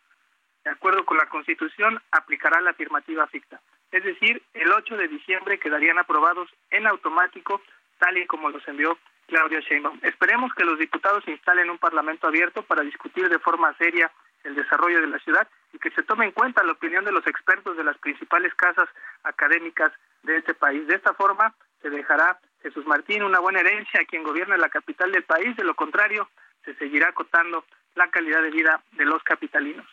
de 0.64 0.70
acuerdo 0.70 1.04
con 1.04 1.16
la 1.16 1.28
Constitución, 1.28 2.00
aplicará 2.12 2.60
la 2.60 2.70
afirmativa 2.70 3.26
ficta. 3.26 3.60
Es 3.90 4.04
decir, 4.04 4.42
el 4.54 4.70
8 4.70 4.96
de 4.96 5.08
diciembre 5.08 5.58
quedarían 5.58 5.98
aprobados 5.98 6.48
en 6.70 6.86
automático, 6.86 7.62
tal 7.98 8.18
y 8.18 8.26
como 8.26 8.50
los 8.50 8.66
envió 8.68 8.98
Claudia 9.26 9.60
Sheinbaum. 9.60 9.98
Esperemos 10.02 10.52
que 10.54 10.64
los 10.64 10.78
diputados 10.78 11.26
instalen 11.26 11.70
un 11.70 11.78
parlamento 11.78 12.26
abierto 12.26 12.62
para 12.62 12.82
discutir 12.82 13.28
de 13.28 13.38
forma 13.38 13.74
seria 13.74 14.10
el 14.44 14.54
desarrollo 14.54 15.00
de 15.00 15.06
la 15.06 15.18
ciudad 15.20 15.48
y 15.72 15.78
que 15.78 15.90
se 15.90 16.02
tome 16.02 16.26
en 16.26 16.32
cuenta 16.32 16.62
la 16.62 16.72
opinión 16.72 17.04
de 17.04 17.12
los 17.12 17.26
expertos 17.26 17.76
de 17.76 17.84
las 17.84 17.98
principales 17.98 18.54
casas 18.54 18.88
académicas 19.22 19.92
de 20.22 20.36
este 20.36 20.54
país. 20.54 20.86
De 20.86 20.94
esta 20.94 21.14
forma 21.14 21.54
se 21.82 21.90
dejará 21.90 22.38
Jesús 22.62 22.86
Martín 22.86 23.22
una 23.22 23.38
buena 23.38 23.60
herencia 23.60 24.00
a 24.00 24.04
quien 24.04 24.22
gobierne 24.22 24.58
la 24.58 24.68
capital 24.68 25.12
del 25.12 25.24
país, 25.24 25.56
de 25.56 25.64
lo 25.64 25.74
contrario 25.74 26.28
se 26.64 26.74
seguirá 26.74 27.08
acotando 27.08 27.64
la 27.94 28.10
calidad 28.10 28.42
de 28.42 28.50
vida 28.50 28.82
de 28.92 29.04
los 29.04 29.22
capitalinos. 29.22 29.86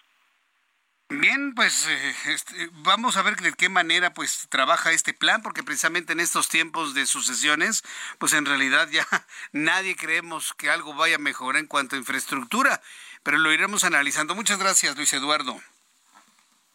Bien, 1.10 1.53
pues 1.53 1.88
eh, 1.88 2.16
este, 2.26 2.70
vamos 2.72 3.16
a 3.16 3.22
ver 3.22 3.36
de 3.36 3.53
qué 3.53 3.70
manera 3.70 4.14
pues 4.14 4.48
trabaja 4.49 4.91
este 4.91 5.14
plan, 5.14 5.44
porque 5.44 5.64
precisamente 5.64 6.14
en 6.14 6.20
estos 6.20 6.49
tiempos 6.49 6.95
de 6.95 7.06
sucesiones, 7.06 7.84
pues 8.18 8.34
en 8.34 8.45
realidad 8.45 8.90
ya 8.90 9.06
nadie 9.52 9.95
creemos 9.95 10.53
que 10.56 10.70
algo 10.70 10.95
vaya 10.95 11.18
a 11.18 11.20
mejorar 11.20 11.60
en 11.60 11.68
cuanto 11.68 11.95
a 11.95 11.99
infraestructura, 11.99 12.82
pero 13.24 13.38
lo 13.38 13.53
iremos 13.53 13.84
analizando. 13.84 14.34
Muchas 14.34 14.57
gracias, 14.57 14.95
Luis 14.98 15.14
Eduardo. 15.14 15.62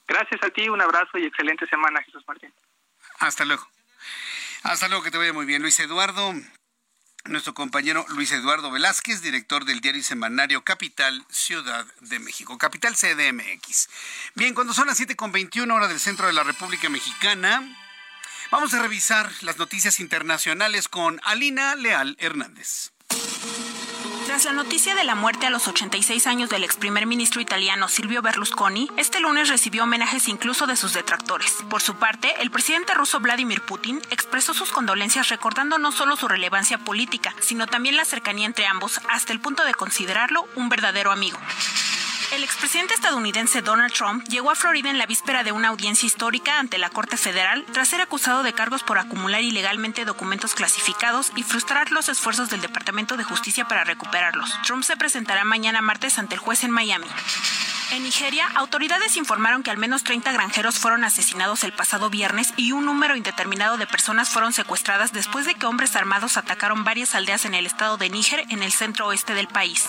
Gracias 0.06 0.42
a 0.42 0.50
ti, 0.50 0.68
un 0.68 0.80
abrazo 0.80 1.18
y 1.18 1.26
excelente 1.26 1.66
semana, 1.66 2.02
Jesús 2.02 2.22
Martín. 2.26 2.52
Hasta 3.18 3.44
luego. 3.44 3.68
Hasta 4.62 4.88
luego, 4.88 5.02
que 5.02 5.10
te 5.10 5.18
vaya 5.18 5.32
muy 5.32 5.46
bien. 5.46 5.62
Luis 5.62 5.80
Eduardo, 5.80 6.34
nuestro 7.24 7.54
compañero 7.54 8.04
Luis 8.10 8.30
Eduardo 8.32 8.70
Velázquez, 8.70 9.22
director 9.22 9.64
del 9.64 9.80
diario 9.80 10.02
semanario 10.02 10.64
Capital 10.64 11.24
Ciudad 11.30 11.86
de 12.00 12.18
México, 12.18 12.58
Capital 12.58 12.94
CDMX. 12.94 13.88
Bien, 14.34 14.54
cuando 14.54 14.74
son 14.74 14.86
las 14.86 15.00
7.21 15.00 15.72
hora 15.72 15.88
del 15.88 16.00
centro 16.00 16.26
de 16.26 16.34
la 16.34 16.42
República 16.42 16.90
Mexicana, 16.90 17.62
vamos 18.50 18.74
a 18.74 18.82
revisar 18.82 19.30
las 19.40 19.56
noticias 19.56 19.98
internacionales 19.98 20.88
con 20.88 21.20
Alina 21.24 21.74
Leal 21.74 22.16
Hernández. 22.18 22.92
Tras 24.30 24.44
la 24.44 24.52
noticia 24.52 24.94
de 24.94 25.02
la 25.02 25.16
muerte 25.16 25.46
a 25.46 25.50
los 25.50 25.66
86 25.66 26.28
años 26.28 26.50
del 26.50 26.62
ex 26.62 26.76
primer 26.76 27.04
ministro 27.04 27.40
italiano 27.40 27.88
Silvio 27.88 28.22
Berlusconi, 28.22 28.88
este 28.96 29.18
lunes 29.18 29.48
recibió 29.48 29.82
homenajes 29.82 30.28
incluso 30.28 30.68
de 30.68 30.76
sus 30.76 30.92
detractores. 30.92 31.56
Por 31.68 31.82
su 31.82 31.96
parte, 31.96 32.40
el 32.40 32.52
presidente 32.52 32.94
ruso 32.94 33.18
Vladimir 33.18 33.60
Putin 33.60 34.00
expresó 34.10 34.54
sus 34.54 34.70
condolencias 34.70 35.30
recordando 35.30 35.78
no 35.78 35.90
solo 35.90 36.14
su 36.14 36.28
relevancia 36.28 36.78
política, 36.78 37.34
sino 37.40 37.66
también 37.66 37.96
la 37.96 38.04
cercanía 38.04 38.46
entre 38.46 38.66
ambos 38.66 39.00
hasta 39.08 39.32
el 39.32 39.40
punto 39.40 39.64
de 39.64 39.74
considerarlo 39.74 40.46
un 40.54 40.68
verdadero 40.68 41.10
amigo. 41.10 41.40
El 42.32 42.44
expresidente 42.44 42.94
estadounidense 42.94 43.60
Donald 43.60 43.92
Trump 43.92 44.24
llegó 44.28 44.52
a 44.52 44.54
Florida 44.54 44.88
en 44.88 44.98
la 44.98 45.06
víspera 45.06 45.42
de 45.42 45.50
una 45.50 45.68
audiencia 45.68 46.06
histórica 46.06 46.60
ante 46.60 46.78
la 46.78 46.88
Corte 46.88 47.16
Federal 47.16 47.64
tras 47.72 47.88
ser 47.88 48.00
acusado 48.00 48.44
de 48.44 48.52
cargos 48.52 48.84
por 48.84 48.98
acumular 48.98 49.42
ilegalmente 49.42 50.04
documentos 50.04 50.54
clasificados 50.54 51.32
y 51.34 51.42
frustrar 51.42 51.90
los 51.90 52.08
esfuerzos 52.08 52.48
del 52.48 52.60
Departamento 52.60 53.16
de 53.16 53.24
Justicia 53.24 53.66
para 53.66 53.82
recuperarlos. 53.82 54.56
Trump 54.64 54.84
se 54.84 54.96
presentará 54.96 55.42
mañana 55.44 55.82
martes 55.82 56.20
ante 56.20 56.36
el 56.36 56.40
juez 56.40 56.62
en 56.62 56.70
Miami. 56.70 57.08
En 57.90 58.04
Nigeria, 58.04 58.46
autoridades 58.54 59.16
informaron 59.16 59.64
que 59.64 59.72
al 59.72 59.76
menos 59.76 60.04
30 60.04 60.30
granjeros 60.30 60.78
fueron 60.78 61.02
asesinados 61.02 61.64
el 61.64 61.72
pasado 61.72 62.10
viernes 62.10 62.52
y 62.56 62.70
un 62.70 62.84
número 62.84 63.16
indeterminado 63.16 63.76
de 63.76 63.88
personas 63.88 64.28
fueron 64.28 64.52
secuestradas 64.52 65.12
después 65.12 65.46
de 65.46 65.56
que 65.56 65.66
hombres 65.66 65.96
armados 65.96 66.36
atacaron 66.36 66.84
varias 66.84 67.16
aldeas 67.16 67.44
en 67.44 67.54
el 67.54 67.66
estado 67.66 67.96
de 67.96 68.08
Níger, 68.08 68.44
en 68.50 68.62
el 68.62 68.70
centro 68.70 69.08
oeste 69.08 69.34
del 69.34 69.48
país. 69.48 69.88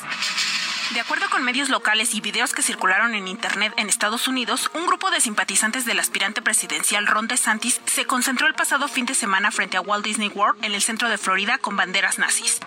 De 0.93 0.99
acuerdo 0.99 1.30
con 1.30 1.43
medios 1.43 1.69
locales 1.69 2.13
y 2.13 2.19
videos 2.19 2.53
que 2.53 2.61
circularon 2.61 3.15
en 3.15 3.30
Internet 3.30 3.73
en 3.77 3.88
Estados 3.88 4.27
Unidos, 4.27 4.69
un 4.73 4.85
grupo 4.85 5.09
de 5.09 5.22
simpatizantes 5.22 5.85
del 5.85 5.99
aspirante 5.99 6.41
presidencial 6.41 7.07
Ron 7.07 7.27
DeSantis 7.27 7.80
se 7.85 8.05
concentró 8.05 8.47
el 8.47 8.55
pasado 8.55 8.89
fin 8.89 9.05
de 9.05 9.15
semana 9.15 9.51
frente 9.51 9.77
a 9.77 9.81
Walt 9.81 10.03
Disney 10.03 10.27
World 10.27 10.61
en 10.65 10.73
el 10.73 10.81
centro 10.81 11.07
de 11.07 11.18
Florida 11.18 11.57
con 11.59 11.77
banderas 11.77 12.19
nazis. 12.19 12.59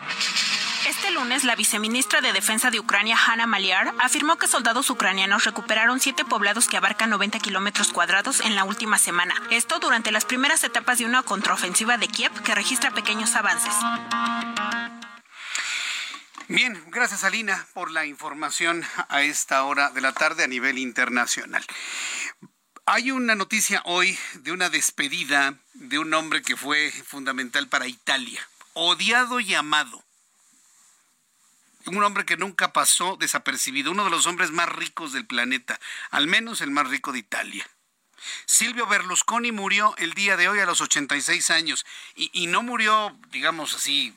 Este 0.89 1.11
lunes, 1.11 1.45
la 1.45 1.55
viceministra 1.55 2.23
de 2.23 2.33
Defensa 2.33 2.71
de 2.71 2.81
Ucrania, 2.81 3.19
Hanna 3.19 3.47
Maliar, 3.47 3.93
afirmó 3.99 4.37
que 4.37 4.49
soldados 4.49 4.89
ucranianos 4.89 5.45
recuperaron 5.45 6.01
siete 6.01 6.25
poblados 6.25 6.67
que 6.67 6.79
abarcan 6.79 7.11
90 7.11 7.41
kilómetros 7.41 7.93
cuadrados 7.93 8.41
en 8.41 8.55
la 8.55 8.65
última 8.65 8.97
semana. 8.97 9.35
Esto 9.51 9.81
durante 9.81 10.13
las 10.13 10.25
primeras 10.25 10.65
etapas 10.65 10.97
de 10.97 11.05
una 11.05 11.23
contraofensiva 11.23 11.99
de 11.99 12.09
Kiev 12.09 12.33
que 12.43 12.55
registra 12.55 12.91
pequeños 12.91 13.35
avances. 13.35 13.75
Bien, 16.49 16.79
gracias 16.89 17.25
Alina 17.25 17.67
por 17.73 17.91
la 17.91 18.05
información 18.05 18.85
a 19.09 19.23
esta 19.23 19.65
hora 19.65 19.89
de 19.89 20.03
la 20.03 20.13
tarde 20.13 20.45
a 20.45 20.47
nivel 20.47 20.77
internacional. 20.77 21.65
Hay 22.85 23.11
una 23.11 23.35
noticia 23.35 23.81
hoy 23.87 24.19
de 24.35 24.53
una 24.53 24.69
despedida 24.69 25.55
de 25.73 25.99
un 25.99 26.13
hombre 26.13 26.43
que 26.43 26.55
fue 26.55 26.91
fundamental 26.91 27.69
para 27.69 27.87
Italia, 27.87 28.47
odiado 28.75 29.41
y 29.41 29.55
amado. 29.55 30.05
Un 31.87 32.03
hombre 32.03 32.27
que 32.27 32.37
nunca 32.37 32.75
pasó 32.75 33.17
desapercibido, 33.17 33.93
uno 33.93 34.05
de 34.05 34.11
los 34.11 34.27
hombres 34.27 34.51
más 34.51 34.69
ricos 34.69 35.15
del 35.15 35.27
planeta, 35.27 35.81
al 36.11 36.27
menos 36.27 36.61
el 36.61 36.71
más 36.71 36.89
rico 36.89 37.13
de 37.13 37.21
Italia. 37.21 37.67
Silvio 38.45 38.87
Berlusconi 38.87 39.51
murió 39.51 39.95
el 39.97 40.13
día 40.13 40.37
de 40.37 40.51
hoy 40.51 40.59
a 40.59 40.67
los 40.67 40.83
86 40.83 41.49
años 41.49 41.87
y, 42.15 42.29
y 42.35 42.49
no 42.49 42.63
murió, 42.63 43.19
digamos 43.31 43.75
así, 43.75 44.15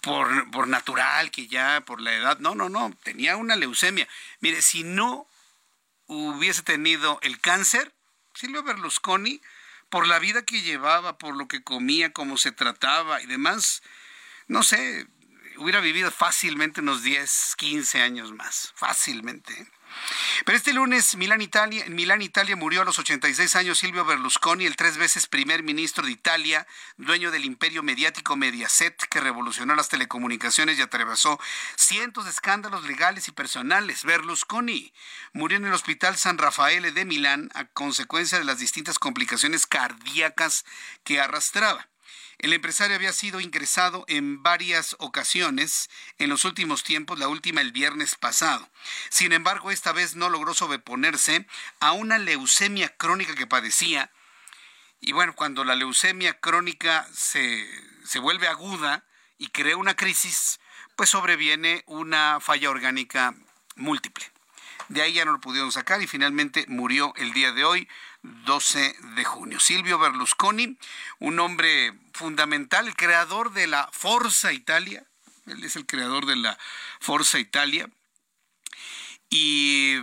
por, 0.00 0.50
por 0.50 0.68
natural, 0.68 1.30
que 1.30 1.46
ya 1.46 1.82
por 1.82 2.00
la 2.00 2.14
edad. 2.14 2.38
No, 2.38 2.54
no, 2.54 2.68
no, 2.68 2.92
tenía 3.02 3.36
una 3.36 3.56
leucemia. 3.56 4.08
Mire, 4.40 4.62
si 4.62 4.84
no 4.84 5.26
hubiese 6.06 6.62
tenido 6.62 7.18
el 7.22 7.40
cáncer, 7.40 7.92
Silvio 8.34 8.62
Berlusconi, 8.62 9.40
por 9.90 10.06
la 10.06 10.18
vida 10.18 10.42
que 10.44 10.62
llevaba, 10.62 11.18
por 11.18 11.36
lo 11.36 11.48
que 11.48 11.62
comía, 11.62 12.12
cómo 12.12 12.36
se 12.36 12.52
trataba 12.52 13.22
y 13.22 13.26
demás, 13.26 13.82
no 14.46 14.62
sé, 14.62 15.06
hubiera 15.56 15.80
vivido 15.80 16.10
fácilmente 16.10 16.80
unos 16.80 17.02
10, 17.02 17.54
15 17.56 18.02
años 18.02 18.32
más, 18.32 18.72
fácilmente. 18.74 19.70
Pero 20.44 20.56
este 20.56 20.72
lunes, 20.72 21.16
Milán, 21.16 21.40
Italia, 21.40 21.84
en 21.84 21.94
Milán, 21.94 22.22
Italia, 22.22 22.56
murió 22.56 22.82
a 22.82 22.84
los 22.84 22.98
86 22.98 23.56
años 23.56 23.78
Silvio 23.78 24.04
Berlusconi, 24.04 24.66
el 24.66 24.76
tres 24.76 24.96
veces 24.96 25.26
primer 25.26 25.62
ministro 25.62 26.04
de 26.04 26.12
Italia, 26.12 26.66
dueño 26.96 27.30
del 27.30 27.44
imperio 27.44 27.82
mediático 27.82 28.36
Mediaset, 28.36 28.96
que 29.08 29.20
revolucionó 29.20 29.74
las 29.74 29.88
telecomunicaciones 29.88 30.78
y 30.78 30.82
atravesó 30.82 31.40
cientos 31.76 32.24
de 32.24 32.30
escándalos 32.30 32.84
legales 32.84 33.28
y 33.28 33.32
personales. 33.32 34.04
Berlusconi 34.04 34.92
murió 35.32 35.58
en 35.58 35.66
el 35.66 35.72
Hospital 35.72 36.16
San 36.16 36.38
Rafael 36.38 36.94
de 36.94 37.04
Milán 37.04 37.50
a 37.54 37.64
consecuencia 37.64 38.38
de 38.38 38.44
las 38.44 38.58
distintas 38.58 38.98
complicaciones 38.98 39.66
cardíacas 39.66 40.64
que 41.04 41.20
arrastraba. 41.20 41.88
El 42.38 42.52
empresario 42.52 42.94
había 42.94 43.12
sido 43.12 43.40
ingresado 43.40 44.04
en 44.06 44.44
varias 44.44 44.94
ocasiones 45.00 45.90
en 46.18 46.30
los 46.30 46.44
últimos 46.44 46.84
tiempos, 46.84 47.18
la 47.18 47.26
última 47.26 47.60
el 47.60 47.72
viernes 47.72 48.14
pasado. 48.14 48.68
Sin 49.10 49.32
embargo, 49.32 49.72
esta 49.72 49.92
vez 49.92 50.14
no 50.14 50.30
logró 50.30 50.54
sobreponerse 50.54 51.46
a 51.80 51.92
una 51.92 52.16
leucemia 52.18 52.96
crónica 52.96 53.34
que 53.34 53.48
padecía. 53.48 54.12
Y 55.00 55.12
bueno, 55.12 55.34
cuando 55.34 55.64
la 55.64 55.74
leucemia 55.74 56.38
crónica 56.38 57.08
se, 57.12 57.66
se 58.04 58.20
vuelve 58.20 58.46
aguda 58.46 59.04
y 59.36 59.48
crea 59.48 59.76
una 59.76 59.96
crisis, 59.96 60.60
pues 60.94 61.10
sobreviene 61.10 61.82
una 61.86 62.38
falla 62.40 62.70
orgánica 62.70 63.34
múltiple. 63.74 64.30
De 64.88 65.02
ahí 65.02 65.12
ya 65.12 65.24
no 65.24 65.32
lo 65.32 65.40
pudieron 65.40 65.72
sacar 65.72 66.00
y 66.02 66.06
finalmente 66.06 66.64
murió 66.68 67.12
el 67.16 67.32
día 67.32 67.52
de 67.52 67.64
hoy 67.64 67.88
12 68.22 68.96
de 69.16 69.24
junio. 69.24 69.60
Silvio 69.60 69.98
Berlusconi, 69.98 70.76
un 71.18 71.38
hombre 71.40 71.94
fundamental, 72.12 72.86
el 72.86 72.96
creador 72.96 73.52
de 73.52 73.66
la 73.66 73.88
Forza 73.92 74.52
Italia, 74.52 75.04
él 75.46 75.64
es 75.64 75.76
el 75.76 75.86
creador 75.86 76.26
de 76.26 76.36
la 76.36 76.58
Forza 77.00 77.38
Italia, 77.38 77.88
y 79.30 79.96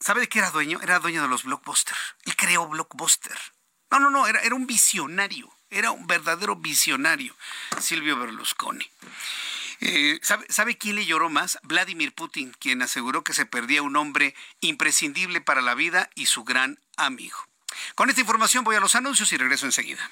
¿sabe 0.00 0.20
de 0.20 0.28
qué 0.28 0.40
era 0.40 0.50
dueño? 0.50 0.80
Era 0.82 0.98
dueño 0.98 1.22
de 1.22 1.28
los 1.28 1.44
Blockbuster. 1.44 1.96
Él 2.24 2.36
creó 2.36 2.66
Blockbuster. 2.68 3.38
No, 3.90 4.00
no, 4.00 4.10
no, 4.10 4.26
era, 4.26 4.40
era 4.40 4.54
un 4.54 4.66
visionario, 4.66 5.52
era 5.70 5.92
un 5.92 6.06
verdadero 6.06 6.56
visionario, 6.56 7.36
Silvio 7.80 8.18
Berlusconi. 8.18 8.90
Eh, 9.80 10.18
¿sabe, 10.22 10.46
¿Sabe 10.48 10.78
quién 10.78 10.96
le 10.96 11.06
lloró 11.06 11.30
más? 11.30 11.58
Vladimir 11.62 12.12
Putin, 12.14 12.52
quien 12.58 12.82
aseguró 12.82 13.22
que 13.22 13.34
se 13.34 13.46
perdía 13.46 13.82
un 13.82 13.96
hombre 13.96 14.34
imprescindible 14.60 15.40
para 15.40 15.60
la 15.60 15.74
vida 15.74 16.10
y 16.14 16.26
su 16.26 16.44
gran 16.44 16.80
amigo. 16.96 17.38
Con 17.94 18.08
esta 18.08 18.20
información 18.20 18.64
voy 18.64 18.76
a 18.76 18.80
los 18.80 18.94
anuncios 18.94 19.32
y 19.32 19.36
regreso 19.36 19.66
enseguida. 19.66 20.10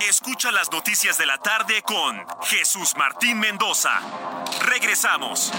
Escucha 0.00 0.52
las 0.52 0.70
noticias 0.70 1.18
de 1.18 1.26
la 1.26 1.38
tarde 1.38 1.82
con 1.82 2.24
Jesús 2.44 2.94
Martín 2.96 3.40
Mendoza. 3.40 4.00
Regresamos. 4.62 5.52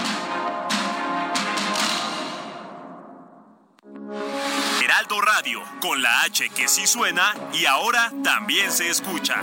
Heraldo 4.82 5.20
Radio, 5.20 5.62
con 5.80 6.00
la 6.00 6.22
H 6.22 6.48
que 6.50 6.68
sí 6.68 6.86
suena 6.86 7.34
y 7.52 7.66
ahora 7.66 8.12
también 8.24 8.72
se 8.72 8.88
escucha. 8.88 9.42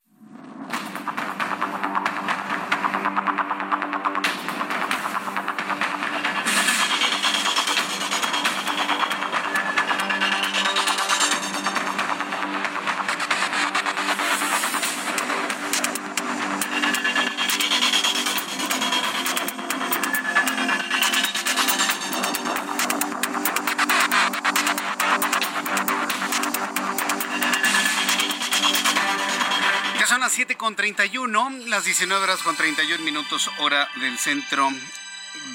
31, 30.95 31.67
las 31.67 31.85
19 31.85 32.21
horas 32.23 32.41
con 32.41 32.55
31 32.57 33.01
minutos 33.05 33.49
hora 33.59 33.87
del 34.01 34.19
centro 34.19 34.69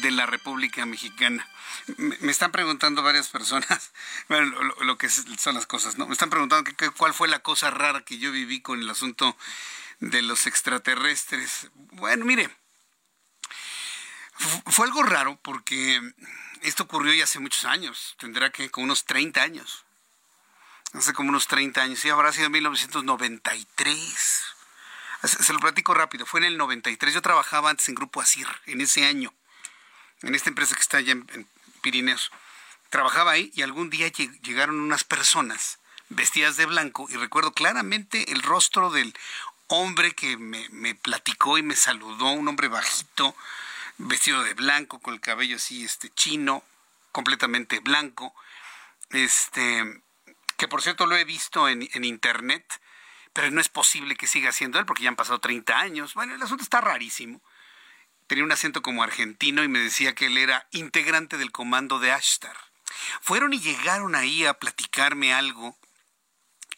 de 0.00 0.10
la 0.10 0.24
República 0.24 0.86
Mexicana. 0.86 1.46
Me 1.98 2.30
están 2.32 2.52
preguntando 2.52 3.02
varias 3.02 3.28
personas, 3.28 3.92
bueno, 4.28 4.46
lo, 4.62 4.84
lo 4.84 4.96
que 4.98 5.10
son 5.10 5.54
las 5.54 5.66
cosas, 5.66 5.98
¿no? 5.98 6.06
Me 6.06 6.14
están 6.14 6.30
preguntando 6.30 6.64
que- 6.64 6.74
que- 6.74 6.88
cuál 6.90 7.12
fue 7.12 7.28
la 7.28 7.40
cosa 7.40 7.70
rara 7.70 8.00
que 8.02 8.16
yo 8.18 8.32
viví 8.32 8.60
con 8.62 8.80
el 8.80 8.88
asunto 8.88 9.36
de 10.00 10.22
los 10.22 10.46
extraterrestres. 10.46 11.68
Bueno, 11.74 12.24
mire, 12.24 12.48
Fue 14.66 14.86
algo 14.86 15.02
raro 15.02 15.38
porque 15.42 16.00
esto 16.62 16.84
ocurrió 16.84 17.12
ya 17.14 17.24
hace 17.24 17.40
muchos 17.40 17.64
años, 17.66 18.16
tendrá 18.18 18.50
que 18.50 18.70
con 18.70 18.84
unos 18.84 19.04
30 19.04 19.42
años. 19.42 19.84
Hace 20.94 21.12
como 21.12 21.28
unos 21.28 21.46
30 21.46 21.82
años, 21.82 22.00
sí, 22.00 22.08
habrá 22.08 22.32
sido 22.32 22.46
en 22.46 22.52
1993. 22.52 24.42
Se 25.26 25.52
lo 25.52 25.58
platico 25.58 25.94
rápido, 25.94 26.26
fue 26.26 26.40
en 26.40 26.46
el 26.46 26.56
93. 26.56 27.14
Yo 27.14 27.22
trabajaba 27.22 27.70
antes 27.70 27.88
en 27.88 27.94
Grupo 27.94 28.20
Asir, 28.20 28.46
en 28.66 28.80
ese 28.80 29.04
año, 29.04 29.32
en 30.22 30.34
esta 30.34 30.50
empresa 30.50 30.74
que 30.74 30.80
está 30.80 30.98
allá 30.98 31.12
en, 31.12 31.46
Pirineos. 31.82 32.32
Trabajaba 32.90 33.32
ahí 33.32 33.52
y 33.54 33.62
algún 33.62 33.90
día 33.90 34.08
llegaron 34.08 34.80
unas 34.80 35.04
personas 35.04 35.78
vestidas 36.08 36.56
de 36.56 36.66
blanco 36.66 37.06
y 37.10 37.16
recuerdo 37.16 37.52
claramente 37.52 38.32
el 38.32 38.42
rostro 38.42 38.90
del 38.90 39.14
hombre 39.68 40.14
que 40.14 40.36
me, 40.36 40.94
platicó 40.94 41.58
y 41.58 41.62
me 41.62 41.76
saludó, 41.76 42.30
un 42.30 42.48
hombre 42.48 42.68
bajito, 42.68 43.36
vestido 43.98 44.42
de 44.42 44.54
blanco, 44.54 45.00
con 45.00 45.14
el 45.14 45.20
cabello 45.20 45.56
así, 45.56 45.84
este, 45.84 46.10
chino, 46.10 46.62
completamente 47.12 47.80
blanco, 47.80 48.34
este, 49.10 50.02
que 50.56 50.68
por 50.68 50.82
cierto 50.82 51.06
lo 51.06 51.16
he 51.16 51.24
visto 51.24 51.68
en, 51.68 51.88
en 51.92 52.04
internet, 52.04 52.80
pero 53.36 53.50
no 53.50 53.60
es 53.60 53.68
posible 53.68 54.16
que 54.16 54.26
siga 54.26 54.50
siendo 54.50 54.78
él 54.78 54.86
porque 54.86 55.02
ya 55.02 55.10
han 55.10 55.14
pasado 55.14 55.40
30 55.40 55.78
años. 55.78 56.14
Bueno, 56.14 56.34
el 56.34 56.42
asunto 56.42 56.64
está 56.64 56.80
rarísimo. 56.80 57.42
Tenía 58.26 58.42
un 58.42 58.50
acento 58.50 58.80
como 58.80 59.02
argentino 59.02 59.62
y 59.62 59.68
me 59.68 59.78
decía 59.78 60.14
que 60.14 60.26
él 60.26 60.38
era 60.38 60.66
integrante 60.70 61.36
del 61.36 61.52
comando 61.52 61.98
de 61.98 62.12
Ashtar. 62.12 62.56
Fueron 63.20 63.52
y 63.52 63.60
llegaron 63.60 64.14
ahí 64.14 64.46
a 64.46 64.54
platicarme 64.54 65.34
algo 65.34 65.76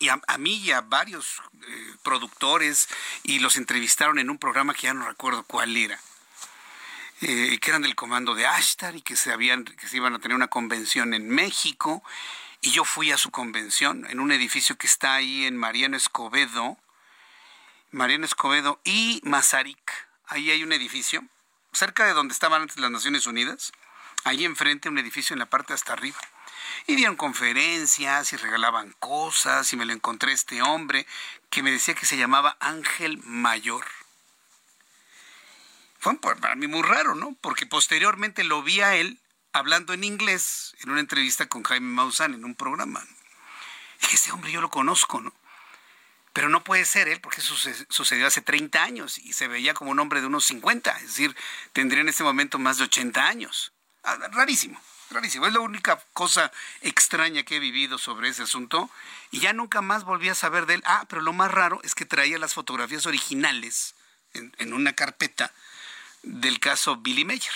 y 0.01 0.09
a, 0.09 0.21
mí 0.39 0.57
y 0.57 0.73
a 0.73 0.81
varios 0.81 1.41
eh, 1.63 1.95
productores 2.03 2.89
y 3.23 3.39
los 3.39 3.57
entrevistaron 3.57 4.19
en 4.19 4.29
un 4.29 4.39
programa 4.39 4.75
que 4.75 4.89
ya 4.89 4.95
no 4.95 5.07
recuerdo 5.07 5.45
cuál 5.45 5.77
era. 5.77 6.01
Eh, 7.21 7.59
que 7.61 7.71
eran 7.71 7.83
del 7.83 7.95
comando 7.95 8.35
de 8.35 8.47
Ashtar 8.47 8.97
y 8.97 9.03
que 9.03 9.15
se, 9.15 9.33
habían, 9.33 9.65
que 9.65 9.87
se 9.87 9.97
iban 9.97 10.15
a 10.15 10.19
tener 10.19 10.35
una 10.35 10.49
convención 10.49 11.15
en 11.15 11.29
México. 11.29 12.03
Y 12.61 12.71
yo 12.71 12.85
fui 12.85 13.13
a 13.13 13.19
su 13.19 13.31
convención 13.31 14.07
en 14.11 14.21
un 14.21 14.33
edificio 14.33 14.77
que 14.77 14.87
está 14.87 15.15
ahí 15.15 15.45
en 15.45 15.57
Mariano 15.57 15.97
Escobedo, 15.97 16.77
Mariano 17.91 18.25
Escobedo 18.25 18.81
y 18.85 19.21
Mazarik. 19.25 20.09
Ahí 20.27 20.51
hay 20.51 20.63
un 20.63 20.73
edificio, 20.73 21.25
cerca 21.73 22.05
de 22.05 22.13
donde 22.13 22.35
estaban 22.35 22.63
antes 22.63 22.79
las 22.79 22.91
Naciones 22.91 23.27
Unidas. 23.27 23.73
Ahí 24.25 24.45
enfrente 24.45 24.89
un 24.89 24.99
edificio 24.99 25.35
en 25.35 25.39
la 25.39 25.47
parte 25.47 25.73
hasta 25.73 25.93
arriba. 25.93 26.19
Y 26.87 26.97
dieron 26.97 27.17
conferencias 27.17 28.33
y 28.33 28.37
regalaban 28.37 28.95
cosas 28.99 29.73
y 29.73 29.77
me 29.77 29.87
lo 29.87 29.93
encontré 29.93 30.33
este 30.33 30.61
hombre 30.61 31.07
que 31.51 31.63
me 31.63 31.71
decía 31.71 31.95
que 31.95 32.07
se 32.07 32.17
llamaba 32.17 32.57
Ángel 32.61 33.19
Mayor 33.25 33.85
fue 35.99 36.17
para 36.21 36.55
mí 36.55 36.67
muy 36.67 36.83
raro, 36.83 37.15
¿no? 37.15 37.35
Porque 37.41 37.67
posteriormente 37.67 38.45
lo 38.45 38.63
vi 38.63 38.81
a 38.81 38.95
él 38.97 39.19
hablando 39.53 39.93
en 39.93 40.05
inglés 40.05 40.75
en 40.81 40.91
una 40.91 41.01
entrevista 41.01 41.47
con 41.49 41.63
Jaime 41.63 41.89
Maussan 41.89 42.35
en 42.35 42.45
un 42.45 42.55
programa. 42.55 43.05
Y 44.11 44.15
ese 44.15 44.33
hombre 44.33 44.53
yo 44.53 44.61
lo 44.61 44.71
conozco, 44.71 45.21
¿no? 45.21 45.33
Pero 46.33 46.49
no 46.49 46.63
puede 46.63 46.85
ser 46.85 47.09
él 47.09 47.21
porque 47.21 47.41
eso 47.41 47.57
sucedió 47.89 48.27
hace 48.27 48.43
30 48.43 48.83
años 48.83 49.19
y 49.19 49.33
se 49.33 49.49
veía 49.49 49.75
como 49.75 49.91
un 49.91 49.99
hombre 49.99 50.21
de 50.21 50.29
unos 50.29 50.45
50, 50.45 50.97
es 50.99 51.03
decir, 51.03 51.37
tendría 51.73 52.03
en 52.03 52.09
ese 52.09 52.23
momento 52.23 52.59
más 52.59 52.79
de 52.79 52.85
80 52.85 53.27
años. 53.27 53.73
Ah, 54.05 54.17
rarísimo, 54.31 54.81
rarísimo. 55.11 55.47
Es 55.47 55.53
la 55.53 55.61
única 55.61 56.01
cosa 56.13 56.53
extraña 56.83 57.43
que 57.43 57.57
he 57.57 57.61
vivido 57.61 57.99
sobre 57.99 58.29
ese 58.29 58.45
asunto 58.45 58.89
y 59.33 59.41
ya 59.41 59.53
nunca 59.53 59.81
más 59.81 60.05
volví 60.05 60.29
a 60.29 60.37
saber 60.37 60.67
de 60.67 60.75
él. 60.75 60.83
Ah, 60.87 61.07
pero 61.09 61.23
lo 61.23 61.33
más 61.33 61.51
raro 61.51 61.81
es 61.83 61.97
que 61.97 62.05
traía 62.05 62.39
las 62.39 62.55
fotografías 62.55 63.07
originales 63.07 63.97
en, 64.33 64.55
en 64.59 64.75
una 64.75 64.93
carpeta 64.93 65.53
del 66.23 66.61
caso 66.61 66.97
Billy 66.99 67.25
Mayer. 67.25 67.53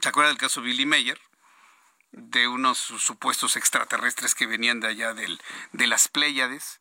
¿Se 0.00 0.08
acuerda 0.08 0.28
del 0.28 0.38
caso 0.38 0.62
Billy 0.62 0.86
Mayer? 0.86 1.20
De 2.12 2.48
unos 2.48 2.78
supuestos 2.78 3.56
extraterrestres 3.56 4.34
que 4.34 4.46
venían 4.46 4.80
de 4.80 4.88
allá 4.88 5.14
del, 5.14 5.40
de 5.72 5.86
las 5.86 6.08
Pléyades. 6.08 6.80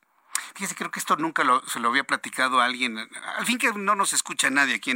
Fíjese, 0.56 0.76
creo 0.76 0.92
que 0.92 1.00
esto 1.00 1.16
nunca 1.18 1.44
se 1.68 1.80
lo 1.80 1.90
había 1.90 2.04
platicado 2.04 2.62
a 2.62 2.66
alguien. 2.66 2.98
Al 3.38 3.46
fin 3.46 3.58
que 3.58 3.72
no 3.74 3.96
nos 3.96 4.14
escucha 4.14 4.50
nadie 4.50 4.76
aquí 4.76 4.92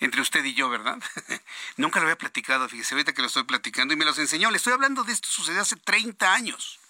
entre 0.00 0.20
usted 0.20 0.44
y 0.44 0.54
yo, 0.54 0.68
¿verdad? 0.68 1.02
nunca 1.76 2.00
lo 2.00 2.06
había 2.06 2.18
platicado, 2.18 2.68
fíjese, 2.68 2.94
ahorita 2.94 3.12
que 3.12 3.22
lo 3.22 3.28
estoy 3.28 3.44
platicando 3.44 3.94
y 3.94 3.96
me 3.96 4.04
los 4.04 4.18
enseñó. 4.18 4.50
Le 4.50 4.56
estoy 4.56 4.72
hablando 4.72 5.04
de 5.04 5.12
esto, 5.12 5.28
sucedió 5.28 5.62
hace 5.62 5.76
30 5.76 6.32
años. 6.32 6.80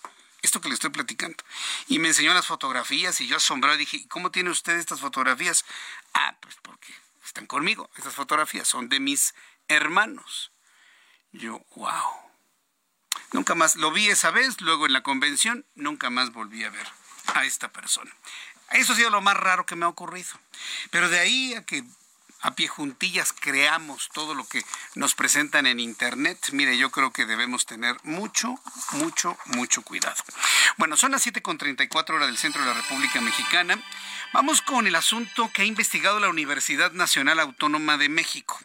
Esto 0.42 0.60
que 0.60 0.68
le 0.68 0.74
estoy 0.74 0.90
platicando. 0.90 1.42
Y 1.88 1.98
me 1.98 2.08
enseñó 2.08 2.34
las 2.34 2.46
fotografías 2.46 3.20
y 3.20 3.26
yo 3.26 3.36
asombrado 3.36 3.78
dije, 3.78 4.06
¿cómo 4.08 4.30
tiene 4.30 4.50
usted 4.50 4.76
estas 4.76 5.00
fotografías? 5.00 5.64
Ah, 6.12 6.36
pues 6.40 6.56
porque 6.60 6.92
están 7.24 7.46
conmigo. 7.46 7.88
Estas 7.96 8.14
fotografías 8.14 8.68
son 8.68 8.90
de 8.90 9.00
mis 9.00 9.34
hermanos. 9.68 10.52
Yo, 11.34 11.60
wow. 11.74 11.90
Nunca 13.32 13.56
más 13.56 13.74
lo 13.74 13.90
vi 13.90 14.08
esa 14.08 14.30
vez, 14.30 14.60
luego 14.60 14.86
en 14.86 14.92
la 14.92 15.02
convención, 15.02 15.66
nunca 15.74 16.08
más 16.08 16.32
volví 16.32 16.62
a 16.62 16.70
ver 16.70 16.86
a 17.34 17.44
esta 17.44 17.72
persona. 17.72 18.14
Eso 18.70 18.92
ha 18.92 18.96
sido 18.96 19.10
lo 19.10 19.20
más 19.20 19.36
raro 19.36 19.66
que 19.66 19.74
me 19.74 19.84
ha 19.84 19.88
ocurrido. 19.88 20.30
Pero 20.90 21.08
de 21.08 21.18
ahí 21.18 21.54
a 21.54 21.66
que 21.66 21.82
a 22.40 22.54
pie 22.54 22.68
juntillas 22.68 23.32
creamos 23.32 24.10
todo 24.12 24.34
lo 24.34 24.46
que 24.46 24.64
nos 24.94 25.16
presentan 25.16 25.66
en 25.66 25.80
Internet, 25.80 26.50
mire, 26.52 26.78
yo 26.78 26.90
creo 26.90 27.12
que 27.12 27.26
debemos 27.26 27.66
tener 27.66 27.96
mucho, 28.04 28.54
mucho, 28.92 29.36
mucho 29.46 29.82
cuidado. 29.82 30.22
Bueno, 30.76 30.96
son 30.96 31.10
las 31.10 31.26
7.34 31.26 32.10
horas 32.10 32.28
del 32.28 32.38
centro 32.38 32.62
de 32.62 32.68
la 32.68 32.80
República 32.80 33.20
Mexicana. 33.20 33.82
Vamos 34.32 34.62
con 34.62 34.86
el 34.86 34.94
asunto 34.94 35.50
que 35.52 35.62
ha 35.62 35.64
investigado 35.64 36.20
la 36.20 36.28
Universidad 36.28 36.92
Nacional 36.92 37.40
Autónoma 37.40 37.96
de 37.96 38.08
México. 38.08 38.60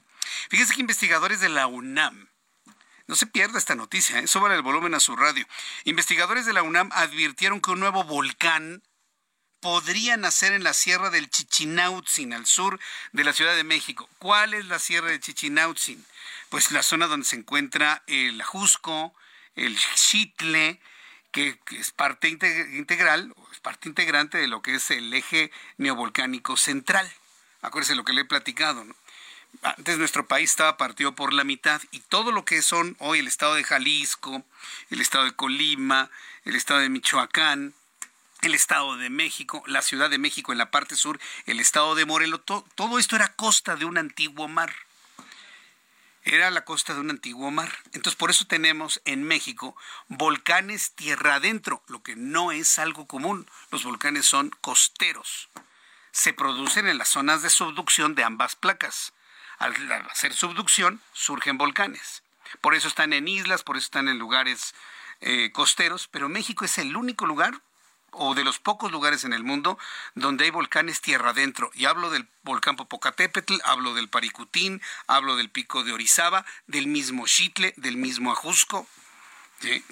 Fíjese 0.52 0.76
que 0.76 0.82
investigadores 0.82 1.40
de 1.40 1.50
la 1.50 1.66
UNAM 1.66 2.30
no 3.10 3.16
se 3.16 3.26
pierda 3.26 3.58
esta 3.58 3.74
noticia, 3.74 4.20
¿eh? 4.20 4.28
sobre 4.28 4.54
el 4.54 4.62
volumen 4.62 4.94
a 4.94 5.00
su 5.00 5.16
radio. 5.16 5.44
Investigadores 5.84 6.46
de 6.46 6.54
la 6.54 6.62
UNAM 6.62 6.92
advirtieron 6.94 7.60
que 7.60 7.72
un 7.72 7.80
nuevo 7.80 8.04
volcán 8.04 8.84
podría 9.62 10.16
nacer 10.16 10.54
en 10.54 10.64
la 10.64 10.76
sierra 10.76 11.10
del 11.10 11.28
Chichinautzin, 11.28 12.34
al 12.34 12.46
sur 12.46 12.80
de 13.12 13.24
la 13.24 13.34
Ciudad 13.34 13.56
de 13.56 13.64
México. 13.64 14.08
¿Cuál 14.20 14.54
es 14.54 14.68
la 14.68 14.78
sierra 14.78 15.08
de 15.08 15.20
Chichinautzin? 15.20 16.06
Pues 16.50 16.72
la 16.72 16.84
zona 16.84 17.08
donde 17.08 17.26
se 17.26 17.38
encuentra 17.38 18.04
el 18.06 18.40
Ajusco, 18.40 19.16
el 19.56 19.76
Xitle, 19.76 20.80
que, 21.32 21.60
es 21.72 21.90
parte 21.90 22.28
integral, 22.28 23.34
es 23.52 23.60
parte 23.60 23.90
integrante 23.90 24.38
de 24.38 24.48
lo 24.48 24.62
que 24.62 24.76
es 24.76 24.92
el 24.92 25.12
eje 25.16 25.52
neovolcánico 25.78 26.58
central. 26.58 27.12
Acuérdense 27.64 27.96
lo 27.96 28.06
que 28.06 28.14
le 28.14 28.22
he 28.22 28.26
platicado, 28.26 28.86
¿no? 28.86 28.96
Antes 29.62 29.98
nuestro 29.98 30.26
país 30.28 30.52
estaba 30.52 30.78
partido 30.78 31.16
por 31.16 31.34
la 31.34 31.44
mitad 31.44 31.82
y 31.92 32.00
todo 32.00 32.32
lo 32.32 32.46
que 32.46 32.62
son 32.62 32.96
hoy 33.00 33.20
el 33.20 33.28
estado 33.28 33.56
de 33.56 33.64
Jalisco, 33.64 34.44
el 34.90 35.02
estado 35.02 35.26
de 35.26 35.36
Colima, 35.36 36.10
el 36.46 36.56
estado 36.56 36.80
de 36.80 36.90
Michoacán, 36.90 37.74
el 38.42 38.56
Estado 38.56 38.96
de 38.96 39.10
México, 39.10 39.64
la 39.66 39.82
Ciudad 39.82 40.10
de 40.10 40.18
México 40.18 40.52
en 40.52 40.58
la 40.58 40.72
parte 40.72 40.96
sur, 40.96 41.20
el 41.46 41.60
Estado 41.60 41.96
de 41.96 42.06
Morelos, 42.06 42.42
todo 42.46 43.00
esto 43.00 43.16
era 43.16 43.34
costa 43.34 43.76
de 43.76 43.86
un 43.86 43.98
antiguo 43.98 44.48
mar. 44.48 44.74
Era 46.24 46.52
la 46.52 46.64
costa 46.64 46.94
de 46.94 47.00
un 47.00 47.10
antiguo 47.10 47.50
mar. 47.50 47.72
Entonces, 47.94 48.16
por 48.16 48.30
eso 48.30 48.46
tenemos 48.46 49.02
en 49.06 49.24
México 49.24 49.76
volcanes 50.08 50.92
tierra 50.92 51.36
adentro, 51.36 51.82
lo 51.88 52.04
que 52.04 52.16
no 52.16 52.52
es 52.52 52.78
algo 52.78 53.08
común. 53.08 53.50
Los 53.72 53.84
volcanes 53.84 54.26
son 54.26 54.52
costeros. 54.62 55.50
Se 56.12 56.34
producen 56.34 56.88
en 56.88 56.98
las 56.98 57.10
zonas 57.10 57.42
de 57.42 57.50
subducción 57.50 58.16
de 58.16 58.24
ambas 58.24 58.56
placas. 58.56 59.14
Al 59.60 59.76
hacer 60.10 60.34
subducción, 60.34 61.02
surgen 61.14 61.58
volcanes. 61.58 62.24
Por 62.62 62.76
eso 62.76 62.88
están 62.88 63.14
en 63.14 63.28
islas, 63.28 63.64
por 63.64 63.76
eso 63.78 63.86
están 63.86 64.08
en 64.08 64.18
lugares 64.18 64.74
eh, 65.20 65.52
costeros, 65.52 66.08
pero 66.08 66.30
México 66.30 66.64
es 66.64 66.78
el 66.78 66.96
único 66.96 67.26
lugar 67.26 67.62
o 68.12 68.34
de 68.36 68.44
los 68.44 68.60
pocos 68.60 68.92
lugares 68.92 69.24
en 69.26 69.34
el 69.34 69.44
mundo 69.44 69.78
donde 70.16 70.46
hay 70.46 70.50
volcanes 70.50 71.02
tierra 71.02 71.32
adentro. 71.32 71.72
Y 71.74 71.86
hablo 71.86 72.10
del 72.10 72.28
volcán 72.44 72.78
Popocatépetl, 72.78 73.58
hablo 73.66 73.94
del 73.94 74.10
Paricutín, 74.10 74.82
hablo 75.08 75.36
del 75.36 75.50
pico 75.50 75.84
de 75.84 75.92
Orizaba, 75.92 76.46
del 76.68 76.88
mismo 76.88 77.28
Xitle, 77.28 77.74
del 77.78 77.98
mismo 77.98 78.32
Ajusco. 78.32 78.88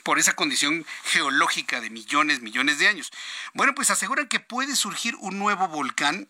por 0.04 0.18
esa 0.18 0.34
condición 0.34 0.86
geológica 1.04 1.82
de 1.82 1.90
millones, 1.90 2.40
millones 2.40 2.80
de 2.80 2.88
años. 2.88 3.12
Bueno, 3.54 3.76
pues 3.76 3.90
aseguran 3.90 4.30
que 4.30 4.40
puede 4.40 4.78
surgir 4.78 5.14
un 5.18 5.38
nuevo 5.38 5.68
volcán 5.68 6.30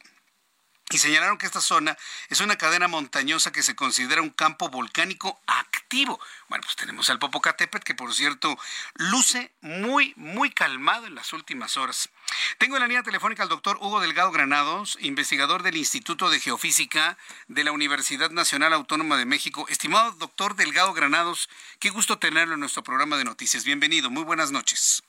y 0.89 0.99
señalaron 0.99 1.37
que 1.37 1.45
esta 1.45 1.59
zona 1.59 1.97
es 2.29 2.39
una 2.39 2.55
cadena 2.55 2.87
montañosa 2.87 3.51
que 3.51 3.61
se 3.61 3.75
considera 3.75 4.21
un 4.21 4.29
campo 4.29 4.69
volcánico 4.69 5.41
activo. 5.45 6.19
Bueno, 6.47 6.63
pues 6.63 6.77
tenemos 6.77 7.09
al 7.09 7.19
Popocatépetl, 7.19 7.83
que 7.83 7.93
por 7.93 8.13
cierto 8.13 8.57
luce 8.95 9.51
muy, 9.59 10.13
muy 10.15 10.49
calmado 10.51 11.05
en 11.05 11.15
las 11.15 11.33
últimas 11.33 11.75
horas. 11.75 12.09
Tengo 12.57 12.77
en 12.77 12.81
la 12.81 12.87
línea 12.87 13.03
telefónica 13.03 13.43
al 13.43 13.49
doctor 13.49 13.77
Hugo 13.81 13.99
Delgado 13.99 14.31
Granados, 14.31 14.97
investigador 15.01 15.61
del 15.61 15.75
Instituto 15.75 16.29
de 16.29 16.39
Geofísica 16.39 17.17
de 17.47 17.65
la 17.65 17.73
Universidad 17.73 18.31
Nacional 18.31 18.71
Autónoma 18.71 19.17
de 19.17 19.25
México. 19.25 19.65
Estimado 19.67 20.13
doctor 20.13 20.55
Delgado 20.55 20.93
Granados, 20.93 21.49
qué 21.79 21.89
gusto 21.89 22.17
tenerlo 22.17 22.53
en 22.53 22.61
nuestro 22.61 22.83
programa 22.83 23.17
de 23.17 23.25
noticias. 23.25 23.65
Bienvenido, 23.65 24.09
muy 24.09 24.23
buenas 24.23 24.51
noches. 24.51 25.03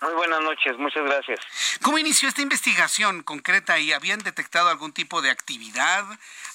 Muy 0.00 0.12
buenas 0.14 0.40
noches, 0.42 0.78
muchas 0.78 1.04
gracias. 1.04 1.40
¿Cómo 1.82 1.98
inició 1.98 2.28
esta 2.28 2.42
investigación 2.42 3.22
concreta 3.22 3.78
y 3.78 3.92
habían 3.92 4.20
detectado 4.20 4.68
algún 4.68 4.92
tipo 4.92 5.22
de 5.22 5.30
actividad, 5.30 6.04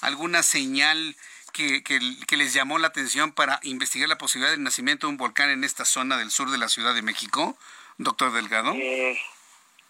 alguna 0.00 0.42
señal 0.42 1.14
que, 1.52 1.82
que, 1.84 2.36
les 2.36 2.54
llamó 2.54 2.78
la 2.78 2.88
atención 2.88 3.32
para 3.32 3.60
investigar 3.62 4.08
la 4.08 4.18
posibilidad 4.18 4.52
del 4.52 4.64
nacimiento 4.64 5.06
de 5.06 5.12
un 5.12 5.18
volcán 5.18 5.50
en 5.50 5.62
esta 5.62 5.84
zona 5.84 6.16
del 6.16 6.30
sur 6.30 6.50
de 6.50 6.58
la 6.58 6.68
Ciudad 6.68 6.94
de 6.94 7.02
México, 7.02 7.56
doctor 7.98 8.32
Delgado? 8.32 8.72
Eh, 8.74 9.20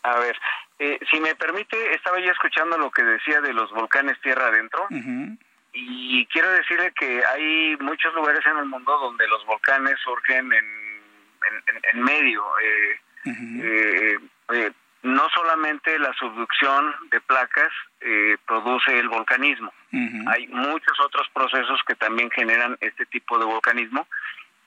a 0.03 0.19
ver, 0.19 0.37
eh, 0.79 0.99
si 1.11 1.21
me 1.21 1.35
permite, 1.35 1.95
estaba 1.95 2.21
yo 2.21 2.31
escuchando 2.33 2.77
lo 2.77 2.91
que 2.91 3.03
decía 3.03 3.41
de 3.41 3.55
los 3.55 3.71
volcanes 3.71 4.21
tierra 4.21 4.49
adentro. 4.49 4.87
Y 5.73 6.27
quiero 6.27 6.51
decirle 6.53 6.93
que 6.93 7.25
hay 7.25 7.77
muchos 7.81 8.15
lugares 8.15 8.45
en 8.47 8.59
el 8.59 8.67
mundo 8.67 8.97
donde 8.99 9.27
los 9.27 9.45
volcanes 9.47 9.99
surgen 10.05 10.53
en, 10.53 11.03
en, 11.93 12.03
medio. 12.03 12.45
Eh, 12.63 13.01
eh, 13.25 14.19
eh, 14.53 14.73
no 15.03 15.29
solamente 15.35 15.99
la 15.99 16.13
subducción 16.15 16.95
de 17.11 17.21
placas 17.21 17.71
produce 18.47 18.99
el 18.99 19.09
volcanismo, 19.09 19.73
hay 20.27 20.47
muchos 20.49 20.99
otros 21.01 21.29
procesos 21.33 21.81
que 21.87 21.95
también 21.95 22.31
generan 22.31 22.77
este 22.81 23.07
tipo 23.07 23.39
de 23.39 23.45
volcanismo 23.45 24.07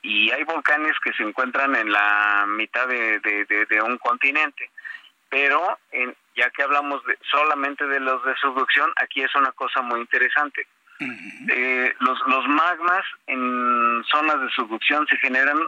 y 0.02 0.30
hay 0.30 0.44
volcanes 0.44 0.92
que 1.02 1.12
se 1.12 1.22
encuentran 1.22 1.74
en 1.74 1.90
la 1.90 2.46
mitad 2.48 2.86
de, 2.88 3.20
de, 3.20 3.82
un 3.82 3.98
continente. 3.98 4.70
Pero 5.28 5.78
en, 5.92 6.14
ya 6.36 6.50
que 6.50 6.62
hablamos 6.62 7.04
de, 7.04 7.18
solamente 7.30 7.86
de 7.86 8.00
los 8.00 8.24
de 8.24 8.34
subducción, 8.36 8.90
aquí 8.96 9.22
es 9.22 9.34
una 9.34 9.52
cosa 9.52 9.82
muy 9.82 10.00
interesante. 10.00 10.66
Eh, 11.00 11.94
los, 12.00 12.18
los 12.26 12.48
magmas 12.48 13.04
en 13.26 14.02
zonas 14.10 14.40
de 14.40 14.50
subducción 14.50 15.06
se 15.06 15.16
generan 15.18 15.58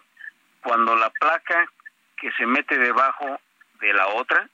cuando 0.62 0.96
la 0.96 1.10
placa 1.10 1.70
que 2.20 2.30
se 2.32 2.46
mete 2.46 2.78
debajo 2.78 3.40
de 3.80 3.92
la 3.92 4.06
otra 4.08 4.48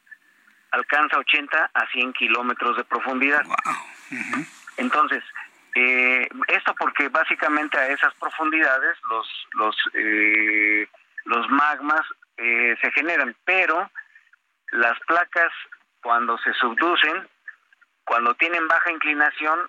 alcanza 0.70 1.18
80 1.18 1.70
a 1.72 1.86
100 1.88 2.12
kilómetros 2.12 2.76
de 2.76 2.84
profundidad. 2.84 3.42
Entonces, 4.76 5.22
eh, 5.74 6.28
esto 6.48 6.74
porque 6.78 7.08
básicamente 7.08 7.78
a 7.78 7.88
esas 7.88 8.14
profundidades 8.14 8.96
los 9.10 9.26
los 9.52 9.76
eh, 9.94 10.88
los 11.24 11.48
magmas 11.50 12.02
eh, 12.36 12.76
se 12.80 12.90
generan, 12.92 13.34
pero 13.44 13.90
las 14.72 14.98
placas 15.00 15.52
cuando 16.02 16.38
se 16.38 16.52
subducen, 16.54 17.28
cuando 18.04 18.34
tienen 18.34 18.68
baja 18.68 18.90
inclinación, 18.90 19.68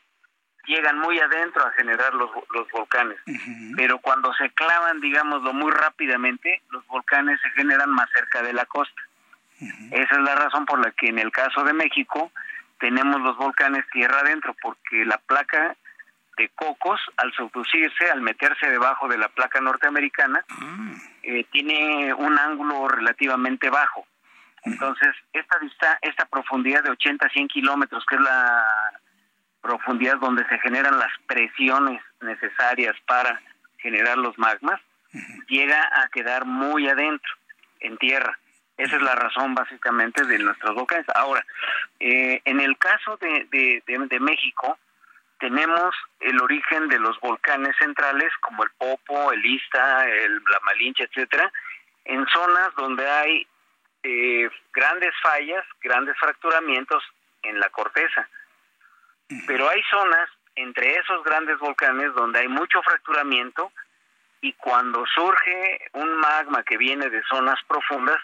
llegan 0.67 0.99
muy 0.99 1.19
adentro 1.19 1.65
a 1.65 1.71
generar 1.71 2.13
los, 2.13 2.29
los 2.51 2.69
volcanes. 2.71 3.17
Pero 3.75 3.99
cuando 3.99 4.33
se 4.33 4.49
clavan, 4.51 5.01
digámoslo, 5.01 5.53
muy 5.53 5.71
rápidamente, 5.71 6.61
los 6.69 6.85
volcanes 6.87 7.39
se 7.41 7.49
generan 7.51 7.89
más 7.89 8.09
cerca 8.13 8.41
de 8.41 8.53
la 8.53 8.65
costa. 8.65 9.01
Esa 9.59 10.15
es 10.15 10.21
la 10.21 10.35
razón 10.35 10.65
por 10.65 10.83
la 10.83 10.91
que 10.91 11.07
en 11.07 11.17
el 11.17 11.31
caso 11.31 11.63
de 11.63 11.73
México 11.73 12.31
tenemos 12.79 13.19
los 13.21 13.35
volcanes 13.37 13.85
tierra 13.91 14.19
adentro, 14.19 14.55
porque 14.61 15.03
la 15.05 15.17
placa 15.17 15.75
de 16.37 16.49
cocos, 16.49 17.01
al 17.17 17.33
subducirse, 17.33 18.11
al 18.11 18.21
meterse 18.21 18.69
debajo 18.69 19.07
de 19.07 19.17
la 19.17 19.29
placa 19.29 19.59
norteamericana, 19.59 20.45
ah. 20.47 20.93
eh, 21.23 21.45
tiene 21.51 22.13
un 22.13 22.37
ángulo 22.37 22.87
relativamente 22.87 23.71
bajo. 23.71 24.05
Entonces, 24.63 25.15
esta, 25.33 25.57
dista 25.59 25.97
esta 26.01 26.25
profundidad 26.25 26.83
de 26.83 26.91
80 26.91 27.25
a 27.25 27.29
100 27.29 27.47
kilómetros, 27.47 28.05
que 28.05 28.15
es 28.15 28.21
la 28.21 28.91
profundidad 29.67 30.17
donde 30.17 30.47
se 30.47 30.57
generan 30.59 30.97
las 30.97 31.11
presiones 31.27 32.01
necesarias 32.21 32.95
para 33.05 33.41
generar 33.79 34.17
los 34.17 34.37
magmas, 34.37 34.79
llega 35.47 35.81
a 36.01 36.07
quedar 36.09 36.45
muy 36.45 36.87
adentro, 36.87 37.31
en 37.81 37.97
tierra. 37.97 38.37
Esa 38.77 38.95
es 38.95 39.01
la 39.01 39.15
razón 39.15 39.55
básicamente 39.55 40.23
de 40.23 40.39
nuestros 40.39 40.75
volcanes. 40.75 41.05
Ahora, 41.15 41.45
eh, 41.99 42.41
en 42.45 42.59
el 42.59 42.77
caso 42.77 43.17
de, 43.17 43.47
de, 43.51 44.19
México, 44.19 44.77
tenemos 45.39 45.95
el 46.19 46.39
origen 46.41 46.87
de 46.87 46.99
los 46.99 47.19
volcanes 47.19 47.75
centrales 47.77 48.31
como 48.41 48.63
el 48.63 48.69
Popo, 48.77 49.31
el 49.31 49.45
Ista, 49.45 50.07
el, 50.07 50.35
la 50.35 50.59
Malinche, 50.65 51.03
etcétera, 51.03 51.51
en 52.05 52.25
zonas 52.27 52.73
donde 52.75 53.07
hay 53.09 53.47
eh, 54.03 54.49
grandes 54.73 55.13
fallas, 55.21 55.65
grandes 55.81 56.17
fracturamientos 56.19 57.03
en 57.43 57.59
la 57.59 57.69
corteza. 57.69 58.27
Pero 59.45 59.69
hay 59.69 59.81
zonas 59.89 60.29
entre 60.55 60.95
esos 60.97 61.23
grandes 61.23 61.59
volcanes 61.59 62.13
donde 62.15 62.39
hay 62.39 62.47
mucho 62.47 62.81
fracturamiento 62.81 63.71
y 64.41 64.53
cuando 64.53 65.05
surge 65.13 65.89
un 65.93 66.17
magma 66.17 66.63
que 66.63 66.77
viene 66.77 67.09
de 67.09 67.21
zonas 67.23 67.59
profundas, 67.67 68.17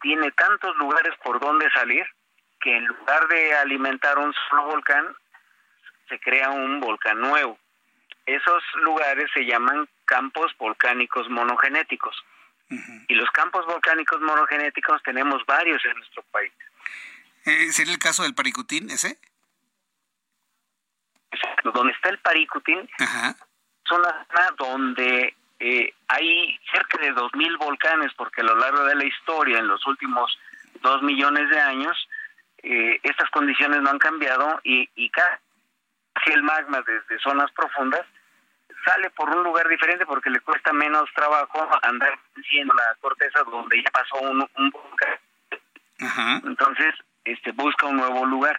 tiene 0.00 0.30
tantos 0.32 0.76
lugares 0.76 1.14
por 1.22 1.40
donde 1.40 1.70
salir 1.70 2.06
que 2.60 2.76
en 2.76 2.86
lugar 2.86 3.28
de 3.28 3.54
alimentar 3.54 4.18
un 4.18 4.32
solo 4.48 4.66
volcán, 4.66 5.06
se 6.08 6.18
crea 6.20 6.50
un 6.50 6.80
volcán 6.80 7.20
nuevo. 7.20 7.58
Esos 8.26 8.62
lugares 8.82 9.30
se 9.32 9.44
llaman 9.44 9.88
campos 10.04 10.52
volcánicos 10.58 11.28
monogenéticos. 11.28 12.16
Y 13.08 13.14
los 13.14 13.30
campos 13.30 13.64
volcánicos 13.66 14.20
monogenéticos 14.20 15.02
tenemos 15.02 15.44
varios 15.46 15.82
en 15.86 15.94
nuestro 15.96 16.22
país. 16.24 16.52
Eh, 17.46 17.72
¿Sería 17.72 17.94
el 17.94 17.98
caso 17.98 18.24
del 18.24 18.34
Paricutín 18.34 18.90
ese? 18.90 19.18
Donde 21.72 21.92
está 21.92 22.10
el 22.10 22.18
Paricutín, 22.18 22.88
es 22.98 23.92
una 23.92 24.26
zona 24.26 24.50
donde 24.56 25.34
eh, 25.60 25.94
hay 26.08 26.60
cerca 26.72 26.98
de 26.98 27.14
2.000 27.14 27.58
volcanes, 27.58 28.12
porque 28.14 28.42
a 28.42 28.44
lo 28.44 28.56
largo 28.56 28.84
de 28.84 28.94
la 28.94 29.04
historia, 29.04 29.58
en 29.58 29.68
los 29.68 29.84
últimos 29.86 30.38
dos 30.82 31.02
millones 31.02 31.48
de 31.50 31.60
años, 31.60 32.08
eh, 32.62 33.00
estas 33.02 33.30
condiciones 33.30 33.80
no 33.82 33.90
han 33.90 33.98
cambiado 33.98 34.60
y, 34.64 34.88
y 34.94 35.10
casi 35.10 35.38
el 36.26 36.42
magma 36.42 36.82
desde 36.82 37.22
zonas 37.22 37.50
profundas 37.52 38.04
sale 38.84 39.10
por 39.10 39.28
un 39.30 39.42
lugar 39.42 39.68
diferente 39.68 40.06
porque 40.06 40.30
le 40.30 40.40
cuesta 40.40 40.72
menos 40.72 41.08
trabajo 41.14 41.68
andar 41.82 42.18
haciendo 42.36 42.74
la 42.74 42.94
corteza 43.00 43.42
donde 43.44 43.82
ya 43.82 43.90
pasó 43.90 44.16
un, 44.20 44.38
volcán. 44.70 46.42
Entonces, 46.44 46.94
este 47.24 47.52
busca 47.52 47.86
un 47.86 47.96
nuevo 47.96 48.24
lugar. 48.26 48.58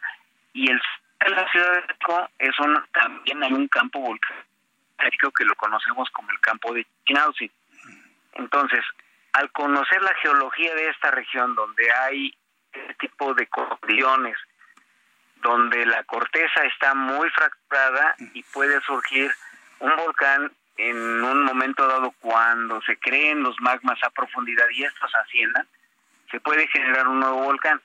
Y 0.54 0.70
el 0.70 0.82
la 1.28 1.52
Ciudad 1.52 1.74
de 1.74 1.82
México 1.82 2.30
es 2.40 2.56
también 2.94 3.44
hay 3.44 3.54
un 3.54 3.68
campo 3.68 4.00
volcánico 4.00 5.32
que 5.32 5.46
lo 5.46 5.56
conocemos 5.56 6.10
como 6.12 6.32
el 6.32 6.40
campo 6.40 6.74
de 6.74 6.86
Chinauzi. 7.06 7.52
Entonces, 8.34 8.84
al 9.34 9.52
conocer 9.52 10.02
la 10.02 10.14
geología 10.16 10.74
de 10.76 10.90
esta 10.90 11.12
región, 11.12 11.56
donde 11.56 11.92
hay 11.92 12.36
este 12.72 12.94
tipo 12.96 13.34
de 13.34 13.48
condiciones, 13.48 14.38
donde 15.42 15.86
la 15.86 16.04
corteza 16.04 16.64
está 16.66 16.94
muy 16.94 17.30
fracturada 17.30 18.16
y 18.34 18.44
puede 18.44 18.80
surgir 18.82 19.32
un 19.80 19.96
volcán 19.96 20.52
en 20.78 21.24
un 21.24 21.44
momento 21.44 21.88
dado 21.88 22.12
cuando 22.20 22.82
se 22.82 22.98
creen 22.98 23.44
los 23.44 23.60
magmas 23.60 24.02
a 24.04 24.10
profundidad 24.10 24.66
y 24.72 24.84
estos 24.84 25.14
asciendan, 25.16 25.68
se 26.32 26.40
puede 26.40 26.68
generar 26.68 27.08
un 27.08 27.20
nuevo 27.20 27.44
volcán. 27.44 27.82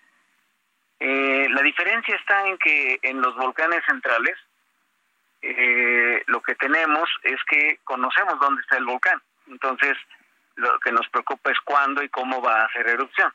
Eh, 1.06 1.48
la 1.51 1.60
diferencia 1.60 2.16
está 2.16 2.47
en 2.47 2.56
que 2.56 2.98
en 3.02 3.20
los 3.20 3.36
volcanes 3.36 3.85
centrales 3.86 4.39
eh, 5.43 6.22
lo 6.28 6.40
que 6.40 6.55
tenemos 6.55 7.10
es 7.22 7.39
que 7.44 7.78
conocemos 7.85 8.40
dónde 8.40 8.62
está 8.62 8.78
el 8.78 8.86
volcán. 8.86 9.20
Entonces, 9.47 9.98
lo 10.55 10.78
que 10.81 10.93
nos 10.93 11.06
preocupa 11.10 11.51
es 11.51 11.59
cuándo 11.62 12.02
y 12.02 12.09
cómo 12.09 12.40
va 12.40 12.62
a 12.62 12.64
hacer 12.64 12.89
erupción. 12.89 13.31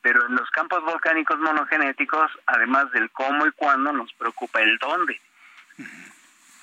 Pero 0.00 0.26
en 0.26 0.36
los 0.36 0.48
campos 0.50 0.80
volcánicos 0.84 1.40
monogenéticos, 1.40 2.30
además 2.46 2.88
del 2.92 3.10
cómo 3.10 3.48
y 3.48 3.50
cuándo, 3.50 3.92
nos 3.92 4.12
preocupa 4.12 4.62
el 4.62 4.78
dónde. 4.78 5.20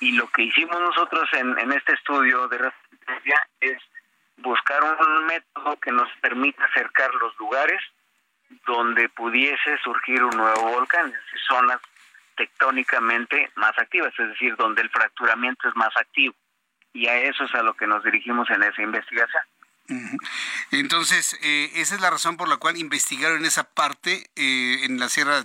Y 0.00 0.12
lo 0.12 0.26
que 0.28 0.44
hicimos 0.44 0.80
nosotros 0.80 1.28
en, 1.34 1.58
en 1.58 1.70
este 1.72 1.92
estudio 1.92 2.48
de 2.48 2.56
resistencia 2.56 3.46
es 3.60 3.76
buscar 4.38 4.82
un 4.84 5.26
método 5.26 5.78
que 5.80 5.92
nos 5.92 6.08
permita 6.22 6.64
acercar 6.64 7.12
los 7.16 7.38
lugares 7.38 7.82
donde 8.66 9.08
pudiese 9.08 9.78
surgir 9.82 10.22
un 10.22 10.36
nuevo 10.36 10.62
volcán, 10.62 11.12
es 11.12 11.40
zonas 11.46 11.80
tectónicamente 12.36 13.50
más 13.56 13.72
activas, 13.78 14.12
es 14.18 14.28
decir, 14.28 14.56
donde 14.56 14.82
el 14.82 14.90
fracturamiento 14.90 15.68
es 15.68 15.76
más 15.76 15.96
activo. 15.96 16.34
Y 16.92 17.06
a 17.08 17.16
eso 17.16 17.44
es 17.44 17.54
a 17.54 17.62
lo 17.62 17.74
que 17.74 17.86
nos 17.86 18.04
dirigimos 18.04 18.48
en 18.50 18.62
esa 18.62 18.82
investigación. 18.82 19.42
Entonces, 20.70 21.38
eh, 21.42 21.70
esa 21.74 21.94
es 21.94 22.00
la 22.00 22.10
razón 22.10 22.36
por 22.36 22.48
la 22.48 22.56
cual 22.56 22.76
investigaron 22.78 23.44
esa 23.44 23.64
parte 23.64 24.30
eh, 24.34 24.84
en 24.84 24.98
la 24.98 25.08
Sierra 25.08 25.44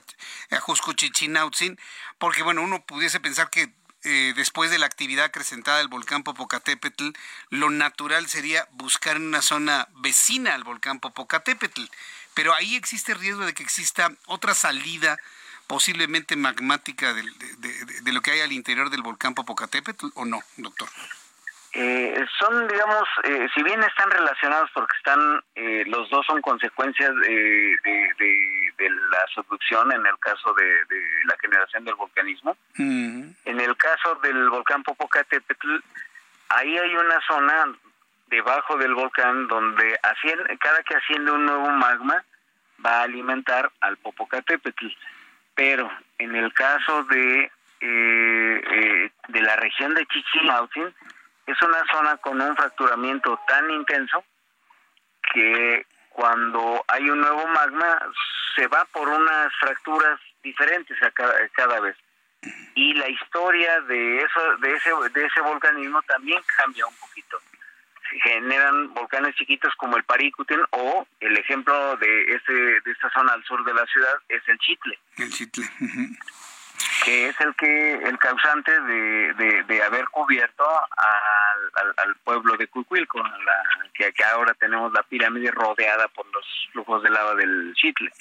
Ajusco 0.51 0.93
Chichinautzin, 0.93 1.77
porque 2.17 2.43
bueno, 2.43 2.61
uno 2.61 2.85
pudiese 2.85 3.19
pensar 3.19 3.49
que 3.49 3.73
eh, 4.05 4.33
después 4.37 4.71
de 4.71 4.79
la 4.79 4.85
actividad 4.85 5.25
acrecentada 5.25 5.79
del 5.79 5.89
volcán 5.89 6.23
Popocatépetl, 6.23 7.09
lo 7.49 7.69
natural 7.69 8.27
sería 8.27 8.65
buscar 8.71 9.17
una 9.17 9.41
zona 9.41 9.89
vecina 9.95 10.53
al 10.53 10.63
volcán 10.63 11.01
Popocatépetl 11.01 11.81
pero 12.39 12.53
ahí 12.53 12.77
existe 12.77 13.13
riesgo 13.15 13.45
de 13.45 13.53
que 13.53 13.63
exista 13.63 14.11
otra 14.27 14.53
salida 14.53 15.17
posiblemente 15.67 16.37
magmática 16.37 17.13
de, 17.13 17.21
de, 17.21 18.13
lo 18.13 18.21
que 18.21 18.31
hay 18.31 18.39
al 18.39 18.53
interior 18.53 18.89
del 18.89 19.01
volcán 19.01 19.35
Popocatépetl 19.35 20.05
o 20.15 20.23
no, 20.23 20.39
doctor? 20.55 20.87
Eh, 21.73 22.25
son, 22.39 22.65
digamos, 22.69 23.03
eh, 23.25 23.45
si 23.53 23.61
bien 23.61 23.83
están 23.83 24.09
relacionados 24.09 24.69
porque 24.73 24.95
están, 24.95 25.43
eh, 25.55 25.83
los 25.87 26.09
dos 26.09 26.25
son 26.25 26.41
consecuencias 26.41 27.13
de, 27.13 27.77
de, 27.83 28.89
la 28.89 29.25
subducción 29.35 29.91
en 29.91 30.05
el 30.05 30.17
caso 30.19 30.53
de, 30.53 30.95
la 31.25 31.35
generación 31.41 31.83
del 31.83 31.95
volcanismo. 31.95 32.55
En 32.77 33.35
el 33.43 33.75
caso 33.75 34.15
del 34.23 34.49
volcán 34.49 34.81
Popocatépetl, 34.83 35.75
ahí 36.47 36.77
hay 36.77 36.95
una 36.95 37.19
zona 37.27 37.65
debajo 38.27 38.77
del 38.77 38.93
volcán 38.93 39.47
donde 39.49 39.99
cada 40.61 40.81
que 40.83 40.95
asciende 40.95 41.31
un 41.31 41.45
nuevo 41.45 41.69
magma 41.71 42.23
va 42.85 42.99
a 42.99 43.03
alimentar 43.03 43.71
al 43.81 43.97
Popocatépetl. 43.97 44.87
Pero 45.55 45.91
en 46.17 46.35
el 46.35 46.53
caso 46.53 47.03
de, 47.05 47.51
eh, 47.81 48.61
eh, 48.71 49.11
de 49.27 49.41
la 49.41 49.55
región 49.57 49.93
de 49.93 50.05
Chichilautzin, 50.05 50.93
es 51.45 51.61
una 51.61 51.83
zona 51.91 52.17
con 52.17 52.39
un 52.39 52.55
fracturamiento 52.55 53.39
tan 53.47 53.69
intenso 53.71 54.23
que 55.33 55.85
cuando 56.09 56.83
hay 56.87 57.09
un 57.09 57.21
nuevo 57.21 57.47
magma 57.47 57.99
se 58.55 58.67
va 58.67 58.85
por 58.85 59.07
unas 59.07 59.53
fracturas 59.59 60.19
diferentes 60.43 60.97
cada, 61.53 61.79
vez 61.79 61.95
y 62.75 62.93
la 62.93 63.09
historia 63.09 63.81
de 63.81 64.17
eso 64.17 64.57
de 64.57 64.73
ese 64.73 64.89
de 65.13 65.25
ese 65.25 65.41
volcanismo 65.41 66.01
también 66.03 66.41
cambia 66.57 66.85
un 66.85 66.95
poquito 66.95 67.37
generan 68.23 68.93
volcanes 68.93 69.35
chiquitos 69.35 69.73
como 69.75 69.97
el 69.97 70.03
Paricutin 70.03 70.61
o 70.71 71.07
el 71.19 71.37
ejemplo 71.37 71.97
de 71.97 72.35
este 72.35 72.53
de 72.53 72.91
esta 72.91 73.09
zona 73.11 73.33
al 73.33 73.43
sur 73.43 73.63
de 73.63 73.73
la 73.73 73.85
ciudad 73.87 74.15
es 74.29 74.41
el 74.47 74.57
Chitle 74.59 74.99
el 75.17 75.29
Chitle 75.31 75.65
que 77.03 77.29
es 77.29 77.35
el 77.39 77.55
que 77.55 77.93
el 77.93 78.17
causante 78.17 78.71
de, 78.81 79.63
de, 79.67 79.83
haber 79.83 80.05
cubierto 80.09 80.63
al, 80.97 81.93
al, 81.97 82.15
pueblo 82.23 82.57
de 82.57 82.67
Cuicuilco, 82.67 83.19
la, 83.19 83.89
que, 83.93 84.11
que, 84.11 84.23
ahora 84.23 84.53
tenemos 84.53 84.91
la 84.93 85.03
pirámide 85.03 85.51
rodeada 85.51 86.07
por 86.09 86.25
los 86.33 86.45
flujos 86.71 87.01
de 87.03 87.09
lava 87.09 87.35
del 87.35 87.73
Chitle. 87.75 88.11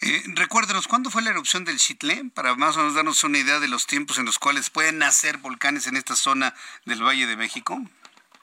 Eh, 0.00 0.22
recuérdenos, 0.34 0.86
¿cuándo 0.86 1.10
fue 1.10 1.22
la 1.22 1.30
erupción 1.30 1.64
del 1.64 1.78
Chitle? 1.78 2.24
Para 2.32 2.54
más 2.54 2.76
o 2.76 2.80
menos 2.80 2.94
darnos 2.94 3.24
una 3.24 3.38
idea 3.38 3.58
de 3.58 3.66
los 3.66 3.86
tiempos 3.86 4.18
en 4.18 4.26
los 4.26 4.38
cuales 4.38 4.70
pueden 4.70 4.98
nacer 4.98 5.38
volcanes 5.38 5.88
en 5.88 5.96
esta 5.96 6.14
zona 6.14 6.54
del 6.84 7.02
Valle 7.02 7.26
de 7.26 7.36
México. 7.36 7.80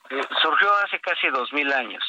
Eh, 0.10 0.22
surgió 0.42 0.70
hace 0.84 1.00
casi 1.00 1.28
dos 1.30 1.52
mil 1.54 1.72
años. 1.72 2.04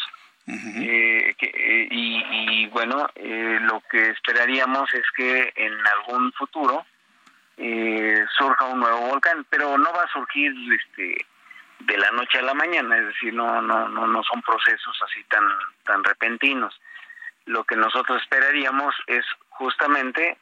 Eh, 0.49 1.35
eh, 1.41 1.89
y, 1.91 2.67
bueno, 2.69 3.09
eh, 3.17 3.59
lo 3.63 3.83
que 3.91 4.11
esperaríamos 4.11 4.93
es 4.95 5.05
que 5.17 5.53
en 5.57 5.75
algún 5.87 6.33
futuro 6.35 6.87
surja 8.39 8.67
un 8.67 8.81
nuevo 8.81 9.01
volcán, 9.09 9.47
pero 9.49 9.79
no 9.79 9.93
va 9.93 10.03
a 10.03 10.13
surgir 10.13 10.53
este 10.73 11.27
de 11.81 11.99
la 11.99 12.11
noche 12.11 12.39
a 12.39 12.43
la 12.43 12.55
mañana, 12.55 12.97
es 12.99 13.07
decir, 13.07 13.33
no 13.33 13.61
no 13.63 13.89
no 13.89 14.07
no 14.07 14.23
son 14.23 14.43
procesos 14.43 14.97
así 15.03 15.25
tan 15.25 15.43
tan 15.85 16.05
repentinos. 16.05 16.79
Lo 17.47 17.65
que 17.65 17.77
nosotros 17.77 18.21
esperaríamos 18.21 18.95
es 19.07 19.25
justamente 19.49 20.37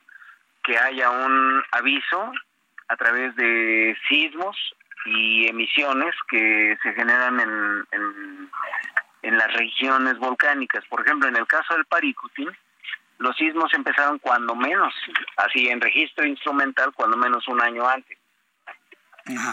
que 0.64 0.76
haya 0.76 1.10
un 1.10 1.62
aviso 1.70 2.32
a 2.88 2.96
través 2.96 3.34
de 3.36 3.96
sismos 4.08 4.56
y 5.04 5.48
emisiones 5.48 6.14
que 6.28 6.76
se 6.82 6.92
generan 6.92 7.40
en, 7.40 7.86
en, 7.92 8.50
en 9.22 9.38
las 9.38 9.52
regiones 9.54 10.18
volcánicas. 10.18 10.84
Por 10.86 11.02
ejemplo, 11.02 11.28
en 11.28 11.36
el 11.36 11.46
caso 11.46 11.74
del 11.74 11.84
Paricutín, 11.86 12.50
los 13.18 13.36
sismos 13.36 13.72
empezaron 13.74 14.18
cuando 14.18 14.54
menos, 14.54 14.92
así 15.36 15.68
en 15.68 15.80
registro 15.80 16.26
instrumental, 16.26 16.92
cuando 16.94 17.16
menos 17.16 17.46
un 17.48 17.60
año 17.60 17.88
antes. 17.88 18.18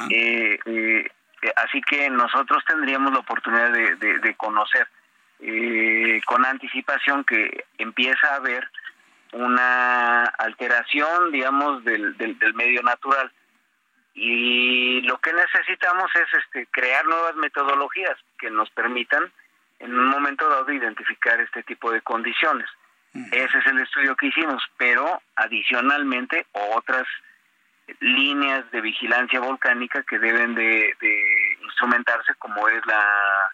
Eh, 0.09 0.59
eh, 0.65 1.09
así 1.55 1.81
que 1.81 2.09
nosotros 2.09 2.63
tendríamos 2.67 3.13
la 3.13 3.19
oportunidad 3.19 3.71
de, 3.71 4.35
conocer 4.35 4.87
eh, 5.39 6.21
con 6.25 6.45
anticipación 6.45 7.23
que 7.23 7.65
empieza 7.77 8.33
a 8.33 8.35
haber 8.35 8.67
una 9.33 10.25
alteración, 10.25 11.31
digamos, 11.31 11.83
del, 11.85 12.17
del, 12.17 12.37
del, 12.37 12.53
medio 12.53 12.83
natural. 12.83 13.31
Y 14.13 15.01
lo 15.01 15.17
que 15.19 15.31
necesitamos 15.33 16.11
es 16.15 16.43
este, 16.43 16.67
crear 16.67 17.05
nuevas 17.05 17.35
metodologías 17.35 18.17
que 18.37 18.49
nos 18.49 18.69
permitan 18.71 19.31
en 19.79 19.97
un 19.97 20.07
momento 20.07 20.47
dado 20.49 20.71
identificar 20.71 21.39
este 21.39 21.63
tipo 21.63 21.91
de 21.91 22.01
condiciones. 22.01 22.67
Ese 23.13 23.57
es 23.57 23.65
el 23.65 23.79
estudio 23.79 24.15
que 24.15 24.27
hicimos, 24.27 24.63
pero 24.77 25.21
adicionalmente 25.35 26.45
otras 26.53 27.05
líneas 27.99 28.69
de 28.71 28.79
vigilancia 28.79 29.41
volcánica 29.41 30.03
que 30.03 30.17
deben 30.17 30.55
de, 30.55 30.95
instrumentarse 31.61 32.33
como 32.35 32.67
es 32.69 32.85
la 32.85 33.51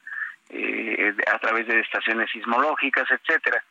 eh, 0.49 1.15
a 1.33 1.39
través 1.39 1.67
de 1.67 1.79
estaciones 1.79 2.29
sismológicas, 2.31 3.09
etcétera. 3.09 3.63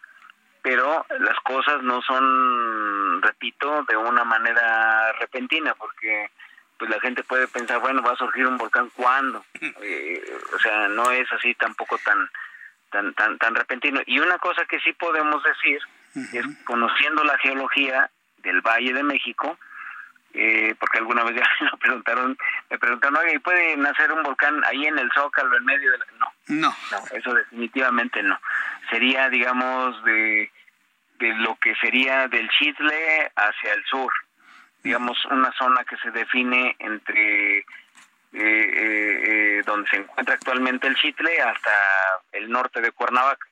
Pero 0.63 1.07
las 1.21 1.39
cosas 1.41 1.83
no 1.83 2.03
son, 2.03 3.23
repito, 3.23 3.85
de 3.85 3.97
una 3.97 4.25
manera 4.25 5.13
repentina, 5.13 5.75
porque 5.75 6.31
pues 6.79 6.91
la 6.91 7.01
gente 7.01 7.23
puede 7.25 7.49
pensar, 7.49 7.81
bueno, 7.81 8.03
va 8.03 8.13
a 8.13 8.17
surgir 8.17 8.47
un 8.47 8.59
volcán 8.59 8.91
cuándo. 8.95 9.45
Eh, 9.61 10.23
o 10.55 10.59
sea, 10.59 10.89
no 10.89 11.11
es 11.11 11.31
así 11.33 11.55
tampoco 11.55 11.99
tan 11.99 12.31
tan 12.91 13.15
tan 13.15 13.39
tan 13.39 13.55
repentino. 13.55 14.01
Y 14.07 14.19
una 14.19 14.39
cosa 14.39 14.65
que 14.67 14.81
sí 14.81 14.93
podemos 14.93 15.43
decir 15.43 15.81
es 16.33 16.47
conociendo 16.65 17.25
la 17.25 17.37
geología 17.39 18.11
del 18.39 18.61
Valle 18.61 18.93
de 18.93 19.03
México, 19.03 19.59
eh, 20.33 20.75
porque 20.79 20.99
alguna 20.99 21.25
vez 21.25 21.37
ya 21.61 21.65
me 21.65 21.79
preguntaron, 21.79 22.39
me 22.71 22.79
preguntaron, 22.79 23.17
oye, 23.17 23.41
¿puede 23.41 23.77
nacer 23.77 24.13
un 24.13 24.23
volcán 24.23 24.63
ahí 24.65 24.87
en 24.87 24.99
el 24.99 25.11
Zócalo, 25.13 25.57
en 25.57 25.65
medio 25.65 25.91
de 25.93 25.99
No, 26.19 26.33
no, 26.49 26.77
no, 26.93 27.17
eso 27.17 27.35
definitivamente 27.35 28.23
no. 28.23 28.39
Sería, 28.91 29.29
digamos, 29.29 30.03
de, 30.05 30.51
de 31.19 31.35
lo 31.35 31.57
que 31.57 31.75
sería 31.77 32.29
del 32.29 32.49
Chitle 32.51 33.33
hacia 33.35 33.73
el 33.75 33.85
sur, 33.85 34.13
digamos, 34.83 35.17
una 35.27 35.53
zona 35.53 35.85
que 35.85 35.97
se 35.97 36.11
define 36.11 36.77
entre 36.79 37.65
eh, 38.39 39.59
eh, 39.59 39.63
donde 39.65 39.89
se 39.89 39.97
encuentra 39.97 40.35
actualmente 40.35 40.87
el 40.87 40.97
Chitle 40.97 41.41
hasta 41.41 41.71
el 42.33 42.51
norte 42.51 42.81
de 42.81 42.93
Cuernavaca. 42.93 43.47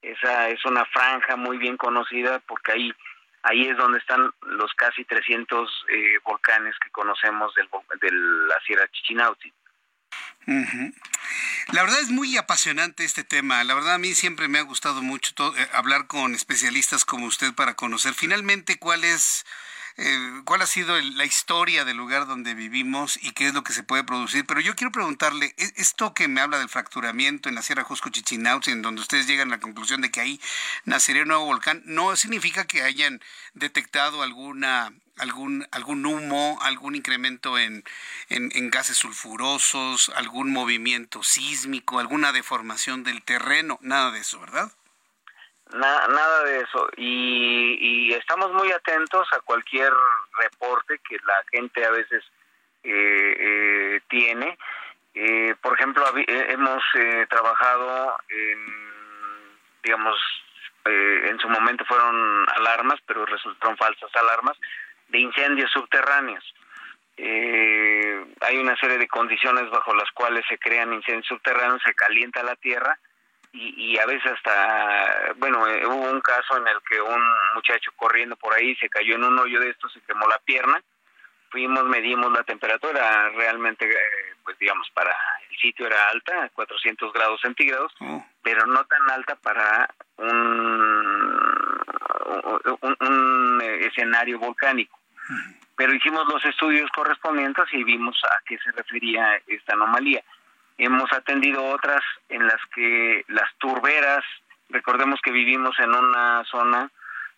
Esa 0.00 0.48
es 0.48 0.64
una 0.64 0.84
franja 0.84 1.36
muy 1.36 1.58
bien 1.58 1.76
conocida 1.76 2.38
porque 2.46 2.72
ahí 2.72 2.94
ahí 3.42 3.68
es 3.68 3.76
donde 3.76 3.98
están 3.98 4.30
los 4.42 4.72
casi 4.74 5.04
300 5.04 5.86
eh, 5.88 6.18
volcanes 6.24 6.74
que 6.78 6.90
conocemos 6.90 7.52
del, 7.54 7.68
de 8.00 8.10
la 8.12 8.60
Sierra 8.60 8.86
Chichinauti. 8.92 9.52
La 11.72 11.82
verdad 11.82 12.00
es 12.00 12.10
muy 12.10 12.36
apasionante 12.36 13.04
este 13.04 13.24
tema. 13.24 13.64
La 13.64 13.74
verdad 13.74 13.94
a 13.94 13.98
mí 13.98 14.14
siempre 14.14 14.48
me 14.48 14.58
ha 14.58 14.62
gustado 14.62 15.02
mucho 15.02 15.32
hablar 15.72 16.06
con 16.06 16.34
especialistas 16.34 17.04
como 17.04 17.26
usted 17.26 17.54
para 17.54 17.74
conocer 17.74 18.14
finalmente 18.14 18.78
cuál 18.78 19.04
es 19.04 19.44
eh, 20.02 20.42
cuál 20.46 20.62
ha 20.62 20.66
sido 20.66 20.98
la 20.98 21.26
historia 21.26 21.84
del 21.84 21.98
lugar 21.98 22.26
donde 22.26 22.54
vivimos 22.54 23.18
y 23.22 23.32
qué 23.32 23.48
es 23.48 23.54
lo 23.54 23.62
que 23.62 23.74
se 23.74 23.82
puede 23.82 24.02
producir. 24.02 24.46
Pero 24.46 24.60
yo 24.60 24.74
quiero 24.74 24.92
preguntarle, 24.92 25.54
e, 25.58 25.72
esto 25.76 26.14
que 26.14 26.26
me 26.26 26.40
habla 26.40 26.58
del 26.58 26.70
fracturamiento 26.70 27.50
en 27.50 27.54
la 27.54 27.60
Sierra 27.60 27.84
Jusco 27.84 28.08
Chichinautzin, 28.08 28.74
en 28.74 28.82
donde 28.82 29.02
ustedes 29.02 29.26
llegan 29.26 29.48
a 29.48 29.56
la 29.56 29.60
conclusión 29.60 30.00
de 30.00 30.10
que 30.10 30.22
ahí 30.22 30.40
nacería 30.86 31.22
un 31.22 31.28
nuevo 31.28 31.44
volcán, 31.44 31.82
no 31.84 32.16
significa 32.16 32.66
que 32.66 32.82
hayan 32.82 33.20
detectado 33.52 34.22
alguna 34.22 34.90
algún 35.18 35.66
algún 35.70 36.06
humo, 36.06 36.58
algún 36.62 36.94
incremento 36.94 37.58
en, 37.58 37.84
en, 38.30 38.70
gases 38.70 38.96
sulfurosos, 38.96 40.10
algún 40.16 40.50
movimiento 40.50 41.22
sísmico, 41.22 41.98
alguna 41.98 42.32
deformación 42.32 43.04
del 43.04 43.22
terreno, 43.22 43.78
nada 43.82 44.12
de 44.12 44.20
eso, 44.20 44.40
¿verdad? 44.40 44.72
Nada 45.74 46.44
de 46.44 46.60
eso. 46.60 46.88
Y, 46.96 48.12
estamos 48.14 48.52
muy 48.52 48.70
atentos 48.72 49.26
a 49.32 49.40
cualquier 49.40 49.92
reporte 50.36 51.00
que 51.08 51.16
la 51.24 51.42
gente 51.50 51.84
a 51.84 51.90
veces 51.90 52.24
eh, 52.82 53.36
eh, 53.38 54.00
tiene. 54.08 54.58
Eh, 55.14 55.54
por 55.60 55.74
ejemplo, 55.74 56.04
hemos 56.26 56.82
trabajado 57.28 58.16
en, 58.28 59.58
digamos, 59.82 60.16
en 60.84 61.38
su 61.38 61.48
momento 61.48 61.84
fueron 61.84 62.46
alarmas, 62.56 63.00
pero 63.06 63.26
resultaron 63.26 63.76
falsas 63.76 64.10
alarmas, 64.14 64.56
de 65.08 65.18
incendios 65.18 65.70
subterráneos. 65.70 66.44
hay 67.16 68.58
una 68.58 68.76
serie 68.76 68.98
de 68.98 69.08
condiciones 69.08 69.68
bajo 69.70 69.94
las 69.94 70.10
cuales 70.12 70.44
se 70.48 70.58
crean 70.58 70.92
incendios 70.92 71.26
subterráneos, 71.26 71.82
se 71.84 71.94
calienta 71.94 72.42
la 72.42 72.56
tierra 72.56 72.98
y, 73.52 73.98
a 73.98 74.06
veces 74.06 74.32
hasta, 74.32 75.32
bueno, 75.36 75.66
eh, 75.66 75.84
hubo 75.84 76.10
un 76.10 76.20
caso 76.20 76.56
en 76.56 76.68
el 76.68 76.76
que 76.88 77.00
un 77.00 77.22
muchacho 77.54 77.90
corriendo 77.96 78.36
por 78.36 78.54
ahí 78.54 78.76
se 78.76 78.88
cayó 78.88 79.16
en 79.16 79.24
un 79.24 79.38
hoyo 79.38 79.58
de 79.60 79.70
estos, 79.70 79.92
se 79.92 80.00
quemó 80.02 80.28
la 80.28 80.38
pierna, 80.38 80.80
fuimos, 81.50 81.84
medimos 81.84 82.32
la 82.32 82.44
temperatura, 82.44 83.28
realmente, 83.30 83.86
eh, 83.86 84.34
pues 84.44 84.56
digamos, 84.58 84.88
para 84.90 85.14
el 85.50 85.56
sitio 85.58 85.86
era 85.86 86.08
alta, 86.10 86.48
400 86.54 87.12
grados 87.12 87.40
centígrados, 87.40 87.92
oh. 88.00 88.24
pero 88.42 88.66
no 88.66 88.84
tan 88.84 89.10
alta 89.10 89.34
para 89.34 89.92
un, 90.16 91.80
un, 93.00 93.60
eh, 93.62 93.86
escenario 93.86 94.38
volcánico. 94.38 94.98
Pero 95.76 95.94
hicimos 95.94 96.26
los 96.28 96.44
estudios 96.44 96.90
correspondientes 96.92 97.64
y 97.72 97.82
vimos 97.82 98.20
a 98.24 98.42
qué 98.46 98.58
se 98.58 98.70
refería 98.72 99.40
esta 99.46 99.74
anomalía. 99.74 100.22
Hemos 100.76 101.12
atendido 101.12 101.64
otras 101.64 102.02
en 102.30 102.46
las 102.46 102.60
que 102.74 103.24
las 103.28 103.52
turberas, 103.58 104.24
recordemos 104.68 105.20
que 105.22 105.30
vivimos 105.32 105.78
en 105.78 105.94
una 105.94 106.44
zona 106.44 106.90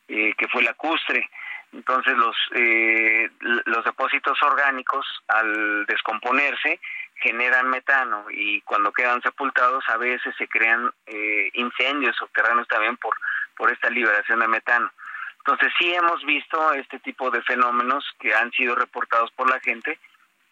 eh, 0.09 0.35
que 0.37 0.49
fue 0.49 0.63
lacustre. 0.63 1.29
Entonces 1.73 2.17
los, 2.17 2.37
eh, 2.55 3.31
los 3.41 3.85
depósitos 3.85 4.41
orgánicos 4.43 5.07
al 5.29 5.87
descomponerse 5.87 6.79
generan 7.17 7.71
metano 7.71 8.27
y 8.31 8.61
cuando 8.63 8.93
quedan 8.93 9.23
sepultados 9.23 9.83
a 9.89 9.97
veces 9.97 10.35
se 10.37 10.49
crean 10.49 10.93
eh, 11.07 11.51
incendios 11.55 12.17
subterráneos 12.17 12.69
también 12.69 12.97
por, 12.99 13.17
por 13.57 13.73
esta 13.73 13.89
liberación 13.89 14.41
de 14.41 14.49
metano. 14.49 14.93
Entonces 15.39 15.73
sí 15.79 15.93
hemos 15.95 16.23
visto 16.25 16.73
este 16.75 16.99
tipo 17.01 17.31
de 17.31 17.43
fenómenos 17.43 18.05
que 18.21 18.35
han 18.35 18.53
sido 18.53 18.75
reportados 18.75 19.31
por 19.33 19.49
la 19.49 19.59
gente 19.61 19.99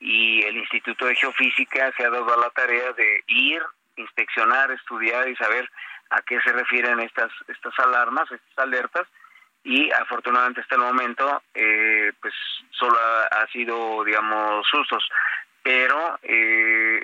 y 0.00 0.42
el 0.42 0.56
Instituto 0.56 1.06
de 1.06 1.14
Geofísica 1.14 1.92
se 1.96 2.04
ha 2.04 2.10
dado 2.10 2.32
a 2.32 2.38
la 2.38 2.50
tarea 2.50 2.92
de 2.94 3.22
ir, 3.28 3.62
inspeccionar, 4.00 4.70
estudiar 4.70 5.28
y 5.28 5.36
saber 5.36 5.70
a 6.10 6.22
qué 6.22 6.40
se 6.40 6.52
refieren 6.52 7.00
estas, 7.00 7.30
estas 7.48 7.78
alarmas, 7.78 8.30
estas 8.30 8.58
alertas. 8.58 9.06
Y 9.62 9.90
afortunadamente 9.92 10.62
hasta 10.62 10.76
el 10.76 10.80
momento 10.80 11.42
eh, 11.54 12.12
pues 12.20 12.32
solo 12.70 12.96
ha, 12.98 13.46
sido 13.52 14.02
digamos 14.04 14.66
sustos. 14.66 15.08
Pero 15.62 16.18
eh, 16.22 17.02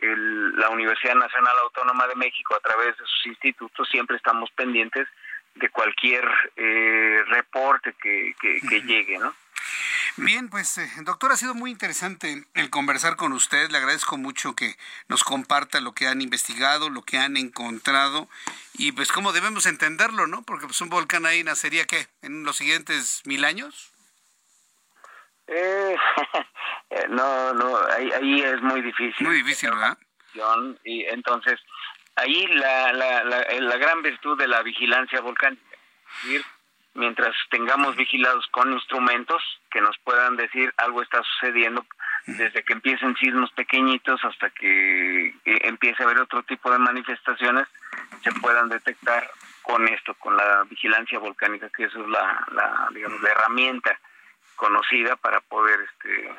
la 0.55 0.70
Universidad 0.70 1.14
Nacional 1.14 1.55
Autónoma 1.62 2.06
de 2.06 2.16
México 2.16 2.55
a 2.55 2.60
través 2.60 2.97
de 2.97 3.05
sus 3.05 3.27
institutos 3.27 3.86
siempre 3.90 4.16
estamos 4.16 4.51
pendientes 4.52 5.06
de 5.56 5.68
cualquier 5.68 6.24
eh, 6.56 7.23
reporte 7.28 7.94
que, 8.01 8.35
que, 8.40 8.81
llegue 8.82 9.18
no 9.18 9.35
Bien, 10.18 10.48
pues 10.48 10.78
eh, 10.78 10.88
doctor, 11.02 11.30
ha 11.30 11.36
sido 11.36 11.55
muy 11.55 11.70
interesante 11.70 12.47
el 12.55 12.70
conversar 12.70 13.16
con 13.16 13.32
usted. 13.34 13.70
Le 13.70 13.76
agradezco 13.76 14.16
mucho 14.16 14.55
que 14.56 14.76
nos 15.09 15.24
comparta 15.24 15.80
lo 15.80 15.93
que 15.93 16.06
han 16.06 16.22
investigado, 16.22 16.88
lo 16.88 17.02
que 17.02 17.18
han 17.18 17.36
encontrado 17.36 18.26
y 18.74 18.93
pues 18.93 19.12
cómo 19.12 19.32
debemos 19.32 19.66
entenderlo, 19.66 20.26
¿no? 20.26 20.43
Porque 20.43 20.66
pues 20.66 20.80
un 20.80 20.88
volcán 20.88 21.26
ahí 21.26 21.44
nacería, 21.44 21.84
¿qué? 21.84 22.06
¿En 22.22 22.44
los 22.44 22.56
siguientes 22.56 23.22
mil 23.26 23.44
años? 23.44 23.93
Eh, 25.48 25.97
no, 27.10 27.52
no, 27.52 27.78
ahí, 27.90 28.40
es 28.40 28.62
muy 28.62 28.80
difícil. 28.80 29.26
Muy 29.26 29.36
difícil, 29.36 29.70
¿verdad? 29.70 29.98
Y 30.84 31.05
entonces, 31.05 31.60
ahí 32.14 32.47
la, 32.47 32.93
la, 32.94 33.24
la, 33.24 33.43
la 33.60 33.76
gran 33.76 34.02
virtud 34.02 34.38
de 34.38 34.48
la 34.48 34.62
vigilancia 34.62 35.20
volcánica 35.20 35.62
mientras 36.97 37.35
tengamos 37.51 37.97
vigilados 37.97 38.47
con 38.48 38.73
instrumentos 38.73 39.43
que 39.70 39.81
nos 39.81 39.97
puedan 39.98 40.36
decir 40.36 40.73
algo 40.77 41.02
está 41.02 41.23
sucediendo 41.23 41.86
desde 42.27 42.64
que 42.64 42.73
empiecen 42.73 43.16
sismos 43.16 43.52
pequeñitos 43.52 44.20
hasta 44.24 44.51
que 44.51 45.35
empiece 45.44 46.02
a 46.02 46.06
haber 46.06 46.20
otro 46.20 46.43
tipo 46.43 46.70
de 46.73 46.78
manifestaciones 46.78 47.68
se 48.24 48.32
puedan 48.40 48.68
detectar 48.68 49.31
con 49.62 49.86
esto, 49.89 50.14
con 50.14 50.36
la 50.36 50.64
vigilancia 50.64 51.18
volcánica, 51.18 51.68
que 51.70 51.85
eso 51.85 52.01
es 52.01 52.09
la, 52.09 52.89
digamos, 52.93 53.20
la 53.20 53.31
herramienta 53.31 53.98
conocida 54.56 55.16
para 55.16 55.40
poder 55.40 55.78
este, 55.81 56.35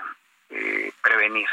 eh, 0.50 0.94
prevenir. 1.02 1.48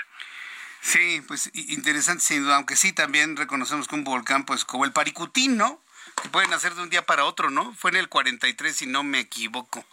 Sí, 0.81 1.23
pues 1.27 1.51
interesante 1.55 2.23
sin 2.23 2.45
duda, 2.45 2.57
aunque 2.57 2.77
sí 2.77 2.93
también 2.93 3.37
reconocemos 3.37 3.89
que 3.89 3.95
un 3.95 4.05
volcán, 4.05 4.45
pues 4.45 4.65
como 4.65 4.85
el 4.85 4.93
Paricutín, 4.93 5.57
¿no? 5.57 5.81
Que 6.23 6.29
pueden 6.29 6.53
hacer 6.53 6.75
de 6.75 6.83
un 6.83 6.91
día 6.91 7.03
para 7.03 7.25
otro, 7.25 7.51
¿no? 7.51 7.75
Fue 7.75 7.91
en 7.91 7.97
el 7.97 8.09
43, 8.09 8.77
si 8.77 8.87
no 8.87 9.03
me 9.03 9.21
equivoco. 9.21 9.85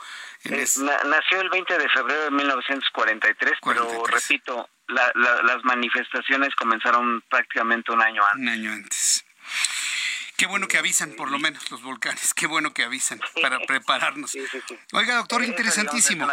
Eh, 0.43 0.65
nació 1.05 1.41
el 1.41 1.49
20 1.49 1.77
de 1.77 1.89
febrero 1.89 2.23
de 2.23 2.31
1943, 2.31 3.53
pero 3.63 4.05
repito, 4.05 4.69
las 4.87 5.63
manifestaciones 5.63 6.55
comenzaron 6.55 7.23
prácticamente 7.29 7.91
un 7.91 8.01
año 8.01 8.23
antes. 8.25 8.41
Un 8.41 8.49
año 8.49 8.71
antes. 8.71 9.25
Qué 10.37 10.47
bueno 10.47 10.67
que 10.67 10.79
avisan, 10.79 11.11
por 11.11 11.29
lo 11.29 11.37
menos, 11.37 11.69
los 11.69 11.83
volcanes. 11.83 12.33
Qué 12.33 12.47
bueno 12.47 12.73
que 12.73 12.83
avisan 12.83 13.19
para 13.41 13.59
prepararnos. 13.59 14.35
Oiga, 14.91 15.15
doctor, 15.17 15.43
interesantísimo. 15.43 16.27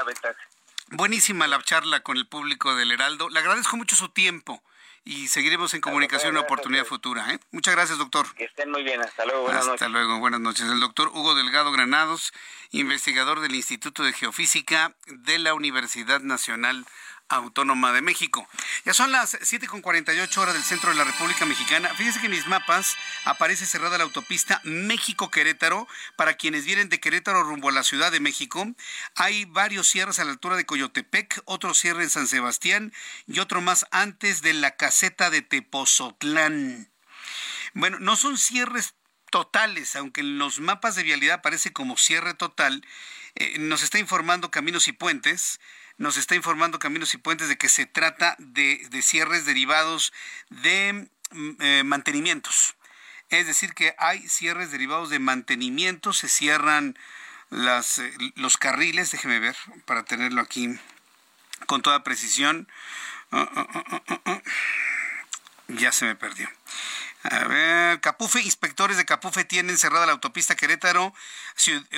Buenísima 0.90 1.46
la 1.46 1.62
charla 1.62 2.00
con 2.00 2.16
el 2.16 2.26
público 2.26 2.74
del 2.74 2.90
Heraldo. 2.90 3.28
Le 3.28 3.40
agradezco 3.40 3.76
mucho 3.76 3.94
su 3.94 4.08
tiempo 4.08 4.62
y 5.04 5.28
seguiremos 5.28 5.74
en 5.74 5.80
comunicación 5.80 6.30
en 6.30 6.36
una 6.36 6.46
oportunidad 6.46 6.84
futura. 6.84 7.32
¿eh? 7.32 7.38
Muchas 7.50 7.74
gracias, 7.74 7.98
doctor. 7.98 8.26
Que 8.34 8.44
estén 8.44 8.70
muy 8.70 8.82
bien. 8.82 9.00
Hasta 9.00 9.24
luego. 9.24 9.42
Buenas 9.42 9.66
Hasta 9.68 9.88
luego. 9.88 10.18
Buenas 10.18 10.40
noches. 10.40 10.66
El 10.66 10.80
doctor 10.80 11.08
Hugo 11.08 11.34
Delgado 11.34 11.72
Granados, 11.72 12.32
investigador 12.70 13.40
del 13.40 13.54
Instituto 13.54 14.02
de 14.02 14.12
Geofísica 14.12 14.94
de 15.06 15.38
la 15.38 15.54
Universidad 15.54 16.20
Nacional 16.20 16.84
Autónoma 17.28 17.92
de 17.92 18.02
México. 18.02 18.48
Ya 18.84 18.94
son 18.94 19.12
las 19.12 19.34
7.48 19.34 20.38
horas 20.38 20.54
del 20.54 20.62
centro 20.62 20.90
de 20.90 20.96
la 20.96 21.04
República 21.04 21.44
Mexicana. 21.44 21.90
Fíjense 21.94 22.20
que 22.20 22.26
en 22.26 22.32
mis 22.32 22.46
mapas 22.46 22.96
aparece 23.24 23.66
cerrada 23.66 23.98
la 23.98 24.04
autopista 24.04 24.60
México-Querétaro. 24.64 25.86
Para 26.16 26.34
quienes 26.34 26.64
vienen 26.64 26.88
de 26.88 27.00
Querétaro 27.00 27.42
rumbo 27.42 27.68
a 27.68 27.72
la 27.72 27.82
Ciudad 27.82 28.10
de 28.10 28.20
México, 28.20 28.66
hay 29.14 29.44
varios 29.44 29.88
cierres 29.88 30.18
a 30.18 30.24
la 30.24 30.32
altura 30.32 30.56
de 30.56 30.66
Coyotepec, 30.66 31.42
otro 31.44 31.74
cierre 31.74 32.02
en 32.02 32.10
San 32.10 32.28
Sebastián 32.28 32.92
y 33.26 33.40
otro 33.40 33.60
más 33.60 33.86
antes 33.90 34.42
de 34.42 34.54
la 34.54 34.76
caseta 34.76 35.30
de 35.30 35.42
Tepozotlán. 35.42 36.90
Bueno, 37.74 37.98
no 38.00 38.16
son 38.16 38.38
cierres 38.38 38.94
totales, 39.30 39.96
aunque 39.96 40.22
en 40.22 40.38
los 40.38 40.60
mapas 40.60 40.94
de 40.94 41.02
vialidad 41.02 41.36
aparece 41.36 41.72
como 41.72 41.96
cierre 41.96 42.34
total. 42.34 42.84
Eh, 43.34 43.58
nos 43.58 43.82
está 43.82 43.98
informando 43.98 44.50
Caminos 44.50 44.88
y 44.88 44.92
Puentes 44.92 45.60
nos 45.98 46.16
está 46.16 46.34
informando 46.34 46.78
Caminos 46.78 47.12
y 47.14 47.18
Puentes 47.18 47.48
de 47.48 47.58
que 47.58 47.68
se 47.68 47.86
trata 47.86 48.36
de, 48.38 48.88
cierres 49.02 49.44
derivados 49.44 50.12
de 50.48 51.08
mm, 51.32 51.50
eh, 51.60 51.82
mantenimientos. 51.84 52.76
Es 53.30 53.46
decir, 53.46 53.74
que 53.74 53.94
hay 53.98 54.26
cierres 54.28 54.70
derivados 54.70 55.10
de 55.10 55.18
mantenimiento, 55.18 56.12
se 56.12 56.28
cierran 56.28 56.96
las, 57.50 57.98
eh, 57.98 58.12
los 58.36 58.56
carriles, 58.56 59.10
déjeme 59.10 59.38
ver, 59.38 59.56
para 59.84 60.04
tenerlo 60.04 60.40
aquí 60.40 60.78
con 61.66 61.82
toda 61.82 62.04
precisión. 62.04 62.68
Ah, 63.30 63.48
ah, 63.54 64.02
ah, 64.24 64.42
ya 65.68 65.92
se 65.92 66.06
me 66.06 66.14
perdió. 66.14 66.48
A 67.24 67.44
ver, 67.44 68.00
Capufe, 68.00 68.40
inspectores 68.40 68.96
de 68.96 69.04
Capufe 69.04 69.44
tienen 69.44 69.76
cerrada 69.76 70.06
la 70.06 70.12
autopista 70.12 70.54
Querétaro, 70.54 71.12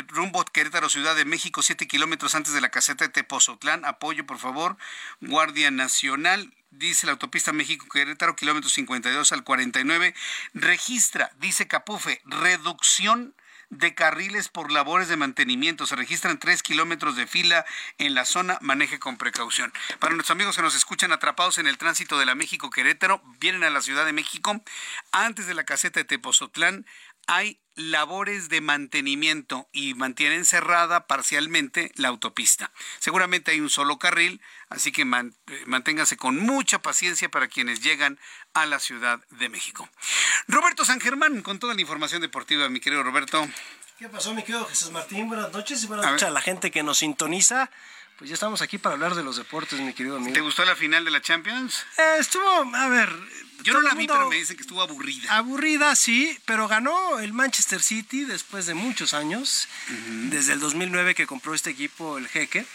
rumbo 0.09 0.43
Querétaro, 0.47 0.89
Ciudad 0.89 1.15
de 1.15 1.27
México, 1.27 1.63
siete 1.63 1.87
kilómetros 1.87 2.35
antes 2.35 2.55
de 2.55 2.61
la 2.63 2.71
caseta 2.71 3.05
de 3.05 3.11
Tepozotlán. 3.11 3.85
Apoyo, 3.85 4.25
por 4.25 4.39
favor. 4.39 4.79
Guardia 5.21 5.71
Nacional, 5.71 6.55
dice 6.71 7.05
la 7.05 7.13
autopista 7.13 7.53
México-Querétaro, 7.53 8.35
kilómetro 8.35 8.71
52 8.71 9.33
al 9.33 9.45
49. 9.45 10.15
Registra, 10.55 11.31
dice 11.39 11.69
Capufe, 11.69 12.23
reducción 12.25 13.35
de 13.71 13.95
carriles 13.95 14.49
por 14.49 14.71
labores 14.71 15.09
de 15.09 15.17
mantenimiento. 15.17 15.87
Se 15.87 15.97
registran 15.97 16.39
tres 16.39 16.63
kilómetros 16.63 17.17
de 17.17 17.27
fila 17.27 17.65
en 17.99 18.15
la 18.15 18.25
zona. 18.25 18.59
Maneje 18.61 18.99
con 18.99 19.17
precaución. 19.17 19.73
Para 19.99 20.15
nuestros 20.15 20.35
amigos 20.35 20.57
que 20.57 20.63
nos 20.63 20.75
escuchan 20.75 21.13
atrapados 21.13 21.59
en 21.59 21.67
el 21.67 21.79
tránsito 21.79 22.19
de 22.19 22.27
la 22.27 22.35
México-Querétaro, 22.35 23.23
vienen 23.39 23.65
a 23.65 23.71
la 23.71 23.81
Ciudad 23.81 24.05
de 24.05 24.13
México. 24.13 24.61
Antes 25.13 25.47
de 25.47 25.55
la 25.55 25.65
caseta 25.65 26.01
de 26.01 26.05
Tepozotlán 26.05 26.85
hay 27.27 27.61
labores 27.81 28.49
de 28.49 28.61
mantenimiento 28.61 29.69
y 29.73 29.95
mantienen 29.95 30.45
cerrada 30.45 31.07
parcialmente 31.07 31.93
la 31.97 32.09
autopista. 32.09 32.71
Seguramente 32.99 33.51
hay 33.51 33.61
un 33.61 33.71
solo 33.71 33.99
carril, 33.99 34.41
así 34.69 34.93
que 34.93 35.03
eh, 35.03 35.65
manténgase 35.67 36.17
con 36.17 36.39
mucha 36.39 36.81
paciencia 36.81 37.31
para 37.31 37.49
quienes 37.49 37.81
llegan 37.81 38.19
a 38.55 38.67
la 38.67 38.79
Ciudad 38.79 39.21
de 39.31 39.49
México. 39.49 39.89
Roberto 40.49 40.85
San 40.85 41.01
Germán, 41.01 41.43
con 41.43 41.59
toda 41.59 41.75
la 41.75 41.81
información 41.81 42.21
deportiva, 42.21 42.69
mi 42.69 42.81
querido 42.81 43.03
Roberto. 43.03 43.49
¿Qué 43.99 44.09
pasó, 44.09 44.33
mi 44.35 44.43
querido 44.43 44.65
Jesús 44.67 44.91
Martín? 44.91 45.29
Buenas 45.29 45.53
noches 45.53 45.85
y 45.85 45.87
buenas 45.87 46.07
noches 46.07 46.29
a 46.29 46.31
la 46.31 46.41
gente 46.41 46.71
que 46.71 46.83
nos 46.83 46.99
sintoniza. 46.99 47.71
Pues 48.21 48.29
ya 48.29 48.35
estamos 48.35 48.61
aquí 48.61 48.77
para 48.77 48.97
hablar 48.97 49.15
de 49.15 49.23
los 49.25 49.39
deportes, 49.39 49.81
mi 49.81 49.95
querido 49.95 50.19
amigo. 50.19 50.35
¿Te 50.35 50.43
gustó 50.43 50.63
la 50.67 50.77
final 50.77 51.07
de 51.07 51.11
la 51.11 51.23
Champions? 51.23 51.87
Eh, 51.97 52.17
estuvo, 52.19 52.47
a 52.77 52.89
ver. 52.89 53.11
Yo 53.63 53.73
no 53.73 53.81
la 53.81 53.95
vi, 53.95 54.07
pero 54.07 54.29
me 54.29 54.37
dicen 54.37 54.57
que 54.57 54.63
estuvo 54.63 54.83
aburrida. 54.83 55.35
Aburrida, 55.35 55.97
sí, 55.97 56.39
pero 56.45 56.69
ganó 56.69 57.19
el 57.19 57.33
Manchester 57.33 57.81
City 57.81 58.25
después 58.25 58.67
de 58.67 58.75
muchos 58.75 59.15
años, 59.15 59.69
desde 60.29 60.53
el 60.53 60.61
2009 60.61 61.15
que 61.15 61.27
compró 61.27 61.55
este 61.55 61.71
equipo, 61.71 62.19
el 62.19 62.29
Jeque. 62.29 62.67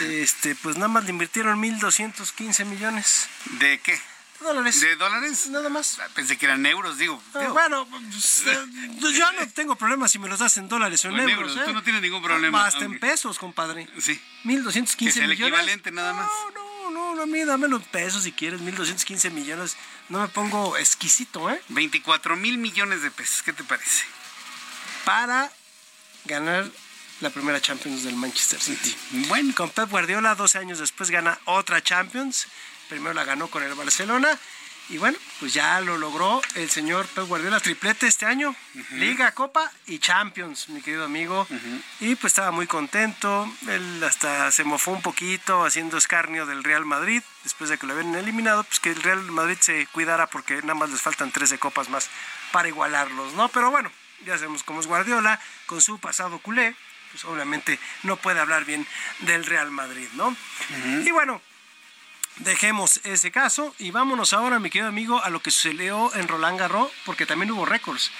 Este, 0.00 0.56
pues 0.56 0.74
nada 0.74 0.88
más 0.88 1.04
le 1.04 1.10
invirtieron 1.10 1.62
1.215 1.62 2.64
millones. 2.64 3.28
¿De 3.60 3.78
qué? 3.78 3.96
Dólares. 4.40 4.80
¿De 4.80 4.96
dólares? 4.96 5.48
Nada 5.48 5.68
más. 5.68 5.98
Ah, 6.00 6.08
pensé 6.14 6.36
que 6.36 6.46
eran 6.46 6.64
euros, 6.66 6.98
digo. 6.98 7.22
Ah, 7.34 7.48
bueno, 7.48 7.86
pues, 7.86 8.44
eh, 8.46 8.66
yo 9.14 9.32
no 9.32 9.48
tengo 9.50 9.76
problema 9.76 10.08
si 10.08 10.18
me 10.18 10.28
los 10.28 10.38
das 10.38 10.56
en 10.56 10.68
dólares 10.68 11.04
o 11.04 11.08
en, 11.08 11.28
euros. 11.28 11.54
Tú 11.54 11.70
¿eh? 11.70 11.72
no 11.72 11.82
tienes 11.82 12.02
ningún 12.02 12.22
problema. 12.22 12.66
Hasta 12.66 12.84
en 12.84 12.98
pesos, 12.98 13.38
compadre. 13.38 13.88
Sí. 13.98 14.20
1215 14.44 14.96
que 14.98 15.08
es 15.08 15.16
el 15.24 15.32
equivalente 15.32 15.90
nada 15.90 16.12
más. 16.12 16.30
No, 16.54 16.90
no, 16.90 17.14
no, 17.14 17.22
a 17.22 17.26
mí 17.26 17.44
dame 17.44 17.68
los 17.68 17.82
pesos 17.84 18.24
si 18.24 18.32
quieres, 18.32 18.60
1215 18.60 19.30
millones. 19.30 19.76
No 20.08 20.20
me 20.20 20.28
pongo 20.28 20.76
exquisito, 20.76 21.50
¿eh? 21.50 21.60
24 21.68 22.36
mil 22.36 22.58
millones 22.58 23.02
de 23.02 23.10
pesos, 23.10 23.42
¿qué 23.42 23.52
te 23.52 23.64
parece? 23.64 24.04
Para 25.04 25.50
ganar 26.24 26.68
la 27.20 27.30
primera 27.30 27.60
Champions 27.60 28.02
del 28.02 28.16
Manchester 28.16 28.60
City. 28.60 28.96
Bueno. 29.28 29.52
Con 29.54 29.70
Pep 29.70 29.90
Guardiola, 29.90 30.34
12 30.34 30.58
años 30.58 30.78
después 30.78 31.10
gana 31.10 31.38
otra 31.44 31.82
Champions 31.82 32.46
primero 32.90 33.14
la 33.14 33.24
ganó 33.24 33.48
con 33.48 33.62
el 33.62 33.74
Barcelona 33.74 34.38
Y 34.90 34.98
bueno, 34.98 35.16
pues 35.38 35.54
ya 35.54 35.80
lo 35.80 35.96
logró 35.98 36.42
el 36.56 36.68
señor 36.68 37.06
Pep 37.06 37.24
Guardiola, 37.26 37.60
triplete 37.60 38.08
este 38.08 38.26
año, 38.26 38.56
Liga, 38.90 39.30
Copa 39.32 39.70
y 39.86 40.00
Champions, 40.00 40.68
mi 40.68 40.82
querido 40.82 41.04
amigo. 41.04 41.46
Y 42.00 42.16
pues 42.16 42.32
estaba 42.32 42.50
muy 42.50 42.66
contento, 42.66 43.48
él 43.68 44.02
hasta 44.02 44.50
se 44.50 44.64
mofó 44.64 44.90
un 44.90 45.00
poquito 45.00 45.64
haciendo 45.64 45.96
escarnio 45.96 46.44
del 46.44 46.64
Real 46.64 46.84
Madrid, 46.84 47.22
después 47.44 47.70
de 47.70 47.78
que 47.78 47.86
lo 47.86 47.92
habían 47.92 48.16
eliminado, 48.16 48.64
pues 48.64 48.80
que 48.80 48.90
el 48.90 49.00
Real 49.00 49.22
Madrid 49.30 49.58
se 49.60 49.86
cuidara 49.92 50.26
porque 50.26 50.56
nada 50.62 50.74
más 50.74 50.90
les 50.90 51.00
faltan 51.00 51.30
13 51.30 51.58
copas 51.58 51.88
más 51.88 52.10
para 52.50 52.66
igualarlos, 52.66 53.34
¿no? 53.34 53.48
Pero 53.48 53.70
bueno, 53.70 53.92
ya 54.26 54.38
sabemos 54.38 54.64
cómo 54.64 54.80
es 54.80 54.88
Guardiola, 54.88 55.40
con 55.66 55.80
su 55.80 56.00
pasado 56.00 56.40
culé, 56.40 56.74
pues 57.12 57.24
obviamente 57.26 57.78
no 58.02 58.16
puede 58.16 58.40
hablar 58.40 58.64
bien 58.64 58.84
del 59.20 59.46
Real 59.46 59.70
Madrid, 59.70 60.08
¿no? 60.14 60.36
Y 61.04 61.12
bueno, 61.12 61.40
dejemos 62.36 63.00
ese 63.04 63.30
caso 63.30 63.74
y 63.78 63.90
vámonos 63.90 64.32
ahora, 64.32 64.58
mi 64.58 64.70
querido 64.70 64.88
amigo, 64.88 65.22
a 65.22 65.30
lo 65.30 65.40
que 65.40 65.50
sucedió 65.50 66.14
en 66.14 66.28
Roland 66.28 66.58
Garros, 66.58 66.90
porque 67.04 67.26
también 67.26 67.50
hubo 67.50 67.66
récords. 67.66 68.10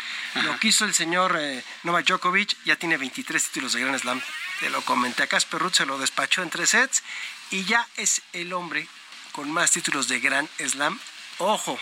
Lo 0.43 0.59
que 0.59 0.69
hizo 0.69 0.85
el 0.85 0.95
señor 0.95 1.37
eh, 1.39 1.65
Novak 1.85 2.07
Djokovic, 2.07 2.57
ya 2.65 2.77
tiene 2.77 2.97
23 2.97 3.43
títulos 3.47 3.73
de 3.73 3.81
Grand 3.81 3.99
Slam. 3.99 4.21
Te 4.61 4.71
lo 4.71 4.83
comenté 4.83 5.23
a 5.23 5.27
Casper 5.27 5.61
Ruth, 5.61 5.75
se 5.75 5.87
lo 5.87 5.99
despachó 5.99 6.43
en 6.43 6.51
tres 6.51 6.71
sets 6.71 7.03
y 7.51 7.65
ya 7.65 7.87
es 7.97 8.23
el 8.33 8.53
hombre 8.53 8.87
con 9.33 9.51
más 9.51 9.71
títulos 9.71 10.09
de 10.09 10.21
Grand 10.21 10.49
Slam. 10.59 10.99
Ojo, 11.39 11.79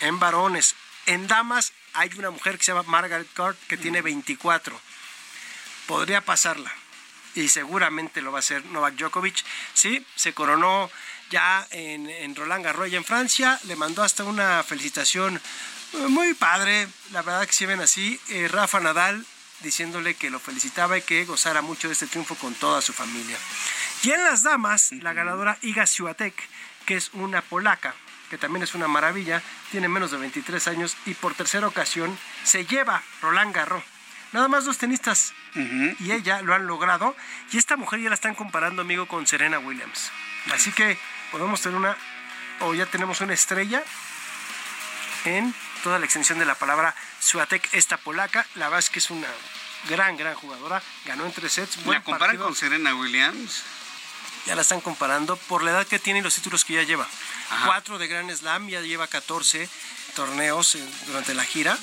en 0.00 0.18
varones, 0.18 0.76
en 1.06 1.26
damas 1.26 1.72
hay 1.94 2.10
una 2.16 2.30
mujer 2.30 2.56
que 2.56 2.64
se 2.64 2.72
llama 2.72 2.88
Margaret 2.88 3.28
Court 3.34 3.58
que 3.66 3.76
tiene 3.76 4.02
24. 4.02 4.80
Podría 5.86 6.20
pasarla 6.20 6.72
y 7.34 7.48
seguramente 7.48 8.22
lo 8.22 8.32
va 8.32 8.38
a 8.38 8.40
hacer 8.40 8.64
Novak 8.66 8.94
Djokovic. 8.94 9.44
Sí, 9.74 10.04
se 10.14 10.32
coronó 10.32 10.90
ya 11.30 11.66
en, 11.70 12.10
en 12.10 12.34
Roland 12.34 12.64
Garros 12.64 12.92
en 12.92 13.04
Francia, 13.04 13.58
le 13.64 13.76
mandó 13.76 14.02
hasta 14.02 14.24
una 14.24 14.62
felicitación 14.62 15.40
eh, 15.92 16.06
muy 16.08 16.34
padre, 16.34 16.88
la 17.12 17.22
verdad 17.22 17.46
que 17.46 17.52
se 17.52 17.66
ven 17.66 17.80
así, 17.80 18.20
eh, 18.28 18.48
Rafa 18.48 18.80
Nadal 18.80 19.24
diciéndole 19.60 20.14
que 20.14 20.30
lo 20.30 20.40
felicitaba 20.40 20.98
y 20.98 21.02
que 21.02 21.24
gozara 21.24 21.62
mucho 21.62 21.88
de 21.88 21.92
este 21.92 22.06
triunfo 22.06 22.34
con 22.34 22.54
toda 22.54 22.80
su 22.80 22.92
familia. 22.92 23.36
Y 24.02 24.10
en 24.10 24.24
las 24.24 24.42
damas, 24.42 24.92
la 24.92 25.12
ganadora 25.12 25.58
Iga 25.62 25.86
Swiatek, 25.86 26.34
que 26.86 26.96
es 26.96 27.10
una 27.12 27.42
polaca, 27.42 27.94
que 28.30 28.38
también 28.38 28.62
es 28.62 28.74
una 28.74 28.88
maravilla, 28.88 29.42
tiene 29.70 29.88
menos 29.88 30.12
de 30.12 30.16
23 30.16 30.68
años 30.68 30.96
y 31.04 31.14
por 31.14 31.34
tercera 31.34 31.66
ocasión 31.66 32.16
se 32.44 32.64
lleva 32.64 33.02
Roland 33.20 33.54
Garros. 33.54 33.82
Nada 34.32 34.46
más 34.46 34.64
dos 34.64 34.78
tenistas 34.78 35.34
y 35.98 36.12
ella 36.12 36.40
lo 36.40 36.54
han 36.54 36.68
logrado 36.68 37.16
y 37.50 37.58
esta 37.58 37.76
mujer 37.76 38.00
ya 38.00 38.08
la 38.08 38.14
están 38.14 38.36
comparando, 38.36 38.82
amigo, 38.82 39.08
con 39.08 39.26
Serena 39.26 39.58
Williams. 39.58 40.12
Así 40.52 40.70
que 40.70 40.96
podemos 41.30 41.60
tener 41.60 41.76
una, 41.76 41.96
o 42.60 42.74
ya 42.74 42.86
tenemos 42.86 43.20
una 43.20 43.34
estrella 43.34 43.82
en 45.24 45.54
toda 45.82 45.98
la 45.98 46.04
extensión 46.04 46.38
de 46.38 46.44
la 46.44 46.54
palabra 46.54 46.94
Suatek, 47.20 47.68
esta 47.72 47.96
polaca. 47.96 48.46
La 48.54 48.66
verdad 48.66 48.80
es 48.80 48.90
que 48.90 48.98
es 48.98 49.10
una 49.10 49.28
gran, 49.88 50.16
gran 50.16 50.34
jugadora. 50.34 50.82
Ganó 51.04 51.26
en 51.26 51.32
tres 51.32 51.52
sets. 51.52 51.86
¿La 51.86 52.02
comparan 52.02 52.36
con 52.36 52.54
Serena 52.54 52.94
Williams? 52.94 53.62
Ya 54.46 54.54
la 54.54 54.62
están 54.62 54.80
comparando 54.80 55.36
por 55.36 55.62
la 55.62 55.70
edad 55.72 55.86
que 55.86 55.98
tiene 55.98 56.20
y 56.20 56.22
los 56.22 56.34
títulos 56.34 56.64
que 56.64 56.74
ya 56.74 56.82
lleva. 56.82 57.06
Cuatro 57.66 57.98
de 57.98 58.06
Grand 58.08 58.30
Slam, 58.34 58.68
ya 58.68 58.80
lleva 58.80 59.06
14 59.06 59.68
torneos 60.14 60.76
durante 61.06 61.34
la 61.34 61.44
gira. 61.44 61.76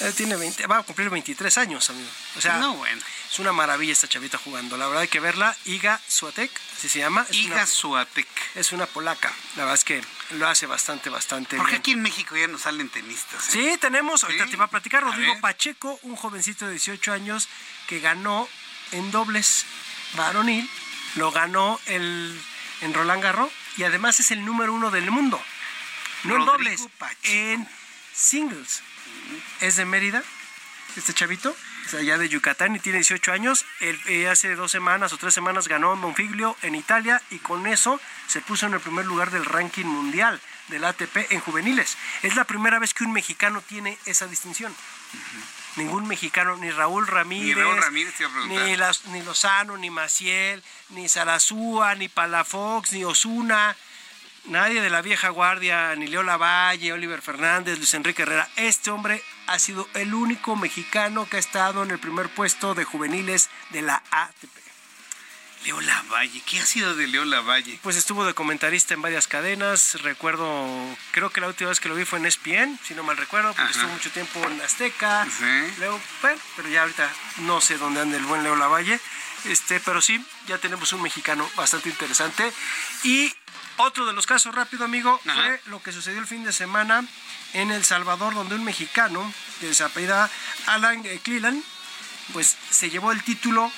Eh, 0.00 0.12
tiene 0.16 0.36
20, 0.36 0.66
va 0.66 0.78
a 0.78 0.82
cumplir 0.82 1.10
23 1.10 1.58
años, 1.58 1.88
amigo. 1.90 2.08
O 2.36 2.40
sea, 2.40 2.58
no, 2.58 2.74
bueno. 2.74 3.00
es 3.30 3.38
una 3.38 3.52
maravilla 3.52 3.92
esta 3.92 4.08
chavita 4.08 4.38
jugando. 4.38 4.76
La 4.76 4.86
verdad 4.86 5.02
hay 5.02 5.08
que 5.08 5.20
verla. 5.20 5.56
Iga 5.66 6.00
Swiatek, 6.08 6.50
así 6.76 6.88
se 6.88 6.98
llama. 7.00 7.26
Es 7.28 7.36
Iga 7.36 7.66
una. 7.84 8.06
Es 8.54 8.72
una 8.72 8.86
polaca. 8.86 9.32
La 9.56 9.62
verdad 9.64 9.74
es 9.74 9.84
que 9.84 10.02
lo 10.30 10.48
hace 10.48 10.66
bastante, 10.66 11.10
bastante 11.10 11.56
Porque 11.56 11.72
bien. 11.72 11.80
aquí 11.80 11.90
en 11.92 12.02
México 12.02 12.36
ya 12.36 12.46
no 12.48 12.58
salen 12.58 12.88
tenistas. 12.90 13.48
¿eh? 13.48 13.50
Sí, 13.72 13.78
tenemos, 13.80 14.22
ahorita 14.24 14.44
Sí. 14.44 14.50
te 14.50 14.56
iba 14.56 14.64
a 14.64 14.70
platicar, 14.70 15.02
Rodrigo. 15.02 15.40
Pacheco, 15.40 15.98
un 16.02 16.16
jovencito 16.16 16.64
de 16.66 16.72
18 16.72 17.12
años 17.12 17.48
que 17.88 18.00
ganó 18.00 18.48
en 18.92 19.10
dobles 19.10 19.64
varonil, 20.14 20.68
lo 21.16 21.30
ganó 21.30 21.80
el, 21.86 22.40
en 22.80 22.94
Roland 22.94 23.22
Garros 23.22 23.50
y 23.76 23.84
además 23.84 24.20
es 24.20 24.30
el 24.30 24.44
número 24.44 24.72
uno 24.72 24.90
del 24.90 25.10
mundo. 25.10 25.42
No 26.24 26.36
en 26.36 26.46
dobles, 26.46 26.88
en 27.24 27.68
singles. 28.14 28.82
Es 29.60 29.76
de 29.76 29.84
Mérida, 29.84 30.22
este 30.96 31.12
chavito, 31.12 31.54
es 31.86 31.94
allá 31.94 32.18
de 32.18 32.28
Yucatán 32.28 32.76
y 32.76 32.78
tiene 32.78 32.98
18 32.98 33.32
años. 33.32 33.64
Él, 33.80 34.00
eh, 34.06 34.28
hace 34.28 34.54
dos 34.54 34.70
semanas 34.70 35.12
o 35.12 35.18
tres 35.18 35.34
semanas 35.34 35.68
ganó 35.68 35.92
en 35.92 35.98
Monfiglio 35.98 36.56
en 36.62 36.74
Italia 36.74 37.20
y 37.30 37.38
con 37.38 37.66
eso 37.66 38.00
se 38.26 38.40
puso 38.40 38.66
en 38.66 38.74
el 38.74 38.80
primer 38.80 39.04
lugar 39.04 39.30
del 39.30 39.44
ranking 39.44 39.84
mundial 39.84 40.40
del 40.68 40.84
ATP 40.84 41.30
en 41.30 41.40
juveniles. 41.40 41.96
Es 42.22 42.36
la 42.36 42.44
primera 42.44 42.78
vez 42.78 42.94
que 42.94 43.04
un 43.04 43.12
mexicano 43.12 43.60
tiene 43.60 43.98
esa 44.06 44.26
distinción. 44.26 44.74
Ningún 45.76 46.06
mexicano, 46.06 46.56
ni 46.56 46.70
Raúl 46.70 47.06
Ramírez, 47.06 47.56
Ni 47.56 47.62
Raúl 47.62 47.80
Ramírez 47.80 48.14
te 48.14 48.24
ni, 48.46 48.76
las- 48.76 49.04
ni 49.06 49.22
Lozano, 49.22 49.76
ni 49.76 49.90
Maciel, 49.90 50.62
ni 50.90 51.08
Sarazúa, 51.08 51.94
ni 51.96 52.08
Palafox, 52.08 52.92
ni 52.92 53.04
Osuna, 53.04 53.76
nadie 54.44 54.80
de 54.80 54.90
la 54.90 55.02
vieja 55.02 55.30
guardia, 55.30 55.94
ni 55.96 56.06
Leo 56.06 56.22
Lavalle, 56.22 56.92
Oliver 56.92 57.22
Fernández, 57.22 57.78
Luis 57.78 57.94
Enrique 57.94 58.22
Herrera. 58.22 58.48
Este 58.56 58.90
hombre 58.90 59.22
ha 59.48 59.58
sido 59.58 59.88
el 59.94 60.14
único 60.14 60.54
mexicano 60.56 61.28
que 61.28 61.36
ha 61.36 61.40
estado 61.40 61.82
en 61.82 61.90
el 61.90 61.98
primer 61.98 62.28
puesto 62.28 62.74
de 62.74 62.84
juveniles 62.84 63.50
de 63.70 63.82
la 63.82 64.02
ATP. 64.10 64.63
Leo 65.64 65.80
Lavalle, 65.80 66.42
¿qué 66.42 66.60
ha 66.60 66.66
sido 66.66 66.94
de 66.94 67.06
Leo 67.06 67.24
Lavalle? 67.24 67.78
Pues 67.82 67.96
estuvo 67.96 68.26
de 68.26 68.34
comentarista 68.34 68.92
en 68.92 69.00
varias 69.00 69.26
cadenas. 69.26 70.02
Recuerdo, 70.02 70.46
creo 71.12 71.30
que 71.30 71.40
la 71.40 71.48
última 71.48 71.70
vez 71.70 71.80
que 71.80 71.88
lo 71.88 71.94
vi 71.94 72.04
fue 72.04 72.18
en 72.18 72.26
ESPN, 72.26 72.78
si 72.84 72.94
no 72.94 73.02
mal 73.02 73.16
recuerdo, 73.16 73.48
porque 73.48 73.62
Ajá. 73.62 73.70
estuvo 73.70 73.92
mucho 73.92 74.10
tiempo 74.10 74.44
en 74.46 74.60
Azteca. 74.60 75.24
Sí. 75.24 75.80
Leo, 75.80 75.98
bueno, 76.20 76.38
pero 76.56 76.68
ya 76.68 76.82
ahorita 76.82 77.10
no 77.38 77.62
sé 77.62 77.78
dónde 77.78 78.02
anda 78.02 78.18
el 78.18 78.24
buen 78.26 78.42
Leo 78.42 78.56
Lavalle. 78.56 79.00
Este, 79.46 79.80
pero 79.80 80.02
sí, 80.02 80.22
ya 80.46 80.58
tenemos 80.58 80.92
un 80.92 81.00
mexicano 81.00 81.48
bastante 81.56 81.88
interesante. 81.88 82.52
Y 83.02 83.32
otro 83.78 84.06
de 84.06 84.12
los 84.12 84.26
casos 84.26 84.54
rápido, 84.54 84.84
amigo, 84.84 85.18
fue 85.24 85.60
lo 85.66 85.82
que 85.82 85.92
sucedió 85.92 86.20
el 86.20 86.26
fin 86.26 86.44
de 86.44 86.52
semana 86.52 87.06
en 87.54 87.70
El 87.70 87.84
Salvador, 87.84 88.34
donde 88.34 88.54
un 88.54 88.64
mexicano 88.64 89.32
que 89.60 89.72
se 89.72 89.82
apellida 89.82 90.30
Alan 90.66 91.04
eh, 91.06 91.20
Cleland, 91.22 91.62
pues 92.34 92.54
se 92.70 92.90
llevó 92.90 93.12
el 93.12 93.22
título 93.22 93.72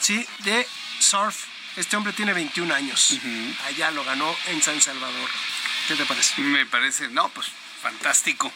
¿sí? 0.00 0.26
de 0.40 0.66
surf. 1.00 1.44
Este 1.76 1.96
hombre 1.96 2.12
tiene 2.12 2.32
21 2.32 2.74
años. 2.74 3.18
Allá 3.66 3.90
lo 3.90 4.04
ganó 4.04 4.34
en 4.48 4.60
San 4.62 4.80
Salvador. 4.80 5.30
¿Qué 5.88 5.94
te 5.96 6.04
parece? 6.04 6.40
Me 6.42 6.66
parece, 6.66 7.08
no, 7.08 7.28
pues 7.30 7.48
fantástico. 7.80 8.52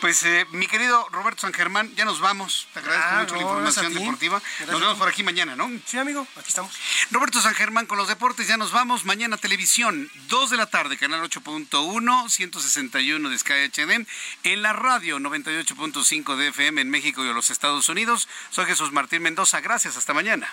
Pues 0.00 0.22
eh, 0.24 0.46
mi 0.50 0.66
querido 0.66 1.06
Roberto 1.12 1.42
San 1.42 1.52
Germán, 1.52 1.94
ya 1.94 2.04
nos 2.04 2.18
vamos. 2.18 2.66
Te 2.72 2.80
agradezco 2.80 3.08
Ah, 3.08 3.20
mucho 3.20 3.34
la 3.36 3.42
información 3.42 3.94
deportiva. 3.94 4.40
Gracias 4.40 4.70
Nos 4.70 4.80
vemos 4.80 4.98
por 4.98 5.08
aquí 5.08 5.22
mañana, 5.22 5.54
¿no? 5.54 5.70
Sí, 5.86 5.98
amigo, 5.98 6.26
aquí 6.36 6.48
estamos. 6.48 6.72
Roberto 7.12 7.40
San 7.40 7.54
Germán 7.54 7.86
con 7.86 7.98
los 7.98 8.08
deportes, 8.08 8.48
ya 8.48 8.56
nos 8.56 8.72
vamos. 8.72 9.04
Mañana 9.04 9.36
televisión, 9.36 10.10
2 10.28 10.50
de 10.50 10.56
la 10.56 10.66
tarde, 10.66 10.96
canal 10.98 11.22
8.1, 11.22 12.28
161 12.30 13.28
de 13.28 13.38
Sky 13.38 13.52
HD. 13.70 14.06
En 14.42 14.62
la 14.62 14.72
radio, 14.72 15.18
98.5 15.20 16.36
de 16.36 16.48
FM 16.48 16.80
en 16.80 16.90
México 16.90 17.24
y 17.24 17.28
en 17.28 17.34
los 17.34 17.50
Estados 17.50 17.88
Unidos. 17.88 18.28
Soy 18.50 18.66
Jesús 18.66 18.90
Martín 18.90 19.22
Mendoza. 19.22 19.60
Gracias, 19.60 19.96
hasta 19.96 20.14
mañana. 20.14 20.52